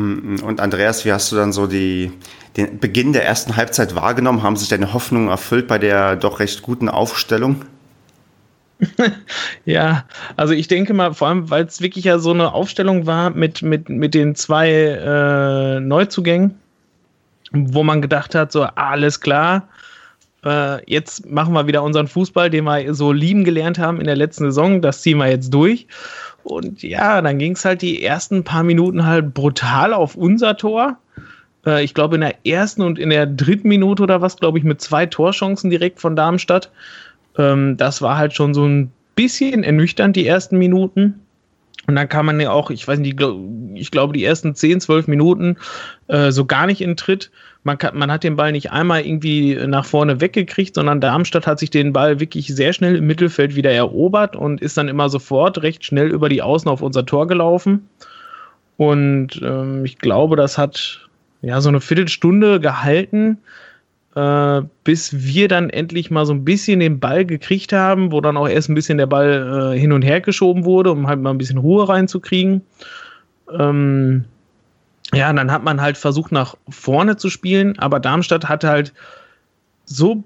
Hm, 0.00 0.42
und 0.42 0.60
Andreas, 0.60 1.04
wie 1.04 1.12
hast 1.12 1.30
du 1.30 1.36
dann 1.36 1.52
so 1.52 1.66
die, 1.66 2.12
den 2.56 2.78
Beginn 2.78 3.12
der 3.12 3.26
ersten 3.26 3.56
Halbzeit 3.56 3.94
wahrgenommen? 3.94 4.42
Haben 4.42 4.56
sich 4.56 4.68
deine 4.68 4.92
Hoffnungen 4.94 5.28
erfüllt 5.28 5.68
bei 5.68 5.78
der 5.78 6.16
doch 6.16 6.40
recht 6.40 6.62
guten 6.62 6.88
Aufstellung? 6.88 7.64
ja, 9.66 10.04
also 10.36 10.54
ich 10.54 10.66
denke 10.66 10.94
mal, 10.94 11.12
vor 11.12 11.28
allem, 11.28 11.50
weil 11.50 11.66
es 11.66 11.82
wirklich 11.82 12.06
ja 12.06 12.18
so 12.18 12.30
eine 12.30 12.54
Aufstellung 12.54 13.06
war 13.06 13.28
mit, 13.28 13.60
mit, 13.60 13.90
mit 13.90 14.14
den 14.14 14.34
zwei 14.34 14.70
äh, 14.70 15.80
Neuzugängen, 15.80 16.58
wo 17.52 17.82
man 17.82 18.00
gedacht 18.00 18.34
hat, 18.34 18.52
so 18.52 18.62
alles 18.62 19.20
klar, 19.20 19.68
äh, 20.44 20.82
jetzt 20.90 21.30
machen 21.30 21.52
wir 21.52 21.66
wieder 21.66 21.82
unseren 21.82 22.08
Fußball, 22.08 22.48
den 22.48 22.64
wir 22.64 22.94
so 22.94 23.12
lieben 23.12 23.44
gelernt 23.44 23.78
haben 23.78 24.00
in 24.00 24.06
der 24.06 24.16
letzten 24.16 24.44
Saison, 24.44 24.80
das 24.80 25.02
ziehen 25.02 25.18
wir 25.18 25.28
jetzt 25.28 25.52
durch. 25.52 25.86
Und 26.50 26.82
ja, 26.82 27.22
dann 27.22 27.38
ging 27.38 27.52
es 27.52 27.64
halt 27.64 27.82
die 27.82 28.02
ersten 28.02 28.44
paar 28.44 28.62
Minuten 28.62 29.06
halt 29.06 29.34
brutal 29.34 29.94
auf 29.94 30.16
unser 30.16 30.56
Tor. 30.56 30.98
Äh, 31.64 31.84
ich 31.84 31.94
glaube, 31.94 32.16
in 32.16 32.22
der 32.22 32.46
ersten 32.46 32.82
und 32.82 32.98
in 32.98 33.10
der 33.10 33.26
dritten 33.26 33.68
Minute 33.68 34.02
oder 34.02 34.20
was, 34.20 34.36
glaube 34.36 34.58
ich, 34.58 34.64
mit 34.64 34.80
zwei 34.80 35.06
Torchancen 35.06 35.70
direkt 35.70 36.00
von 36.00 36.16
Darmstadt. 36.16 36.70
Ähm, 37.38 37.76
das 37.76 38.02
war 38.02 38.16
halt 38.16 38.34
schon 38.34 38.54
so 38.54 38.64
ein 38.64 38.90
bisschen 39.14 39.62
ernüchternd, 39.62 40.16
die 40.16 40.26
ersten 40.26 40.58
Minuten. 40.58 41.20
Und 41.86 41.96
dann 41.96 42.08
kam 42.08 42.26
man 42.26 42.40
ja 42.40 42.50
auch, 42.50 42.70
ich 42.70 42.86
weiß 42.86 42.98
nicht, 42.98 43.20
ich 43.74 43.90
glaube, 43.90 44.12
die 44.12 44.24
ersten 44.24 44.54
10, 44.54 44.80
12 44.80 45.08
Minuten 45.08 45.56
äh, 46.08 46.30
so 46.30 46.44
gar 46.44 46.66
nicht 46.66 46.80
in 46.80 46.96
Tritt. 46.96 47.30
Man, 47.62 47.76
kann, 47.76 47.96
man 47.98 48.10
hat 48.10 48.24
den 48.24 48.36
Ball 48.36 48.52
nicht 48.52 48.72
einmal 48.72 49.04
irgendwie 49.04 49.54
nach 49.66 49.84
vorne 49.84 50.20
weggekriegt, 50.20 50.74
sondern 50.74 51.00
Darmstadt 51.00 51.46
hat 51.46 51.58
sich 51.58 51.70
den 51.70 51.92
Ball 51.92 52.18
wirklich 52.18 52.46
sehr 52.48 52.72
schnell 52.72 52.96
im 52.96 53.06
Mittelfeld 53.06 53.54
wieder 53.54 53.70
erobert 53.70 54.34
und 54.34 54.62
ist 54.62 54.78
dann 54.78 54.88
immer 54.88 55.10
sofort 55.10 55.62
recht 55.62 55.84
schnell 55.84 56.08
über 56.08 56.28
die 56.28 56.40
Außen 56.40 56.70
auf 56.70 56.80
unser 56.80 57.04
Tor 57.04 57.26
gelaufen. 57.26 57.88
Und 58.78 59.40
ähm, 59.42 59.84
ich 59.84 59.98
glaube, 59.98 60.36
das 60.36 60.56
hat 60.56 61.06
ja 61.42 61.60
so 61.60 61.68
eine 61.68 61.82
Viertelstunde 61.82 62.60
gehalten, 62.60 63.38
äh, 64.14 64.62
bis 64.84 65.12
wir 65.12 65.48
dann 65.48 65.68
endlich 65.68 66.10
mal 66.10 66.24
so 66.24 66.32
ein 66.32 66.44
bisschen 66.44 66.80
den 66.80 66.98
Ball 66.98 67.24
gekriegt 67.26 67.74
haben, 67.74 68.10
wo 68.10 68.22
dann 68.22 68.38
auch 68.38 68.48
erst 68.48 68.70
ein 68.70 68.74
bisschen 68.74 68.98
der 68.98 69.06
Ball 69.06 69.74
äh, 69.74 69.78
hin 69.78 69.92
und 69.92 70.02
her 70.02 70.22
geschoben 70.22 70.64
wurde, 70.64 70.92
um 70.92 71.06
halt 71.06 71.20
mal 71.20 71.30
ein 71.30 71.38
bisschen 71.38 71.58
Ruhe 71.58 71.88
reinzukriegen. 71.88 72.62
Ähm, 73.58 74.24
ja, 75.12 75.32
dann 75.32 75.50
hat 75.50 75.64
man 75.64 75.80
halt 75.80 75.96
versucht, 75.96 76.32
nach 76.32 76.56
vorne 76.68 77.16
zu 77.16 77.30
spielen, 77.30 77.78
aber 77.78 78.00
Darmstadt 78.00 78.48
hatte 78.48 78.68
halt 78.68 78.92
so 79.84 80.22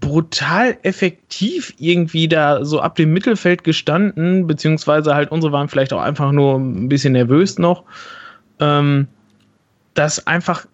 brutal 0.00 0.76
effektiv 0.82 1.74
irgendwie 1.78 2.28
da 2.28 2.64
so 2.64 2.80
ab 2.80 2.94
dem 2.96 3.12
Mittelfeld 3.12 3.64
gestanden, 3.64 4.46
beziehungsweise 4.46 5.14
halt 5.14 5.30
unsere 5.30 5.52
waren 5.52 5.68
vielleicht 5.68 5.92
auch 5.92 6.00
einfach 6.00 6.32
nur 6.32 6.56
ein 6.56 6.88
bisschen 6.88 7.12
nervös 7.12 7.58
noch, 7.58 7.84
ähm, 8.60 9.08
dass 9.94 10.26
einfach 10.26 10.66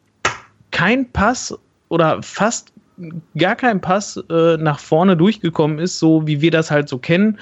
kein 0.71 1.11
Pass 1.11 1.59
oder 1.89 2.23
fast 2.23 2.73
gar 3.37 3.57
kein 3.57 3.81
Pass 3.81 4.23
äh, 4.31 4.57
nach 4.57 4.79
vorne 4.79 5.17
durchgekommen 5.17 5.79
ist, 5.79 5.99
so 5.99 6.27
wie 6.27 6.41
wir 6.41 6.51
das 6.51 6.71
halt 6.71 6.89
so 6.89 6.99
kennen. 6.99 7.39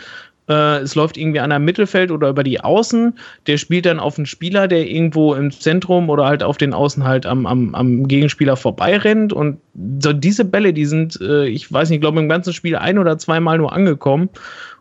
Äh, 0.48 0.78
es 0.78 0.94
läuft 0.94 1.16
irgendwie 1.16 1.40
an 1.40 1.52
einem 1.52 1.64
Mittelfeld 1.64 2.10
oder 2.10 2.28
über 2.28 2.42
die 2.42 2.60
Außen. 2.60 3.18
Der 3.46 3.58
spielt 3.58 3.86
dann 3.86 4.00
auf 4.00 4.18
einen 4.18 4.26
Spieler, 4.26 4.68
der 4.68 4.88
irgendwo 4.88 5.34
im 5.34 5.50
Zentrum 5.50 6.10
oder 6.10 6.26
halt 6.26 6.42
auf 6.42 6.56
den 6.56 6.74
Außen 6.74 7.04
halt 7.04 7.26
am, 7.26 7.46
am, 7.46 7.74
am 7.74 8.08
Gegenspieler 8.08 8.56
vorbeirennt. 8.56 9.32
Und 9.32 9.58
so 10.00 10.12
diese 10.12 10.44
Bälle, 10.44 10.72
die 10.72 10.86
sind, 10.86 11.20
äh, 11.20 11.46
ich 11.46 11.72
weiß 11.72 11.88
nicht, 11.88 11.96
ich 11.96 12.02
glaube 12.02 12.20
im 12.20 12.28
ganzen 12.28 12.52
Spiel 12.52 12.76
ein 12.76 12.98
oder 12.98 13.18
zweimal 13.18 13.58
nur 13.58 13.72
angekommen. 13.72 14.28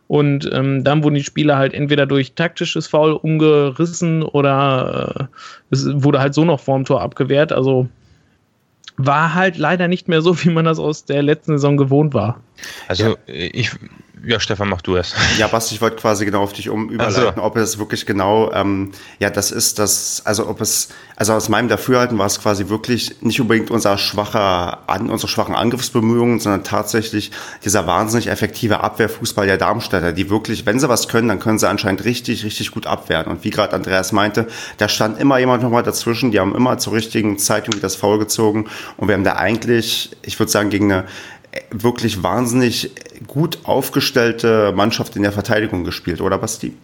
Und 0.08 0.50
ähm, 0.52 0.84
dann 0.84 1.02
wurden 1.02 1.14
die 1.14 1.24
Spieler 1.24 1.56
halt 1.56 1.72
entweder 1.72 2.04
durch 2.04 2.34
taktisches 2.34 2.86
Foul 2.86 3.12
umgerissen 3.12 4.22
oder 4.22 5.28
äh, 5.30 5.74
es 5.74 5.86
wurde 6.02 6.20
halt 6.20 6.34
so 6.34 6.44
noch 6.44 6.60
vorm 6.60 6.84
Tor 6.84 7.00
abgewehrt. 7.00 7.50
Also 7.52 7.88
war 8.98 9.34
halt 9.34 9.56
leider 9.56 9.88
nicht 9.88 10.08
mehr 10.08 10.20
so, 10.20 10.38
wie 10.44 10.50
man 10.50 10.64
das 10.64 10.78
aus 10.78 11.04
der 11.04 11.22
letzten 11.22 11.52
Saison 11.52 11.76
gewohnt 11.76 12.14
war. 12.14 12.40
Also 12.88 13.04
ja. 13.04 13.16
ich, 13.26 13.70
ja, 14.24 14.38
Stefan, 14.38 14.68
mach 14.68 14.82
du 14.82 14.96
es. 14.96 15.14
Ja, 15.38 15.48
Basti, 15.48 15.74
ich 15.74 15.80
wollte 15.80 15.96
quasi 15.96 16.24
genau 16.24 16.42
auf 16.42 16.52
dich 16.52 16.68
um 16.68 16.90
überleiten, 16.90 17.34
so. 17.36 17.42
ob 17.42 17.56
es 17.56 17.78
wirklich 17.78 18.06
genau, 18.06 18.52
ähm, 18.52 18.92
ja, 19.18 19.30
das 19.30 19.50
ist 19.50 19.78
das, 19.78 20.22
also 20.24 20.48
ob 20.48 20.60
es, 20.60 20.88
also 21.16 21.32
aus 21.32 21.48
meinem 21.48 21.68
Dafürhalten 21.68 22.18
war 22.18 22.26
es 22.26 22.40
quasi 22.40 22.68
wirklich 22.68 23.16
nicht 23.22 23.40
unbedingt 23.40 23.70
unser 23.70 23.98
schwacher, 23.98 24.88
an, 24.88 25.10
unsere 25.10 25.28
schwachen 25.28 25.54
Angriffsbemühungen, 25.54 26.38
sondern 26.38 26.64
tatsächlich 26.64 27.30
dieser 27.64 27.86
wahnsinnig 27.86 28.28
effektive 28.28 28.80
Abwehrfußball 28.80 29.46
der 29.46 29.56
Darmstädter, 29.56 30.12
die 30.12 30.30
wirklich, 30.30 30.66
wenn 30.66 30.78
sie 30.78 30.88
was 30.88 31.08
können, 31.08 31.28
dann 31.28 31.40
können 31.40 31.58
sie 31.58 31.68
anscheinend 31.68 32.04
richtig, 32.04 32.44
richtig 32.44 32.70
gut 32.70 32.86
abwehren. 32.86 33.26
Und 33.26 33.44
wie 33.44 33.50
gerade 33.50 33.72
Andreas 33.72 34.12
meinte, 34.12 34.46
da 34.78 34.88
stand 34.88 35.18
immer 35.18 35.38
jemand 35.38 35.62
nochmal 35.62 35.82
dazwischen, 35.82 36.30
die 36.30 36.38
haben 36.38 36.54
immer 36.54 36.78
zur 36.78 36.92
richtigen 36.92 37.38
Zeit 37.38 37.64
irgendwie 37.64 37.80
das 37.80 37.96
Foul 37.96 38.18
gezogen 38.18 38.66
und 38.96 39.08
wir 39.08 39.14
haben 39.14 39.24
da 39.24 39.36
eigentlich, 39.36 40.10
ich 40.22 40.38
würde 40.38 40.52
sagen, 40.52 40.70
gegen 40.70 40.92
eine 40.92 41.04
wirklich 41.70 42.22
wahnsinnig 42.22 42.90
gut 43.26 43.58
aufgestellte 43.64 44.72
Mannschaft 44.74 45.16
in 45.16 45.22
der 45.22 45.32
Verteidigung 45.32 45.84
gespielt, 45.84 46.20
oder 46.20 46.38
Basti? 46.38 46.74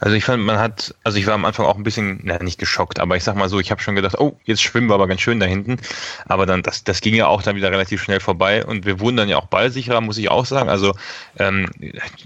Also 0.00 0.16
ich 0.16 0.24
fand, 0.24 0.44
man 0.44 0.58
hat, 0.58 0.94
also 1.04 1.18
ich 1.18 1.26
war 1.26 1.34
am 1.34 1.44
Anfang 1.44 1.66
auch 1.66 1.76
ein 1.76 1.82
bisschen, 1.82 2.20
na 2.24 2.42
nicht 2.42 2.58
geschockt, 2.58 2.98
aber 2.98 3.16
ich 3.16 3.24
sag 3.24 3.36
mal 3.36 3.48
so, 3.48 3.60
ich 3.60 3.70
habe 3.70 3.80
schon 3.80 3.94
gedacht, 3.94 4.18
oh, 4.18 4.36
jetzt 4.44 4.62
schwimmen 4.62 4.88
wir 4.88 4.94
aber 4.94 5.06
ganz 5.06 5.20
schön 5.20 5.40
da 5.40 5.46
hinten. 5.46 5.78
Aber 6.26 6.46
dann, 6.46 6.62
das, 6.62 6.84
das 6.84 7.00
ging 7.00 7.14
ja 7.14 7.26
auch 7.26 7.42
dann 7.42 7.56
wieder 7.56 7.70
relativ 7.70 8.02
schnell 8.02 8.20
vorbei 8.20 8.64
und 8.64 8.84
wir 8.84 9.00
wurden 9.00 9.16
dann 9.16 9.28
ja 9.28 9.36
auch 9.36 9.46
ballsicherer, 9.46 10.00
muss 10.00 10.18
ich 10.18 10.30
auch 10.30 10.46
sagen. 10.46 10.68
Also 10.68 10.94
ähm, 11.38 11.70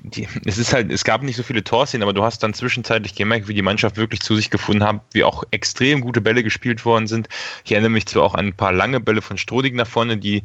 die, 0.02 0.26
es 0.44 0.58
ist 0.58 0.72
halt, 0.72 0.90
es 0.90 1.04
gab 1.04 1.22
nicht 1.22 1.36
so 1.36 1.42
viele 1.42 1.62
Torszenen, 1.62 2.02
aber 2.02 2.14
du 2.14 2.24
hast 2.24 2.42
dann 2.42 2.54
zwischenzeitlich 2.54 3.14
gemerkt, 3.14 3.48
wie 3.48 3.54
die 3.54 3.62
Mannschaft 3.62 3.96
wirklich 3.96 4.20
zu 4.20 4.34
sich 4.34 4.50
gefunden 4.50 4.84
hat, 4.84 5.00
wie 5.12 5.24
auch 5.24 5.44
extrem 5.50 6.00
gute 6.00 6.20
Bälle 6.20 6.42
gespielt 6.42 6.84
worden 6.84 7.06
sind. 7.06 7.28
Ich 7.64 7.72
erinnere 7.72 7.90
mich 7.90 8.06
zwar 8.06 8.24
auch 8.24 8.34
an 8.34 8.46
ein 8.46 8.54
paar 8.54 8.72
lange 8.72 8.98
Bälle 8.98 9.22
von 9.22 9.38
Strodig 9.38 9.74
nach 9.74 9.86
vorne, 9.86 10.16
die 10.16 10.42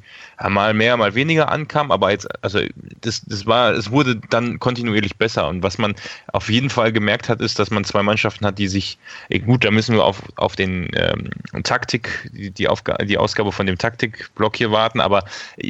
mal 0.49 0.74
mehr, 0.74 0.97
mal 0.97 1.15
weniger 1.15 1.51
ankamen, 1.51 1.91
aber 1.91 2.11
jetzt, 2.11 2.28
also 2.43 2.59
das, 3.01 3.21
das 3.26 3.45
war, 3.45 3.71
es 3.71 3.91
wurde 3.91 4.19
dann 4.30 4.59
kontinuierlich 4.59 5.17
besser 5.17 5.47
und 5.47 5.63
was 5.63 5.78
man 5.78 5.95
auf 6.32 6.49
jeden 6.49 6.69
Fall 6.69 6.91
gemerkt 6.91 7.12
gemerkt 7.14 7.30
hat, 7.30 7.41
ist, 7.41 7.59
dass 7.59 7.70
man 7.70 7.84
zwei 7.84 8.01
Mannschaften 8.01 8.43
hat, 8.43 8.57
die 8.57 8.68
sich, 8.68 8.97
eh, 9.30 9.38
gut, 9.38 9.64
da 9.64 9.70
müssen 9.70 9.95
wir 9.95 10.03
auf, 10.03 10.24
auf 10.36 10.55
den 10.55 10.89
ähm, 10.93 11.30
Taktik, 11.64 12.30
die, 12.34 12.49
die, 12.49 12.68
die 13.05 13.18
Ausgabe 13.18 13.51
von 13.51 13.68
dem 13.68 13.78
Taktikblock 13.78 14.55
hier 14.55 14.72
warten, 14.72 14.99
aber 14.99 15.24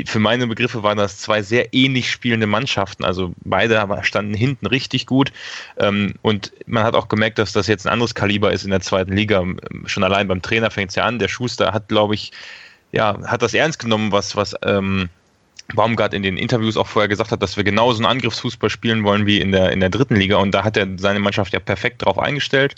für 0.06 0.20
meine 0.20 0.48
Begriffe 0.48 0.84
waren 0.84 0.98
das 0.98 1.18
zwei 1.18 1.42
sehr 1.42 1.74
ähnlich 1.74 2.10
spielende 2.10 2.48
Mannschaften. 2.48 3.04
Also 3.04 3.34
beide 3.44 3.86
standen 4.04 4.34
hinten 4.34 4.68
richtig 4.68 5.06
gut 5.06 5.34
ähm, 5.78 6.14
und 6.22 6.54
man 6.66 6.84
hat 6.84 6.96
auch 6.96 7.10
gemerkt, 7.10 7.40
dass 7.40 7.52
das 7.52 7.68
jetzt 7.68 7.86
ein 7.86 7.92
anderes 7.92 8.16
Kaliber 8.16 8.54
ist 8.54 8.64
in 8.64 8.72
der 8.72 8.82
zweiten 8.82 9.14
Liga. 9.14 9.44
Schon 9.86 10.06
allein 10.06 10.30
beim 10.30 10.42
Trainer 10.42 10.72
fängt 10.72 10.92
es 10.92 10.96
ja 10.96 11.04
an. 11.04 11.20
Der 11.20 11.28
Schuster 11.28 11.74
hat, 11.74 11.90
glaube 11.90 12.16
ich, 12.16 12.32
ja, 12.94 13.18
hat 13.26 13.42
das 13.42 13.54
ernst 13.54 13.80
genommen, 13.80 14.14
was, 14.14 14.38
was 14.38 14.56
ähm, 14.64 15.10
Baumgart 15.74 16.14
in 16.14 16.24
den 16.24 16.38
Interviews 16.38 16.78
auch 16.78 16.88
vorher 16.88 17.10
gesagt 17.10 17.32
hat, 17.32 17.42
dass 17.42 17.58
wir 17.58 17.64
genauso 17.64 18.00
einen 18.00 18.12
Angriffsfußball 18.12 18.70
spielen 18.70 19.04
wollen 19.04 19.26
wie 19.26 19.40
in 19.40 19.52
der, 19.52 19.72
in 19.72 19.80
der 19.80 19.90
dritten 19.90 20.16
Liga. 20.16 20.38
Und 20.38 20.52
da 20.52 20.64
hat 20.64 20.78
er 20.78 20.88
seine 20.98 21.20
Mannschaft 21.20 21.54
ja 21.54 21.60
perfekt 21.60 22.04
drauf 22.04 22.18
eingestellt. 22.18 22.76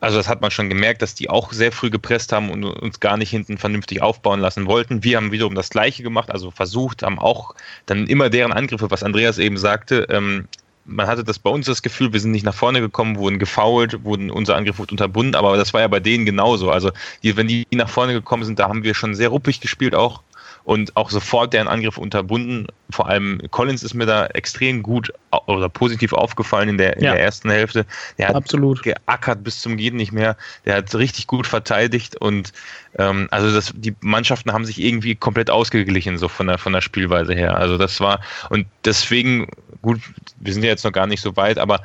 Also 0.00 0.16
das 0.16 0.28
hat 0.28 0.40
man 0.40 0.50
schon 0.50 0.68
gemerkt, 0.68 1.02
dass 1.02 1.14
die 1.14 1.28
auch 1.28 1.52
sehr 1.52 1.70
früh 1.70 1.90
gepresst 1.90 2.32
haben 2.32 2.50
und 2.50 2.64
uns 2.64 3.00
gar 3.00 3.16
nicht 3.16 3.30
hinten 3.30 3.58
vernünftig 3.58 4.02
aufbauen 4.02 4.40
lassen 4.40 4.66
wollten. 4.66 5.04
Wir 5.04 5.16
haben 5.16 5.32
wiederum 5.32 5.54
das 5.54 5.70
Gleiche 5.70 6.02
gemacht, 6.02 6.30
also 6.30 6.50
versucht, 6.50 7.02
haben 7.02 7.18
auch 7.18 7.54
dann 7.86 8.06
immer 8.06 8.30
deren 8.30 8.52
Angriffe, 8.52 8.90
was 8.90 9.02
Andreas 9.02 9.38
eben 9.38 9.58
sagte, 9.58 10.06
ähm, 10.10 10.48
man 10.84 11.06
hatte 11.06 11.22
das 11.22 11.38
bei 11.38 11.50
uns 11.50 11.66
das 11.66 11.82
Gefühl, 11.82 12.12
wir 12.12 12.20
sind 12.20 12.32
nicht 12.32 12.44
nach 12.44 12.54
vorne 12.54 12.80
gekommen, 12.80 13.16
wurden 13.16 13.38
gefoult, 13.38 14.02
wurden 14.04 14.30
unser 14.30 14.56
Angriff 14.56 14.78
wurde 14.78 14.92
unterbunden, 14.92 15.36
aber 15.36 15.56
das 15.56 15.72
war 15.72 15.80
ja 15.80 15.88
bei 15.88 16.00
denen 16.00 16.24
genauso. 16.24 16.70
Also 16.70 16.90
die, 17.22 17.36
wenn 17.36 17.46
die 17.46 17.66
nach 17.72 17.88
vorne 17.88 18.14
gekommen 18.14 18.44
sind, 18.44 18.58
da 18.58 18.68
haben 18.68 18.82
wir 18.82 18.94
schon 18.94 19.14
sehr 19.14 19.28
ruppig 19.28 19.60
gespielt 19.60 19.94
auch 19.94 20.22
und 20.64 20.96
auch 20.96 21.10
sofort 21.10 21.52
deren 21.52 21.68
Angriff 21.68 21.98
unterbunden. 21.98 22.66
Vor 22.90 23.08
allem 23.08 23.40
Collins 23.50 23.82
ist 23.82 23.94
mir 23.94 24.06
da 24.06 24.26
extrem 24.26 24.82
gut 24.82 25.12
oder 25.46 25.68
positiv 25.68 26.12
aufgefallen 26.12 26.68
in 26.68 26.78
der, 26.78 26.96
in 26.96 27.04
ja. 27.04 27.12
der 27.12 27.22
ersten 27.22 27.50
Hälfte. 27.50 27.86
Der 28.18 28.28
hat 28.28 28.36
Absolut. 28.36 28.82
geackert 28.82 29.42
bis 29.42 29.60
zum 29.60 29.76
Geht 29.76 29.94
nicht 29.94 30.12
mehr. 30.12 30.36
Der 30.64 30.76
hat 30.76 30.94
richtig 30.94 31.26
gut 31.26 31.46
verteidigt 31.46 32.16
und 32.16 32.52
ähm, 32.98 33.28
also 33.30 33.52
das, 33.52 33.72
die 33.74 33.94
Mannschaften 34.00 34.52
haben 34.52 34.64
sich 34.64 34.80
irgendwie 34.80 35.14
komplett 35.14 35.50
ausgeglichen, 35.50 36.18
so 36.18 36.28
von 36.28 36.46
der, 36.46 36.58
von 36.58 36.72
der 36.72 36.80
Spielweise 36.80 37.34
her. 37.34 37.56
Also 37.56 37.78
das 37.78 38.00
war 38.00 38.20
und 38.50 38.66
deswegen, 38.84 39.48
gut, 39.80 40.00
wir 40.38 40.52
sind 40.52 40.62
ja 40.62 40.70
jetzt 40.70 40.84
noch 40.84 40.92
gar 40.92 41.06
nicht 41.06 41.22
so 41.22 41.36
weit, 41.36 41.58
aber 41.58 41.82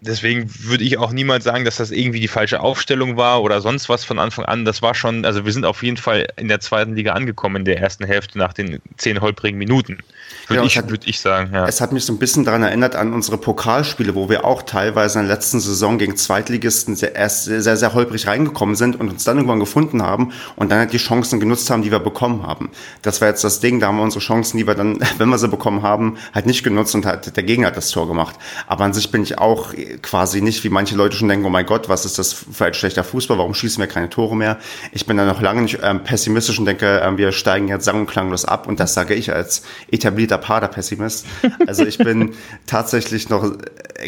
deswegen 0.00 0.50
würde 0.64 0.84
ich 0.84 0.98
auch 0.98 1.12
niemals 1.12 1.44
sagen, 1.44 1.64
dass 1.64 1.76
das 1.76 1.90
irgendwie 1.90 2.20
die 2.20 2.28
falsche 2.28 2.60
Aufstellung 2.60 3.16
war 3.16 3.42
oder 3.42 3.60
sonst 3.60 3.88
was 3.88 4.04
von 4.04 4.18
Anfang 4.18 4.44
an. 4.44 4.64
Das 4.64 4.82
war 4.82 4.94
schon, 4.94 5.24
also 5.24 5.44
wir 5.44 5.52
sind 5.52 5.64
auf 5.64 5.82
jeden 5.82 5.96
Fall 5.96 6.26
in 6.36 6.48
der 6.48 6.60
zweiten 6.60 6.94
Liga 6.94 7.12
angekommen 7.12 7.56
in 7.56 7.64
der 7.64 7.78
ersten 7.78 8.04
Hälfte 8.04 8.38
nach 8.38 8.52
den 8.52 8.80
zehn 8.96 9.20
holprigen 9.20 9.58
Minuten. 9.58 9.98
Würde, 10.48 10.62
ja, 10.62 10.66
ich, 10.66 10.76
würde 10.88 11.06
ich 11.06 11.20
sagen, 11.20 11.50
ja. 11.52 11.66
Es 11.66 11.82
hat 11.82 11.92
mich 11.92 12.04
so 12.06 12.12
ein 12.12 12.18
bisschen 12.18 12.44
daran 12.44 12.62
erinnert 12.62 12.96
an 12.96 13.12
unsere 13.12 13.36
Pokalspiele, 13.36 14.14
wo 14.14 14.30
wir 14.30 14.46
auch 14.46 14.62
teilweise 14.62 15.18
in 15.18 15.26
der 15.26 15.36
letzten 15.36 15.60
Saison 15.60 15.98
gegen 15.98 16.16
Zweitligisten 16.16 16.96
sehr, 16.96 17.14
erst 17.14 17.44
sehr, 17.44 17.60
sehr, 17.60 17.76
sehr 17.76 17.92
holprig 17.92 18.26
reingekommen 18.26 18.74
sind 18.74 18.98
und 18.98 19.10
uns 19.10 19.24
dann 19.24 19.36
irgendwann 19.36 19.60
gefunden 19.60 20.02
haben 20.02 20.32
und 20.56 20.70
dann 20.70 20.78
halt 20.78 20.92
die 20.94 20.98
Chancen 20.98 21.38
genutzt 21.38 21.68
haben, 21.68 21.82
die 21.82 21.90
wir 21.90 21.98
bekommen 21.98 22.46
haben. 22.46 22.70
Das 23.02 23.20
war 23.20 23.28
jetzt 23.28 23.44
das 23.44 23.60
Ding, 23.60 23.78
da 23.78 23.88
haben 23.88 23.96
wir 23.96 24.02
unsere 24.02 24.24
Chancen, 24.24 24.56
die 24.56 24.66
wir 24.66 24.74
dann, 24.74 24.98
wenn 25.18 25.28
wir 25.28 25.38
sie 25.38 25.48
bekommen 25.48 25.82
haben, 25.82 26.16
halt 26.34 26.46
nicht 26.46 26.62
genutzt 26.62 26.94
und 26.94 27.04
halt 27.04 27.36
der 27.36 27.42
Gegner 27.42 27.66
hat 27.66 27.76
das 27.76 27.90
Tor 27.90 28.08
gemacht. 28.08 28.36
Aber 28.66 28.84
an 28.84 28.94
sich 28.94 29.10
bin 29.10 29.22
ich 29.22 29.38
auch 29.38 29.74
quasi 30.00 30.40
nicht, 30.40 30.64
wie 30.64 30.70
manche 30.70 30.96
Leute 30.96 31.16
schon 31.16 31.28
denken, 31.28 31.44
oh 31.44 31.50
mein 31.50 31.66
Gott, 31.66 31.90
was 31.90 32.06
ist 32.06 32.18
das 32.18 32.32
für 32.32 32.64
ein 32.64 32.74
schlechter 32.74 33.04
Fußball, 33.04 33.36
warum 33.36 33.52
schießen 33.52 33.82
wir 33.82 33.86
keine 33.86 34.08
Tore 34.08 34.34
mehr? 34.34 34.58
Ich 34.92 35.04
bin 35.04 35.18
da 35.18 35.26
noch 35.26 35.42
lange 35.42 35.60
nicht 35.62 35.78
ähm, 35.82 36.02
pessimistisch 36.04 36.58
und 36.58 36.64
denke, 36.64 37.02
ähm, 37.04 37.18
wir 37.18 37.32
steigen 37.32 37.68
jetzt 37.68 37.84
sang- 37.84 38.00
und 38.00 38.06
klanglos 38.06 38.46
ab 38.46 38.66
und 38.66 38.80
das 38.80 38.94
sage 38.94 39.14
ich 39.14 39.32
als 39.32 39.62
etablierter 39.90 40.17
Pader-Pessimist. 40.26 41.26
Also 41.66 41.86
ich 41.86 41.98
bin 41.98 42.32
tatsächlich 42.66 43.28
noch 43.28 43.52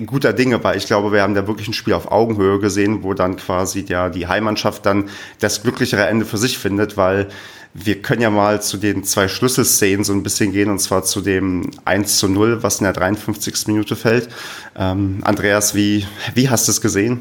guter 0.07 0.33
Dinge, 0.33 0.63
weil 0.63 0.77
ich 0.77 0.87
glaube, 0.87 1.13
wir 1.13 1.23
haben 1.23 1.35
da 1.35 1.47
wirklich 1.47 1.69
ein 1.69 1.73
Spiel 1.73 1.95
auf 1.95 2.11
Augenhöhe 2.11 2.59
gesehen, 2.59 3.03
wo 3.03 3.15
dann 3.15 3.37
quasi 3.37 3.85
ja 3.89 4.09
die 4.09 4.27
Heimmannschaft 4.27 4.85
dann 4.87 5.09
das 5.39 5.63
glücklichere 5.63 6.07
Ende 6.07 6.27
für 6.27 6.39
sich 6.39 6.59
findet, 6.59 6.97
weil 6.97 7.29
wir 7.73 8.03
können 8.03 8.23
ja 8.23 8.31
mal 8.31 8.61
zu 8.61 8.77
den 8.77 9.05
zwei 9.05 9.29
Schlüsselszenen 9.29 10.05
so 10.05 10.13
ein 10.13 10.23
bisschen 10.23 10.53
gehen, 10.53 10.71
und 10.71 10.81
zwar 10.81 11.05
zu 11.05 11.21
dem 11.21 11.71
1 11.85 12.19
zu 12.19 12.29
0, 12.29 12.63
was 12.63 12.81
in 12.81 12.85
der 12.85 12.93
53. 12.93 13.69
Minute 13.69 13.95
fällt. 13.95 14.29
Ähm, 14.77 15.21
Andreas, 15.23 15.75
wie, 15.75 16.07
wie 16.35 16.49
hast 16.49 16.67
du 16.67 16.73
es 16.73 16.81
gesehen? 16.81 17.21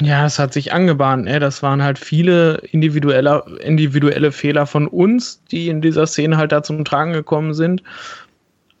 Ja, 0.00 0.24
es 0.24 0.38
hat 0.38 0.52
sich 0.54 0.72
angebahnt. 0.72 1.26
Ne? 1.26 1.40
Das 1.40 1.62
waren 1.62 1.82
halt 1.82 1.98
viele 1.98 2.62
individuelle, 2.72 3.44
individuelle 3.60 4.32
Fehler 4.32 4.66
von 4.66 4.86
uns, 4.86 5.42
die 5.50 5.68
in 5.68 5.82
dieser 5.82 6.06
Szene 6.06 6.38
halt 6.38 6.52
da 6.52 6.62
zum 6.62 6.84
Tragen 6.84 7.12
gekommen 7.12 7.52
sind. 7.52 7.82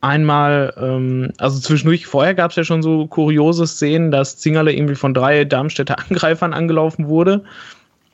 Einmal, 0.00 0.72
ähm, 0.78 1.32
also 1.36 1.60
zwischendurch, 1.60 2.06
vorher 2.06 2.34
gab 2.34 2.52
es 2.52 2.56
ja 2.56 2.64
schon 2.64 2.82
so 2.82 3.06
kuriose 3.06 3.66
Szenen, 3.66 4.10
dass 4.10 4.38
Zingerle 4.38 4.72
irgendwie 4.72 4.94
von 4.94 5.12
drei 5.12 5.44
Darmstädter 5.44 5.98
Angreifern 6.10 6.54
angelaufen 6.54 7.06
wurde 7.08 7.44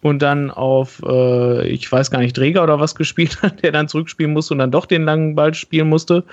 und 0.02 0.20
dann 0.20 0.50
auf, 0.50 1.00
äh, 1.06 1.68
ich 1.68 1.90
weiß 1.90 2.10
gar 2.10 2.18
nicht, 2.18 2.34
Träger 2.34 2.64
oder 2.64 2.80
was 2.80 2.96
gespielt 2.96 3.40
hat, 3.42 3.62
der 3.62 3.70
dann 3.70 3.86
zurückspielen 3.86 4.32
musste 4.32 4.54
und 4.54 4.58
dann 4.58 4.72
doch 4.72 4.86
den 4.86 5.04
langen 5.04 5.36
Ball 5.36 5.54
spielen 5.54 5.88
musste. 5.88 6.24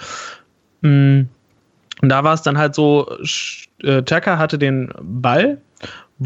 Mm. 0.82 1.22
Und 2.02 2.10
da 2.10 2.24
war 2.24 2.34
es 2.34 2.42
dann 2.42 2.58
halt 2.58 2.74
so, 2.74 3.08
äh, 3.84 4.02
Tucker 4.02 4.38
hatte 4.40 4.58
den 4.58 4.92
Ball 5.00 5.60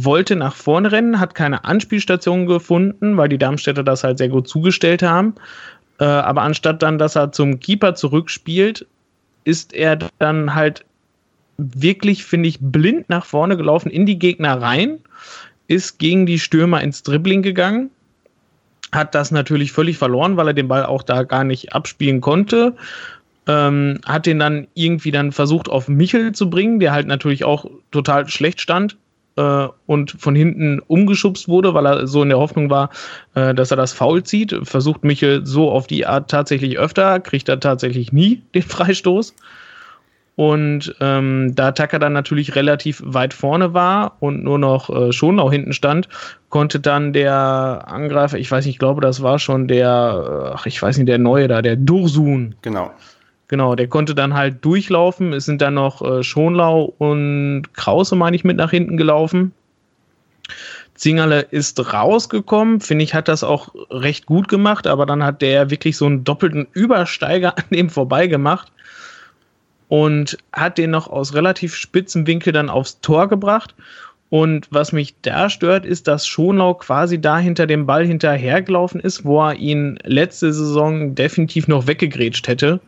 wollte 0.03 0.35
nach 0.35 0.55
vorne 0.55 0.91
rennen, 0.91 1.19
hat 1.19 1.35
keine 1.35 1.65
Anspielstation 1.65 2.45
gefunden, 2.45 3.17
weil 3.17 3.29
die 3.29 3.37
Darmstädter 3.37 3.83
das 3.83 4.03
halt 4.03 4.17
sehr 4.17 4.29
gut 4.29 4.47
zugestellt 4.47 5.03
haben. 5.03 5.35
Äh, 5.99 6.05
aber 6.05 6.41
anstatt 6.41 6.81
dann, 6.81 6.97
dass 6.97 7.15
er 7.15 7.31
zum 7.31 7.59
Keeper 7.59 7.95
zurückspielt, 7.95 8.85
ist 9.43 9.73
er 9.73 9.97
dann 10.19 10.53
halt 10.53 10.85
wirklich, 11.57 12.25
finde 12.25 12.49
ich, 12.49 12.59
blind 12.59 13.09
nach 13.09 13.25
vorne 13.25 13.57
gelaufen 13.57 13.89
in 13.89 14.05
die 14.05 14.19
Gegner 14.19 14.61
rein, 14.61 14.99
ist 15.67 15.99
gegen 15.99 16.25
die 16.25 16.39
Stürmer 16.39 16.81
ins 16.81 17.03
Dribbling 17.03 17.41
gegangen, 17.41 17.89
hat 18.91 19.15
das 19.15 19.31
natürlich 19.31 19.71
völlig 19.71 19.97
verloren, 19.97 20.37
weil 20.37 20.47
er 20.47 20.53
den 20.53 20.67
Ball 20.67 20.85
auch 20.85 21.03
da 21.03 21.23
gar 21.23 21.43
nicht 21.43 21.73
abspielen 21.73 22.21
konnte. 22.21 22.75
Ähm, 23.47 24.01
hat 24.05 24.25
den 24.25 24.39
dann 24.39 24.67
irgendwie 24.73 25.11
dann 25.11 25.31
versucht 25.31 25.69
auf 25.69 25.87
Michel 25.87 26.33
zu 26.33 26.49
bringen, 26.49 26.81
der 26.81 26.91
halt 26.91 27.07
natürlich 27.07 27.45
auch 27.45 27.65
total 27.91 28.27
schlecht 28.27 28.59
stand 28.59 28.97
äh, 29.37 29.67
und 29.85 30.11
von 30.11 30.35
hinten 30.35 30.79
umgeschubst 30.87 31.47
wurde, 31.47 31.73
weil 31.73 31.85
er 31.85 32.07
so 32.07 32.23
in 32.23 32.29
der 32.29 32.39
Hoffnung 32.39 32.69
war, 32.69 32.89
äh, 33.35 33.53
dass 33.53 33.71
er 33.71 33.77
das 33.77 33.93
Foul 33.93 34.23
zieht. 34.23 34.55
Versucht 34.63 35.03
Michel 35.03 35.45
so 35.45 35.71
auf 35.71 35.87
die 35.87 36.05
Art 36.05 36.29
tatsächlich 36.29 36.77
öfter, 36.77 37.19
kriegt 37.19 37.47
er 37.47 37.59
tatsächlich 37.59 38.11
nie 38.11 38.41
den 38.55 38.63
Freistoß. 38.63 39.33
Und 40.35 40.95
ähm, 41.01 41.53
da 41.55 41.71
Tucker 41.71 41.97
dann 41.97 42.13
natürlich 42.13 42.55
relativ 42.55 43.01
weit 43.03 43.33
vorne 43.33 43.73
war 43.73 44.17
und 44.19 44.43
nur 44.43 44.59
noch 44.59 44.87
äh, 44.91 45.11
Schonlau 45.11 45.49
hinten 45.49 45.73
stand, 45.73 46.09
konnte 46.49 46.79
dann 46.79 47.11
der 47.11 47.85
Angreifer, 47.87 48.37
ich 48.37 48.51
weiß 48.51 48.63
nicht, 48.65 48.75
ich 48.75 48.79
glaube, 48.79 49.01
das 49.01 49.23
war 49.23 49.39
schon 49.39 49.67
der, 49.67 50.53
ach, 50.53 50.67
ich 50.67 50.79
weiß 50.79 50.97
nicht, 50.97 51.09
der 51.09 51.17
Neue 51.17 51.47
da, 51.47 51.63
der 51.63 51.75
Dursun. 51.75 52.53
Genau. 52.61 52.91
Genau, 53.47 53.75
der 53.75 53.87
konnte 53.87 54.13
dann 54.13 54.33
halt 54.33 54.63
durchlaufen. 54.65 55.31
Es 55.33 55.45
sind 55.45 55.61
dann 55.61 55.75
noch 55.75 56.01
äh, 56.01 56.23
Schonlau 56.23 56.93
und 56.97 57.63
Krause, 57.73 58.15
meine 58.15 58.35
ich, 58.35 58.43
mit 58.43 58.57
nach 58.57 58.71
hinten 58.71 58.97
gelaufen. 58.97 59.53
Zingerle 60.95 61.41
ist 61.41 61.93
rausgekommen, 61.93 62.81
finde 62.81 63.03
ich, 63.03 63.13
hat 63.13 63.27
das 63.27 63.43
auch 63.43 63.73
recht 63.91 64.25
gut 64.25 64.47
gemacht, 64.47 64.87
aber 64.87 65.05
dann 65.05 65.23
hat 65.23 65.41
der 65.41 65.69
wirklich 65.69 65.95
so 65.95 66.07
einen 66.07 66.23
doppelten 66.23 66.67
Übersteiger 66.73 67.57
an 67.57 67.65
dem 67.71 67.89
vorbei 67.89 68.27
gemacht 68.27 68.71
und 69.87 70.37
hat 70.51 70.77
den 70.77 70.91
noch 70.91 71.07
aus 71.07 71.33
relativ 71.33 71.75
spitzem 71.75 72.25
Winkel 72.27 72.51
dann 72.51 72.69
aufs 72.69 72.99
Tor 72.99 73.29
gebracht. 73.29 73.75
Und 74.29 74.67
was 74.71 74.91
mich 74.91 75.15
da 75.21 75.49
stört, 75.49 75.85
ist, 75.85 76.07
dass 76.07 76.27
Schonlau 76.27 76.73
quasi 76.73 77.21
da 77.21 77.37
hinter 77.37 77.65
dem 77.65 77.85
Ball 77.85 78.05
hinterhergelaufen 78.05 78.99
ist, 78.99 79.23
wo 79.23 79.41
er 79.41 79.55
ihn 79.55 79.99
letzte 80.03 80.51
Saison 80.51 81.15
definitiv 81.15 81.69
noch 81.69 81.87
weggegrätscht 81.87 82.47
hätte. 82.47 82.81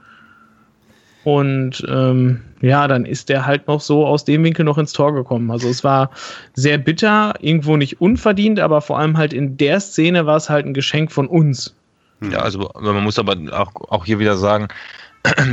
Und 1.23 1.85
ähm, 1.89 2.41
ja, 2.61 2.87
dann 2.87 3.05
ist 3.05 3.29
der 3.29 3.45
halt 3.45 3.67
noch 3.67 3.81
so 3.81 4.05
aus 4.05 4.25
dem 4.25 4.43
Winkel 4.43 4.65
noch 4.65 4.77
ins 4.77 4.93
Tor 4.93 5.13
gekommen. 5.13 5.51
Also 5.51 5.67
es 5.67 5.83
war 5.83 6.11
sehr 6.53 6.77
bitter, 6.77 7.33
irgendwo 7.41 7.77
nicht 7.77 7.99
unverdient, 7.99 8.59
aber 8.59 8.81
vor 8.81 8.99
allem 8.99 9.17
halt 9.17 9.33
in 9.33 9.57
der 9.57 9.79
Szene 9.79 10.25
war 10.25 10.37
es 10.37 10.49
halt 10.49 10.65
ein 10.65 10.73
Geschenk 10.73 11.11
von 11.11 11.27
uns. 11.27 11.75
Ja, 12.21 12.39
also 12.39 12.69
man 12.79 13.03
muss 13.03 13.17
aber 13.17 13.35
auch, 13.51 13.73
auch 13.89 14.05
hier 14.05 14.19
wieder 14.19 14.35
sagen, 14.35 14.67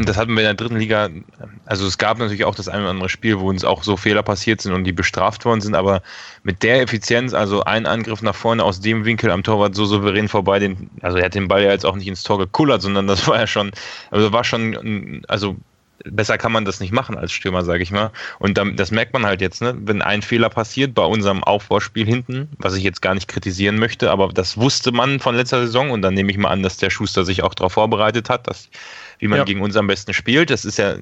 das 0.05 0.17
hatten 0.17 0.35
wir 0.35 0.41
in 0.41 0.47
der 0.47 0.55
dritten 0.55 0.77
Liga, 0.77 1.09
also 1.65 1.87
es 1.87 1.99
gab 1.99 2.19
natürlich 2.19 2.45
auch 2.45 2.55
das 2.55 2.69
eine 2.69 2.83
oder 2.83 2.91
andere 2.91 3.09
Spiel, 3.09 3.41
wo 3.41 3.49
uns 3.49 3.65
auch 3.65 3.83
so 3.83 3.97
Fehler 3.97 4.23
passiert 4.23 4.61
sind 4.61 4.73
und 4.73 4.85
die 4.85 4.93
bestraft 4.93 5.45
worden 5.45 5.61
sind, 5.61 5.75
aber 5.75 6.03
mit 6.45 6.63
der 6.63 6.83
Effizienz, 6.83 7.35
also 7.35 7.65
ein 7.65 7.87
Angriff 7.87 8.23
nach 8.23 8.35
vorne 8.35 8.63
aus 8.63 8.81
dem 8.81 9.05
Winkel 9.05 9.31
am 9.31 9.43
Torwart 9.43 9.75
so 9.75 9.85
souverän 9.85 10.29
vorbei, 10.29 10.61
den, 10.61 10.91
also 11.03 11.19
er 11.19 11.25
hat 11.25 11.35
den 11.35 11.49
Ball 11.49 11.63
ja 11.63 11.73
jetzt 11.73 11.85
auch 11.85 11.97
nicht 11.97 12.07
ins 12.07 12.23
Tor 12.23 12.39
gekullert, 12.39 12.83
sondern 12.83 13.09
das 13.09 13.27
war 13.27 13.41
ja 13.41 13.47
schon, 13.47 13.73
also 14.11 14.33
war 14.33 14.45
schon, 14.45 15.23
also 15.27 15.57
besser 16.05 16.39
kann 16.39 16.53
man 16.53 16.65
das 16.65 16.81
nicht 16.81 16.93
machen 16.93 17.17
als 17.17 17.33
Stürmer, 17.33 17.65
sage 17.65 17.83
ich 17.83 17.91
mal. 17.91 18.11
Und 18.39 18.59
dann, 18.59 18.77
das 18.77 18.91
merkt 18.91 19.13
man 19.13 19.25
halt 19.25 19.41
jetzt, 19.41 19.63
ne? 19.63 19.75
wenn 19.79 20.03
ein 20.03 20.23
Fehler 20.23 20.49
passiert 20.49 20.95
bei 20.95 21.05
unserem 21.05 21.43
Aufbauspiel 21.43 22.07
hinten, 22.07 22.49
was 22.59 22.75
ich 22.75 22.83
jetzt 22.83 23.03
gar 23.03 23.15
nicht 23.15 23.29
kritisieren 23.29 23.79
möchte, 23.79 24.11
aber 24.11 24.29
das 24.29 24.57
wusste 24.57 24.93
man 24.93 25.21
von 25.21 25.35
letzter 25.35 25.61
Saison 25.61 25.91
und 25.91 26.03
dann 26.03 26.15
nehme 26.15 26.31
ich 26.31 26.39
mal 26.39 26.51
an, 26.51 26.63
dass 26.63 26.77
der 26.77 26.91
Schuster 26.91 27.25
sich 27.25 27.43
auch 27.43 27.55
darauf 27.55 27.73
vorbereitet 27.73 28.29
hat, 28.29 28.47
dass 28.47 28.69
wie 29.19 29.29
man 29.29 29.39
ja. 29.39 29.45
gegen 29.45 29.63
uns 29.63 29.77
am 29.77 29.87
besten 29.87 30.13
spielt. 30.13 30.51
Das 30.51 30.65
ist 30.65 30.79
ja, 30.79 30.97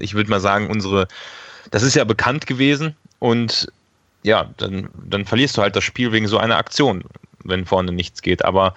ich 0.00 0.14
würde 0.14 0.30
mal 0.30 0.40
sagen, 0.40 0.70
unsere, 0.70 1.08
das 1.70 1.82
ist 1.82 1.94
ja 1.94 2.04
bekannt 2.04 2.46
gewesen 2.46 2.96
und 3.18 3.68
ja, 4.22 4.50
dann, 4.56 4.88
dann 5.04 5.24
verlierst 5.24 5.56
du 5.56 5.62
halt 5.62 5.76
das 5.76 5.84
Spiel 5.84 6.12
wegen 6.12 6.28
so 6.28 6.38
einer 6.38 6.56
Aktion, 6.56 7.04
wenn 7.44 7.66
vorne 7.66 7.92
nichts 7.92 8.22
geht. 8.22 8.44
Aber 8.44 8.74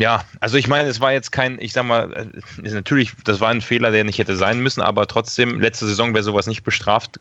ja, 0.00 0.24
also 0.40 0.56
ich 0.56 0.66
meine, 0.66 0.88
es 0.88 1.00
war 1.00 1.12
jetzt 1.12 1.30
kein, 1.30 1.60
ich 1.60 1.74
sag 1.74 1.84
mal, 1.84 2.10
äh, 2.12 2.70
natürlich, 2.70 3.12
das 3.24 3.40
war 3.40 3.50
ein 3.50 3.60
Fehler, 3.60 3.90
der 3.90 4.04
nicht 4.04 4.18
hätte 4.18 4.34
sein 4.34 4.60
müssen, 4.60 4.80
aber 4.80 5.06
trotzdem, 5.06 5.60
letzte 5.60 5.86
Saison 5.86 6.14
wäre 6.14 6.24
sowas 6.24 6.46
nicht 6.46 6.64
bestraft 6.64 7.20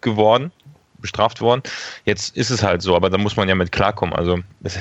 geworden, 0.00 0.50
bestraft 0.98 1.42
worden. 1.42 1.62
Jetzt 2.06 2.34
ist 2.34 2.48
es 2.48 2.62
halt 2.62 2.80
so, 2.80 2.96
aber 2.96 3.10
da 3.10 3.18
muss 3.18 3.36
man 3.36 3.46
ja 3.46 3.54
mit 3.54 3.72
klarkommen. 3.72 4.14
Also, 4.14 4.38
das, 4.60 4.78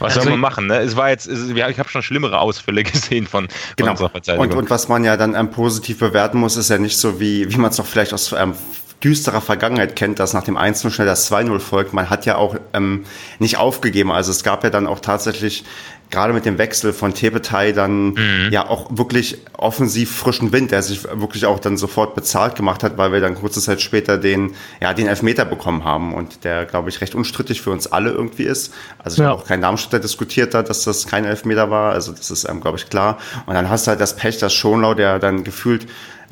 was 0.00 0.16
also, 0.16 0.22
soll 0.22 0.30
man 0.30 0.40
machen? 0.40 0.66
Ne? 0.66 0.78
Es 0.78 0.96
war 0.96 1.08
jetzt, 1.08 1.28
ich 1.28 1.78
habe 1.78 1.88
schon 1.88 2.02
schlimmere 2.02 2.40
Ausfälle 2.40 2.82
gesehen 2.84 3.28
von, 3.28 3.46
genau. 3.76 3.92
unserer 3.92 4.10
Verteidigung. 4.10 4.50
Und, 4.50 4.56
und 4.56 4.70
was 4.70 4.88
man 4.88 5.04
ja 5.04 5.16
dann 5.16 5.36
ähm, 5.36 5.52
positiv 5.52 6.00
bewerten 6.00 6.38
muss, 6.38 6.56
ist 6.56 6.68
ja 6.68 6.78
nicht 6.78 6.98
so 6.98 7.20
wie, 7.20 7.48
wie 7.48 7.58
man 7.58 7.70
es 7.70 7.76
doch 7.76 7.86
vielleicht 7.86 8.12
aus 8.12 8.32
ähm, 8.32 8.54
düsterer 9.02 9.40
Vergangenheit 9.40 9.96
kennt, 9.96 10.18
dass 10.18 10.32
nach 10.32 10.44
dem 10.44 10.56
1 10.56 10.92
schnell 10.92 11.06
das 11.06 11.30
2-0 11.30 11.58
folgt. 11.60 11.92
Man 11.92 12.10
hat 12.10 12.26
ja 12.26 12.36
auch 12.36 12.56
ähm, 12.72 13.04
nicht 13.38 13.56
aufgegeben. 13.56 14.10
Also 14.10 14.30
es 14.30 14.42
gab 14.42 14.64
ja 14.64 14.70
dann 14.70 14.86
auch 14.86 15.00
tatsächlich 15.00 15.64
gerade 16.10 16.32
mit 16.32 16.46
dem 16.46 16.58
Wechsel 16.58 16.92
von 16.92 17.14
Tepetai 17.14 17.72
dann 17.72 18.10
mhm. 18.10 18.48
ja 18.50 18.68
auch 18.68 18.88
wirklich 18.90 19.38
offensiv 19.52 20.16
frischen 20.16 20.52
Wind, 20.52 20.70
der 20.70 20.82
sich 20.82 21.04
wirklich 21.04 21.46
auch 21.46 21.58
dann 21.58 21.76
sofort 21.76 22.14
bezahlt 22.14 22.56
gemacht 22.56 22.82
hat, 22.82 22.96
weil 22.96 23.12
wir 23.12 23.20
dann 23.20 23.34
kurze 23.34 23.60
Zeit 23.60 23.80
später 23.80 24.16
den, 24.16 24.54
ja, 24.80 24.94
den 24.94 25.06
Elfmeter 25.06 25.44
bekommen 25.44 25.84
haben 25.84 26.14
und 26.14 26.44
der, 26.44 26.64
glaube 26.64 26.88
ich, 26.88 27.00
recht 27.00 27.14
unstrittig 27.14 27.60
für 27.60 27.70
uns 27.70 27.86
alle 27.86 28.10
irgendwie 28.10 28.44
ist. 28.44 28.72
Also 28.98 29.16
ich 29.16 29.18
ja. 29.20 29.26
habe 29.26 29.40
auch 29.40 29.46
kein 29.46 29.60
Darmstädter 29.60 30.00
diskutiert 30.00 30.54
da, 30.54 30.62
dass 30.62 30.84
das 30.84 31.06
kein 31.06 31.24
Elfmeter 31.24 31.70
war, 31.70 31.92
also 31.92 32.12
das 32.12 32.30
ist 32.30 32.46
einem, 32.46 32.60
glaube 32.60 32.78
ich, 32.78 32.88
klar. 32.88 33.18
Und 33.46 33.54
dann 33.54 33.68
hast 33.68 33.86
du 33.86 33.90
halt 33.90 34.00
das 34.00 34.16
Pech, 34.16 34.38
dass 34.38 34.54
Schonlau, 34.54 34.94
der 34.94 35.18
dann 35.18 35.44
gefühlt 35.44 35.86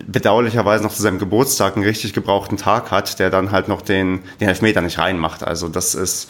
bedauerlicherweise 0.07 0.85
noch 0.85 0.93
zu 0.93 1.03
seinem 1.03 1.19
Geburtstag 1.19 1.77
einen 1.77 1.85
richtig 1.85 2.13
gebrauchten 2.13 2.57
Tag 2.59 2.91
hat, 2.91 3.19
der 3.19 3.31
dann 3.31 3.51
halt 3.51 3.69
noch 3.69 3.83
den, 3.83 4.21
den 4.41 4.49
Elfmeter 4.49 4.83
nicht 4.83 4.99
reinmacht. 4.99 5.43
Also 5.43 5.69
das 5.69 5.95
ist, 5.95 6.29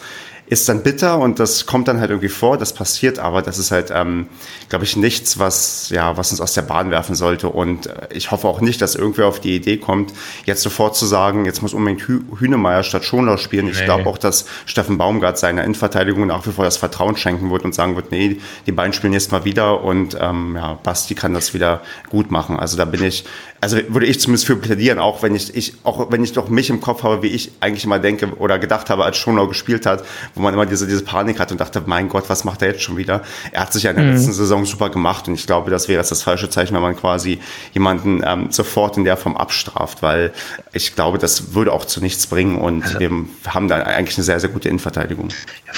ist 0.49 0.69
dann 0.69 0.81
bitter 0.81 1.19
und 1.19 1.39
das 1.39 1.65
kommt 1.65 1.89
dann 1.89 1.99
halt 1.99 2.09
irgendwie 2.09 2.29
vor, 2.29 2.57
das 2.57 2.71
passiert, 2.71 3.19
aber 3.19 3.41
das 3.41 3.59
ist 3.59 3.71
halt, 3.71 3.91
ähm, 3.93 4.27
glaube 4.69 4.85
ich, 4.85 4.95
nichts, 4.95 5.39
was, 5.39 5.89
ja, 5.89 6.15
was 6.15 6.31
uns 6.31 6.39
aus 6.39 6.53
der 6.53 6.61
Bahn 6.61 6.89
werfen 6.89 7.15
sollte. 7.15 7.49
Und 7.49 7.87
äh, 7.87 8.07
ich 8.11 8.31
hoffe 8.31 8.47
auch 8.47 8.61
nicht, 8.61 8.81
dass 8.81 8.95
irgendwer 8.95 9.27
auf 9.27 9.41
die 9.41 9.55
Idee 9.55 9.77
kommt, 9.77 10.13
jetzt 10.45 10.61
sofort 10.61 10.95
zu 10.95 11.05
sagen, 11.05 11.43
jetzt 11.43 11.61
muss 11.61 11.73
unbedingt 11.73 12.07
Hü 12.07 12.21
Hünemeyer 12.39 12.83
statt 12.83 13.03
Schonlau 13.03 13.35
spielen. 13.35 13.67
Ich 13.67 13.83
glaube 13.83 14.07
auch, 14.07 14.17
dass 14.17 14.45
Steffen 14.65 14.97
Baumgart 14.97 15.37
seiner 15.37 15.63
Innenverteidigung 15.63 16.25
nach 16.27 16.45
wie 16.47 16.51
vor 16.51 16.63
das 16.63 16.77
Vertrauen 16.77 17.17
schenken 17.17 17.51
wird 17.51 17.65
und 17.65 17.75
sagen 17.75 17.97
wird, 17.97 18.11
nee, 18.11 18.37
die 18.65 18.71
beiden 18.71 18.93
spielen 18.93 19.13
jetzt 19.13 19.33
mal 19.33 19.43
wieder 19.43 19.83
und 19.83 20.17
ähm, 20.19 20.55
ja, 20.55 20.79
Basti 20.81 21.13
kann 21.13 21.33
das 21.33 21.53
wieder 21.53 21.81
gut 22.09 22.31
machen. 22.31 22.57
Also 22.57 22.77
da 22.77 22.85
bin 22.85 23.03
ich 23.03 23.25
also 23.59 23.77
würde 23.87 24.05
ich 24.05 24.19
zumindest 24.19 24.45
für 24.45 24.55
plädieren, 24.55 24.99
auch 24.99 25.23
wenn 25.23 25.35
ich, 25.35 25.55
ich, 25.55 25.73
auch 25.83 26.11
wenn 26.11 26.23
ich 26.23 26.33
doch 26.33 26.49
mich 26.49 26.69
im 26.69 26.79
Kopf 26.79 27.03
habe, 27.03 27.23
wie 27.23 27.27
ich 27.27 27.51
eigentlich 27.59 27.85
immer 27.85 27.99
denke 27.99 28.27
oder 28.37 28.59
gedacht 28.59 28.89
habe, 28.89 29.03
als 29.03 29.17
Schonau 29.17 29.47
gespielt 29.47 29.85
hat, 29.85 30.03
wo 30.35 30.41
man 30.41 30.53
immer 30.53 30.65
diese, 30.65 30.87
diese 30.87 31.03
Panik 31.03 31.39
hat 31.39 31.51
und 31.51 31.59
dachte, 31.59 31.81
mein 31.85 32.09
Gott, 32.09 32.29
was 32.29 32.43
macht 32.43 32.61
er 32.61 32.69
jetzt 32.69 32.83
schon 32.83 32.97
wieder? 32.97 33.23
Er 33.51 33.61
hat 33.61 33.73
sich 33.73 33.83
ja 33.83 33.91
in 33.91 33.97
der 33.97 34.05
mhm. 34.05 34.13
letzten 34.13 34.33
Saison 34.33 34.65
super 34.65 34.89
gemacht 34.89 35.27
und 35.27 35.33
ich 35.33 35.47
glaube, 35.47 35.71
das 35.71 35.87
wäre 35.87 35.99
jetzt 35.99 36.11
das 36.11 36.21
falsche 36.21 36.49
Zeichen, 36.49 36.75
wenn 36.75 36.81
man 36.81 36.95
quasi 36.95 37.39
jemanden 37.73 38.21
ähm, 38.23 38.51
sofort 38.51 38.97
in 38.97 39.03
der 39.03 39.17
Form 39.17 39.35
abstraft, 39.35 40.01
weil 40.01 40.33
ich 40.73 40.95
glaube, 40.95 41.17
das 41.17 41.53
würde 41.53 41.73
auch 41.73 41.85
zu 41.85 42.01
nichts 42.01 42.27
bringen 42.27 42.57
und 42.57 42.83
also, 42.83 42.99
wir 42.99 43.11
haben 43.47 43.67
da 43.67 43.77
eigentlich 43.77 44.17
eine 44.17 44.25
sehr, 44.25 44.39
sehr 44.39 44.49
gute 44.49 44.69
Innenverteidigung. 44.69 45.29
Ja 45.65 45.73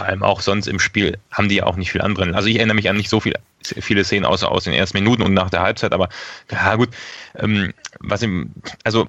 vor 0.00 0.08
allem 0.08 0.22
auch 0.22 0.40
sonst 0.40 0.66
im 0.66 0.78
Spiel 0.78 1.18
haben 1.30 1.50
die 1.50 1.56
ja 1.56 1.66
auch 1.66 1.76
nicht 1.76 1.92
viel 1.92 2.00
anbrennen. 2.00 2.34
Also 2.34 2.48
ich 2.48 2.56
erinnere 2.56 2.74
mich 2.74 2.88
an 2.88 2.96
nicht 2.96 3.10
so 3.10 3.20
viel, 3.20 3.34
viele 3.62 4.02
Szenen 4.02 4.24
außer 4.24 4.50
aus 4.50 4.64
den 4.64 4.72
ersten 4.72 4.96
Minuten 4.96 5.22
und 5.22 5.34
nach 5.34 5.50
der 5.50 5.60
Halbzeit, 5.60 5.92
aber 5.92 6.08
ja 6.50 6.74
gut, 6.76 6.88
ähm, 7.36 7.74
was 7.98 8.22
im, 8.22 8.54
also 8.82 9.08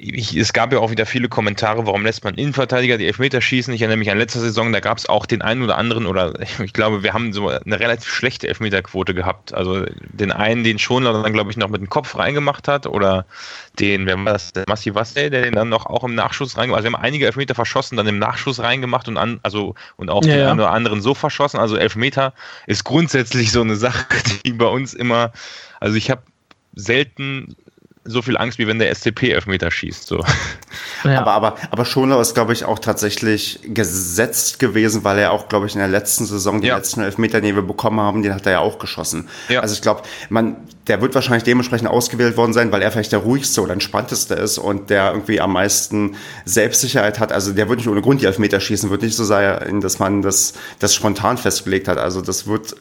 ich, 0.00 0.36
es 0.36 0.52
gab 0.52 0.72
ja 0.72 0.78
auch 0.78 0.90
wieder 0.90 1.06
viele 1.06 1.28
Kommentare, 1.28 1.86
warum 1.86 2.04
lässt 2.04 2.22
man 2.22 2.34
Innenverteidiger 2.34 2.98
die 2.98 3.06
Elfmeter 3.06 3.40
schießen. 3.40 3.74
Ich 3.74 3.82
erinnere 3.82 3.98
mich 3.98 4.10
an 4.10 4.18
letzter 4.18 4.40
Saison, 4.40 4.72
da 4.72 4.80
gab 4.80 4.98
es 4.98 5.08
auch 5.08 5.26
den 5.26 5.42
einen 5.42 5.62
oder 5.62 5.76
anderen, 5.76 6.06
oder 6.06 6.34
ich 6.64 6.72
glaube, 6.72 7.02
wir 7.02 7.12
haben 7.12 7.32
so 7.32 7.48
eine 7.48 7.80
relativ 7.80 8.08
schlechte 8.08 8.48
Elfmeterquote 8.48 9.14
gehabt. 9.14 9.52
Also 9.52 9.86
den 9.98 10.30
einen, 10.30 10.62
den 10.62 10.78
schon 10.78 11.04
dann, 11.04 11.32
glaube 11.32 11.50
ich, 11.50 11.56
noch 11.56 11.68
mit 11.68 11.80
dem 11.80 11.88
Kopf 11.88 12.16
reingemacht 12.16 12.68
hat, 12.68 12.86
oder 12.86 13.26
den, 13.80 14.06
wer 14.06 14.16
war 14.18 14.32
das, 14.32 14.52
der 14.52 14.64
Massi 14.68 14.94
Wassel, 14.94 15.30
der 15.30 15.42
den 15.42 15.54
dann 15.54 15.68
noch 15.68 15.86
auch 15.86 16.04
im 16.04 16.14
Nachschuss 16.14 16.56
reingemacht 16.56 16.78
hat. 16.78 16.84
Also 16.84 16.92
wir 16.92 16.98
haben 16.98 17.04
einige 17.04 17.26
Elfmeter 17.26 17.54
verschossen, 17.54 17.96
dann 17.96 18.06
im 18.06 18.18
Nachschuss 18.18 18.60
reingemacht 18.60 19.08
und 19.08 19.16
an, 19.16 19.40
also 19.42 19.74
und 19.96 20.10
auch 20.10 20.24
ja, 20.24 20.32
den 20.32 20.40
ja. 20.40 20.50
einen 20.50 20.60
oder 20.60 20.70
anderen 20.70 21.02
so 21.02 21.14
verschossen. 21.14 21.58
Also 21.58 21.76
Elfmeter 21.76 22.34
ist 22.66 22.84
grundsätzlich 22.84 23.50
so 23.50 23.60
eine 23.60 23.76
Sache, 23.88 24.06
die 24.44 24.52
bei 24.52 24.66
uns 24.66 24.94
immer, 24.94 25.32
also 25.80 25.96
ich 25.96 26.10
habe 26.10 26.22
selten 26.74 27.56
so 28.08 28.22
viel 28.22 28.36
Angst, 28.36 28.58
wie 28.58 28.66
wenn 28.66 28.78
der 28.78 28.94
SCP 28.94 29.30
Elfmeter 29.30 29.70
schießt. 29.70 30.06
So. 30.06 30.24
Ja. 31.04 31.20
Aber, 31.20 31.32
aber, 31.32 31.56
aber 31.70 31.84
Schonlau 31.84 32.20
ist, 32.20 32.34
glaube 32.34 32.52
ich, 32.52 32.64
auch 32.64 32.78
tatsächlich 32.78 33.60
gesetzt 33.62 34.58
gewesen, 34.58 35.04
weil 35.04 35.18
er 35.18 35.32
auch, 35.32 35.48
glaube 35.48 35.66
ich, 35.66 35.74
in 35.74 35.78
der 35.78 35.88
letzten 35.88 36.26
Saison, 36.26 36.60
die 36.60 36.68
ja. 36.68 36.76
letzten 36.76 37.00
Elfmeter, 37.00 37.40
den 37.40 37.54
wir 37.54 37.62
bekommen 37.62 38.00
haben, 38.00 38.22
den 38.22 38.34
hat 38.34 38.46
er 38.46 38.52
ja 38.52 38.58
auch 38.60 38.78
geschossen. 38.78 39.28
Ja. 39.48 39.60
Also 39.60 39.74
ich 39.74 39.82
glaube, 39.82 40.02
man, 40.28 40.56
der 40.88 41.00
wird 41.00 41.14
wahrscheinlich 41.14 41.44
dementsprechend 41.44 41.88
ausgewählt 41.88 42.36
worden 42.36 42.52
sein, 42.52 42.72
weil 42.72 42.82
er 42.82 42.90
vielleicht 42.90 43.12
der 43.12 43.20
ruhigste 43.20 43.62
oder 43.62 43.72
entspannteste 43.72 44.34
ist 44.34 44.58
und 44.58 44.90
der 44.90 45.12
irgendwie 45.12 45.40
am 45.40 45.52
meisten 45.52 46.16
Selbstsicherheit 46.44 47.20
hat. 47.20 47.32
Also 47.32 47.52
der 47.52 47.68
wird 47.68 47.78
nicht 47.78 47.88
ohne 47.88 48.02
Grund 48.02 48.20
die 48.20 48.26
Elfmeter 48.26 48.60
schießen, 48.60 48.90
wird 48.90 49.02
nicht 49.02 49.16
so 49.16 49.24
sein, 49.24 49.80
dass 49.80 49.98
man 49.98 50.22
das, 50.22 50.54
das 50.78 50.94
spontan 50.94 51.38
festgelegt 51.38 51.88
hat. 51.88 51.98
Also 51.98 52.22
das 52.22 52.46
wird 52.46 52.74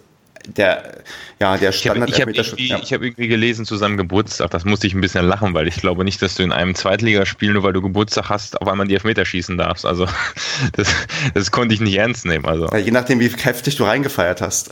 der, 0.56 1.04
ja, 1.40 1.58
der 1.58 1.72
Standard. 1.72 2.10
Ich 2.10 2.22
habe 2.22 2.32
hab 2.32 2.38
irgendwie, 2.38 2.68
ja. 2.68 2.78
hab 2.78 3.02
irgendwie 3.02 3.28
gelesen 3.28 3.66
zu 3.66 3.76
seinem 3.76 3.98
Geburtstag, 3.98 4.50
das 4.52 4.66
musste 4.66 4.88
ich 4.88 4.94
ein 4.94 5.02
bisschen 5.02 5.26
lachen, 5.26 5.54
weil 5.54 5.68
ich 5.68 5.78
glaube 5.78 6.04
nicht, 6.04 6.22
dass 6.22 6.36
du 6.36 6.44
in 6.44 6.52
einem 6.52 6.76
Zweitligaspiel, 6.76 7.54
nur 7.54 7.64
weil 7.64 7.74
du 7.74 7.82
Geburtstag 7.82 8.30
hast, 8.30 8.62
auf 8.62 8.68
einmal 8.68 8.88
die 8.88 8.94
Elfmeter 8.94 9.26
schießen 9.26 9.58
darfst. 9.58 9.86
Also 9.86 10.08
das, 10.74 10.94
das 11.34 11.52
konnte 11.52 11.74
ich 11.74 11.82
nicht 11.82 11.98
ernst 11.98 12.26
nehmen. 12.26 12.46
Also. 12.46 12.68
Ja, 12.72 12.78
je 12.78 12.92
nachdem, 12.92 13.20
wie 13.20 13.30
heftig 13.30 13.76
du 13.76 13.84
reingefeiert 13.84 14.42
hast. 14.42 14.72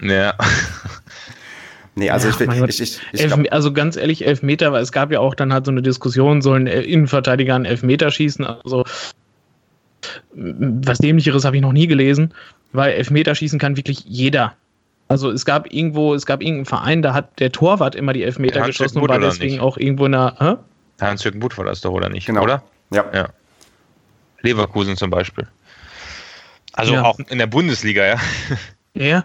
Ja. 0.00 0.34
Nee, 1.94 2.10
also 2.10 2.28
Ja, 2.28 2.34
ich, 2.34 2.40
will, 2.40 2.68
ich, 2.68 2.80
ich, 2.80 3.00
ich 3.12 3.20
Elf, 3.20 3.34
glaub, 3.34 3.52
also 3.52 3.72
ganz 3.72 3.96
ehrlich, 3.96 4.24
Elfmeter, 4.24 4.70
weil 4.72 4.82
es 4.82 4.92
gab 4.92 5.10
ja 5.10 5.18
auch 5.18 5.34
dann 5.34 5.52
halt 5.52 5.64
so 5.64 5.72
eine 5.72 5.82
Diskussion, 5.82 6.42
sollen 6.42 6.68
äh, 6.68 6.82
Innenverteidiger 6.82 7.56
einen 7.56 7.64
Elfmeter 7.64 8.12
schießen? 8.12 8.46
Also 8.46 8.84
was 10.32 10.98
dämlicheres 10.98 11.44
habe 11.44 11.56
ich 11.56 11.62
noch 11.62 11.72
nie 11.72 11.86
gelesen, 11.86 12.32
weil 12.72 12.92
Elfmeter 12.92 13.34
schießen 13.34 13.58
kann 13.58 13.76
wirklich 13.76 14.04
jeder. 14.06 14.54
Also 15.08 15.30
es 15.30 15.44
gab 15.46 15.72
irgendwo, 15.72 16.14
es 16.14 16.26
gab 16.26 16.42
irgendeinen 16.42 16.66
Verein, 16.66 17.02
da 17.02 17.14
hat 17.14 17.40
der 17.40 17.50
Torwart 17.50 17.94
immer 17.94 18.12
die 18.12 18.22
Elfmeter 18.22 18.60
geschossen 18.66 19.00
und 19.00 19.08
war 19.08 19.18
deswegen 19.18 19.52
nicht? 19.54 19.60
auch 19.62 19.78
irgendwo 19.78 20.06
in 20.06 20.12
der. 20.12 20.34
Hä? 20.38 20.54
Hans-Jürgen 21.04 21.40
Butt 21.40 21.56
war 21.56 21.64
das 21.64 21.80
doch, 21.80 21.92
oder 21.92 22.08
nicht? 22.08 22.26
Genau. 22.26 22.42
Oder? 22.42 22.62
ja. 22.92 23.04
Ja. 23.14 23.28
Leverkusen 24.42 24.96
zum 24.96 25.10
Beispiel. 25.10 25.46
Also 26.72 26.94
Ja. 26.94 27.04
auch 27.04 27.18
in 27.18 27.38
der 27.38 27.46
Bundesliga, 27.46 28.04
ja. 28.06 28.16
Ja. 28.94 29.24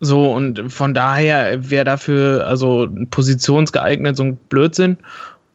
So, 0.00 0.32
und 0.32 0.72
von 0.72 0.94
daher 0.94 1.70
wäre 1.70 1.84
dafür 1.84 2.46
also 2.46 2.88
positionsgeeignet 3.10 4.16
so 4.16 4.22
ein 4.24 4.36
Blödsinn. 4.36 4.96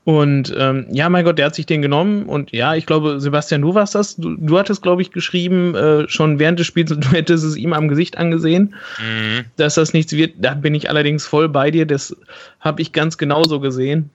Und 0.06 0.54
ähm, 0.58 0.88
ja, 0.91 1.08
mein 1.08 1.24
Gott, 1.24 1.38
der 1.38 1.45
hat 1.45 1.56
sich 1.56 1.66
den 1.66 1.82
genommen. 1.82 2.24
Und 2.24 2.51
ja, 2.51 2.76
ich 2.76 2.86
glaube, 2.86 3.22
Sebastian, 3.22 3.62
du 3.62 3.74
warst 3.74 3.95
das. 3.95 4.18
Du, 4.18 4.36
du 4.36 4.60
hattest, 4.60 4.82
glaube 4.82 5.01
ich, 5.01 5.12
geschrieben, 5.12 5.76
äh, 5.76 6.10
schon 6.10 6.39
während 6.39 6.60
des 6.60 6.68
Spiels, 6.68 6.89
du 6.97 7.10
hättest 7.12 7.45
es 7.45 7.56
ihm 7.56 7.72
am 7.72 7.88
Gesicht 7.88 8.18
angesehen, 8.18 8.76
Mhm. 8.99 9.45
dass 9.56 9.76
das 9.76 9.93
nichts 9.93 10.12
wird. 10.12 10.34
Da 10.39 10.56
bin 10.56 10.76
ich 10.76 10.89
allerdings 10.89 11.26
voll 11.26 11.47
bei 11.47 11.72
dir. 11.72 11.86
Das 11.86 12.16
habe 12.60 12.82
ich 12.82 12.91
ganz 12.91 13.18
genauso 13.18 13.62
gesehen. 13.62 14.10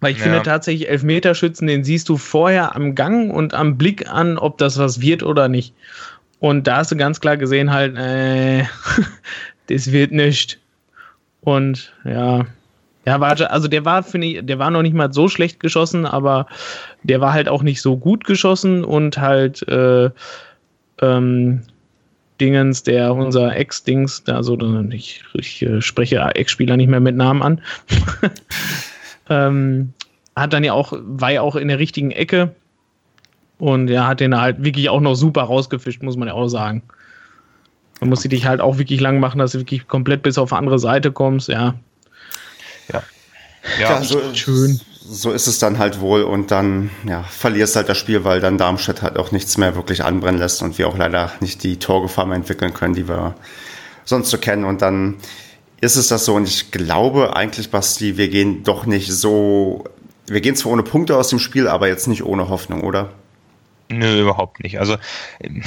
Weil 0.00 0.12
ich 0.12 0.18
Ja. 0.18 0.24
finde 0.24 0.42
tatsächlich, 0.42 0.88
Elfmeterschützen, 0.88 1.66
den 1.68 1.84
siehst 1.84 2.08
du 2.08 2.16
vorher 2.16 2.74
am 2.74 2.94
Gang 2.94 3.30
und 3.32 3.52
am 3.54 3.76
Blick 3.76 4.08
an, 4.10 4.38
ob 4.38 4.56
das 4.58 4.78
was 4.78 5.00
wird 5.02 5.22
oder 5.22 5.48
nicht. 5.48 5.74
Und 6.40 6.66
da 6.66 6.78
hast 6.78 6.90
du 6.90 6.96
ganz 6.96 7.20
klar 7.20 7.36
gesehen, 7.36 7.70
halt, 7.70 7.96
äh, 7.98 8.64
das 9.68 9.92
wird 9.92 10.10
nicht. 10.10 10.58
Und 11.42 11.92
ja, 12.04 12.46
ja, 13.04 13.20
warte, 13.20 13.50
also 13.50 13.66
der 13.66 13.84
war, 13.84 14.02
finde 14.02 14.26
ich, 14.28 14.46
der 14.46 14.58
war 14.58 14.70
noch 14.70 14.82
nicht 14.82 14.94
mal 14.94 15.12
so 15.12 15.28
schlecht 15.28 15.58
geschossen, 15.58 16.06
aber 16.06 16.46
der 17.02 17.20
war 17.20 17.32
halt 17.32 17.48
auch 17.48 17.62
nicht 17.62 17.82
so 17.82 17.96
gut 17.96 18.24
geschossen 18.24 18.84
und 18.84 19.18
halt 19.18 19.66
äh, 19.68 20.10
ähm, 21.00 21.62
Dingens, 22.40 22.84
der 22.84 23.14
unser 23.14 23.56
Ex-Dings, 23.56 24.24
also 24.28 24.56
ich, 24.90 25.24
ich 25.34 25.62
äh, 25.62 25.80
spreche 25.80 26.20
Ex-Spieler 26.20 26.76
nicht 26.76 26.88
mehr 26.88 27.00
mit 27.00 27.16
Namen 27.16 27.42
an, 27.42 27.60
ähm, 29.30 29.92
hat 30.36 30.52
dann 30.52 30.64
ja 30.64 30.72
auch, 30.72 30.92
war 30.96 31.32
ja 31.32 31.42
auch 31.42 31.56
in 31.56 31.68
der 31.68 31.80
richtigen 31.80 32.12
Ecke 32.12 32.54
und 33.58 33.90
er 33.90 34.06
hat 34.06 34.20
den 34.20 34.40
halt 34.40 34.62
wirklich 34.64 34.88
auch 34.88 35.00
noch 35.00 35.14
super 35.14 35.42
rausgefischt, 35.42 36.02
muss 36.02 36.16
man 36.16 36.28
ja 36.28 36.34
auch 36.34 36.48
sagen. 36.48 36.82
Man 38.00 38.10
muss 38.10 38.22
dich 38.22 38.46
halt 38.46 38.60
auch 38.60 38.78
wirklich 38.78 39.00
lang 39.00 39.20
machen, 39.20 39.38
dass 39.38 39.52
du 39.52 39.58
wirklich 39.58 39.86
komplett 39.86 40.22
bis 40.22 40.38
auf 40.38 40.52
andere 40.52 40.78
Seite 40.78 41.12
kommst, 41.12 41.48
ja. 41.48 41.74
Ja. 41.74 41.74
Ja, 43.78 44.02
so, 44.02 44.20
schön. 44.34 44.80
so 45.00 45.30
ist 45.30 45.46
es 45.46 45.58
dann 45.58 45.78
halt 45.78 46.00
wohl 46.00 46.22
und 46.22 46.50
dann 46.50 46.90
ja, 47.06 47.22
verlierst 47.22 47.76
halt 47.76 47.88
das 47.88 47.98
Spiel, 47.98 48.24
weil 48.24 48.40
dann 48.40 48.58
Darmstadt 48.58 49.02
halt 49.02 49.16
auch 49.16 49.32
nichts 49.32 49.56
mehr 49.56 49.76
wirklich 49.76 50.04
anbrennen 50.04 50.40
lässt 50.40 50.62
und 50.62 50.78
wir 50.78 50.88
auch 50.88 50.96
leider 50.96 51.32
nicht 51.40 51.62
die 51.62 51.78
Torgefahr 51.78 52.26
mehr 52.26 52.36
entwickeln 52.36 52.74
können, 52.74 52.94
die 52.94 53.08
wir 53.08 53.34
sonst 54.04 54.30
so 54.30 54.38
kennen 54.38 54.64
und 54.64 54.82
dann 54.82 55.16
ist 55.80 55.96
es 55.96 56.08
das 56.08 56.24
so 56.24 56.34
und 56.34 56.48
ich 56.48 56.70
glaube 56.70 57.36
eigentlich, 57.36 57.70
Basti, 57.70 58.16
wir 58.16 58.28
gehen 58.28 58.62
doch 58.62 58.86
nicht 58.86 59.12
so, 59.12 59.84
wir 60.26 60.40
gehen 60.40 60.56
zwar 60.56 60.72
ohne 60.72 60.82
Punkte 60.82 61.16
aus 61.16 61.28
dem 61.28 61.38
Spiel, 61.38 61.68
aber 61.68 61.88
jetzt 61.88 62.08
nicht 62.08 62.24
ohne 62.24 62.48
Hoffnung, 62.48 62.82
oder? 62.82 63.10
Nö, 63.92 64.22
überhaupt 64.22 64.62
nicht. 64.62 64.78
Also 64.78 64.96
ähm, 65.40 65.62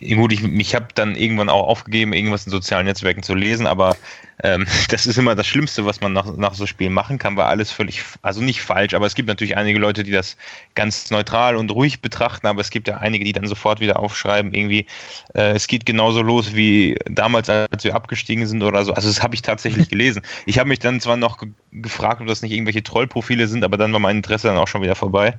gut, 0.16 0.32
ich, 0.32 0.42
ich 0.42 0.74
habe 0.74 0.88
dann 0.94 1.14
irgendwann 1.14 1.48
auch 1.48 1.68
aufgegeben, 1.68 2.12
irgendwas 2.12 2.46
in 2.46 2.50
sozialen 2.50 2.86
Netzwerken 2.86 3.22
zu 3.22 3.34
lesen, 3.34 3.66
aber 3.66 3.96
ähm, 4.42 4.66
das 4.88 5.06
ist 5.06 5.18
immer 5.18 5.34
das 5.34 5.46
Schlimmste, 5.46 5.84
was 5.84 6.00
man 6.00 6.12
nach, 6.12 6.36
nach 6.36 6.54
so 6.54 6.66
Spielen 6.66 6.92
machen 6.92 7.18
kann, 7.18 7.36
weil 7.36 7.46
alles 7.46 7.70
völlig, 7.70 8.02
also 8.22 8.40
nicht 8.40 8.62
falsch, 8.62 8.94
aber 8.94 9.06
es 9.06 9.14
gibt 9.14 9.28
natürlich 9.28 9.56
einige 9.56 9.78
Leute, 9.78 10.04
die 10.04 10.10
das 10.10 10.36
ganz 10.74 11.10
neutral 11.10 11.56
und 11.56 11.70
ruhig 11.70 12.00
betrachten, 12.00 12.46
aber 12.46 12.60
es 12.60 12.70
gibt 12.70 12.88
ja 12.88 12.98
einige, 12.98 13.24
die 13.24 13.32
dann 13.32 13.46
sofort 13.46 13.80
wieder 13.80 13.98
aufschreiben, 13.98 14.54
irgendwie, 14.54 14.86
äh, 15.34 15.52
es 15.52 15.66
geht 15.66 15.86
genauso 15.86 16.22
los 16.22 16.54
wie 16.54 16.96
damals, 17.06 17.48
als 17.50 17.84
wir 17.84 17.94
abgestiegen 17.94 18.46
sind 18.46 18.62
oder 18.62 18.84
so. 18.84 18.94
Also 18.94 19.08
das 19.08 19.22
habe 19.22 19.34
ich 19.34 19.42
tatsächlich 19.42 19.88
gelesen. 19.90 20.22
Ich 20.46 20.58
habe 20.58 20.68
mich 20.68 20.78
dann 20.78 21.00
zwar 21.00 21.16
noch 21.16 21.38
ge 21.38 21.48
gefragt, 21.74 22.20
ob 22.20 22.26
das 22.26 22.42
nicht 22.42 22.52
irgendwelche 22.52 22.82
Trollprofile 22.82 23.48
sind, 23.48 23.64
aber 23.64 23.78
dann 23.78 23.94
war 23.94 23.98
mein 23.98 24.18
Interesse 24.18 24.46
dann 24.48 24.58
auch 24.58 24.68
schon 24.68 24.82
wieder 24.82 24.94
vorbei. 24.94 25.38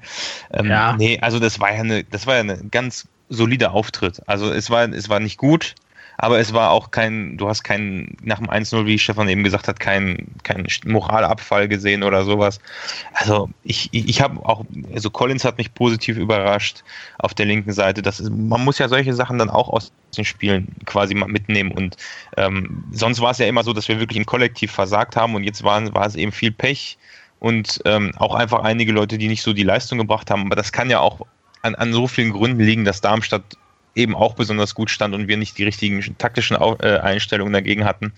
Ähm, 0.51 0.65
Ja. 0.65 0.95
Nee, 0.97 1.19
also 1.21 1.37
das 1.37 1.59
war 1.59 1.71
ja 1.71 1.81
eine, 1.81 2.03
das 2.03 2.25
war 2.25 2.35
ja 2.35 2.39
eine 2.39 2.57
ganz 2.71 3.07
solider 3.29 3.73
Auftritt. 3.73 4.21
Also 4.27 4.51
es 4.51 4.69
war, 4.69 4.89
es 4.89 5.09
war 5.09 5.19
nicht 5.19 5.37
gut, 5.37 5.75
aber 6.23 6.39
es 6.39 6.53
war 6.53 6.71
auch 6.71 6.91
kein, 6.91 7.35
du 7.35 7.49
hast 7.49 7.63
keinen, 7.63 8.15
nach 8.23 8.37
dem 8.37 8.49
1-0, 8.49 8.85
wie 8.85 8.97
Stefan 8.97 9.27
eben 9.27 9.43
gesagt 9.43 9.67
hat, 9.67 9.81
keinen 9.81 10.33
kein 10.43 10.65
Moralabfall 10.85 11.67
gesehen 11.67 12.01
oder 12.01 12.23
sowas. 12.23 12.61
Also 13.11 13.49
ich, 13.63 13.89
ich, 13.91 14.21
habe 14.21 14.39
auch, 14.45 14.63
also 14.93 15.09
Collins 15.09 15.43
hat 15.43 15.57
mich 15.57 15.73
positiv 15.73 16.15
überrascht 16.15 16.85
auf 17.19 17.33
der 17.33 17.45
linken 17.45 17.73
Seite. 17.73 18.01
Das 18.01 18.21
ist, 18.21 18.31
man 18.31 18.63
muss 18.63 18.79
ja 18.79 18.87
solche 18.87 19.13
Sachen 19.13 19.37
dann 19.37 19.49
auch 19.49 19.67
aus 19.67 19.91
den 20.15 20.23
Spielen 20.23 20.73
quasi 20.85 21.13
mal 21.13 21.27
mitnehmen 21.27 21.71
und 21.71 21.97
ähm, 22.37 22.85
sonst 22.91 23.19
war 23.19 23.31
es 23.31 23.39
ja 23.39 23.47
immer 23.47 23.65
so, 23.65 23.73
dass 23.73 23.89
wir 23.89 23.99
wirklich 23.99 24.17
im 24.17 24.25
Kollektiv 24.25 24.71
versagt 24.71 25.17
haben 25.17 25.35
und 25.35 25.43
jetzt 25.43 25.61
waren, 25.63 25.93
war 25.93 26.05
es 26.05 26.15
eben 26.15 26.31
viel 26.31 26.53
Pech 26.53 26.97
und 27.41 27.81
ähm, 27.83 28.13
auch 28.15 28.33
einfach 28.33 28.63
einige 28.63 28.93
Leute, 28.93 29.17
die 29.17 29.27
nicht 29.27 29.43
so 29.43 29.51
die 29.51 29.63
Leistung 29.63 29.97
gebracht 29.97 30.31
haben. 30.31 30.45
Aber 30.45 30.55
das 30.55 30.71
kann 30.71 30.89
ja 30.89 31.01
auch 31.01 31.19
an, 31.63 31.75
an 31.75 31.91
so 31.91 32.07
vielen 32.07 32.31
Gründen 32.31 32.61
liegen, 32.61 32.85
dass 32.85 33.01
Darmstadt 33.01 33.57
eben 33.95 34.15
auch 34.15 34.33
besonders 34.35 34.75
gut 34.75 34.89
stand 34.89 35.13
und 35.15 35.27
wir 35.27 35.37
nicht 35.37 35.57
die 35.57 35.63
richtigen 35.63 36.03
taktischen 36.17 36.57
äh, 36.57 36.97
Einstellungen 36.99 37.53
dagegen 37.53 37.85
hatten. 37.85 38.13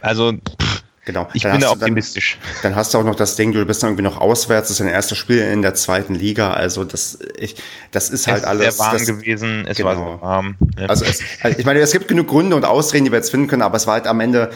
Also 0.00 0.32
pff, 0.32 0.82
Genau. 1.04 1.26
ich 1.32 1.40
Dann 1.40 1.52
bin 1.52 1.60
da 1.62 1.68
du 1.68 1.72
dann- 1.72 1.80
optimistisch. 1.84 2.36
Dann 2.62 2.76
hast 2.76 2.92
du 2.92 2.98
auch 2.98 3.02
noch 3.02 3.14
das 3.14 3.34
Ding, 3.34 3.52
du 3.52 3.64
bist 3.64 3.82
dann 3.82 3.88
irgendwie 3.92 4.02
noch 4.02 4.20
auswärts, 4.20 4.68
das 4.68 4.78
ist 4.78 4.80
dein 4.80 4.92
erstes 4.92 5.16
Spiel 5.16 5.38
in 5.38 5.62
der 5.62 5.72
zweiten 5.72 6.14
Liga, 6.14 6.52
also 6.52 6.84
das, 6.84 7.18
ich, 7.38 7.56
das 7.92 8.10
ist 8.10 8.26
halt 8.26 8.42
es 8.42 8.44
alles. 8.44 8.68
ist 8.68 8.76
sehr 8.76 8.84
warm 8.86 8.98
das, 8.98 9.06
gewesen, 9.06 9.66
es 9.66 9.76
genau. 9.78 9.88
war 9.88 9.96
sehr 9.96 10.20
warm. 10.20 10.56
Also 10.86 11.06
es, 11.06 11.22
also 11.40 11.58
ich 11.58 11.64
meine, 11.64 11.80
es 11.80 11.92
gibt 11.92 12.08
genug 12.08 12.28
Gründe 12.28 12.56
und 12.56 12.66
Ausreden, 12.66 13.06
die 13.06 13.10
wir 13.10 13.16
jetzt 13.16 13.30
finden 13.30 13.46
können, 13.46 13.62
aber 13.62 13.78
es 13.78 13.86
war 13.86 13.94
halt 13.94 14.06
am 14.06 14.20
Ende 14.20 14.50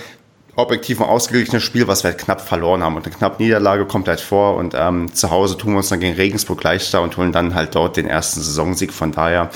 objektiv 0.54 1.00
ein 1.00 1.06
ausgeglichenes 1.06 1.62
Spiel, 1.62 1.88
was 1.88 2.04
wir 2.04 2.10
halt 2.10 2.20
knapp 2.20 2.42
verloren 2.42 2.82
haben. 2.82 2.96
Und 2.96 3.06
eine 3.06 3.14
knappe 3.14 3.42
Niederlage 3.42 3.86
kommt 3.86 4.06
halt 4.06 4.20
vor 4.20 4.56
und 4.56 4.74
ähm, 4.76 5.14
zu 5.14 5.30
Hause 5.30 5.56
tun 5.56 5.72
wir 5.72 5.78
uns 5.78 5.88
dann 5.88 6.00
gegen 6.00 6.16
Regensburg 6.16 6.62
leichter 6.62 7.00
und 7.00 7.16
holen 7.16 7.32
dann 7.32 7.54
halt 7.54 7.74
dort 7.74 7.96
den 7.96 8.06
ersten 8.06 8.42
Saisonsieg. 8.42 8.92
Von 8.92 9.12
daher 9.12 9.48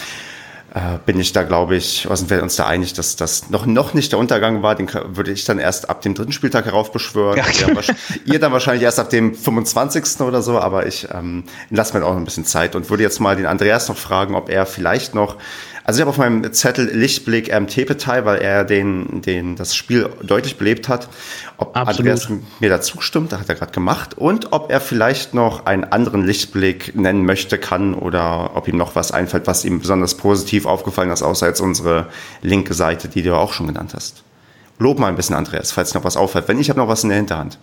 äh, 0.76 0.98
bin 1.06 1.18
ich 1.18 1.32
da, 1.32 1.42
glaube 1.42 1.74
ich, 1.74 2.06
sind 2.12 2.28
wir 2.28 2.42
uns 2.42 2.56
da 2.56 2.66
einig, 2.66 2.92
dass 2.92 3.16
das 3.16 3.48
noch, 3.48 3.64
noch 3.64 3.94
nicht 3.94 4.12
der 4.12 4.18
Untergang 4.18 4.62
war. 4.62 4.74
Den 4.74 4.90
würde 4.92 5.32
ich 5.32 5.46
dann 5.46 5.58
erst 5.58 5.88
ab 5.88 6.02
dem 6.02 6.14
dritten 6.14 6.32
Spieltag 6.32 6.66
heraufbeschwören. 6.66 7.38
Ja. 7.38 7.46
Ihr, 7.46 8.34
ihr 8.34 8.38
dann 8.38 8.52
wahrscheinlich 8.52 8.82
erst 8.82 8.98
ab 8.98 9.08
dem 9.08 9.34
25. 9.34 10.20
oder 10.20 10.42
so, 10.42 10.58
aber 10.60 10.86
ich 10.86 11.08
ähm, 11.14 11.44
lasse 11.70 11.96
mir 11.96 12.04
auch 12.04 12.10
noch 12.10 12.18
ein 12.18 12.26
bisschen 12.26 12.44
Zeit 12.44 12.76
und 12.76 12.90
würde 12.90 13.02
jetzt 13.02 13.20
mal 13.20 13.36
den 13.36 13.46
Andreas 13.46 13.88
noch 13.88 13.96
fragen, 13.96 14.34
ob 14.34 14.50
er 14.50 14.66
vielleicht 14.66 15.14
noch, 15.14 15.36
also 15.87 15.99
ich 15.99 16.01
habe 16.01 16.11
auf 16.11 16.18
meinem 16.18 16.53
Zettel 16.53 16.91
Lichtblick 16.93 17.49
ähm, 17.53 17.68
Tepetai, 17.68 18.24
weil 18.24 18.39
er 18.39 18.64
den, 18.64 19.22
den, 19.22 19.55
das 19.55 19.76
Spiel 19.76 20.11
deutlich 20.20 20.57
belebt 20.59 20.89
hat. 20.89 21.09
Ob 21.59 21.76
Absolut. 21.76 22.01
Andreas 22.01 22.28
mir 22.59 22.70
da 22.70 22.80
zustimmt, 22.80 23.30
das 23.30 23.39
hat 23.39 23.49
er 23.49 23.55
gerade 23.55 23.70
gemacht. 23.70 24.18
Und 24.18 24.53
ob 24.53 24.72
er 24.72 24.80
vielleicht 24.80 25.32
noch 25.32 25.64
einen 25.64 25.84
anderen 25.84 26.26
Lichtblick 26.26 26.97
nennen 26.97 27.24
möchte, 27.24 27.57
kann 27.57 27.95
oder 27.95 28.57
ob 28.57 28.66
ihm 28.66 28.76
noch 28.76 28.97
was 28.97 29.12
einfällt, 29.12 29.47
was 29.47 29.64
ihm 29.64 29.78
besonders 29.78 30.16
positiv 30.16 30.66
aufgefallen 30.66 31.11
ist, 31.11 31.22
außer 31.22 31.47
jetzt 31.47 31.61
unsere 31.61 32.09
linke 32.43 32.74
Seite, 32.74 33.07
die 33.07 33.22
du 33.22 33.37
auch 33.37 33.53
schon 33.53 33.68
genannt 33.68 33.93
hast. 33.95 34.24
Lob 34.80 34.99
mal 34.99 35.07
ein 35.07 35.16
bisschen, 35.16 35.37
Andreas, 35.37 35.70
falls 35.70 35.95
noch 35.95 36.03
was 36.03 36.16
auffällt. 36.16 36.49
Wenn 36.49 36.59
ich 36.59 36.68
habe 36.68 36.80
noch 36.80 36.89
was 36.89 37.05
in 37.05 37.11
der 37.11 37.18
Hinterhand. 37.18 37.61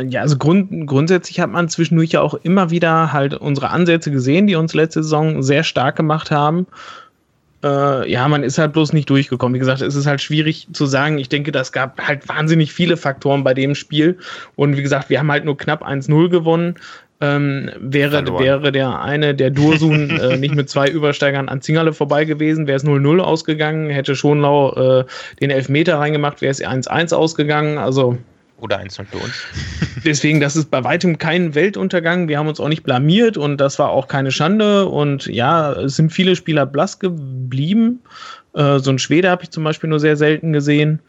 Ja, 0.00 0.20
also 0.20 0.36
grund, 0.36 0.86
grundsätzlich 0.86 1.40
hat 1.40 1.50
man 1.50 1.68
zwischendurch 1.68 2.12
ja 2.12 2.20
auch 2.20 2.34
immer 2.34 2.70
wieder 2.70 3.12
halt 3.12 3.34
unsere 3.34 3.70
Ansätze 3.70 4.10
gesehen, 4.10 4.46
die 4.46 4.54
uns 4.54 4.74
letzte 4.74 5.02
Saison 5.02 5.42
sehr 5.42 5.64
stark 5.64 5.96
gemacht 5.96 6.30
haben. 6.30 6.66
Äh, 7.64 8.08
ja, 8.08 8.28
man 8.28 8.44
ist 8.44 8.58
halt 8.58 8.72
bloß 8.72 8.92
nicht 8.92 9.10
durchgekommen. 9.10 9.54
Wie 9.54 9.58
gesagt, 9.58 9.80
es 9.80 9.96
ist 9.96 10.06
halt 10.06 10.20
schwierig 10.20 10.68
zu 10.72 10.86
sagen. 10.86 11.18
Ich 11.18 11.28
denke, 11.28 11.50
das 11.50 11.72
gab 11.72 12.00
halt 12.00 12.28
wahnsinnig 12.28 12.72
viele 12.72 12.96
Faktoren 12.96 13.42
bei 13.42 13.54
dem 13.54 13.74
Spiel. 13.74 14.18
Und 14.54 14.76
wie 14.76 14.82
gesagt, 14.82 15.10
wir 15.10 15.18
haben 15.18 15.32
halt 15.32 15.44
nur 15.44 15.56
knapp 15.56 15.84
1-0 15.84 16.28
gewonnen. 16.28 16.76
Ähm, 17.20 17.70
wäre, 17.80 18.22
Verloren. 18.22 18.44
wäre 18.44 18.70
der 18.70 19.02
eine, 19.02 19.34
der 19.34 19.50
Dursun, 19.50 20.10
äh, 20.20 20.36
nicht 20.36 20.54
mit 20.54 20.70
zwei 20.70 20.88
Übersteigern 20.88 21.48
an 21.48 21.60
Zingerle 21.60 21.92
vorbei 21.92 22.24
gewesen, 22.24 22.68
wäre 22.68 22.76
es 22.76 22.84
0-0 22.84 23.18
ausgegangen, 23.18 23.90
hätte 23.90 24.14
Schonlau 24.14 25.00
äh, 25.00 25.04
den 25.40 25.50
Elfmeter 25.50 25.98
reingemacht, 25.98 26.40
wäre 26.40 26.52
es 26.52 26.64
1-1 26.64 27.12
ausgegangen. 27.12 27.78
Also 27.78 28.18
Oder 28.60 28.78
eins 28.78 28.96
für 28.96 29.18
uns. 29.18 29.34
Deswegen, 30.04 30.40
das 30.40 30.56
ist 30.56 30.70
bei 30.70 30.82
weitem 30.82 31.18
kein 31.18 31.54
Weltuntergang. 31.54 32.28
Wir 32.28 32.38
haben 32.38 32.48
uns 32.48 32.58
auch 32.58 32.68
nicht 32.68 32.82
blamiert 32.82 33.36
und 33.36 33.58
das 33.58 33.78
war 33.78 33.90
auch 33.90 34.08
keine 34.08 34.32
Schande. 34.32 34.86
Und 34.86 35.26
ja, 35.26 35.72
es 35.72 35.96
sind 35.96 36.12
viele 36.12 36.34
Spieler 36.34 36.66
blass 36.66 36.98
geblieben. 36.98 38.00
Äh, 38.54 38.80
so 38.80 38.90
ein 38.90 38.98
Schwede 38.98 39.30
habe 39.30 39.44
ich 39.44 39.50
zum 39.50 39.62
Beispiel 39.62 39.88
nur 39.88 40.00
sehr 40.00 40.16
selten 40.16 40.52
gesehen. 40.52 41.00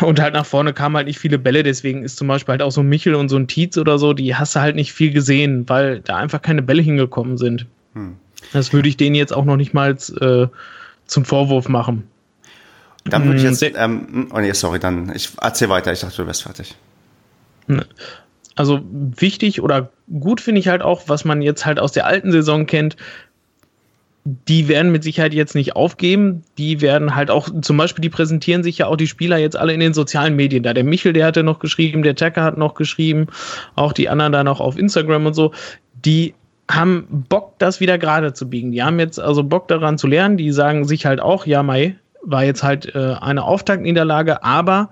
Und 0.00 0.20
halt 0.20 0.34
nach 0.34 0.46
vorne 0.46 0.72
kamen 0.72 0.96
halt 0.96 1.06
nicht 1.06 1.20
viele 1.20 1.38
Bälle, 1.38 1.62
deswegen 1.62 2.02
ist 2.02 2.16
zum 2.16 2.26
Beispiel 2.26 2.52
halt 2.52 2.62
auch 2.62 2.72
so 2.72 2.80
ein 2.80 2.88
Michel 2.88 3.14
und 3.14 3.28
so 3.28 3.36
ein 3.36 3.46
Tietz 3.46 3.78
oder 3.78 3.98
so, 3.98 4.12
die 4.12 4.34
hast 4.34 4.56
du 4.56 4.60
halt 4.60 4.74
nicht 4.74 4.92
viel 4.92 5.12
gesehen, 5.12 5.68
weil 5.68 6.00
da 6.00 6.16
einfach 6.16 6.42
keine 6.42 6.62
Bälle 6.62 6.82
hingekommen 6.82 7.38
sind. 7.38 7.64
Hm. 7.94 8.16
Das 8.52 8.72
würde 8.72 8.88
ich 8.88 8.96
denen 8.96 9.14
jetzt 9.14 9.32
auch 9.32 9.44
noch 9.44 9.56
nicht 9.56 9.74
mal 9.74 9.96
äh, 10.20 10.46
zum 11.06 11.24
Vorwurf 11.24 11.68
machen. 11.68 12.08
Dann 13.08 13.24
würde 13.26 13.38
ich 13.38 13.44
jetzt, 13.44 13.62
ähm, 13.62 14.28
oh 14.34 14.38
nee, 14.38 14.52
sorry, 14.52 14.78
dann, 14.78 15.12
ich 15.14 15.30
erzähl 15.40 15.68
weiter, 15.68 15.92
ich 15.92 16.00
dachte, 16.00 16.16
du 16.16 16.26
wärst 16.26 16.42
fertig. 16.42 16.76
Also 18.56 18.80
wichtig 18.90 19.62
oder 19.62 19.90
gut 20.20 20.40
finde 20.40 20.60
ich 20.60 20.68
halt 20.68 20.82
auch, 20.82 21.02
was 21.06 21.24
man 21.24 21.42
jetzt 21.42 21.64
halt 21.64 21.78
aus 21.78 21.92
der 21.92 22.06
alten 22.06 22.32
Saison 22.32 22.66
kennt, 22.66 22.96
die 24.48 24.68
werden 24.68 24.92
mit 24.92 25.04
Sicherheit 25.04 25.32
jetzt 25.32 25.54
nicht 25.54 25.76
aufgeben. 25.76 26.42
Die 26.58 26.80
werden 26.80 27.14
halt 27.14 27.30
auch, 27.30 27.48
zum 27.62 27.76
Beispiel, 27.76 28.02
die 28.02 28.10
präsentieren 28.10 28.62
sich 28.62 28.78
ja 28.78 28.86
auch 28.86 28.96
die 28.96 29.06
Spieler 29.06 29.38
jetzt 29.38 29.56
alle 29.56 29.72
in 29.72 29.80
den 29.80 29.94
sozialen 29.94 30.36
Medien. 30.36 30.62
Da 30.62 30.74
der 30.74 30.84
Michel, 30.84 31.12
der 31.12 31.26
hatte 31.26 31.42
noch 31.42 31.60
geschrieben, 31.60 32.02
der 32.02 32.14
Tacker 32.14 32.42
hat 32.42 32.58
noch 32.58 32.74
geschrieben, 32.74 33.28
auch 33.74 33.92
die 33.92 34.08
anderen 34.08 34.32
da 34.32 34.44
noch 34.44 34.60
auf 34.60 34.76
Instagram 34.76 35.26
und 35.26 35.34
so. 35.34 35.52
Die 36.04 36.34
haben 36.70 37.24
Bock, 37.28 37.58
das 37.58 37.80
wieder 37.80 37.96
gerade 37.96 38.34
zu 38.34 38.50
biegen. 38.50 38.72
Die 38.72 38.82
haben 38.82 38.98
jetzt 38.98 39.18
also 39.18 39.42
Bock 39.42 39.68
daran 39.68 39.96
zu 39.96 40.06
lernen. 40.06 40.36
Die 40.36 40.52
sagen 40.52 40.84
sich 40.84 41.06
halt 41.06 41.20
auch, 41.20 41.46
ja, 41.46 41.62
Mai 41.62 41.96
war 42.22 42.44
jetzt 42.44 42.62
halt 42.62 42.94
äh, 42.94 43.14
eine 43.20 43.44
Auftaktniederlage, 43.44 44.42
aber 44.42 44.90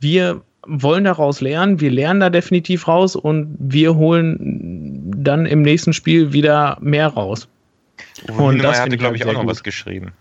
wir 0.00 0.42
wollen 0.66 1.04
daraus 1.04 1.40
lernen. 1.40 1.80
Wir 1.80 1.90
lernen 1.90 2.20
da 2.20 2.30
definitiv 2.30 2.86
raus 2.88 3.16
und 3.16 3.56
wir 3.58 3.96
holen 3.96 5.12
dann 5.16 5.46
im 5.46 5.62
nächsten 5.62 5.92
Spiel 5.92 6.32
wieder 6.32 6.76
mehr 6.80 7.08
raus. 7.08 7.48
Und 8.28 8.56
Hünemeyer 8.56 8.82
hatte, 8.82 8.96
glaube 8.96 9.16
ich, 9.16 9.24
auch 9.24 9.32
noch 9.32 9.40
gut. 9.40 9.50
was 9.50 9.62
geschrieben. 9.62 10.12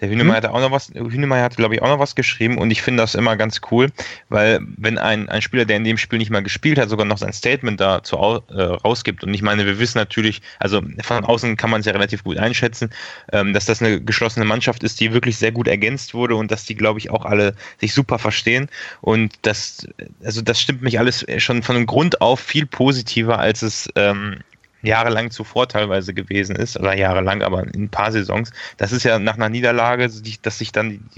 Der 0.00 0.08
Hünemeyer 0.08 0.36
hm? 0.36 0.36
hatte 0.36 0.52
auch 0.52 0.60
noch 0.60 0.70
was, 0.70 0.90
Hünemeyer 0.94 1.42
hatte, 1.42 1.56
glaube 1.56 1.74
ich, 1.74 1.82
auch 1.82 1.88
noch 1.88 1.98
was 1.98 2.14
geschrieben 2.14 2.58
und 2.58 2.70
ich 2.70 2.82
finde 2.82 3.02
das 3.02 3.14
immer 3.14 3.36
ganz 3.36 3.60
cool, 3.70 3.88
weil 4.28 4.60
wenn 4.76 4.98
ein, 4.98 5.28
ein 5.28 5.42
Spieler, 5.42 5.64
der 5.64 5.76
in 5.76 5.84
dem 5.84 5.98
Spiel 5.98 6.18
nicht 6.18 6.30
mal 6.30 6.42
gespielt 6.42 6.78
hat, 6.78 6.88
sogar 6.88 7.06
noch 7.06 7.18
sein 7.18 7.32
Statement 7.32 7.80
dazu 7.80 8.16
äh, 8.16 8.62
rausgibt 8.62 9.22
und 9.24 9.34
ich 9.34 9.42
meine, 9.42 9.66
wir 9.66 9.78
wissen 9.78 9.98
natürlich, 9.98 10.40
also 10.58 10.82
von 11.02 11.24
außen 11.24 11.56
kann 11.56 11.70
man 11.70 11.80
es 11.80 11.86
ja 11.86 11.92
relativ 11.92 12.24
gut 12.24 12.38
einschätzen, 12.38 12.90
ähm, 13.32 13.52
dass 13.52 13.66
das 13.66 13.82
eine 13.82 14.00
geschlossene 14.00 14.46
Mannschaft 14.46 14.82
ist, 14.82 15.00
die 15.00 15.12
wirklich 15.12 15.36
sehr 15.36 15.52
gut 15.52 15.68
ergänzt 15.68 16.14
wurde 16.14 16.36
und 16.36 16.50
dass 16.50 16.64
die, 16.64 16.74
glaube 16.74 16.98
ich, 16.98 17.10
auch 17.10 17.24
alle 17.24 17.54
sich 17.80 17.92
super 17.92 18.18
verstehen 18.18 18.68
und 19.02 19.34
das, 19.42 19.86
also 20.24 20.40
das 20.40 20.60
stimmt 20.60 20.82
mich 20.82 20.98
alles 20.98 21.26
schon 21.38 21.62
von 21.62 21.84
Grund 21.86 22.20
auf 22.20 22.40
viel 22.40 22.66
positiver, 22.66 23.38
als 23.38 23.62
es 23.62 23.88
ähm, 23.96 24.38
jahrelang 24.82 25.30
zuvor 25.30 25.68
teilweise 25.68 26.14
gewesen 26.14 26.56
ist, 26.56 26.78
oder 26.78 26.94
jahrelang, 26.94 27.42
aber 27.42 27.62
in 27.74 27.84
ein 27.84 27.88
paar 27.88 28.12
Saisons. 28.12 28.50
Das 28.76 28.92
ist 28.92 29.04
ja 29.04 29.18
nach 29.18 29.34
einer 29.34 29.48
Niederlage, 29.48 30.10
dass 30.42 30.58
sich 30.58 30.72
dann 30.72 31.08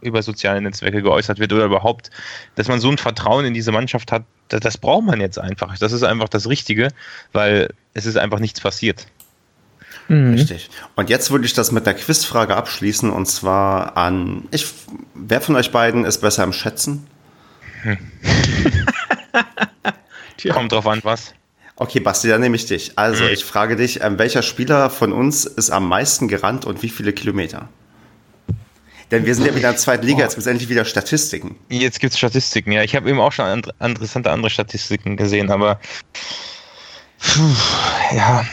über 0.00 0.22
soziale 0.22 0.60
Netzwerke 0.60 1.02
geäußert 1.02 1.38
wird 1.38 1.52
oder 1.52 1.64
überhaupt, 1.64 2.10
dass 2.54 2.68
man 2.68 2.80
so 2.80 2.90
ein 2.90 2.98
Vertrauen 2.98 3.44
in 3.44 3.54
diese 3.54 3.72
Mannschaft 3.72 4.12
hat, 4.12 4.24
das, 4.48 4.78
braucht 4.78 5.04
man 5.04 5.20
jetzt 5.20 5.38
einfach. 5.38 5.76
Das 5.78 5.92
ist 5.92 6.02
einfach 6.02 6.28
das 6.28 6.48
Richtige, 6.48 6.88
weil 7.32 7.74
es 7.94 8.06
ist 8.06 8.16
einfach 8.16 8.38
nichts 8.38 8.60
passiert. 8.60 9.06
Mhm. 10.08 10.34
Richtig. 10.34 10.70
Und 10.94 11.10
jetzt 11.10 11.30
würde 11.30 11.44
ich 11.44 11.52
das 11.52 11.72
mit 11.72 11.84
der 11.86 11.94
Quizfrage 11.94 12.56
abschließen 12.56 13.10
und 13.10 13.26
zwar 13.26 13.96
an, 13.96 14.48
ich, 14.50 14.66
wer 15.14 15.40
von 15.40 15.56
euch 15.56 15.70
beiden 15.70 16.04
ist 16.04 16.18
besser 16.18 16.44
im 16.44 16.52
Schätzen? 16.52 17.06
Hm. 17.82 17.98
Kommt 20.52 20.72
drauf 20.72 20.86
an, 20.86 21.00
was. 21.02 21.34
Okay, 21.80 22.00
Basti, 22.00 22.26
dann 22.26 22.40
nehme 22.40 22.56
ich 22.56 22.66
dich. 22.66 22.92
Also, 22.96 23.24
ich 23.28 23.44
frage 23.44 23.76
dich, 23.76 24.02
ähm, 24.02 24.18
welcher 24.18 24.42
Spieler 24.42 24.90
von 24.90 25.12
uns 25.12 25.44
ist 25.44 25.70
am 25.70 25.88
meisten 25.88 26.26
gerannt 26.26 26.64
und 26.64 26.82
wie 26.82 26.88
viele 26.88 27.12
Kilometer? 27.12 27.68
Denn 29.12 29.24
wir 29.24 29.34
sind 29.34 29.46
ja 29.46 29.54
wieder 29.54 29.68
in 29.68 29.74
der 29.74 29.76
zweiten 29.76 30.04
Liga, 30.04 30.24
jetzt 30.24 30.34
gibt 30.34 30.40
es 30.40 30.46
endlich 30.48 30.68
wieder 30.68 30.84
Statistiken. 30.84 31.56
Jetzt 31.68 32.00
gibt 32.00 32.12
es 32.12 32.18
Statistiken, 32.18 32.72
ja. 32.72 32.82
Ich 32.82 32.96
habe 32.96 33.08
eben 33.08 33.20
auch 33.20 33.30
schon 33.30 33.62
interessante 33.78 34.32
andere 34.32 34.50
Statistiken 34.50 35.16
gesehen, 35.16 35.52
aber 35.52 35.78
pfuh, 37.20 37.54
ja, 38.12 38.44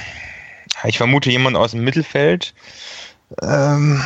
ich 0.83 0.97
vermute 0.97 1.31
jemand 1.31 1.57
aus 1.57 1.71
dem 1.71 1.83
Mittelfeld. 1.83 2.53
Ähm, 3.41 4.03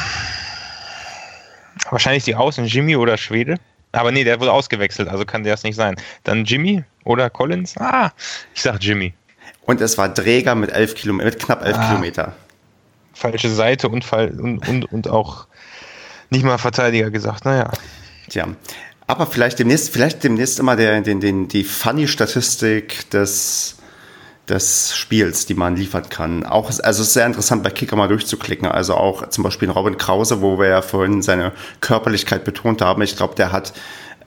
wahrscheinlich 1.89 2.23
die 2.23 2.35
Außen, 2.35 2.65
Jimmy 2.65 2.95
oder 2.95 3.17
Schwede. 3.17 3.57
Aber 3.91 4.11
nee, 4.11 4.23
der 4.23 4.39
wurde 4.39 4.51
ausgewechselt, 4.51 5.09
also 5.09 5.25
kann 5.25 5.43
der 5.43 5.55
es 5.55 5.63
nicht 5.63 5.75
sein. 5.75 5.95
Dann 6.23 6.45
Jimmy 6.45 6.83
oder 7.05 7.29
Collins? 7.29 7.75
Ah, 7.77 8.11
ich 8.53 8.61
sag 8.61 8.81
Jimmy. 8.83 9.13
Und 9.65 9.81
es 9.81 9.97
war 9.97 10.13
Träger 10.13 10.55
mit, 10.55 10.71
elf 10.71 10.95
Kilometer, 10.95 11.25
mit 11.25 11.39
knapp 11.39 11.63
11 11.63 11.77
ah, 11.77 11.87
Kilometer. 11.87 12.35
Falsche 13.13 13.49
Seite 13.49 13.89
und, 13.89 14.11
und, 14.11 14.67
und, 14.67 14.85
und 14.91 15.07
auch 15.09 15.47
nicht 16.29 16.43
mal 16.43 16.57
Verteidiger 16.57 17.09
gesagt, 17.09 17.45
naja. 17.45 17.71
Tja. 18.29 18.47
Aber 19.07 19.25
vielleicht 19.25 19.57
demnächst, 19.57 19.91
vielleicht 19.91 20.23
demnächst 20.23 20.59
immer 20.59 20.75
der, 20.75 21.01
den, 21.01 21.19
den, 21.19 21.47
die 21.47 21.63
Funny-Statistik 21.63 23.09
des, 23.09 23.78
des 24.49 24.95
Spiels, 24.95 25.45
die 25.45 25.53
man 25.53 25.75
liefern 25.75 26.09
kann. 26.09 26.45
Auch, 26.45 26.67
also 26.67 26.81
es 26.89 26.99
ist 26.99 27.13
sehr 27.13 27.25
interessant, 27.25 27.63
bei 27.63 27.69
Kicker 27.69 27.95
mal 27.95 28.07
durchzuklicken. 28.07 28.67
Also 28.67 28.95
auch 28.95 29.29
zum 29.29 29.43
Beispiel 29.43 29.69
Robin 29.69 29.97
Krause, 29.97 30.41
wo 30.41 30.59
wir 30.59 30.67
ja 30.67 30.81
vorhin 30.81 31.21
seine 31.21 31.51
Körperlichkeit 31.81 32.43
betont 32.43 32.81
haben. 32.81 33.01
Ich 33.01 33.15
glaube, 33.15 33.35
der 33.35 33.51
hat 33.51 33.73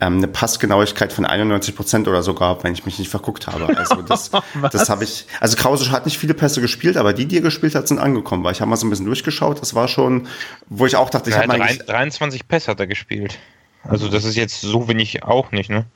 ähm, 0.00 0.18
eine 0.18 0.28
Passgenauigkeit 0.28 1.12
von 1.12 1.24
91 1.24 1.76
Prozent 1.76 2.08
oder 2.08 2.22
so 2.22 2.34
gehabt, 2.34 2.64
wenn 2.64 2.72
ich 2.72 2.84
mich 2.86 2.98
nicht 2.98 3.10
verguckt 3.10 3.46
habe. 3.46 3.76
Also 3.76 4.02
das, 4.02 4.30
das 4.72 4.88
habe 4.88 5.04
ich. 5.04 5.26
Also 5.40 5.56
Krause 5.56 5.90
hat 5.90 6.06
nicht 6.06 6.18
viele 6.18 6.34
Pässe 6.34 6.60
gespielt, 6.60 6.96
aber 6.96 7.12
die, 7.12 7.26
die 7.26 7.36
er 7.36 7.42
gespielt 7.42 7.74
hat, 7.74 7.88
sind 7.88 7.98
angekommen. 7.98 8.44
Weil 8.44 8.52
ich 8.52 8.60
habe 8.60 8.70
mal 8.70 8.76
so 8.76 8.86
ein 8.86 8.90
bisschen 8.90 9.06
durchgeschaut. 9.06 9.60
Das 9.60 9.74
war 9.74 9.88
schon, 9.88 10.28
wo 10.68 10.86
ich 10.86 10.96
auch 10.96 11.10
dachte, 11.10 11.30
ich 11.30 11.36
habe 11.36 11.46
mal 11.46 11.58
23 11.58 12.48
Pässe 12.48 12.70
hat 12.70 12.80
er 12.80 12.86
gespielt. 12.86 13.38
Also 13.84 14.08
das 14.08 14.24
ist 14.24 14.36
jetzt 14.36 14.60
so 14.60 14.88
wenig 14.88 15.24
auch 15.24 15.50
nicht, 15.50 15.68
ne? 15.68 15.86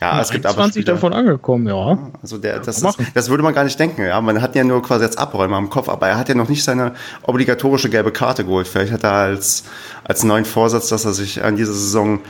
Ja, 0.00 0.20
es 0.20 0.30
gibt 0.30 0.44
aber 0.46 0.56
20 0.56 0.84
davon 0.84 1.12
angekommen, 1.12 1.66
ja. 1.66 1.98
Also 2.20 2.38
der, 2.38 2.58
das, 2.60 2.82
ist, 2.82 2.98
das 3.14 3.28
würde 3.28 3.42
man 3.42 3.54
gar 3.54 3.64
nicht 3.64 3.78
denken, 3.78 4.02
ja. 4.02 4.20
Man 4.20 4.42
hat 4.42 4.54
ja 4.54 4.64
nur 4.64 4.82
quasi 4.82 5.04
jetzt 5.04 5.18
Abräumer 5.18 5.58
im 5.58 5.70
Kopf, 5.70 5.88
aber 5.88 6.08
er 6.08 6.18
hat 6.18 6.28
ja 6.28 6.34
noch 6.34 6.48
nicht 6.48 6.64
seine 6.64 6.92
obligatorische 7.22 7.88
gelbe 7.88 8.12
Karte 8.12 8.44
geholt. 8.44 8.68
Vielleicht 8.68 8.92
hat 8.92 9.04
er 9.04 9.12
als, 9.12 9.64
als 10.04 10.24
neuen 10.24 10.44
Vorsatz, 10.44 10.88
dass 10.88 11.04
er 11.04 11.12
sich 11.12 11.42
an 11.42 11.56
dieser 11.56 11.72
Saison 11.72 12.20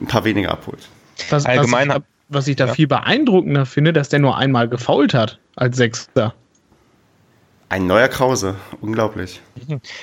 ein 0.00 0.06
paar 0.06 0.24
weniger 0.24 0.50
abholt. 0.50 0.88
Was, 1.30 1.46
Allgemein, 1.46 1.88
was 1.88 1.96
ich, 1.96 2.02
was 2.28 2.48
ich 2.48 2.56
da 2.56 2.66
ja. 2.66 2.74
viel 2.74 2.86
beeindruckender 2.86 3.66
finde, 3.66 3.92
dass 3.92 4.08
der 4.08 4.18
nur 4.18 4.36
einmal 4.36 4.68
gefault 4.68 5.14
hat 5.14 5.38
als 5.56 5.76
Sechster. 5.76 6.34
Ein 7.74 7.88
neuer 7.88 8.06
Krause, 8.06 8.54
unglaublich. 8.80 9.40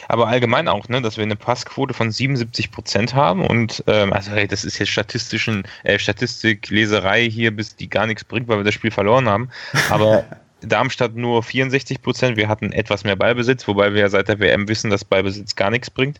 Aber 0.10 0.28
allgemein 0.28 0.68
auch, 0.68 0.90
ne, 0.90 1.02
dass 1.02 1.16
wir 1.16 1.24
eine 1.24 1.38
Passquote 1.38 1.94
von 1.94 2.12
77 2.12 2.70
Prozent 2.70 3.16
haben 3.16 3.46
und 3.48 3.82
ähm, 3.88 4.12
also 4.12 4.32
hey, 4.32 4.46
das 4.46 4.66
ist 4.66 4.78
jetzt 4.78 4.90
statistischen 4.90 5.64
äh, 5.86 5.98
Statistikleserei 5.98 7.30
hier, 7.30 7.56
bis 7.56 7.78
die 7.78 7.90
gar 7.90 8.08
nichts 8.08 8.26
bringt, 8.26 8.50
weil 8.50 8.58
wir 8.58 8.66
das 8.66 8.74
Spiel 8.74 8.92
verloren 8.92 9.30
haben. 9.30 9.52
Aber 9.90 10.26
Darmstadt 10.60 11.16
nur 11.16 11.44
64 11.44 12.02
Prozent. 12.02 12.36
Wir 12.36 12.50
hatten 12.50 12.74
etwas 12.74 13.06
mehr 13.06 13.16
Ballbesitz, 13.16 13.66
wobei 13.70 13.94
wir 13.94 14.02
ja 14.02 14.10
seit 14.10 14.28
der 14.28 14.42
WM 14.42 14.68
wissen, 14.68 14.92
dass 14.92 15.06
Ballbesitz 15.06 15.56
gar 15.56 15.72
nichts 15.72 15.90
bringt 15.90 16.20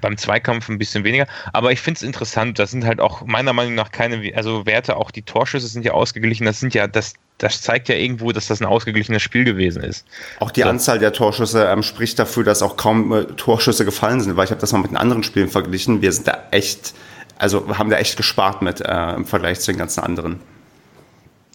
beim 0.00 0.16
Zweikampf 0.16 0.68
ein 0.68 0.78
bisschen 0.78 1.04
weniger. 1.04 1.26
Aber 1.52 1.72
ich 1.72 1.80
finde 1.80 1.98
es 1.98 2.02
interessant. 2.02 2.58
Das 2.58 2.70
sind 2.70 2.84
halt 2.84 3.00
auch 3.00 3.24
meiner 3.26 3.52
Meinung 3.52 3.74
nach 3.74 3.90
keine, 3.90 4.34
also 4.34 4.66
Werte, 4.66 4.96
auch 4.96 5.10
die 5.10 5.22
Torschüsse 5.22 5.66
sind 5.66 5.84
ja 5.84 5.92
ausgeglichen. 5.92 6.44
Das 6.46 6.60
sind 6.60 6.74
ja, 6.74 6.86
das, 6.86 7.14
das 7.38 7.62
zeigt 7.62 7.88
ja 7.88 7.94
irgendwo, 7.94 8.32
dass 8.32 8.48
das 8.48 8.60
ein 8.60 8.66
ausgeglichenes 8.66 9.22
Spiel 9.22 9.44
gewesen 9.44 9.82
ist. 9.82 10.06
Auch 10.40 10.50
die 10.50 10.62
so. 10.62 10.68
Anzahl 10.68 10.98
der 10.98 11.12
Torschüsse 11.12 11.66
ähm, 11.66 11.82
spricht 11.82 12.18
dafür, 12.18 12.44
dass 12.44 12.62
auch 12.62 12.76
kaum 12.76 13.12
äh, 13.12 13.24
Torschüsse 13.24 13.84
gefallen 13.84 14.20
sind, 14.20 14.36
weil 14.36 14.44
ich 14.44 14.50
habe 14.50 14.60
das 14.60 14.72
mal 14.72 14.80
mit 14.80 14.90
den 14.90 14.96
anderen 14.96 15.22
Spielen 15.22 15.48
verglichen. 15.48 16.02
Wir 16.02 16.12
sind 16.12 16.28
da 16.28 16.38
echt, 16.50 16.94
also 17.38 17.78
haben 17.78 17.90
da 17.90 17.98
echt 17.98 18.16
gespart 18.16 18.62
mit 18.62 18.80
äh, 18.80 19.14
im 19.14 19.24
Vergleich 19.24 19.60
zu 19.60 19.72
den 19.72 19.78
ganzen 19.78 20.00
anderen. 20.00 20.40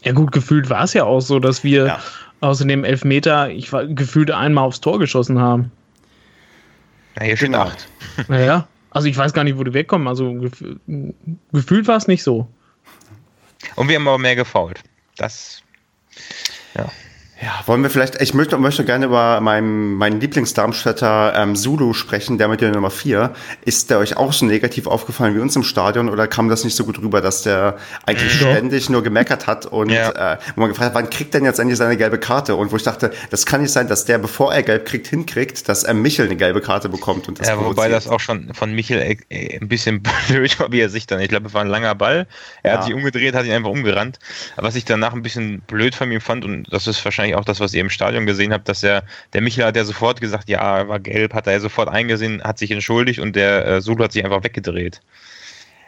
Ja 0.03 0.11
gut, 0.11 0.31
gefühlt 0.31 0.69
war 0.69 0.83
es 0.83 0.93
ja 0.93 1.05
auch 1.05 1.21
so, 1.21 1.39
dass 1.39 1.63
wir 1.63 1.85
ja. 1.85 1.99
außer 2.41 2.65
dem 2.65 2.83
Elfmeter, 2.83 3.49
ich 3.49 3.71
war 3.71 3.85
gefühlt 3.85 4.31
einmal 4.31 4.65
aufs 4.65 4.81
Tor 4.81 4.99
geschossen 4.99 5.39
haben. 5.39 5.71
Ja, 7.17 7.25
hier 7.25 7.37
steht 7.37 7.51
genau. 7.51 7.65
8. 7.65 7.87
Naja, 8.27 8.67
also 8.91 9.07
ich 9.07 9.17
weiß 9.17 9.33
gar 9.33 9.43
nicht, 9.43 9.57
wo 9.57 9.63
die 9.63 9.73
wegkommen. 9.73 10.07
Also 10.07 10.33
gef 10.33 10.63
gefühlt 11.51 11.87
war 11.87 11.97
es 11.97 12.07
nicht 12.07 12.23
so. 12.23 12.47
Und 13.75 13.87
wir 13.87 13.95
haben 13.95 14.07
aber 14.07 14.17
mehr 14.17 14.35
gefault. 14.35 14.81
Das, 15.17 15.63
ja. 16.75 16.91
Ja, 17.43 17.61
wollen 17.65 17.83
wir 17.83 17.89
vielleicht, 17.89 18.21
ich 18.21 18.33
möchte, 18.33 18.57
möchte 18.57 18.85
gerne 18.85 19.07
über 19.07 19.41
meinen, 19.41 19.95
meinen 19.95 20.21
Lieblingsdarmstädter 20.21 21.33
ähm, 21.35 21.57
Zulu 21.57 21.93
sprechen, 21.93 22.37
der 22.37 22.47
mit 22.47 22.61
der 22.61 22.71
Nummer 22.71 22.89
4. 22.89 23.33
Ist 23.65 23.89
der 23.89 23.99
euch 23.99 24.15
auch 24.15 24.31
so 24.31 24.45
negativ 24.45 24.87
aufgefallen 24.87 25.35
wie 25.35 25.39
uns 25.39 25.53
im 25.57 25.63
Stadion 25.63 26.07
oder 26.07 26.27
kam 26.27 26.47
das 26.47 26.63
nicht 26.63 26.77
so 26.77 26.85
gut 26.85 26.99
rüber, 26.99 27.19
dass 27.19 27.41
der 27.41 27.75
eigentlich 28.05 28.39
ja. 28.39 28.51
ständig 28.51 28.89
nur 28.89 29.03
gemeckert 29.03 29.45
hat 29.45 29.65
und 29.65 29.89
ja. 29.89 30.35
äh, 30.35 30.37
wo 30.55 30.61
man 30.61 30.69
gefragt 30.69 30.91
hat, 30.91 30.95
wann 30.95 31.09
kriegt 31.09 31.33
denn 31.33 31.43
jetzt 31.43 31.59
endlich 31.59 31.77
seine 31.77 31.97
gelbe 31.97 32.17
Karte? 32.17 32.55
Und 32.55 32.71
wo 32.71 32.77
ich 32.77 32.83
dachte, 32.83 33.11
das 33.29 33.45
kann 33.45 33.61
nicht 33.61 33.71
sein, 33.71 33.89
dass 33.89 34.05
der, 34.05 34.19
bevor 34.19 34.53
er 34.53 34.63
gelb 34.63 34.85
kriegt, 34.85 35.07
hinkriegt, 35.07 35.67
dass 35.67 35.83
er 35.83 35.95
Michel 35.95 36.27
eine 36.27 36.37
gelbe 36.37 36.61
Karte 36.61 36.87
bekommt. 36.87 37.27
Und 37.27 37.41
das 37.41 37.49
ja, 37.49 37.59
wobei 37.59 37.89
das 37.89 38.07
auch 38.07 38.21
schon 38.21 38.53
von 38.53 38.73
Michel 38.73 38.99
äh, 38.99 39.17
äh, 39.27 39.59
ein 39.59 39.67
bisschen 39.67 40.01
blöd 40.29 40.57
war, 40.61 40.71
wie 40.71 40.79
er 40.79 40.87
sich 40.87 41.07
dann, 41.07 41.19
ich 41.19 41.27
glaube, 41.27 41.47
es 41.47 41.53
war 41.53 41.61
ein 41.61 41.67
langer 41.67 41.93
Ball. 41.93 42.25
Er 42.61 42.71
ja. 42.71 42.77
hat 42.77 42.85
sich 42.85 42.93
umgedreht, 42.93 43.35
hat 43.35 43.45
ihn 43.45 43.51
einfach 43.51 43.69
umgerannt. 43.69 44.19
Was 44.55 44.75
ich 44.75 44.85
danach 44.85 45.11
ein 45.11 45.23
bisschen 45.23 45.59
blöd 45.59 45.93
von 45.93 46.09
ihm 46.09 46.21
fand, 46.21 46.45
und 46.45 46.71
das 46.71 46.87
ist 46.87 47.03
wahrscheinlich 47.03 47.32
wahrscheinlich 47.33 47.35
auch 47.35 47.45
das, 47.45 47.59
was 47.59 47.73
ihr 47.73 47.81
im 47.81 47.89
Stadion 47.89 48.25
gesehen 48.25 48.53
habt, 48.53 48.69
dass 48.69 48.83
er, 48.83 49.03
der 49.33 49.41
Michel 49.41 49.65
hat 49.65 49.75
ja 49.75 49.83
sofort 49.83 50.21
gesagt, 50.21 50.49
ja, 50.49 50.79
er 50.79 50.87
war 50.87 50.99
gelb, 50.99 51.33
hat 51.33 51.47
er 51.47 51.59
sofort 51.59 51.89
eingesehen, 51.89 52.41
hat 52.43 52.57
sich 52.57 52.71
entschuldigt 52.71 53.19
und 53.19 53.35
der 53.35 53.65
äh, 53.65 53.81
Solo 53.81 54.03
hat 54.03 54.11
sich 54.11 54.23
einfach 54.23 54.43
weggedreht. 54.43 55.01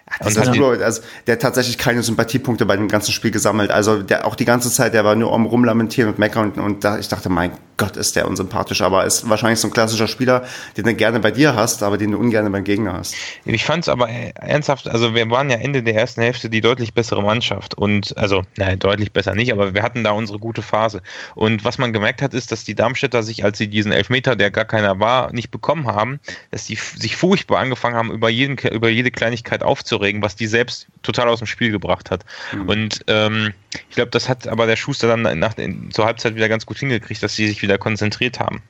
Ja, 0.07 0.27
und 0.27 0.37
das 0.37 0.45
Solo, 0.45 0.69
also 0.69 1.01
der 1.25 1.33
hat 1.33 1.41
tatsächlich 1.41 1.79
keine 1.79 2.03
Sympathiepunkte 2.03 2.65
bei 2.67 2.77
dem 2.77 2.87
ganzen 2.87 3.11
Spiel 3.11 3.31
gesammelt. 3.31 3.71
Also 3.71 4.03
der 4.03 4.25
auch 4.27 4.35
die 4.35 4.45
ganze 4.45 4.69
Zeit, 4.69 4.93
der 4.93 5.03
war 5.03 5.15
nur 5.15 5.33
am 5.33 5.47
rumlamentieren 5.47 6.11
und 6.11 6.19
meckern 6.19 6.51
und, 6.51 6.59
und 6.59 6.83
da, 6.83 6.99
ich 6.99 7.07
dachte, 7.07 7.29
mein 7.29 7.51
Gott, 7.77 7.97
ist 7.97 8.15
der 8.15 8.27
unsympathisch, 8.27 8.81
aber 8.81 9.03
ist 9.03 9.27
wahrscheinlich 9.29 9.59
so 9.59 9.67
ein 9.67 9.73
klassischer 9.73 10.07
Spieler, 10.07 10.45
den 10.77 10.85
du 10.85 10.93
gerne 10.93 11.19
bei 11.19 11.31
dir 11.31 11.55
hast, 11.55 11.83
aber 11.83 11.97
den 11.97 12.11
du 12.11 12.17
ungern 12.17 12.49
beim 12.51 12.63
Gegner 12.63 12.93
hast. 12.93 13.15
Ich 13.43 13.65
fand 13.65 13.83
es 13.83 13.89
aber 13.89 14.07
ernsthaft, 14.07 14.87
also 14.87 15.13
wir 15.13 15.29
waren 15.29 15.49
ja 15.49 15.57
Ende 15.57 15.83
der 15.83 15.95
ersten 15.95 16.21
Hälfte 16.21 16.49
die 16.49 16.61
deutlich 16.61 16.93
bessere 16.93 17.21
Mannschaft 17.21 17.73
und 17.73 18.17
also, 18.17 18.43
nein, 18.57 18.79
deutlich 18.79 19.11
besser 19.11 19.35
nicht, 19.35 19.51
aber 19.51 19.73
wir 19.73 19.83
hatten 19.83 20.03
da 20.05 20.11
unsere 20.11 20.39
gute 20.39 20.61
Phase. 20.61 21.01
Und 21.33 21.65
was 21.65 21.77
man 21.77 21.91
gemerkt 21.91 22.21
hat, 22.21 22.33
ist, 22.33 22.51
dass 22.51 22.63
die 22.63 22.75
Darmstädter 22.75 23.23
sich, 23.23 23.43
als 23.43 23.57
sie 23.57 23.67
diesen 23.67 23.91
Elfmeter, 23.91 24.37
der 24.37 24.51
gar 24.51 24.65
keiner 24.65 24.99
war, 25.01 25.33
nicht 25.33 25.51
bekommen 25.51 25.87
haben, 25.87 26.19
dass 26.51 26.65
die 26.65 26.75
sich 26.75 27.17
furchtbar 27.17 27.59
angefangen 27.59 27.95
haben, 27.95 28.11
über, 28.11 28.29
jeden, 28.29 28.57
über 28.57 28.87
jede 28.87 29.11
Kleinigkeit 29.11 29.63
aufzuregen, 29.95 30.21
was 30.21 30.35
die 30.35 30.47
selbst 30.47 30.87
total 31.03 31.29
aus 31.29 31.39
dem 31.39 31.47
Spiel 31.47 31.71
gebracht 31.71 32.11
hat. 32.11 32.25
Mhm. 32.53 32.69
Und 32.69 33.05
ähm, 33.07 33.53
ich 33.89 33.95
glaube, 33.95 34.11
das 34.11 34.29
hat 34.29 34.47
aber 34.47 34.67
der 34.67 34.75
Schuster 34.75 35.07
dann 35.07 35.39
nach, 35.39 35.55
zur 35.91 36.05
Halbzeit 36.05 36.35
wieder 36.35 36.49
ganz 36.49 36.65
gut 36.65 36.77
hingekriegt, 36.77 37.21
dass 37.23 37.35
sie 37.35 37.47
sich 37.47 37.61
wieder 37.61 37.77
konzentriert 37.77 38.39
haben. 38.39 38.61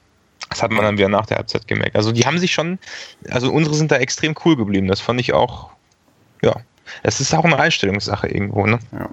Das 0.49 0.61
hat 0.61 0.71
man 0.71 0.83
dann 0.83 0.97
wieder 0.97 1.09
nach 1.09 1.25
der 1.25 1.37
Halbzeit 1.37 1.67
gemerkt. 1.67 1.95
Also 1.95 2.11
die 2.11 2.25
haben 2.25 2.37
sich 2.37 2.53
schon, 2.53 2.77
also 3.29 3.51
unsere 3.51 3.75
sind 3.75 3.91
da 3.91 3.97
extrem 3.97 4.35
cool 4.45 4.55
geblieben. 4.55 4.87
Das 4.87 5.01
fand 5.01 5.19
ich 5.19 5.33
auch, 5.33 5.69
ja, 6.41 6.55
es 7.03 7.19
ist 7.19 7.33
auch 7.33 7.45
eine 7.45 7.57
Einstellungssache 7.57 8.27
irgendwo, 8.27 8.65
ne? 8.67 8.79
Ja. 8.91 9.09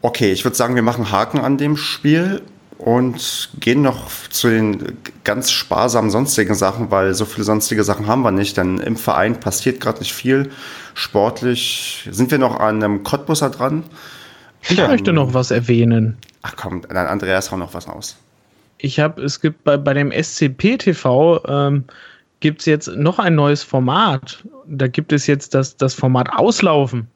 Okay, 0.00 0.30
ich 0.30 0.44
würde 0.44 0.56
sagen, 0.56 0.76
wir 0.76 0.82
machen 0.82 1.10
Haken 1.10 1.40
an 1.40 1.58
dem 1.58 1.76
Spiel 1.76 2.42
und 2.78 3.50
gehen 3.58 3.82
noch 3.82 4.08
zu 4.30 4.48
den 4.48 4.96
ganz 5.24 5.50
sparsamen 5.50 6.10
sonstigen 6.10 6.54
Sachen, 6.54 6.90
weil 6.90 7.12
so 7.14 7.24
viele 7.24 7.44
sonstige 7.44 7.84
Sachen 7.84 8.06
haben 8.06 8.22
wir 8.22 8.30
nicht, 8.30 8.56
denn 8.56 8.78
im 8.78 8.96
Verein 8.96 9.40
passiert 9.40 9.80
gerade 9.80 9.98
nicht 9.98 10.14
viel. 10.14 10.50
Sportlich 10.94 12.08
sind 12.10 12.30
wir 12.30 12.38
noch 12.38 12.58
an 12.58 12.82
einem 12.82 13.02
Cottbusser 13.02 13.50
dran. 13.50 13.82
Ich 14.62 14.78
ähm, 14.78 14.86
möchte 14.86 15.12
noch 15.12 15.34
was 15.34 15.50
erwähnen. 15.50 16.16
Ach 16.42 16.54
komm, 16.56 16.82
dann 16.82 17.06
Andreas 17.06 17.50
hau 17.50 17.56
noch 17.56 17.74
was 17.74 17.88
aus. 17.88 18.16
Ich 18.78 19.00
habe, 19.00 19.22
es 19.22 19.40
gibt 19.40 19.64
bei, 19.64 19.76
bei 19.76 19.92
dem 19.92 20.12
SCP-TV 20.12 21.44
ähm, 21.46 21.84
gibt 22.40 22.60
es 22.60 22.66
jetzt 22.66 22.88
noch 22.88 23.18
ein 23.18 23.34
neues 23.34 23.64
Format. 23.64 24.44
Da 24.66 24.86
gibt 24.86 25.12
es 25.12 25.26
jetzt 25.26 25.54
das, 25.54 25.76
das 25.76 25.94
Format 25.94 26.30
Auslaufen. 26.32 27.08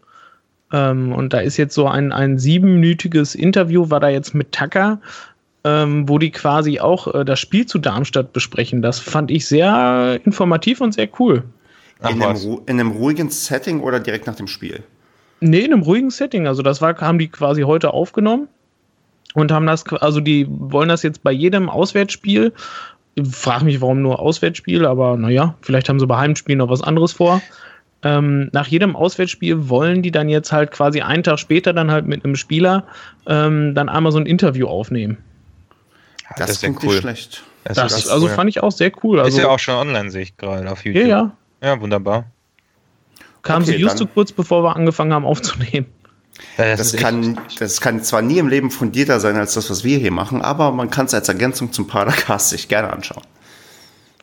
Ähm, 0.73 1.13
und 1.13 1.33
da 1.33 1.39
ist 1.39 1.57
jetzt 1.57 1.75
so 1.75 1.87
ein, 1.87 2.13
ein 2.13 2.39
siebenminütiges 2.39 3.35
Interview, 3.35 3.91
war 3.91 4.01
da 4.01 4.09
jetzt 4.09 4.35
mit 4.35 4.53
Tucker, 4.53 5.01
ähm, 5.65 6.09
wo 6.09 6.19
die 6.19 6.31
quasi 6.31 6.81
auch 6.81 7.13
äh, 7.15 7.25
das 7.25 7.39
Spiel 7.39 7.67
zu 7.67 7.79
Darmstadt 7.79 8.33
besprechen. 8.33 8.83
Das 8.83 8.99
fand 8.99 9.31
ich 9.31 9.47
sehr 9.47 10.21
informativ 10.25 10.81
und 10.81 10.93
sehr 10.93 11.09
cool. 11.19 11.45
in, 12.01 12.23
einem, 12.23 12.61
in 12.67 12.81
einem 12.81 12.91
ruhigen 12.91 13.31
Setting 13.31 13.81
oder 13.81 14.01
direkt 14.01 14.27
nach 14.27 14.35
dem 14.35 14.49
Spiel? 14.49 14.83
Nee, 15.41 15.61
in 15.61 15.73
einem 15.73 15.83
ruhigen 15.83 16.11
Setting. 16.11 16.47
Also 16.47 16.63
das 16.63 16.81
war, 16.81 16.97
haben 17.01 17.19
die 17.19 17.29
quasi 17.29 17.63
heute 17.63 17.93
aufgenommen 17.93 18.49
und 19.35 19.53
haben 19.53 19.67
das, 19.67 19.87
also 19.87 20.21
die 20.21 20.47
wollen 20.49 20.89
das 20.89 21.03
jetzt 21.03 21.23
bei 21.23 21.33
jedem 21.33 21.69
Auswärtsspiel. 21.69 22.53
Ich 23.15 23.29
frage 23.29 23.65
mich, 23.65 23.81
warum 23.81 24.03
nur 24.03 24.21
Auswärtsspiel, 24.21 24.87
aber 24.87 25.17
naja, 25.17 25.55
vielleicht 25.61 25.89
haben 25.89 26.01
sie 26.01 26.07
bei 26.07 26.17
Heimspielen 26.17 26.59
noch 26.59 26.71
was 26.71 26.83
anderes 26.83 27.13
vor. 27.13 27.43
Ähm, 28.05 28.49
nach 28.53 28.67
jedem 28.67 28.97
Auswärtsspiel 28.97 29.69
wollen 29.69 30.03
die 30.03 30.11
dann 30.11 30.29
jetzt 30.29 30.51
halt 30.51 30.73
quasi 30.73 31.03
einen 31.03 31.23
Tag 31.23 31.39
später 31.39 31.73
dann 31.73 31.91
halt 31.91 32.07
mit 32.07 32.25
einem 32.25 32.35
Spieler 32.35 32.85
ähm, 33.27 33.75
dann 33.75 33.89
einmal 33.89 34.11
so 34.11 34.19
ein 34.19 34.27
Interview 34.27 34.67
aufnehmen. 34.67 35.19
Das, 36.37 36.61
das 36.61 36.63
ist 36.63 36.83
cool. 36.83 36.91
nicht 36.91 37.01
schlecht. 37.01 37.45
Das 37.65 37.77
das, 37.77 38.09
also 38.09 38.27
cool. 38.27 38.33
fand 38.33 38.51
ich 38.51 38.63
auch 38.63 38.73
sehr 38.73 38.91
cool. 39.05 39.21
Also, 39.21 39.37
ist 39.37 39.43
ja 39.43 39.49
auch 39.49 39.59
schon 39.59 39.75
online, 39.75 40.11
sehe 40.11 40.23
ich 40.23 40.37
gerade 40.37 40.71
auf 40.71 40.85
YouTube. 40.85 41.03
Ja, 41.03 41.09
ja. 41.09 41.37
Ja, 41.63 41.81
wunderbar. 41.81 42.25
Kam 43.43 43.63
okay, 43.63 43.73
sie 43.73 43.79
just 43.79 43.99
so 43.99 44.07
kurz, 44.07 44.33
bevor 44.33 44.63
wir 44.65 44.77
angefangen 44.77 45.13
haben 45.13 45.25
aufzunehmen. 45.25 45.87
Ja, 46.59 46.77
das, 46.77 46.93
das 46.93 47.01
kann, 47.01 47.39
das 47.59 47.81
kann 47.81 48.03
zwar 48.03 48.23
nie 48.23 48.39
im 48.39 48.49
Leben 48.49 48.71
fundierter 48.71 49.21
sein 49.21 49.37
als 49.37 49.55
das, 49.55 49.71
was 49.71 49.85
wir 49.85 49.99
hier 49.99 50.11
machen, 50.11 50.43
aber 50.43 50.73
man 50.73 50.91
kann 50.91 51.07
es 51.07 51.15
als 51.15 51.29
Ergänzung 51.29 51.73
zum 51.73 51.87
Padercast 51.87 52.51
sich 52.51 52.69
gerne 52.69 52.93
anschauen. 52.93 53.23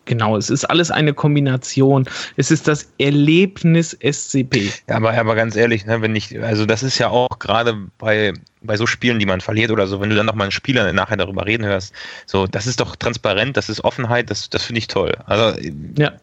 Genau, 0.10 0.36
es 0.36 0.49
ist 0.49 0.66
alles 0.66 0.89
eine 0.89 1.14
Kombination. 1.14 2.05
Es 2.36 2.49
ist 2.49 2.68
das 2.68 2.91
Erlebnis 2.97 3.95
SCP. 4.01 4.72
Ja, 4.88 4.95
aber, 4.95 5.14
aber 5.14 5.36
ganz 5.36 5.55
ehrlich, 5.55 5.86
ne, 5.86 6.01
wenn 6.01 6.16
ich, 6.16 6.41
also 6.41 6.66
das 6.66 6.82
ist 6.82 6.97
ja 6.97 7.10
auch 7.10 7.38
gerade 7.38 7.78
bei, 7.99 8.34
bei 8.62 8.78
so 8.78 8.86
Spielen, 8.86 9.20
die 9.20 9.26
man 9.26 9.41
verliert 9.41 9.72
oder 9.72 9.88
so, 9.88 10.01
wenn 10.01 10.10
du 10.10 10.16
dann 10.16 10.26
nochmal 10.26 10.45
einen 10.45 10.51
Spieler 10.51 10.91
nachher 10.93 11.18
darüber 11.18 11.45
reden 11.45 11.66
hörst, 11.66 11.93
so, 12.26 12.47
das 12.47 12.68
ist 12.68 12.80
doch 12.80 12.95
transparent, 12.95 13.57
das 13.57 13.70
ist 13.70 13.84
Offenheit, 13.84 14.30
das, 14.30 14.49
das 14.49 14.66
finde 14.66 14.80
ich 14.80 14.88
toll. 14.88 15.16
Also, 15.26 15.60
ja 15.97 16.14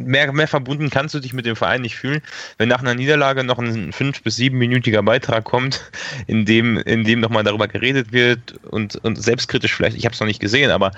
mehr, 0.00 0.32
mehr 0.32 0.48
verbunden 0.48 0.90
kannst 0.90 1.14
du 1.14 1.20
dich 1.20 1.32
mit 1.32 1.46
dem 1.46 1.56
Verein 1.56 1.82
nicht 1.82 1.96
fühlen, 1.96 2.20
wenn 2.58 2.68
nach 2.68 2.80
einer 2.80 2.94
Niederlage 2.94 3.44
noch 3.44 3.58
ein 3.58 3.92
fünf- 3.92 4.22
bis 4.22 4.36
siebenminütiger 4.36 5.02
Beitrag 5.02 5.44
kommt, 5.44 5.90
in 6.26 6.44
dem, 6.44 6.78
in 6.78 7.04
dem 7.04 7.20
nochmal 7.20 7.44
darüber 7.44 7.68
geredet 7.68 8.12
wird 8.12 8.54
und, 8.64 8.96
und 8.96 9.16
selbstkritisch 9.16 9.74
vielleicht, 9.74 9.96
ich 9.96 10.04
habe 10.04 10.14
es 10.14 10.20
noch 10.20 10.26
nicht 10.26 10.40
gesehen, 10.40 10.70
aber 10.70 10.92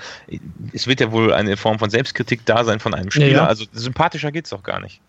es 0.73 0.87
wird 0.87 0.99
ja 0.99 1.11
wohl 1.11 1.33
eine 1.33 1.57
Form 1.57 1.79
von 1.79 1.89
Selbstkritik 1.89 2.41
da 2.45 2.63
sein 2.63 2.79
von 2.79 2.93
einem 2.93 3.11
Spieler. 3.11 3.27
Ja, 3.27 3.33
ja. 3.33 3.47
Also 3.47 3.65
sympathischer 3.71 4.31
geht 4.31 4.45
es 4.45 4.51
doch 4.51 4.63
gar 4.63 4.79
nicht. 4.79 5.01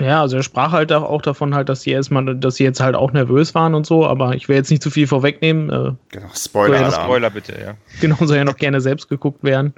Ja, 0.00 0.20
also 0.20 0.36
er 0.36 0.42
sprach 0.42 0.72
halt 0.72 0.92
auch 0.92 1.22
davon 1.22 1.54
halt, 1.54 1.68
dass 1.68 1.82
sie 1.82 1.90
erstmal, 1.90 2.36
dass 2.36 2.56
sie 2.56 2.64
jetzt 2.64 2.80
halt 2.80 2.94
auch 2.94 3.12
nervös 3.12 3.54
waren 3.54 3.74
und 3.74 3.86
so, 3.86 4.06
aber 4.06 4.34
ich 4.34 4.48
will 4.48 4.56
jetzt 4.56 4.70
nicht 4.70 4.82
zu 4.82 4.90
viel 4.90 5.06
vorwegnehmen. 5.06 5.70
Äh, 5.70 5.92
genau, 6.10 6.28
Spoiler, 6.34 6.80
ja 6.80 6.90
Spoiler 6.90 7.30
bitte, 7.30 7.52
ja. 7.60 7.74
Genau, 8.00 8.16
soll 8.20 8.36
ja 8.36 8.44
noch 8.44 8.56
gerne 8.56 8.80
selbst 8.80 9.08
geguckt 9.08 9.42
werden. 9.42 9.74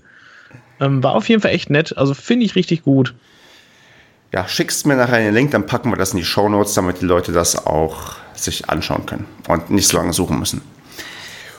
Ähm, 0.80 1.02
war 1.02 1.14
auf 1.14 1.28
jeden 1.28 1.40
Fall 1.40 1.52
echt 1.52 1.70
nett. 1.70 1.96
Also 1.96 2.14
finde 2.14 2.44
ich 2.46 2.54
richtig 2.54 2.82
gut. 2.82 3.14
Ja, 4.32 4.46
schickst 4.46 4.86
mir 4.86 4.96
nachher 4.96 5.18
den 5.18 5.34
Link, 5.34 5.50
dann 5.50 5.66
packen 5.66 5.90
wir 5.90 5.96
das 5.96 6.12
in 6.12 6.18
die 6.18 6.24
Show 6.24 6.48
Notes, 6.48 6.74
damit 6.74 7.00
die 7.00 7.06
Leute 7.06 7.32
das 7.32 7.66
auch 7.66 8.16
sich 8.34 8.68
anschauen 8.68 9.06
können 9.06 9.26
und 9.48 9.70
nicht 9.70 9.88
so 9.88 9.96
lange 9.96 10.12
suchen 10.12 10.38
müssen. 10.38 10.62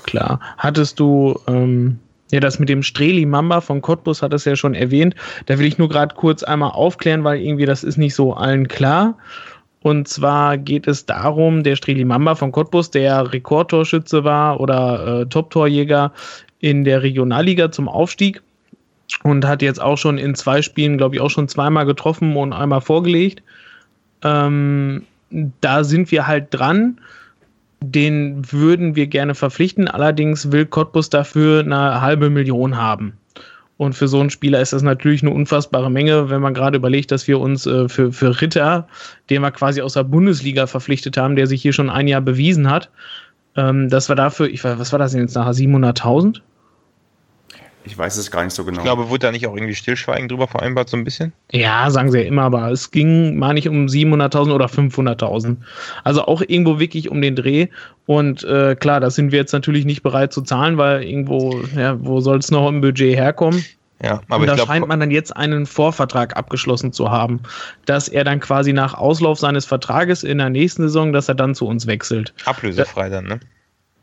Klar. 0.03 0.39
Hattest 0.57 0.99
du 0.99 1.39
ähm, 1.47 1.99
ja 2.31 2.39
das 2.39 2.59
mit 2.59 2.69
dem 2.69 2.83
Streli 2.83 3.25
Mamba 3.25 3.61
von 3.61 3.81
Cottbus, 3.81 4.21
hat 4.21 4.33
es 4.33 4.45
ja 4.45 4.55
schon 4.55 4.73
erwähnt. 4.73 5.15
Da 5.45 5.59
will 5.59 5.65
ich 5.65 5.77
nur 5.77 5.89
gerade 5.89 6.15
kurz 6.15 6.43
einmal 6.43 6.71
aufklären, 6.71 7.23
weil 7.23 7.41
irgendwie 7.41 7.65
das 7.65 7.83
ist 7.83 7.97
nicht 7.97 8.15
so 8.15 8.33
allen 8.33 8.67
klar. 8.67 9.17
Und 9.81 10.07
zwar 10.07 10.57
geht 10.57 10.87
es 10.87 11.05
darum, 11.05 11.63
der 11.63 11.75
Streli 11.75 12.05
Mamba 12.05 12.35
von 12.35 12.51
Cottbus, 12.51 12.91
der 12.91 13.33
Rekordtorschütze 13.33 14.23
war 14.23 14.59
oder 14.59 15.21
äh, 15.21 15.25
Top-Torjäger 15.25 16.11
in 16.59 16.83
der 16.83 17.01
Regionalliga 17.01 17.71
zum 17.71 17.89
Aufstieg 17.89 18.41
und 19.23 19.45
hat 19.45 19.61
jetzt 19.61 19.81
auch 19.81 19.97
schon 19.97 20.17
in 20.17 20.35
zwei 20.35 20.61
Spielen, 20.61 20.97
glaube 20.97 21.15
ich, 21.15 21.21
auch 21.21 21.29
schon 21.29 21.47
zweimal 21.47 21.85
getroffen 21.85 22.35
und 22.37 22.53
einmal 22.53 22.81
vorgelegt. 22.81 23.41
Ähm, 24.23 25.03
da 25.29 25.83
sind 25.83 26.11
wir 26.11 26.27
halt 26.27 26.47
dran. 26.51 26.99
Den 27.83 28.51
würden 28.51 28.95
wir 28.95 29.07
gerne 29.07 29.35
verpflichten. 29.35 29.87
Allerdings 29.87 30.51
will 30.51 30.65
Cottbus 30.65 31.09
dafür 31.09 31.61
eine 31.61 32.01
halbe 32.01 32.29
Million 32.29 32.77
haben. 32.77 33.17
Und 33.77 33.93
für 33.93 34.07
so 34.07 34.19
einen 34.19 34.29
Spieler 34.29 34.61
ist 34.61 34.73
das 34.73 34.83
natürlich 34.83 35.23
eine 35.23 35.31
unfassbare 35.31 35.89
Menge, 35.89 36.29
wenn 36.29 36.39
man 36.39 36.53
gerade 36.53 36.77
überlegt, 36.77 37.11
dass 37.11 37.27
wir 37.27 37.39
uns 37.39 37.65
äh, 37.65 37.89
für, 37.89 38.13
für 38.13 38.39
Ritter, 38.39 38.87
den 39.31 39.41
wir 39.41 39.49
quasi 39.49 39.81
aus 39.81 39.93
der 39.93 40.03
Bundesliga 40.03 40.67
verpflichtet 40.67 41.17
haben, 41.17 41.35
der 41.35 41.47
sich 41.47 41.63
hier 41.63 41.73
schon 41.73 41.89
ein 41.89 42.07
Jahr 42.07 42.21
bewiesen 42.21 42.69
hat, 42.69 42.91
ähm, 43.55 43.89
dass 43.89 44.07
wir 44.07 44.15
dafür, 44.15 44.47
ich 44.47 44.63
weiß, 44.63 44.77
was 44.77 44.91
war 44.91 44.99
das 44.99 45.13
denn 45.13 45.21
jetzt 45.21 45.33
nachher, 45.33 45.53
700.000? 45.53 46.41
Ich 47.83 47.97
weiß 47.97 48.17
es 48.17 48.29
gar 48.29 48.43
nicht 48.43 48.53
so 48.53 48.63
genau. 48.63 48.77
Ich 48.77 48.83
glaube, 48.83 49.09
wurde 49.09 49.27
da 49.27 49.31
nicht 49.31 49.47
auch 49.47 49.55
irgendwie 49.55 49.73
Stillschweigen 49.73 50.27
drüber 50.27 50.47
vereinbart, 50.47 50.89
so 50.89 50.97
ein 50.97 51.03
bisschen? 51.03 51.33
Ja, 51.51 51.89
sagen 51.89 52.11
sie 52.11 52.19
ja 52.19 52.25
immer, 52.25 52.43
aber 52.43 52.71
es 52.71 52.91
ging, 52.91 53.37
meine 53.37 53.59
ich, 53.59 53.67
um 53.67 53.87
700.000 53.87 54.53
oder 54.53 54.67
500.000. 54.67 55.57
Also 56.03 56.25
auch 56.25 56.41
irgendwo 56.45 56.79
wirklich 56.79 57.09
um 57.09 57.21
den 57.21 57.35
Dreh. 57.35 57.67
Und 58.05 58.43
äh, 58.43 58.75
klar, 58.75 58.99
das 58.99 59.15
sind 59.15 59.31
wir 59.31 59.39
jetzt 59.39 59.53
natürlich 59.53 59.85
nicht 59.85 60.03
bereit 60.03 60.31
zu 60.31 60.41
zahlen, 60.41 60.77
weil 60.77 61.03
irgendwo, 61.03 61.61
ja, 61.75 61.97
wo 61.99 62.19
soll 62.19 62.37
es 62.37 62.51
noch 62.51 62.67
im 62.69 62.81
Budget 62.81 63.15
herkommen? 63.15 63.65
Ja, 64.03 64.21
aber 64.29 64.41
und 64.41 64.47
da 64.47 64.55
glaub, 64.55 64.67
scheint 64.67 64.87
man 64.87 64.99
dann 64.99 65.11
jetzt 65.11 65.35
einen 65.35 65.65
Vorvertrag 65.65 66.35
abgeschlossen 66.35 66.91
zu 66.91 67.11
haben, 67.11 67.41
dass 67.85 68.07
er 68.07 68.23
dann 68.23 68.39
quasi 68.39 68.73
nach 68.73 68.95
Auslauf 68.95 69.37
seines 69.37 69.65
Vertrages 69.65 70.23
in 70.23 70.39
der 70.39 70.49
nächsten 70.49 70.83
Saison, 70.83 71.13
dass 71.13 71.29
er 71.29 71.35
dann 71.35 71.53
zu 71.53 71.67
uns 71.67 71.85
wechselt. 71.85 72.33
Ablösefrei 72.45 73.09
dann, 73.09 73.25
ne? 73.25 73.39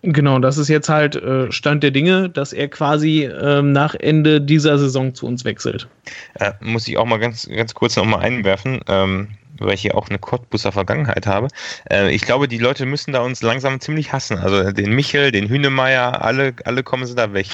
Genau, 0.03 0.39
das 0.39 0.59
ist 0.59 0.69
jetzt 0.69 0.89
halt 0.89 1.17
äh, 1.17 1.51
Stand 1.51 1.83
der 1.83 1.91
Dinge, 1.91 2.29
dass 2.29 2.53
er 2.53 2.69
quasi 2.69 3.25
ähm, 3.25 3.73
nach 3.73 3.95
Ende 3.97 4.41
dieser 4.41 4.79
Saison 4.79 5.13
zu 5.15 5.27
uns 5.27 5.45
wechselt. 5.45 5.89
Äh, 6.35 6.53
muss 6.61 6.87
ich 6.87 6.97
auch 6.97 7.05
mal 7.05 7.19
ganz, 7.19 7.49
ganz 7.49 7.75
kurz 7.75 7.97
noch 7.97 8.05
mal 8.05 8.21
einwerfen, 8.21 8.81
ähm, 8.87 9.29
weil 9.59 9.75
ich 9.75 9.83
hier 9.83 9.97
auch 9.97 10.09
eine 10.09 10.21
Cottbusser 10.21 10.71
Vergangenheit 10.71 11.27
habe. 11.27 11.49
Äh, 11.91 12.15
ich 12.15 12.23
glaube, 12.23 12.47
die 12.47 12.59
Leute 12.59 12.87
müssen 12.87 13.13
da 13.13 13.23
uns 13.23 13.43
langsam 13.43 13.81
ziemlich 13.81 14.13
hassen. 14.13 14.39
Also 14.39 14.71
den 14.71 14.95
Michel, 14.95 15.33
den 15.33 15.49
Hünemeyer, 15.49 16.23
alle, 16.23 16.55
alle 16.65 16.85
kommen 16.85 17.05
sie 17.05 17.17
da 17.17 17.33
weg. 17.33 17.49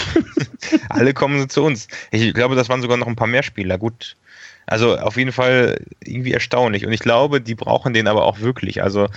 alle 0.90 1.14
kommen 1.14 1.40
sie 1.40 1.49
zu 1.49 1.62
uns. 1.62 1.88
Ich 2.11 2.34
glaube, 2.34 2.57
das 2.57 2.68
waren 2.68 2.82
sogar 2.82 2.99
noch 2.99 3.07
ein 3.07 3.16
paar 3.16 3.26
mehr 3.26 3.42
Spieler. 3.42 3.78
Gut, 3.78 4.16
also 4.66 4.96
auf 4.96 5.16
jeden 5.16 5.32
Fall 5.32 5.78
irgendwie 6.02 6.32
erstaunlich. 6.32 6.86
Und 6.86 6.92
ich 6.92 7.00
glaube, 7.00 7.40
die 7.40 7.54
brauchen 7.54 7.92
den 7.92 8.08
aber 8.08 8.24
auch 8.24 8.40
wirklich. 8.40 8.82
Also 8.82 9.08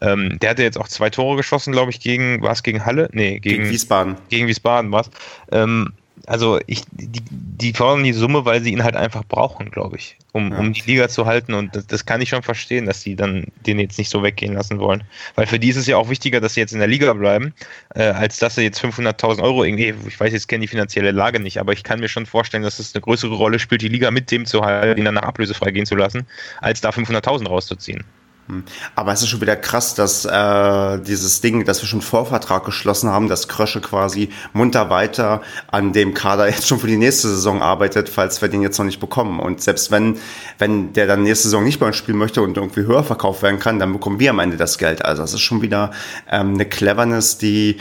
ähm, 0.00 0.38
der 0.40 0.50
hatte 0.50 0.62
jetzt 0.62 0.78
auch 0.78 0.88
zwei 0.88 1.10
Tore 1.10 1.36
geschossen, 1.36 1.72
glaube 1.72 1.90
ich, 1.90 2.00
gegen, 2.00 2.42
war 2.42 2.52
es 2.52 2.62
gegen 2.62 2.84
Halle? 2.84 3.08
Nee, 3.12 3.38
gegen, 3.40 3.62
gegen 3.62 3.70
Wiesbaden. 3.70 4.16
Gegen 4.28 4.46
Wiesbaden 4.46 4.92
war 4.92 5.02
es. 5.02 5.10
Ähm, 5.52 5.92
also 6.26 6.58
ich, 6.66 6.82
die, 6.92 7.22
die 7.30 7.72
fordern 7.72 8.04
die 8.04 8.12
Summe, 8.12 8.44
weil 8.44 8.62
sie 8.62 8.72
ihn 8.72 8.82
halt 8.82 8.96
einfach 8.96 9.24
brauchen, 9.24 9.70
glaube 9.70 9.96
ich, 9.96 10.16
um, 10.32 10.52
ja. 10.52 10.58
um 10.58 10.72
die 10.72 10.82
Liga 10.82 11.08
zu 11.08 11.26
halten. 11.26 11.54
Und 11.54 11.74
das, 11.76 11.86
das, 11.86 12.06
kann 12.06 12.20
ich 12.20 12.30
schon 12.30 12.42
verstehen, 12.42 12.86
dass 12.86 13.02
die 13.02 13.16
dann 13.16 13.46
den 13.66 13.78
jetzt 13.78 13.98
nicht 13.98 14.10
so 14.10 14.22
weggehen 14.22 14.54
lassen 14.54 14.78
wollen. 14.78 15.04
Weil 15.34 15.46
für 15.46 15.58
die 15.58 15.68
ist 15.68 15.76
es 15.76 15.86
ja 15.86 15.96
auch 15.96 16.08
wichtiger, 16.08 16.40
dass 16.40 16.54
sie 16.54 16.60
jetzt 16.60 16.72
in 16.72 16.78
der 16.78 16.88
Liga 16.88 17.12
bleiben, 17.12 17.54
äh, 17.94 18.04
als 18.04 18.38
dass 18.38 18.54
sie 18.54 18.62
jetzt 18.62 18.82
500.000 18.82 19.42
Euro 19.42 19.64
irgendwie, 19.64 19.94
ich 20.06 20.18
weiß 20.18 20.32
jetzt, 20.32 20.48
kenne 20.48 20.62
die 20.62 20.68
finanzielle 20.68 21.10
Lage 21.10 21.40
nicht, 21.40 21.58
aber 21.58 21.72
ich 21.72 21.82
kann 21.82 22.00
mir 22.00 22.08
schon 22.08 22.26
vorstellen, 22.26 22.62
dass 22.62 22.78
es 22.78 22.94
eine 22.94 23.02
größere 23.02 23.34
Rolle 23.34 23.58
spielt, 23.58 23.82
die 23.82 23.88
Liga 23.88 24.10
mit 24.10 24.30
dem 24.30 24.46
zu 24.46 24.62
halten, 24.62 24.98
ihn 24.98 25.04
dann 25.04 25.14
nach 25.14 25.22
ablösefrei 25.22 25.70
gehen 25.70 25.86
zu 25.86 25.96
lassen, 25.96 26.26
als 26.60 26.80
da 26.80 26.90
500.000 26.90 27.48
rauszuziehen. 27.48 28.04
Hm. 28.48 28.64
Aber 28.94 29.12
es 29.12 29.22
ist 29.22 29.28
schon 29.28 29.40
wieder 29.40 29.56
krass, 29.56 29.94
dass 29.94 30.24
äh, 30.24 30.98
dieses 31.00 31.40
Ding, 31.40 31.64
dass 31.64 31.80
wir 31.80 31.88
schon 31.88 32.02
Vorvertrag 32.02 32.64
geschlossen 32.64 33.10
haben, 33.10 33.28
dass 33.28 33.48
Krösche 33.48 33.80
quasi 33.80 34.30
munter 34.52 34.90
weiter 34.90 35.42
an 35.70 35.92
dem 35.92 36.12
Kader 36.12 36.48
jetzt 36.48 36.68
schon 36.68 36.78
für 36.78 36.86
die 36.86 36.96
nächste 36.96 37.28
Saison 37.28 37.62
arbeitet, 37.62 38.08
falls 38.08 38.42
wir 38.42 38.48
den 38.48 38.62
jetzt 38.62 38.78
noch 38.78 38.84
nicht 38.84 39.00
bekommen. 39.00 39.40
Und 39.40 39.62
selbst 39.62 39.90
wenn, 39.90 40.18
wenn 40.58 40.92
der 40.92 41.06
dann 41.06 41.22
nächste 41.22 41.44
Saison 41.48 41.64
nicht 41.64 41.80
bei 41.80 41.86
uns 41.86 41.96
spielen 41.96 42.18
möchte 42.18 42.42
und 42.42 42.56
irgendwie 42.56 42.82
höher 42.82 43.04
verkauft 43.04 43.42
werden 43.42 43.58
kann, 43.58 43.78
dann 43.78 43.92
bekommen 43.92 44.18
wir 44.20 44.30
am 44.30 44.38
Ende 44.38 44.56
das 44.56 44.76
Geld. 44.76 45.04
Also 45.04 45.22
das 45.22 45.32
ist 45.32 45.40
schon 45.40 45.62
wieder 45.62 45.92
ähm, 46.30 46.54
eine 46.54 46.66
Cleverness, 46.66 47.38
die 47.38 47.78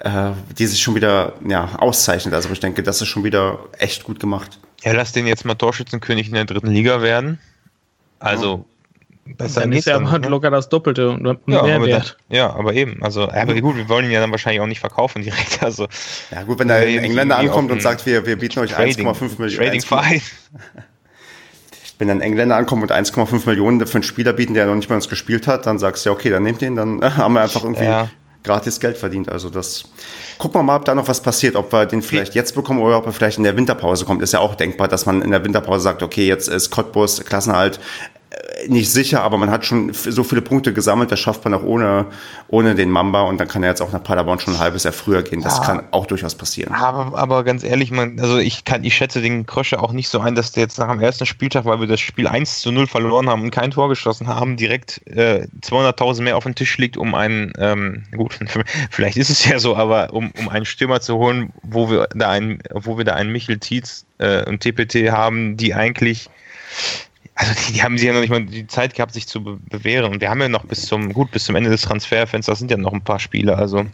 äh, 0.00 0.32
die 0.58 0.66
sich 0.66 0.82
schon 0.82 0.94
wieder 0.94 1.34
ja, 1.46 1.76
auszeichnet. 1.76 2.34
Also 2.34 2.50
ich 2.50 2.60
denke, 2.60 2.82
das 2.82 3.00
ist 3.00 3.08
schon 3.08 3.24
wieder 3.24 3.60
echt 3.78 4.04
gut 4.04 4.20
gemacht. 4.20 4.58
Ja, 4.82 4.92
lass 4.92 5.12
den 5.12 5.26
jetzt 5.26 5.44
mal 5.44 5.54
Torschützenkönig 5.54 6.28
in 6.28 6.34
der 6.34 6.44
dritten 6.44 6.70
Liga 6.70 7.00
werden. 7.00 7.38
Also 8.18 8.66
Besser 9.26 9.62
dann 9.62 9.72
ist 9.72 9.86
er 9.86 9.96
aber 9.96 10.18
ne? 10.18 10.28
locker 10.28 10.50
das 10.50 10.68
Doppelte 10.68 11.08
und 11.08 11.24
ja, 11.24 11.62
mehr 11.62 11.76
aber 11.76 11.86
wert. 11.86 12.18
Da, 12.28 12.36
ja, 12.36 12.54
aber 12.54 12.74
eben. 12.74 13.02
Also, 13.02 13.30
aber 13.30 13.54
gut, 13.60 13.76
wir 13.76 13.88
wollen 13.88 14.04
ihn 14.04 14.10
ja 14.10 14.20
dann 14.20 14.30
wahrscheinlich 14.30 14.60
auch 14.60 14.66
nicht 14.66 14.80
verkaufen 14.80 15.22
direkt. 15.22 15.62
Also, 15.64 15.88
ja, 16.30 16.42
gut, 16.42 16.58
wenn 16.58 16.68
da 16.68 16.74
ein 16.74 16.98
Engländer 16.98 17.38
ankommt 17.38 17.70
und 17.70 17.80
sagt, 17.80 18.04
wir, 18.04 18.26
wir 18.26 18.36
bieten 18.38 18.58
euch 18.58 18.76
1,5 18.76 19.40
Millionen. 19.40 19.80
Trading 19.80 20.22
Wenn 21.98 22.10
ein 22.10 22.20
Engländer 22.20 22.56
ankommt 22.56 22.82
und 22.82 22.92
1,5 22.92 23.46
Millionen 23.46 23.86
für 23.86 23.94
einen 23.94 24.02
Spieler 24.02 24.32
bieten, 24.32 24.52
der 24.52 24.66
noch 24.66 24.74
nicht 24.74 24.88
bei 24.88 24.94
uns 24.94 25.08
gespielt 25.08 25.46
hat, 25.46 25.64
dann 25.64 25.78
sagst 25.78 26.04
du 26.04 26.10
ja, 26.10 26.14
okay, 26.14 26.28
dann 26.28 26.42
nehmt 26.42 26.60
ihn, 26.60 26.74
dann 26.76 27.00
haben 27.16 27.34
wir 27.34 27.40
einfach 27.40 27.62
irgendwie 27.62 27.84
ja. 27.84 28.10
gratis 28.42 28.80
Geld 28.80 28.98
verdient. 28.98 29.30
Also 29.30 29.48
das 29.48 29.84
gucken 30.38 30.60
wir 30.60 30.64
mal, 30.64 30.76
ob 30.76 30.84
da 30.84 30.94
noch 30.94 31.08
was 31.08 31.22
passiert, 31.22 31.56
ob 31.56 31.72
wir 31.72 31.86
den 31.86 32.02
vielleicht 32.02 32.34
jetzt 32.34 32.54
bekommen 32.54 32.80
oder 32.80 32.98
ob 32.98 33.06
er 33.06 33.12
vielleicht 33.12 33.38
in 33.38 33.44
der 33.44 33.56
Winterpause 33.56 34.04
kommt. 34.04 34.22
Ist 34.22 34.32
ja 34.32 34.40
auch 34.40 34.56
denkbar, 34.56 34.88
dass 34.88 35.06
man 35.06 35.22
in 35.22 35.30
der 35.30 35.44
Winterpause 35.44 35.84
sagt, 35.84 36.02
okay, 36.02 36.26
jetzt 36.26 36.48
ist 36.48 36.70
Cottbus 36.70 37.24
Klassenhalt, 37.24 37.80
nicht 38.68 38.90
sicher, 38.90 39.22
aber 39.22 39.38
man 39.38 39.50
hat 39.50 39.64
schon 39.64 39.92
so 39.92 40.24
viele 40.24 40.42
Punkte 40.42 40.72
gesammelt, 40.72 41.10
das 41.12 41.20
schafft 41.20 41.44
man 41.44 41.54
auch 41.54 41.62
ohne, 41.62 42.06
ohne 42.48 42.74
den 42.74 42.90
Mamba 42.90 43.22
und 43.22 43.38
dann 43.38 43.48
kann 43.48 43.62
er 43.62 43.70
jetzt 43.70 43.82
auch 43.82 43.92
nach 43.92 44.02
Paderborn 44.02 44.38
schon 44.38 44.54
ein 44.54 44.60
halbes 44.60 44.84
Jahr 44.84 44.92
früher 44.92 45.22
gehen. 45.22 45.42
Das 45.42 45.58
ja, 45.58 45.64
kann 45.64 45.82
auch 45.90 46.06
durchaus 46.06 46.34
passieren. 46.34 46.74
Aber, 46.74 47.16
aber 47.18 47.44
ganz 47.44 47.64
ehrlich, 47.64 47.90
man, 47.90 48.18
also 48.20 48.38
ich 48.38 48.64
kann, 48.64 48.84
ich 48.84 48.94
schätze 48.94 49.20
den 49.20 49.46
Krösche 49.46 49.80
auch 49.80 49.92
nicht 49.92 50.08
so 50.08 50.20
ein, 50.20 50.34
dass 50.34 50.52
der 50.52 50.64
jetzt 50.64 50.78
nach 50.78 50.90
dem 50.90 51.00
ersten 51.00 51.26
Spieltag, 51.26 51.64
weil 51.64 51.80
wir 51.80 51.86
das 51.86 52.00
Spiel 52.00 52.26
1 52.26 52.60
zu 52.60 52.72
0 52.72 52.86
verloren 52.86 53.28
haben 53.28 53.42
und 53.42 53.50
kein 53.50 53.70
Tor 53.70 53.88
geschossen 53.88 54.28
haben, 54.28 54.56
direkt 54.56 55.06
äh, 55.06 55.46
200.000 55.62 56.22
mehr 56.22 56.36
auf 56.36 56.44
den 56.44 56.54
Tisch 56.54 56.76
liegt, 56.78 56.96
um 56.96 57.14
einen, 57.14 57.52
ähm, 57.58 58.04
gut, 58.16 58.38
vielleicht 58.90 59.16
ist 59.16 59.30
es 59.30 59.44
ja 59.44 59.58
so, 59.58 59.76
aber 59.76 60.12
um, 60.12 60.32
um 60.38 60.48
einen 60.48 60.64
Stürmer 60.64 61.00
zu 61.00 61.16
holen, 61.16 61.52
wo 61.62 61.90
wir 61.90 62.08
da 62.14 62.30
einen, 62.30 62.60
wo 62.72 62.96
wir 62.96 63.04
da 63.04 63.14
einen 63.14 63.32
Michel 63.32 63.58
Tietz 63.58 64.06
äh, 64.18 64.44
und 64.48 64.60
TPT 64.60 65.10
haben, 65.10 65.56
die 65.56 65.74
eigentlich 65.74 66.30
also 67.34 67.52
die, 67.66 67.72
die, 67.74 67.82
haben 67.82 67.98
sie 67.98 68.06
ja 68.06 68.12
noch 68.12 68.20
nicht 68.20 68.30
mal 68.30 68.44
die 68.44 68.66
Zeit 68.66 68.94
gehabt, 68.94 69.12
sich 69.12 69.26
zu 69.26 69.42
be 69.42 69.58
bewähren. 69.68 70.12
Und 70.12 70.20
wir 70.20 70.30
haben 70.30 70.40
ja 70.40 70.48
noch 70.48 70.64
bis 70.64 70.86
zum, 70.86 71.12
gut, 71.12 71.30
bis 71.30 71.44
zum 71.44 71.56
Ende 71.56 71.70
des 71.70 71.82
Transferfensters 71.82 72.58
sind 72.58 72.70
ja 72.70 72.76
noch 72.76 72.92
ein 72.92 73.02
paar 73.02 73.18
Spiele, 73.18 73.56
also. 73.56 73.84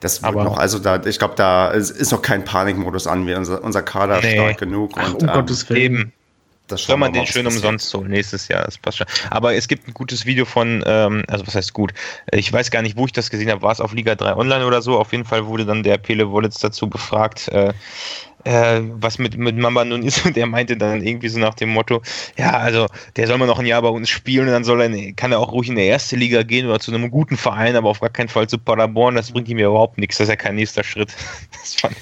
Das 0.00 0.22
wird 0.22 0.32
aber 0.32 0.44
noch, 0.44 0.58
also 0.58 0.78
da, 0.78 1.02
ich 1.04 1.18
glaube, 1.18 1.34
da 1.36 1.70
ist 1.70 2.12
noch 2.12 2.22
kein 2.22 2.44
Panikmodus 2.44 3.06
an. 3.06 3.26
Wir, 3.26 3.38
unser, 3.38 3.64
unser 3.64 3.82
Kader 3.82 4.20
nee. 4.20 4.34
stark 4.34 4.58
genug. 4.58 4.92
Ach, 4.96 5.14
und, 5.14 5.22
um 5.22 5.28
ähm, 5.28 5.34
Gottes 5.34 5.68
Willen. 5.70 5.82
Eben. 5.82 6.12
Das 6.68 6.82
Soll 6.82 6.96
man 6.96 7.12
den 7.12 7.26
schön 7.26 7.46
umsonst 7.46 7.94
holen 7.94 8.10
nächstes 8.10 8.48
Jahr, 8.48 8.64
das 8.64 8.76
passt 8.76 8.98
schon. 8.98 9.06
Aber 9.30 9.54
es 9.54 9.68
gibt 9.68 9.86
ein 9.86 9.94
gutes 9.94 10.26
Video 10.26 10.44
von, 10.44 10.82
ähm, 10.84 11.22
also 11.28 11.46
was 11.46 11.54
heißt 11.54 11.72
gut? 11.72 11.92
Ich 12.32 12.52
weiß 12.52 12.72
gar 12.72 12.82
nicht, 12.82 12.96
wo 12.96 13.06
ich 13.06 13.12
das 13.12 13.30
gesehen 13.30 13.50
habe. 13.50 13.62
War 13.62 13.70
es 13.70 13.80
auf 13.80 13.92
Liga 13.92 14.16
3 14.16 14.34
Online 14.36 14.66
oder 14.66 14.82
so? 14.82 14.98
Auf 14.98 15.12
jeden 15.12 15.24
Fall 15.24 15.46
wurde 15.46 15.64
dann 15.64 15.84
der 15.84 15.96
Pele 15.96 16.28
Wollitz 16.28 16.58
dazu 16.58 16.88
befragt, 16.88 17.48
äh, 17.48 17.72
äh, 18.46 18.80
was 18.92 19.18
mit, 19.18 19.36
mit 19.36 19.56
Mamba 19.56 19.84
nun 19.84 20.02
ist. 20.02 20.24
Und 20.24 20.36
er 20.36 20.46
meinte 20.46 20.76
dann 20.76 21.02
irgendwie 21.02 21.28
so 21.28 21.38
nach 21.38 21.54
dem 21.54 21.70
Motto, 21.70 22.00
ja, 22.36 22.52
also 22.52 22.86
der 23.16 23.26
soll 23.26 23.38
mal 23.38 23.46
noch 23.46 23.58
ein 23.58 23.66
Jahr 23.66 23.82
bei 23.82 23.88
uns 23.88 24.08
spielen 24.08 24.46
und 24.46 24.52
dann 24.52 24.64
soll 24.64 24.80
er, 24.80 25.12
kann 25.14 25.32
er 25.32 25.40
auch 25.40 25.52
ruhig 25.52 25.68
in 25.68 25.76
der 25.76 25.86
erste 25.86 26.16
Liga 26.16 26.42
gehen 26.42 26.66
oder 26.66 26.78
zu 26.78 26.94
einem 26.94 27.10
guten 27.10 27.36
Verein, 27.36 27.76
aber 27.76 27.88
auf 27.88 28.00
gar 28.00 28.10
keinen 28.10 28.28
Fall 28.28 28.48
zu 28.48 28.58
Paderborn. 28.58 29.16
Das 29.16 29.32
bringt 29.32 29.48
ihm 29.48 29.58
ja 29.58 29.68
überhaupt 29.68 29.98
nichts. 29.98 30.18
Das 30.18 30.26
ist 30.26 30.30
ja 30.30 30.36
kein 30.36 30.54
nächster 30.54 30.84
Schritt. 30.84 31.12
Fand, 31.80 31.96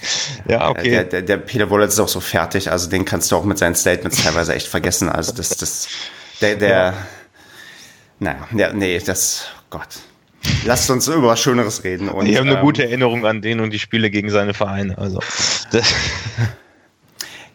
ja, 0.48 0.68
okay. 0.68 0.90
Der, 0.90 1.04
der, 1.04 1.22
der 1.22 1.36
Peter 1.38 1.70
Wollitz 1.70 1.94
ist 1.94 2.00
auch 2.00 2.08
so 2.08 2.20
fertig. 2.20 2.70
Also 2.70 2.90
den 2.90 3.04
kannst 3.04 3.32
du 3.32 3.36
auch 3.36 3.44
mit 3.44 3.58
seinen 3.58 3.74
Statements 3.74 4.22
teilweise 4.22 4.54
echt 4.54 4.68
vergessen. 4.68 5.08
Also 5.08 5.32
das, 5.32 5.50
das, 5.56 5.88
der, 6.40 6.56
der, 6.56 6.68
ja. 6.68 6.94
naja, 8.18 8.48
ja, 8.54 8.72
nee, 8.72 8.98
das, 8.98 9.46
Gott. 9.70 9.88
Lasst 10.64 10.90
uns 10.90 11.08
über 11.08 11.28
was 11.28 11.40
Schöneres 11.40 11.84
reden. 11.84 12.08
Und, 12.08 12.26
ich 12.26 12.36
habe 12.36 12.48
eine 12.48 12.58
ähm, 12.58 12.64
gute 12.64 12.84
Erinnerung 12.84 13.26
an 13.26 13.42
den 13.42 13.60
und 13.60 13.72
die 13.72 13.78
Spiele 13.78 14.10
gegen 14.10 14.30
seine 14.30 14.54
Vereine. 14.54 14.98
Also, 14.98 15.20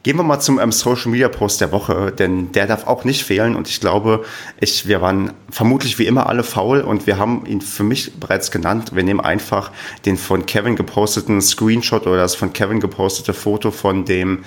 Gehen 0.01 0.15
wir 0.15 0.23
mal 0.23 0.39
zum 0.39 0.59
ähm, 0.59 0.71
Social 0.71 1.11
Media 1.11 1.27
Post 1.27 1.59
der 1.59 1.73
Woche, 1.73 2.13
denn 2.13 2.53
der 2.53 2.67
darf 2.67 2.87
auch 2.87 3.03
nicht 3.03 3.23
fehlen. 3.23 3.57
Und 3.57 3.67
ich 3.67 3.81
glaube, 3.81 4.23
ich, 4.61 4.87
wir 4.87 5.01
waren 5.01 5.33
vermutlich 5.49 5.99
wie 5.99 6.05
immer 6.05 6.27
alle 6.27 6.43
faul 6.43 6.81
und 6.81 7.05
wir 7.05 7.17
haben 7.17 7.45
ihn 7.45 7.59
für 7.59 7.83
mich 7.83 8.17
bereits 8.17 8.49
genannt. 8.49 8.95
Wir 8.95 9.03
nehmen 9.03 9.19
einfach 9.19 9.71
den 10.05 10.15
von 10.15 10.45
Kevin 10.45 10.77
geposteten 10.77 11.41
Screenshot 11.41 12.07
oder 12.07 12.17
das 12.17 12.35
von 12.35 12.53
Kevin 12.53 12.79
gepostete 12.79 13.33
Foto 13.33 13.71
von 13.71 14.05
dem 14.05 14.45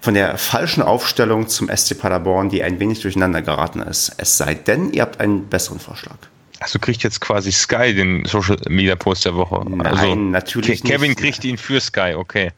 von 0.00 0.14
der 0.14 0.36
falschen 0.36 0.82
Aufstellung 0.82 1.46
zum 1.46 1.68
SC 1.68 1.96
Paderborn, 1.98 2.48
die 2.48 2.62
ein 2.62 2.80
wenig 2.80 3.00
durcheinander 3.00 3.40
geraten 3.40 3.80
ist. 3.80 4.12
Es 4.18 4.36
sei 4.36 4.54
denn, 4.54 4.92
ihr 4.92 5.02
habt 5.02 5.20
einen 5.20 5.46
besseren 5.46 5.78
Vorschlag. 5.78 6.16
Also 6.62 6.78
kriegt 6.78 7.02
jetzt 7.02 7.20
quasi 7.20 7.52
Sky 7.52 7.94
den 7.94 8.24
Social 8.24 8.56
Media 8.68 8.96
Post 8.96 9.24
der 9.24 9.34
Woche. 9.34 9.64
Nein, 9.68 9.86
also, 9.86 10.14
natürlich 10.14 10.82
Kevin 10.82 11.10
nicht. 11.10 11.20
kriegt 11.20 11.44
ihn 11.44 11.58
für 11.58 11.80
Sky, 11.80 12.14
okay. 12.16 12.52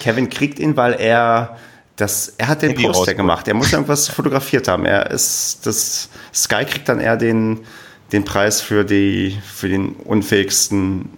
Kevin 0.00 0.28
kriegt 0.28 0.58
ihn, 0.58 0.76
weil 0.76 0.94
er 0.94 1.56
das, 1.96 2.34
er 2.38 2.48
hat 2.48 2.62
den 2.62 2.70
Handy 2.70 2.84
Poster 2.84 3.14
gemacht. 3.14 3.48
Er 3.48 3.54
muss 3.54 3.72
irgendwas 3.72 4.08
fotografiert 4.08 4.68
haben. 4.68 4.84
Er 4.84 5.10
ist 5.10 5.66
das 5.66 6.08
Sky 6.32 6.64
kriegt 6.64 6.88
dann 6.88 7.00
eher 7.00 7.16
den 7.16 7.60
den 8.12 8.24
Preis 8.24 8.60
für 8.60 8.84
die 8.84 9.38
für 9.44 9.68
den 9.68 9.90
unfähigsten 9.94 11.10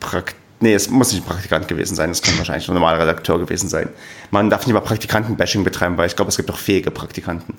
Prakt 0.00 0.36
Nee, 0.60 0.74
es 0.74 0.90
muss 0.90 1.12
nicht 1.12 1.22
ein 1.22 1.28
Praktikant 1.28 1.68
gewesen 1.68 1.94
sein, 1.94 2.10
es 2.10 2.20
kann 2.20 2.36
wahrscheinlich 2.36 2.68
ein 2.68 2.74
normaler 2.74 3.00
Redakteur 3.00 3.38
gewesen 3.38 3.68
sein. 3.68 3.88
Man 4.32 4.50
darf 4.50 4.66
nicht 4.66 4.74
mal 4.74 4.80
Praktikanten-Bashing 4.80 5.62
betreiben, 5.62 5.96
weil 5.96 6.08
ich 6.08 6.16
glaube, 6.16 6.30
es 6.30 6.36
gibt 6.36 6.50
auch 6.50 6.58
fähige 6.58 6.90
Praktikanten. 6.90 7.54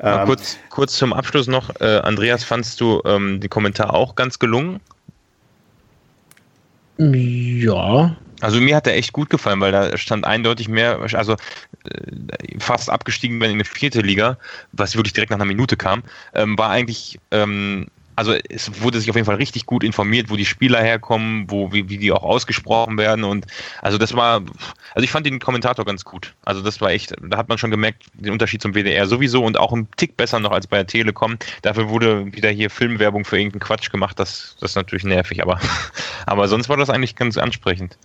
Ähm, 0.00 0.26
kurz, 0.26 0.58
kurz 0.68 0.96
zum 0.96 1.12
Abschluss 1.12 1.46
noch, 1.46 1.70
äh, 1.80 1.98
Andreas, 1.98 2.44
fandst 2.44 2.80
du 2.80 3.02
ähm, 3.04 3.40
den 3.40 3.50
Kommentar 3.50 3.94
auch 3.94 4.14
ganz 4.14 4.38
gelungen? 4.38 4.80
Ja. 6.98 8.16
Also 8.40 8.60
mir 8.60 8.76
hat 8.76 8.86
er 8.86 8.94
echt 8.94 9.12
gut 9.12 9.30
gefallen, 9.30 9.60
weil 9.60 9.72
da 9.72 9.96
stand 9.96 10.26
eindeutig 10.26 10.68
mehr, 10.68 11.00
also 11.14 11.32
äh, 11.32 12.58
fast 12.58 12.90
abgestiegen 12.90 13.40
werden 13.40 13.52
in 13.52 13.56
eine 13.56 13.64
vierte 13.64 14.02
Liga, 14.02 14.36
was 14.72 14.94
wirklich 14.94 15.14
direkt 15.14 15.30
nach 15.30 15.38
einer 15.38 15.46
Minute 15.46 15.76
kam, 15.76 16.02
ähm, 16.34 16.58
war 16.58 16.70
eigentlich 16.70 17.18
ähm, 17.30 17.86
also 18.16 18.32
es 18.48 18.82
wurde 18.82 18.98
sich 18.98 19.10
auf 19.10 19.16
jeden 19.16 19.26
Fall 19.26 19.36
richtig 19.36 19.66
gut 19.66 19.84
informiert, 19.84 20.30
wo 20.30 20.36
die 20.36 20.46
Spieler 20.46 20.82
herkommen, 20.82 21.50
wo 21.50 21.72
wie, 21.72 21.88
wie 21.88 21.98
die 21.98 22.10
auch 22.12 22.22
ausgesprochen 22.22 22.98
werden 22.98 23.24
und 23.24 23.46
also 23.82 23.98
das 23.98 24.14
war, 24.14 24.42
also 24.94 25.04
ich 25.04 25.10
fand 25.10 25.26
den 25.26 25.38
Kommentator 25.38 25.84
ganz 25.84 26.04
gut. 26.04 26.34
Also 26.44 26.62
das 26.62 26.80
war 26.80 26.90
echt, 26.90 27.14
da 27.22 27.36
hat 27.36 27.48
man 27.48 27.58
schon 27.58 27.70
gemerkt 27.70 28.04
den 28.14 28.32
Unterschied 28.32 28.62
zum 28.62 28.74
WDR 28.74 29.06
sowieso 29.06 29.44
und 29.44 29.58
auch 29.58 29.72
ein 29.72 29.88
Tick 29.96 30.16
besser 30.16 30.40
noch 30.40 30.50
als 30.50 30.66
bei 30.66 30.78
der 30.78 30.86
Telekom. 30.86 31.36
Dafür 31.62 31.90
wurde 31.90 32.32
wieder 32.34 32.50
hier 32.50 32.70
Filmwerbung 32.70 33.24
für 33.24 33.38
irgendeinen 33.38 33.60
Quatsch 33.60 33.90
gemacht. 33.90 34.18
Das, 34.18 34.56
das 34.60 34.72
ist 34.72 34.76
natürlich 34.76 35.04
nervig, 35.04 35.42
aber 35.42 35.60
aber 36.26 36.48
sonst 36.48 36.68
war 36.68 36.76
das 36.76 36.90
eigentlich 36.90 37.16
ganz 37.16 37.36
ansprechend. 37.36 37.98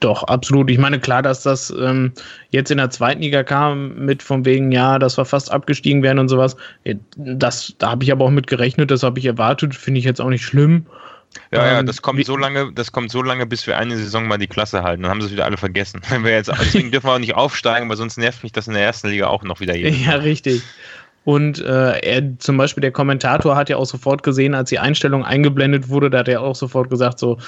Doch, 0.00 0.22
absolut. 0.24 0.70
Ich 0.70 0.78
meine, 0.78 1.00
klar, 1.00 1.22
dass 1.22 1.42
das 1.42 1.70
ähm, 1.70 2.12
jetzt 2.50 2.70
in 2.70 2.78
der 2.78 2.90
zweiten 2.90 3.20
Liga 3.20 3.42
kam, 3.42 3.94
mit 3.96 4.22
von 4.22 4.44
wegen, 4.44 4.70
ja, 4.70 4.98
dass 4.98 5.18
wir 5.18 5.24
fast 5.24 5.50
abgestiegen 5.50 6.02
werden 6.02 6.20
und 6.20 6.28
sowas. 6.28 6.56
Äh, 6.84 6.96
das, 7.16 7.74
da 7.78 7.90
habe 7.90 8.04
ich 8.04 8.12
aber 8.12 8.24
auch 8.24 8.30
mit 8.30 8.46
gerechnet, 8.46 8.90
das 8.90 9.02
habe 9.02 9.18
ich 9.18 9.26
erwartet, 9.26 9.74
finde 9.74 9.98
ich 9.98 10.04
jetzt 10.04 10.20
auch 10.20 10.28
nicht 10.28 10.44
schlimm. 10.44 10.86
Ja, 11.50 11.66
ja, 11.66 11.80
ähm, 11.80 11.86
das 11.86 12.00
kommt 12.00 12.24
so 12.24 12.36
lange, 12.36 12.72
das 12.72 12.92
kommt 12.92 13.10
so 13.10 13.22
lange, 13.22 13.46
bis 13.46 13.66
wir 13.66 13.76
eine 13.76 13.96
Saison 13.96 14.26
mal 14.28 14.38
die 14.38 14.46
Klasse 14.46 14.82
halten. 14.82 15.02
Dann 15.02 15.10
haben 15.10 15.20
sie 15.20 15.26
es 15.26 15.32
wieder 15.32 15.44
alle 15.44 15.56
vergessen. 15.56 16.00
Wenn 16.08 16.24
wir 16.24 16.32
jetzt, 16.32 16.48
deswegen 16.48 16.90
dürfen 16.92 17.06
wir 17.06 17.14
auch 17.14 17.18
nicht 17.18 17.34
aufsteigen, 17.34 17.88
weil 17.88 17.96
sonst 17.96 18.16
nervt 18.18 18.42
mich 18.42 18.52
das 18.52 18.68
in 18.68 18.74
der 18.74 18.84
ersten 18.84 19.08
Liga 19.08 19.26
auch 19.26 19.42
noch 19.42 19.60
wieder 19.60 19.74
jeden. 19.74 20.00
Ja, 20.04 20.14
richtig. 20.16 20.62
Und 21.24 21.58
äh, 21.58 21.98
er, 21.98 22.38
zum 22.38 22.56
Beispiel 22.56 22.80
der 22.80 22.92
Kommentator 22.92 23.56
hat 23.56 23.68
ja 23.68 23.76
auch 23.76 23.84
sofort 23.84 24.22
gesehen, 24.22 24.54
als 24.54 24.70
die 24.70 24.78
Einstellung 24.78 25.24
eingeblendet 25.24 25.88
wurde, 25.88 26.08
da 26.08 26.20
hat 26.20 26.28
er 26.28 26.40
auch 26.40 26.54
sofort 26.54 26.88
gesagt, 26.88 27.18
so, 27.18 27.38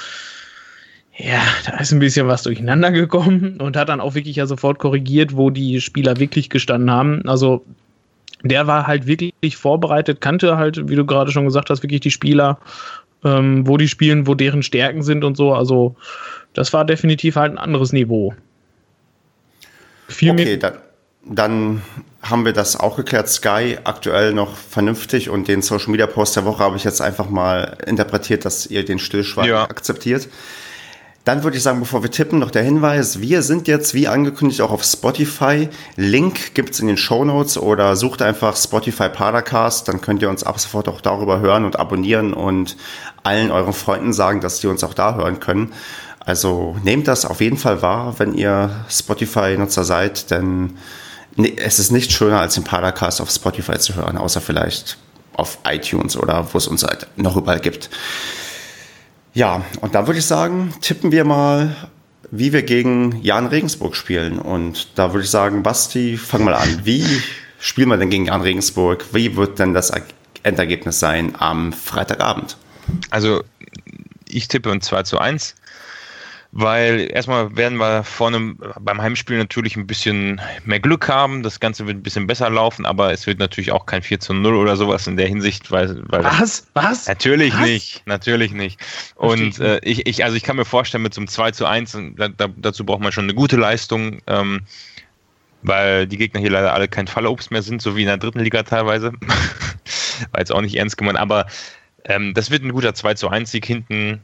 ja, 1.22 1.42
da 1.66 1.78
ist 1.78 1.92
ein 1.92 1.98
bisschen 1.98 2.28
was 2.28 2.42
durcheinander 2.42 2.90
gekommen 2.90 3.58
und 3.60 3.76
hat 3.76 3.88
dann 3.88 4.00
auch 4.00 4.14
wirklich 4.14 4.36
ja 4.36 4.46
sofort 4.46 4.78
korrigiert, 4.78 5.36
wo 5.36 5.50
die 5.50 5.80
Spieler 5.80 6.18
wirklich 6.18 6.50
gestanden 6.50 6.90
haben. 6.90 7.28
Also 7.28 7.64
der 8.42 8.66
war 8.66 8.86
halt 8.86 9.06
wirklich 9.06 9.56
vorbereitet, 9.56 10.20
kannte 10.20 10.56
halt, 10.56 10.88
wie 10.88 10.96
du 10.96 11.04
gerade 11.04 11.30
schon 11.30 11.44
gesagt 11.44 11.70
hast, 11.70 11.82
wirklich 11.82 12.00
die 12.00 12.10
Spieler, 12.10 12.58
ähm, 13.24 13.66
wo 13.66 13.76
die 13.76 13.88
spielen, 13.88 14.26
wo 14.26 14.34
deren 14.34 14.62
Stärken 14.62 15.02
sind 15.02 15.24
und 15.24 15.36
so. 15.36 15.52
Also 15.52 15.96
das 16.54 16.72
war 16.72 16.84
definitiv 16.84 17.36
halt 17.36 17.52
ein 17.52 17.58
anderes 17.58 17.92
Niveau. 17.92 18.34
Viel 20.08 20.32
okay, 20.32 20.56
dann, 20.56 20.74
dann 21.24 21.82
haben 22.22 22.44
wir 22.44 22.52
das 22.52 22.78
auch 22.78 22.96
geklärt. 22.96 23.28
Sky 23.28 23.78
aktuell 23.84 24.32
noch 24.32 24.56
vernünftig 24.56 25.28
und 25.30 25.48
den 25.48 25.62
Social 25.62 25.90
Media 25.90 26.06
Post 26.06 26.36
der 26.36 26.44
Woche 26.44 26.62
habe 26.62 26.76
ich 26.76 26.84
jetzt 26.84 27.00
einfach 27.00 27.28
mal 27.28 27.76
interpretiert, 27.86 28.44
dass 28.44 28.66
ihr 28.66 28.84
den 28.84 28.98
Stillschweigen 28.98 29.50
Ja. 29.50 29.64
akzeptiert. 29.64 30.28
Dann 31.24 31.44
würde 31.44 31.58
ich 31.58 31.62
sagen, 31.62 31.80
bevor 31.80 32.02
wir 32.02 32.10
tippen, 32.10 32.38
noch 32.38 32.50
der 32.50 32.62
Hinweis, 32.62 33.20
wir 33.20 33.42
sind 33.42 33.68
jetzt 33.68 33.92
wie 33.92 34.08
angekündigt 34.08 34.62
auch 34.62 34.70
auf 34.70 34.82
Spotify. 34.82 35.68
Link 35.96 36.54
gibt's 36.54 36.80
in 36.80 36.86
den 36.86 36.96
Show 36.96 37.24
Notes 37.26 37.58
oder 37.58 37.94
sucht 37.94 38.22
einfach 38.22 38.56
Spotify 38.56 39.10
Paracast, 39.10 39.86
dann 39.86 40.00
könnt 40.00 40.22
ihr 40.22 40.30
uns 40.30 40.44
ab 40.44 40.58
sofort 40.58 40.88
auch 40.88 41.02
darüber 41.02 41.40
hören 41.40 41.66
und 41.66 41.78
abonnieren 41.78 42.32
und 42.32 42.76
allen 43.22 43.50
euren 43.50 43.74
Freunden 43.74 44.14
sagen, 44.14 44.40
dass 44.40 44.60
die 44.60 44.66
uns 44.66 44.82
auch 44.82 44.94
da 44.94 45.14
hören 45.14 45.40
können. 45.40 45.72
Also 46.20 46.76
nehmt 46.84 47.06
das 47.06 47.26
auf 47.26 47.42
jeden 47.42 47.58
Fall 47.58 47.82
wahr, 47.82 48.14
wenn 48.18 48.32
ihr 48.32 48.70
Spotify-Nutzer 48.88 49.84
seid, 49.84 50.30
denn 50.30 50.78
es 51.56 51.78
ist 51.78 51.92
nicht 51.92 52.12
schöner, 52.12 52.40
als 52.40 52.54
den 52.54 52.64
Paracast 52.64 53.20
auf 53.20 53.30
Spotify 53.30 53.78
zu 53.78 53.94
hören, 53.94 54.16
außer 54.16 54.40
vielleicht 54.40 54.96
auf 55.34 55.58
iTunes 55.68 56.16
oder 56.16 56.48
wo 56.52 56.58
es 56.58 56.66
uns 56.66 56.82
halt 56.82 57.06
noch 57.16 57.36
überall 57.36 57.60
gibt. 57.60 57.90
Ja, 59.32 59.64
und 59.80 59.94
dann 59.94 60.06
würde 60.06 60.18
ich 60.18 60.26
sagen, 60.26 60.74
tippen 60.80 61.12
wir 61.12 61.24
mal, 61.24 61.76
wie 62.30 62.52
wir 62.52 62.62
gegen 62.62 63.20
Jan 63.22 63.46
Regensburg 63.46 63.96
spielen. 63.96 64.38
Und 64.38 64.98
da 64.98 65.12
würde 65.12 65.24
ich 65.24 65.30
sagen, 65.30 65.62
Basti, 65.62 66.16
fang 66.16 66.44
mal 66.44 66.54
an. 66.54 66.80
Wie 66.84 67.04
spielen 67.58 67.88
wir 67.88 67.96
denn 67.96 68.10
gegen 68.10 68.26
Jan 68.26 68.40
Regensburg? 68.40 69.04
Wie 69.12 69.36
wird 69.36 69.58
denn 69.58 69.74
das 69.74 69.92
Endergebnis 70.42 70.98
sein 71.00 71.34
am 71.38 71.72
Freitagabend? 71.72 72.56
Also 73.10 73.42
ich 74.26 74.48
tippe 74.48 74.70
ein 74.70 74.80
2 74.80 75.02
zu 75.04 75.18
1, 75.18 75.54
weil 76.52 77.08
erstmal 77.12 77.56
werden 77.56 77.78
wir 77.78 78.02
vorne 78.02 78.56
beim 78.80 79.00
Heimspiel 79.00 79.38
natürlich 79.38 79.76
ein 79.76 79.86
bisschen 79.86 80.40
mehr 80.64 80.80
Glück 80.80 81.08
haben. 81.08 81.44
Das 81.44 81.60
Ganze 81.60 81.86
wird 81.86 81.98
ein 81.98 82.02
bisschen 82.02 82.26
besser 82.26 82.50
laufen, 82.50 82.86
aber 82.86 83.12
es 83.12 83.26
wird 83.26 83.38
natürlich 83.38 83.70
auch 83.70 83.86
kein 83.86 84.02
4 84.02 84.18
zu 84.18 84.34
0 84.34 84.56
oder 84.56 84.76
sowas 84.76 85.06
in 85.06 85.16
der 85.16 85.28
Hinsicht, 85.28 85.70
weil, 85.70 86.02
weil 86.08 86.24
Was? 86.24 86.66
Was? 86.74 87.06
Natürlich 87.06 87.54
Was? 87.54 87.60
nicht, 87.60 88.02
natürlich 88.06 88.52
nicht. 88.52 88.80
Und 89.14 89.58
ich 89.58 89.60
äh, 89.60 89.78
ich, 89.82 90.06
ich, 90.06 90.24
also 90.24 90.36
ich 90.36 90.42
kann 90.42 90.56
mir 90.56 90.64
vorstellen, 90.64 91.02
mit 91.02 91.14
so 91.14 91.20
einem 91.20 91.28
2 91.28 91.52
zu 91.52 91.66
1, 91.66 91.94
und 91.94 92.16
da, 92.16 92.28
da, 92.28 92.48
dazu 92.56 92.84
braucht 92.84 93.00
man 93.00 93.12
schon 93.12 93.24
eine 93.24 93.34
gute 93.34 93.56
Leistung, 93.56 94.20
ähm, 94.26 94.62
weil 95.62 96.08
die 96.08 96.16
Gegner 96.16 96.40
hier 96.40 96.50
leider 96.50 96.74
alle 96.74 96.88
kein 96.88 97.06
Fallobst 97.06 97.52
mehr 97.52 97.62
sind, 97.62 97.80
so 97.80 97.96
wie 97.96 98.02
in 98.02 98.08
der 98.08 98.16
dritten 98.16 98.40
Liga 98.40 98.64
teilweise. 98.64 99.12
War 100.32 100.40
jetzt 100.40 100.52
auch 100.52 100.62
nicht 100.62 100.74
ernst 100.74 100.96
gemeint, 100.96 101.18
aber 101.18 101.46
ähm, 102.04 102.34
das 102.34 102.50
wird 102.50 102.64
ein 102.64 102.72
guter 102.72 102.94
2 102.94 103.14
zu 103.14 103.28
1 103.28 103.50
Sieg 103.50 103.66
hinten. 103.66 104.20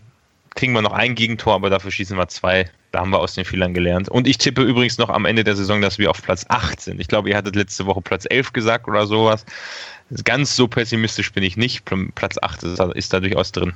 Kriegen 0.57 0.73
wir 0.73 0.83
noch 0.83 0.93
ein 0.93 1.15
Gegentor, 1.15 1.55
aber 1.55 1.71
dafür 1.71 1.91
schießen 1.93 2.17
wir 2.19 2.29
zwei. 2.29 2.69
Da 2.91 3.01
haben 3.01 3.11
wir 3.11 3.21
aus 3.21 3.35
den 3.35 3.45
Fehlern 3.45 3.75
gelernt. 3.75 4.09
Und 4.09 4.27
ich 4.27 4.39
tippe 4.39 4.63
übrigens 4.63 4.97
noch 4.99 5.11
am 5.11 5.25
Ende 5.27 5.45
der 5.45 5.55
Saison, 5.55 5.81
dass 5.83 5.99
wir 5.99 6.11
auf 6.11 6.23
Platz 6.23 6.47
8 6.49 6.81
sind. 6.81 7.01
Ich 7.01 7.09
glaube, 7.09 7.29
ihr 7.29 7.37
hattet 7.37 7.55
letzte 7.55 7.87
Woche 7.87 8.01
Platz 8.01 8.27
11 8.29 8.53
gesagt 8.53 8.89
oder 8.89 9.07
sowas. 9.07 9.45
Ganz 10.25 10.57
so 10.57 10.67
pessimistisch 10.67 11.33
bin 11.33 11.43
ich 11.43 11.57
nicht. 11.57 11.85
Platz 12.15 12.37
8 12.41 12.63
ist, 12.65 12.79
da- 12.79 12.91
ist 12.93 13.13
da 13.13 13.21
durchaus 13.21 13.53
drin. 13.53 13.75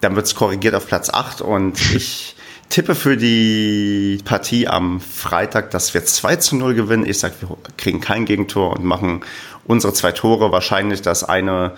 Dann 0.00 0.16
wird's 0.16 0.34
korrigiert 0.34 0.74
auf 0.74 0.86
Platz 0.86 1.10
8 1.10 1.40
und 1.40 1.80
ich 1.94 2.36
tippe 2.68 2.94
für 2.94 3.16
die 3.16 4.18
Partie 4.24 4.68
am 4.68 5.00
Freitag, 5.00 5.70
dass 5.72 5.92
wir 5.92 6.04
2 6.04 6.36
zu 6.36 6.56
0 6.56 6.74
gewinnen. 6.74 7.04
Ich 7.04 7.18
sage, 7.18 7.34
wir 7.40 7.56
kriegen 7.76 8.00
kein 8.00 8.24
Gegentor 8.26 8.76
und 8.76 8.84
machen 8.84 9.24
unsere 9.64 9.92
zwei 9.92 10.12
Tore. 10.12 10.52
Wahrscheinlich 10.52 11.02
das 11.02 11.24
eine 11.24 11.72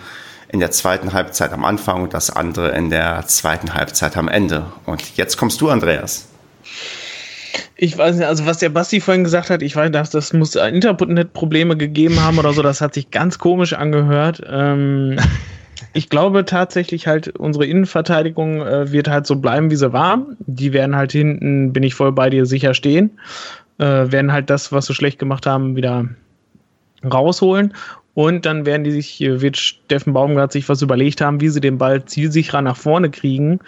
in 0.49 0.59
der 0.59 0.71
zweiten 0.71 1.13
Halbzeit 1.13 1.51
am 1.53 1.65
Anfang 1.65 2.03
und 2.03 2.13
das 2.13 2.29
andere 2.29 2.69
in 2.71 2.89
der 2.89 3.25
zweiten 3.27 3.73
Halbzeit 3.73 4.17
am 4.17 4.27
Ende. 4.27 4.65
Und 4.85 5.17
jetzt 5.17 5.37
kommst 5.37 5.61
du, 5.61 5.69
Andreas. 5.69 6.27
Ich 7.77 7.97
weiß 7.97 8.15
nicht, 8.15 8.25
also 8.25 8.45
was 8.45 8.59
der 8.59 8.69
Basti 8.69 9.01
vorhin 9.01 9.23
gesagt 9.23 9.49
hat, 9.49 9.61
ich 9.61 9.75
weiß, 9.75 9.91
dass 9.91 10.09
das 10.09 10.33
muss 10.33 10.55
Internetprobleme 10.55 11.75
gegeben 11.75 12.23
haben 12.23 12.37
oder 12.39 12.53
so, 12.53 12.61
das 12.61 12.81
hat 12.81 12.93
sich 12.93 13.11
ganz 13.11 13.37
komisch 13.37 13.73
angehört. 13.73 14.41
Ähm, 14.47 15.17
ich 15.93 16.09
glaube 16.09 16.45
tatsächlich 16.45 17.07
halt, 17.07 17.29
unsere 17.37 17.65
Innenverteidigung 17.65 18.61
äh, 18.61 18.91
wird 18.91 19.09
halt 19.09 19.27
so 19.27 19.35
bleiben, 19.37 19.71
wie 19.71 19.75
sie 19.75 19.91
war. 19.91 20.25
Die 20.39 20.73
werden 20.73 20.95
halt 20.95 21.11
hinten, 21.11 21.73
bin 21.73 21.83
ich 21.83 21.95
voll 21.95 22.11
bei 22.11 22.29
dir, 22.29 22.45
sicher 22.45 22.73
stehen. 22.73 23.19
Äh, 23.77 24.11
werden 24.11 24.31
halt 24.31 24.49
das, 24.49 24.71
was 24.71 24.85
sie 24.85 24.93
schlecht 24.93 25.19
gemacht 25.19 25.45
haben, 25.45 25.75
wieder 25.75 26.05
rausholen. 27.03 27.73
Und 28.15 28.45
dann 28.45 28.65
werden 28.65 28.83
die 28.83 28.91
sich, 28.91 29.19
wird 29.19 29.57
Steffen 29.57 30.13
Baumgart 30.13 30.51
sich 30.51 30.67
was 30.67 30.81
überlegt 30.81 31.21
haben, 31.21 31.41
wie 31.41 31.49
sie 31.49 31.61
den 31.61 31.77
Ball 31.77 32.05
zielsicherer 32.05 32.61
nach 32.61 32.77
vorne 32.77 33.11
kriegen. 33.11 33.59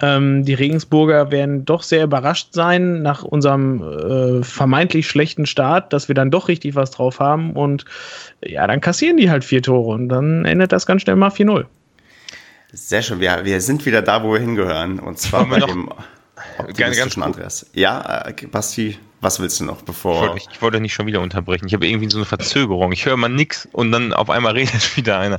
Ähm, 0.00 0.44
die 0.44 0.52
Regensburger 0.52 1.30
werden 1.30 1.64
doch 1.64 1.82
sehr 1.82 2.04
überrascht 2.04 2.48
sein 2.52 3.00
nach 3.00 3.22
unserem 3.24 3.82
äh, 3.82 4.44
vermeintlich 4.44 5.08
schlechten 5.08 5.46
Start, 5.46 5.94
dass 5.94 6.08
wir 6.08 6.14
dann 6.14 6.30
doch 6.30 6.48
richtig 6.48 6.74
was 6.74 6.90
drauf 6.90 7.18
haben. 7.18 7.54
Und 7.54 7.86
ja, 8.44 8.66
dann 8.66 8.82
kassieren 8.82 9.16
die 9.16 9.30
halt 9.30 9.44
vier 9.44 9.62
Tore 9.62 9.94
und 9.94 10.10
dann 10.10 10.44
endet 10.44 10.72
das 10.72 10.84
ganz 10.84 11.02
schnell 11.02 11.16
mal 11.16 11.30
4-0. 11.30 11.64
Sehr 12.72 13.00
schön. 13.00 13.20
Wir, 13.20 13.44
wir 13.44 13.62
sind 13.62 13.86
wieder 13.86 14.02
da, 14.02 14.22
wo 14.22 14.34
wir 14.34 14.40
hingehören. 14.40 14.98
Und 14.98 15.18
zwar 15.18 15.48
bei 15.48 15.60
dem 15.60 15.88
Ganz, 16.36 16.68
optimistischen 16.68 16.96
ganz 16.96 17.14
kurz. 17.14 17.26
Andreas. 17.26 17.66
Ja, 17.72 18.26
äh, 18.28 18.46
Basti, 18.46 18.98
was 19.20 19.40
willst 19.40 19.60
du 19.60 19.64
noch, 19.64 19.78
Ich 19.78 19.84
bevor... 19.84 20.20
wollte, 20.20 20.46
ich 20.52 20.60
wollte 20.62 20.80
nicht 20.80 20.92
schon 20.94 21.06
wieder 21.06 21.20
unterbrechen. 21.20 21.66
Ich 21.66 21.74
habe 21.74 21.86
irgendwie 21.86 22.08
so 22.10 22.18
eine 22.18 22.26
Verzögerung. 22.26 22.92
Ich 22.92 23.06
höre 23.06 23.16
mal 23.16 23.28
nix 23.28 23.66
und 23.72 23.90
dann 23.92 24.12
auf 24.12 24.28
einmal 24.30 24.52
redet 24.54 24.96
wieder 24.96 25.18
einer. 25.18 25.38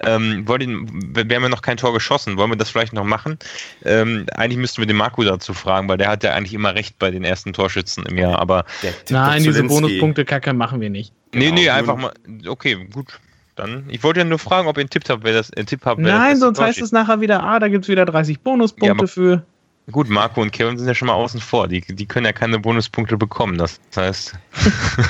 Ähm, 0.00 0.48
wollte, 0.48 0.66
wir 0.66 1.36
haben 1.36 1.42
ja 1.42 1.48
noch 1.48 1.62
kein 1.62 1.76
Tor 1.76 1.92
geschossen. 1.92 2.36
Wollen 2.36 2.50
wir 2.50 2.56
das 2.56 2.70
vielleicht 2.70 2.92
noch 2.94 3.04
machen? 3.04 3.38
Ähm, 3.84 4.26
eigentlich 4.34 4.58
müssten 4.58 4.80
wir 4.82 4.86
den 4.86 4.96
Marco 4.96 5.22
dazu 5.22 5.52
fragen, 5.54 5.88
weil 5.88 5.98
der 5.98 6.08
hat 6.08 6.24
ja 6.24 6.32
eigentlich 6.34 6.54
immer 6.54 6.74
recht 6.74 6.98
bei 6.98 7.10
den 7.10 7.22
ersten 7.24 7.52
Torschützen 7.52 8.06
im 8.06 8.16
Jahr. 8.16 8.38
Aber 8.38 8.64
Nein, 9.10 9.42
diese. 9.42 9.62
Bonuspunkte-Kacke 9.64 10.52
machen 10.54 10.80
wir 10.80 10.90
nicht. 10.90 11.12
nee, 11.34 11.46
Genau, 11.46 11.54
nee, 11.54 11.64
nur- 11.66 11.74
einfach 11.74 11.96
mal. 11.96 12.12
Okay, 12.46 12.88
gut. 12.92 13.20
Dann, 13.56 13.84
ich 13.88 14.04
wollte 14.04 14.20
ja 14.20 14.24
nur 14.24 14.38
fragen, 14.38 14.68
ob 14.68 14.76
ihr 14.76 14.82
einen 14.82 14.90
Tipp 14.90 15.02
habt, 15.08 15.24
wer 15.24 15.32
das, 15.32 15.52
einen 15.52 15.66
Tipp 15.66 15.80
habt, 15.84 16.00
Nein, 16.00 16.36
sonst 16.36 16.60
heißt 16.60 16.80
es 16.80 16.92
nachher 16.92 17.20
wieder, 17.20 17.42
ah, 17.42 17.58
da 17.58 17.66
gibt 17.66 17.84
es 17.84 17.88
wieder 17.88 18.04
30 18.04 18.40
Bonuspunkte 18.40 19.04
Ja, 19.04 19.06
für. 19.08 19.42
Gut, 19.90 20.08
Marco 20.10 20.42
und 20.42 20.52
Kevin 20.52 20.76
sind 20.76 20.86
ja 20.86 20.94
schon 20.94 21.06
mal 21.08 21.14
außen 21.14 21.40
vor. 21.40 21.66
Die, 21.66 21.80
die 21.80 22.06
können 22.06 22.26
ja 22.26 22.32
keine 22.32 22.58
Bonuspunkte 22.58 23.16
bekommen. 23.16 23.56
Das 23.56 23.80
heißt, 23.96 24.34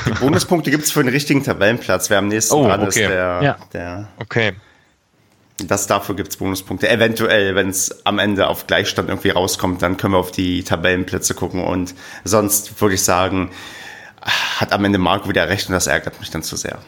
Die 0.06 0.10
Bonuspunkte 0.20 0.70
gibt's 0.70 0.92
für 0.92 1.02
den 1.02 1.12
richtigen 1.12 1.42
Tabellenplatz. 1.42 2.10
Wer 2.10 2.18
am 2.18 2.28
nächsten 2.28 2.54
Oh, 2.54 2.64
dran 2.66 2.82
ist, 2.82 2.96
okay. 2.96 3.08
der, 3.08 3.40
Ja. 3.42 3.56
der 3.72 4.08
okay. 4.18 4.52
Das 5.64 5.88
dafür 5.88 6.14
gibt's 6.14 6.36
Bonuspunkte. 6.36 6.88
Eventuell, 6.88 7.56
wenn 7.56 7.68
es 7.70 8.06
am 8.06 8.20
Ende 8.20 8.46
auf 8.46 8.68
Gleichstand 8.68 9.08
irgendwie 9.08 9.30
rauskommt, 9.30 9.82
dann 9.82 9.96
können 9.96 10.14
wir 10.14 10.18
auf 10.18 10.30
die 10.30 10.62
Tabellenplätze 10.62 11.34
gucken. 11.34 11.64
Und 11.64 11.94
sonst 12.22 12.80
würde 12.80 12.94
ich 12.94 13.02
sagen, 13.02 13.50
hat 14.60 14.72
am 14.72 14.84
Ende 14.84 14.98
Marco 14.98 15.28
wieder 15.28 15.48
recht 15.48 15.68
und 15.68 15.72
das 15.72 15.88
ärgert 15.88 16.20
mich 16.20 16.30
dann 16.30 16.42
zu 16.44 16.54
sehr. 16.56 16.78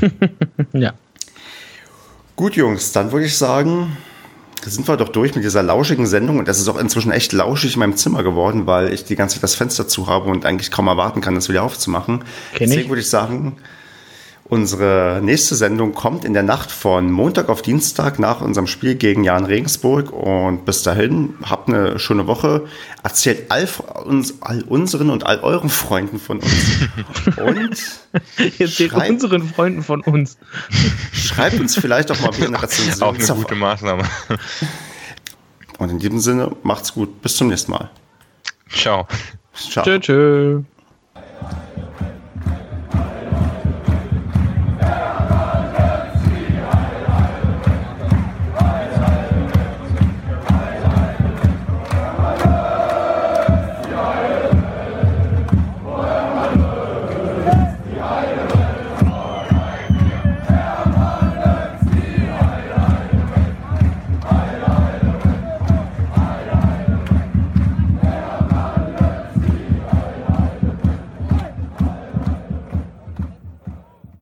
Ja. 0.72 0.92
Gut, 2.36 2.56
Jungs, 2.56 2.92
dann 2.92 3.12
würde 3.12 3.26
ich 3.26 3.36
sagen, 3.36 3.98
sind 4.64 4.88
wir 4.88 4.96
doch 4.96 5.08
durch 5.08 5.34
mit 5.34 5.44
dieser 5.44 5.62
lauschigen 5.62 6.06
Sendung. 6.06 6.38
Und 6.38 6.48
es 6.48 6.60
ist 6.60 6.68
auch 6.68 6.78
inzwischen 6.78 7.12
echt 7.12 7.32
lauschig 7.32 7.74
in 7.74 7.80
meinem 7.80 7.96
Zimmer 7.96 8.22
geworden, 8.22 8.66
weil 8.66 8.92
ich 8.92 9.04
die 9.04 9.16
ganze 9.16 9.36
Zeit 9.36 9.42
das 9.42 9.54
Fenster 9.54 9.88
zu 9.88 10.06
habe 10.06 10.30
und 10.30 10.44
eigentlich 10.44 10.70
kaum 10.70 10.88
erwarten 10.88 11.20
kann, 11.20 11.34
das 11.34 11.48
wieder 11.48 11.62
aufzumachen. 11.62 12.20
Kenn 12.52 12.64
ich. 12.64 12.70
Deswegen 12.70 12.88
würde 12.90 13.00
ich 13.00 13.08
sagen, 13.08 13.56
unsere 14.50 15.20
nächste 15.22 15.54
Sendung 15.54 15.94
kommt 15.94 16.24
in 16.24 16.34
der 16.34 16.42
Nacht 16.42 16.70
von 16.70 17.10
Montag 17.10 17.48
auf 17.48 17.62
Dienstag 17.62 18.18
nach 18.18 18.40
unserem 18.42 18.66
Spiel 18.66 18.96
gegen 18.96 19.24
Jan 19.24 19.44
Regensburg. 19.46 20.12
Und 20.12 20.64
bis 20.66 20.82
dahin, 20.82 21.34
habt 21.42 21.68
eine 21.68 21.98
schöne 21.98 22.26
Woche. 22.26 22.66
Erzählt 23.02 23.50
all, 23.50 23.66
uns, 24.04 24.42
all 24.42 24.62
unseren 24.62 25.10
und 25.10 25.24
all 25.24 25.38
euren 25.40 25.70
Freunden 25.70 26.18
von 26.18 26.40
uns. 26.40 26.78
Und 27.38 27.70
Jetzt 28.58 28.78
den 28.80 28.90
Schreib- 28.90 29.10
unseren 29.10 29.42
Freunden 29.48 29.82
von 29.82 30.00
uns. 30.02 30.36
schreibt 31.12 31.58
uns 31.60 31.76
vielleicht 31.76 32.10
auch 32.10 32.20
mal 32.20 32.36
wieder 32.36 32.46
eine 32.48 32.62
Rezension. 32.62 33.08
Auch 33.08 33.14
eine 33.14 33.26
gute 33.40 33.54
Maßnahme. 33.54 34.02
Und 35.78 35.90
in 35.90 35.98
diesem 35.98 36.18
Sinne, 36.18 36.50
macht's 36.62 36.92
gut. 36.92 37.22
Bis 37.22 37.36
zum 37.36 37.48
nächsten 37.48 37.70
Mal. 37.70 37.88
Ciao. 38.68 39.06
Ciao. 39.54 39.84
Tschö, 39.84 39.98
tschö. 40.00 40.60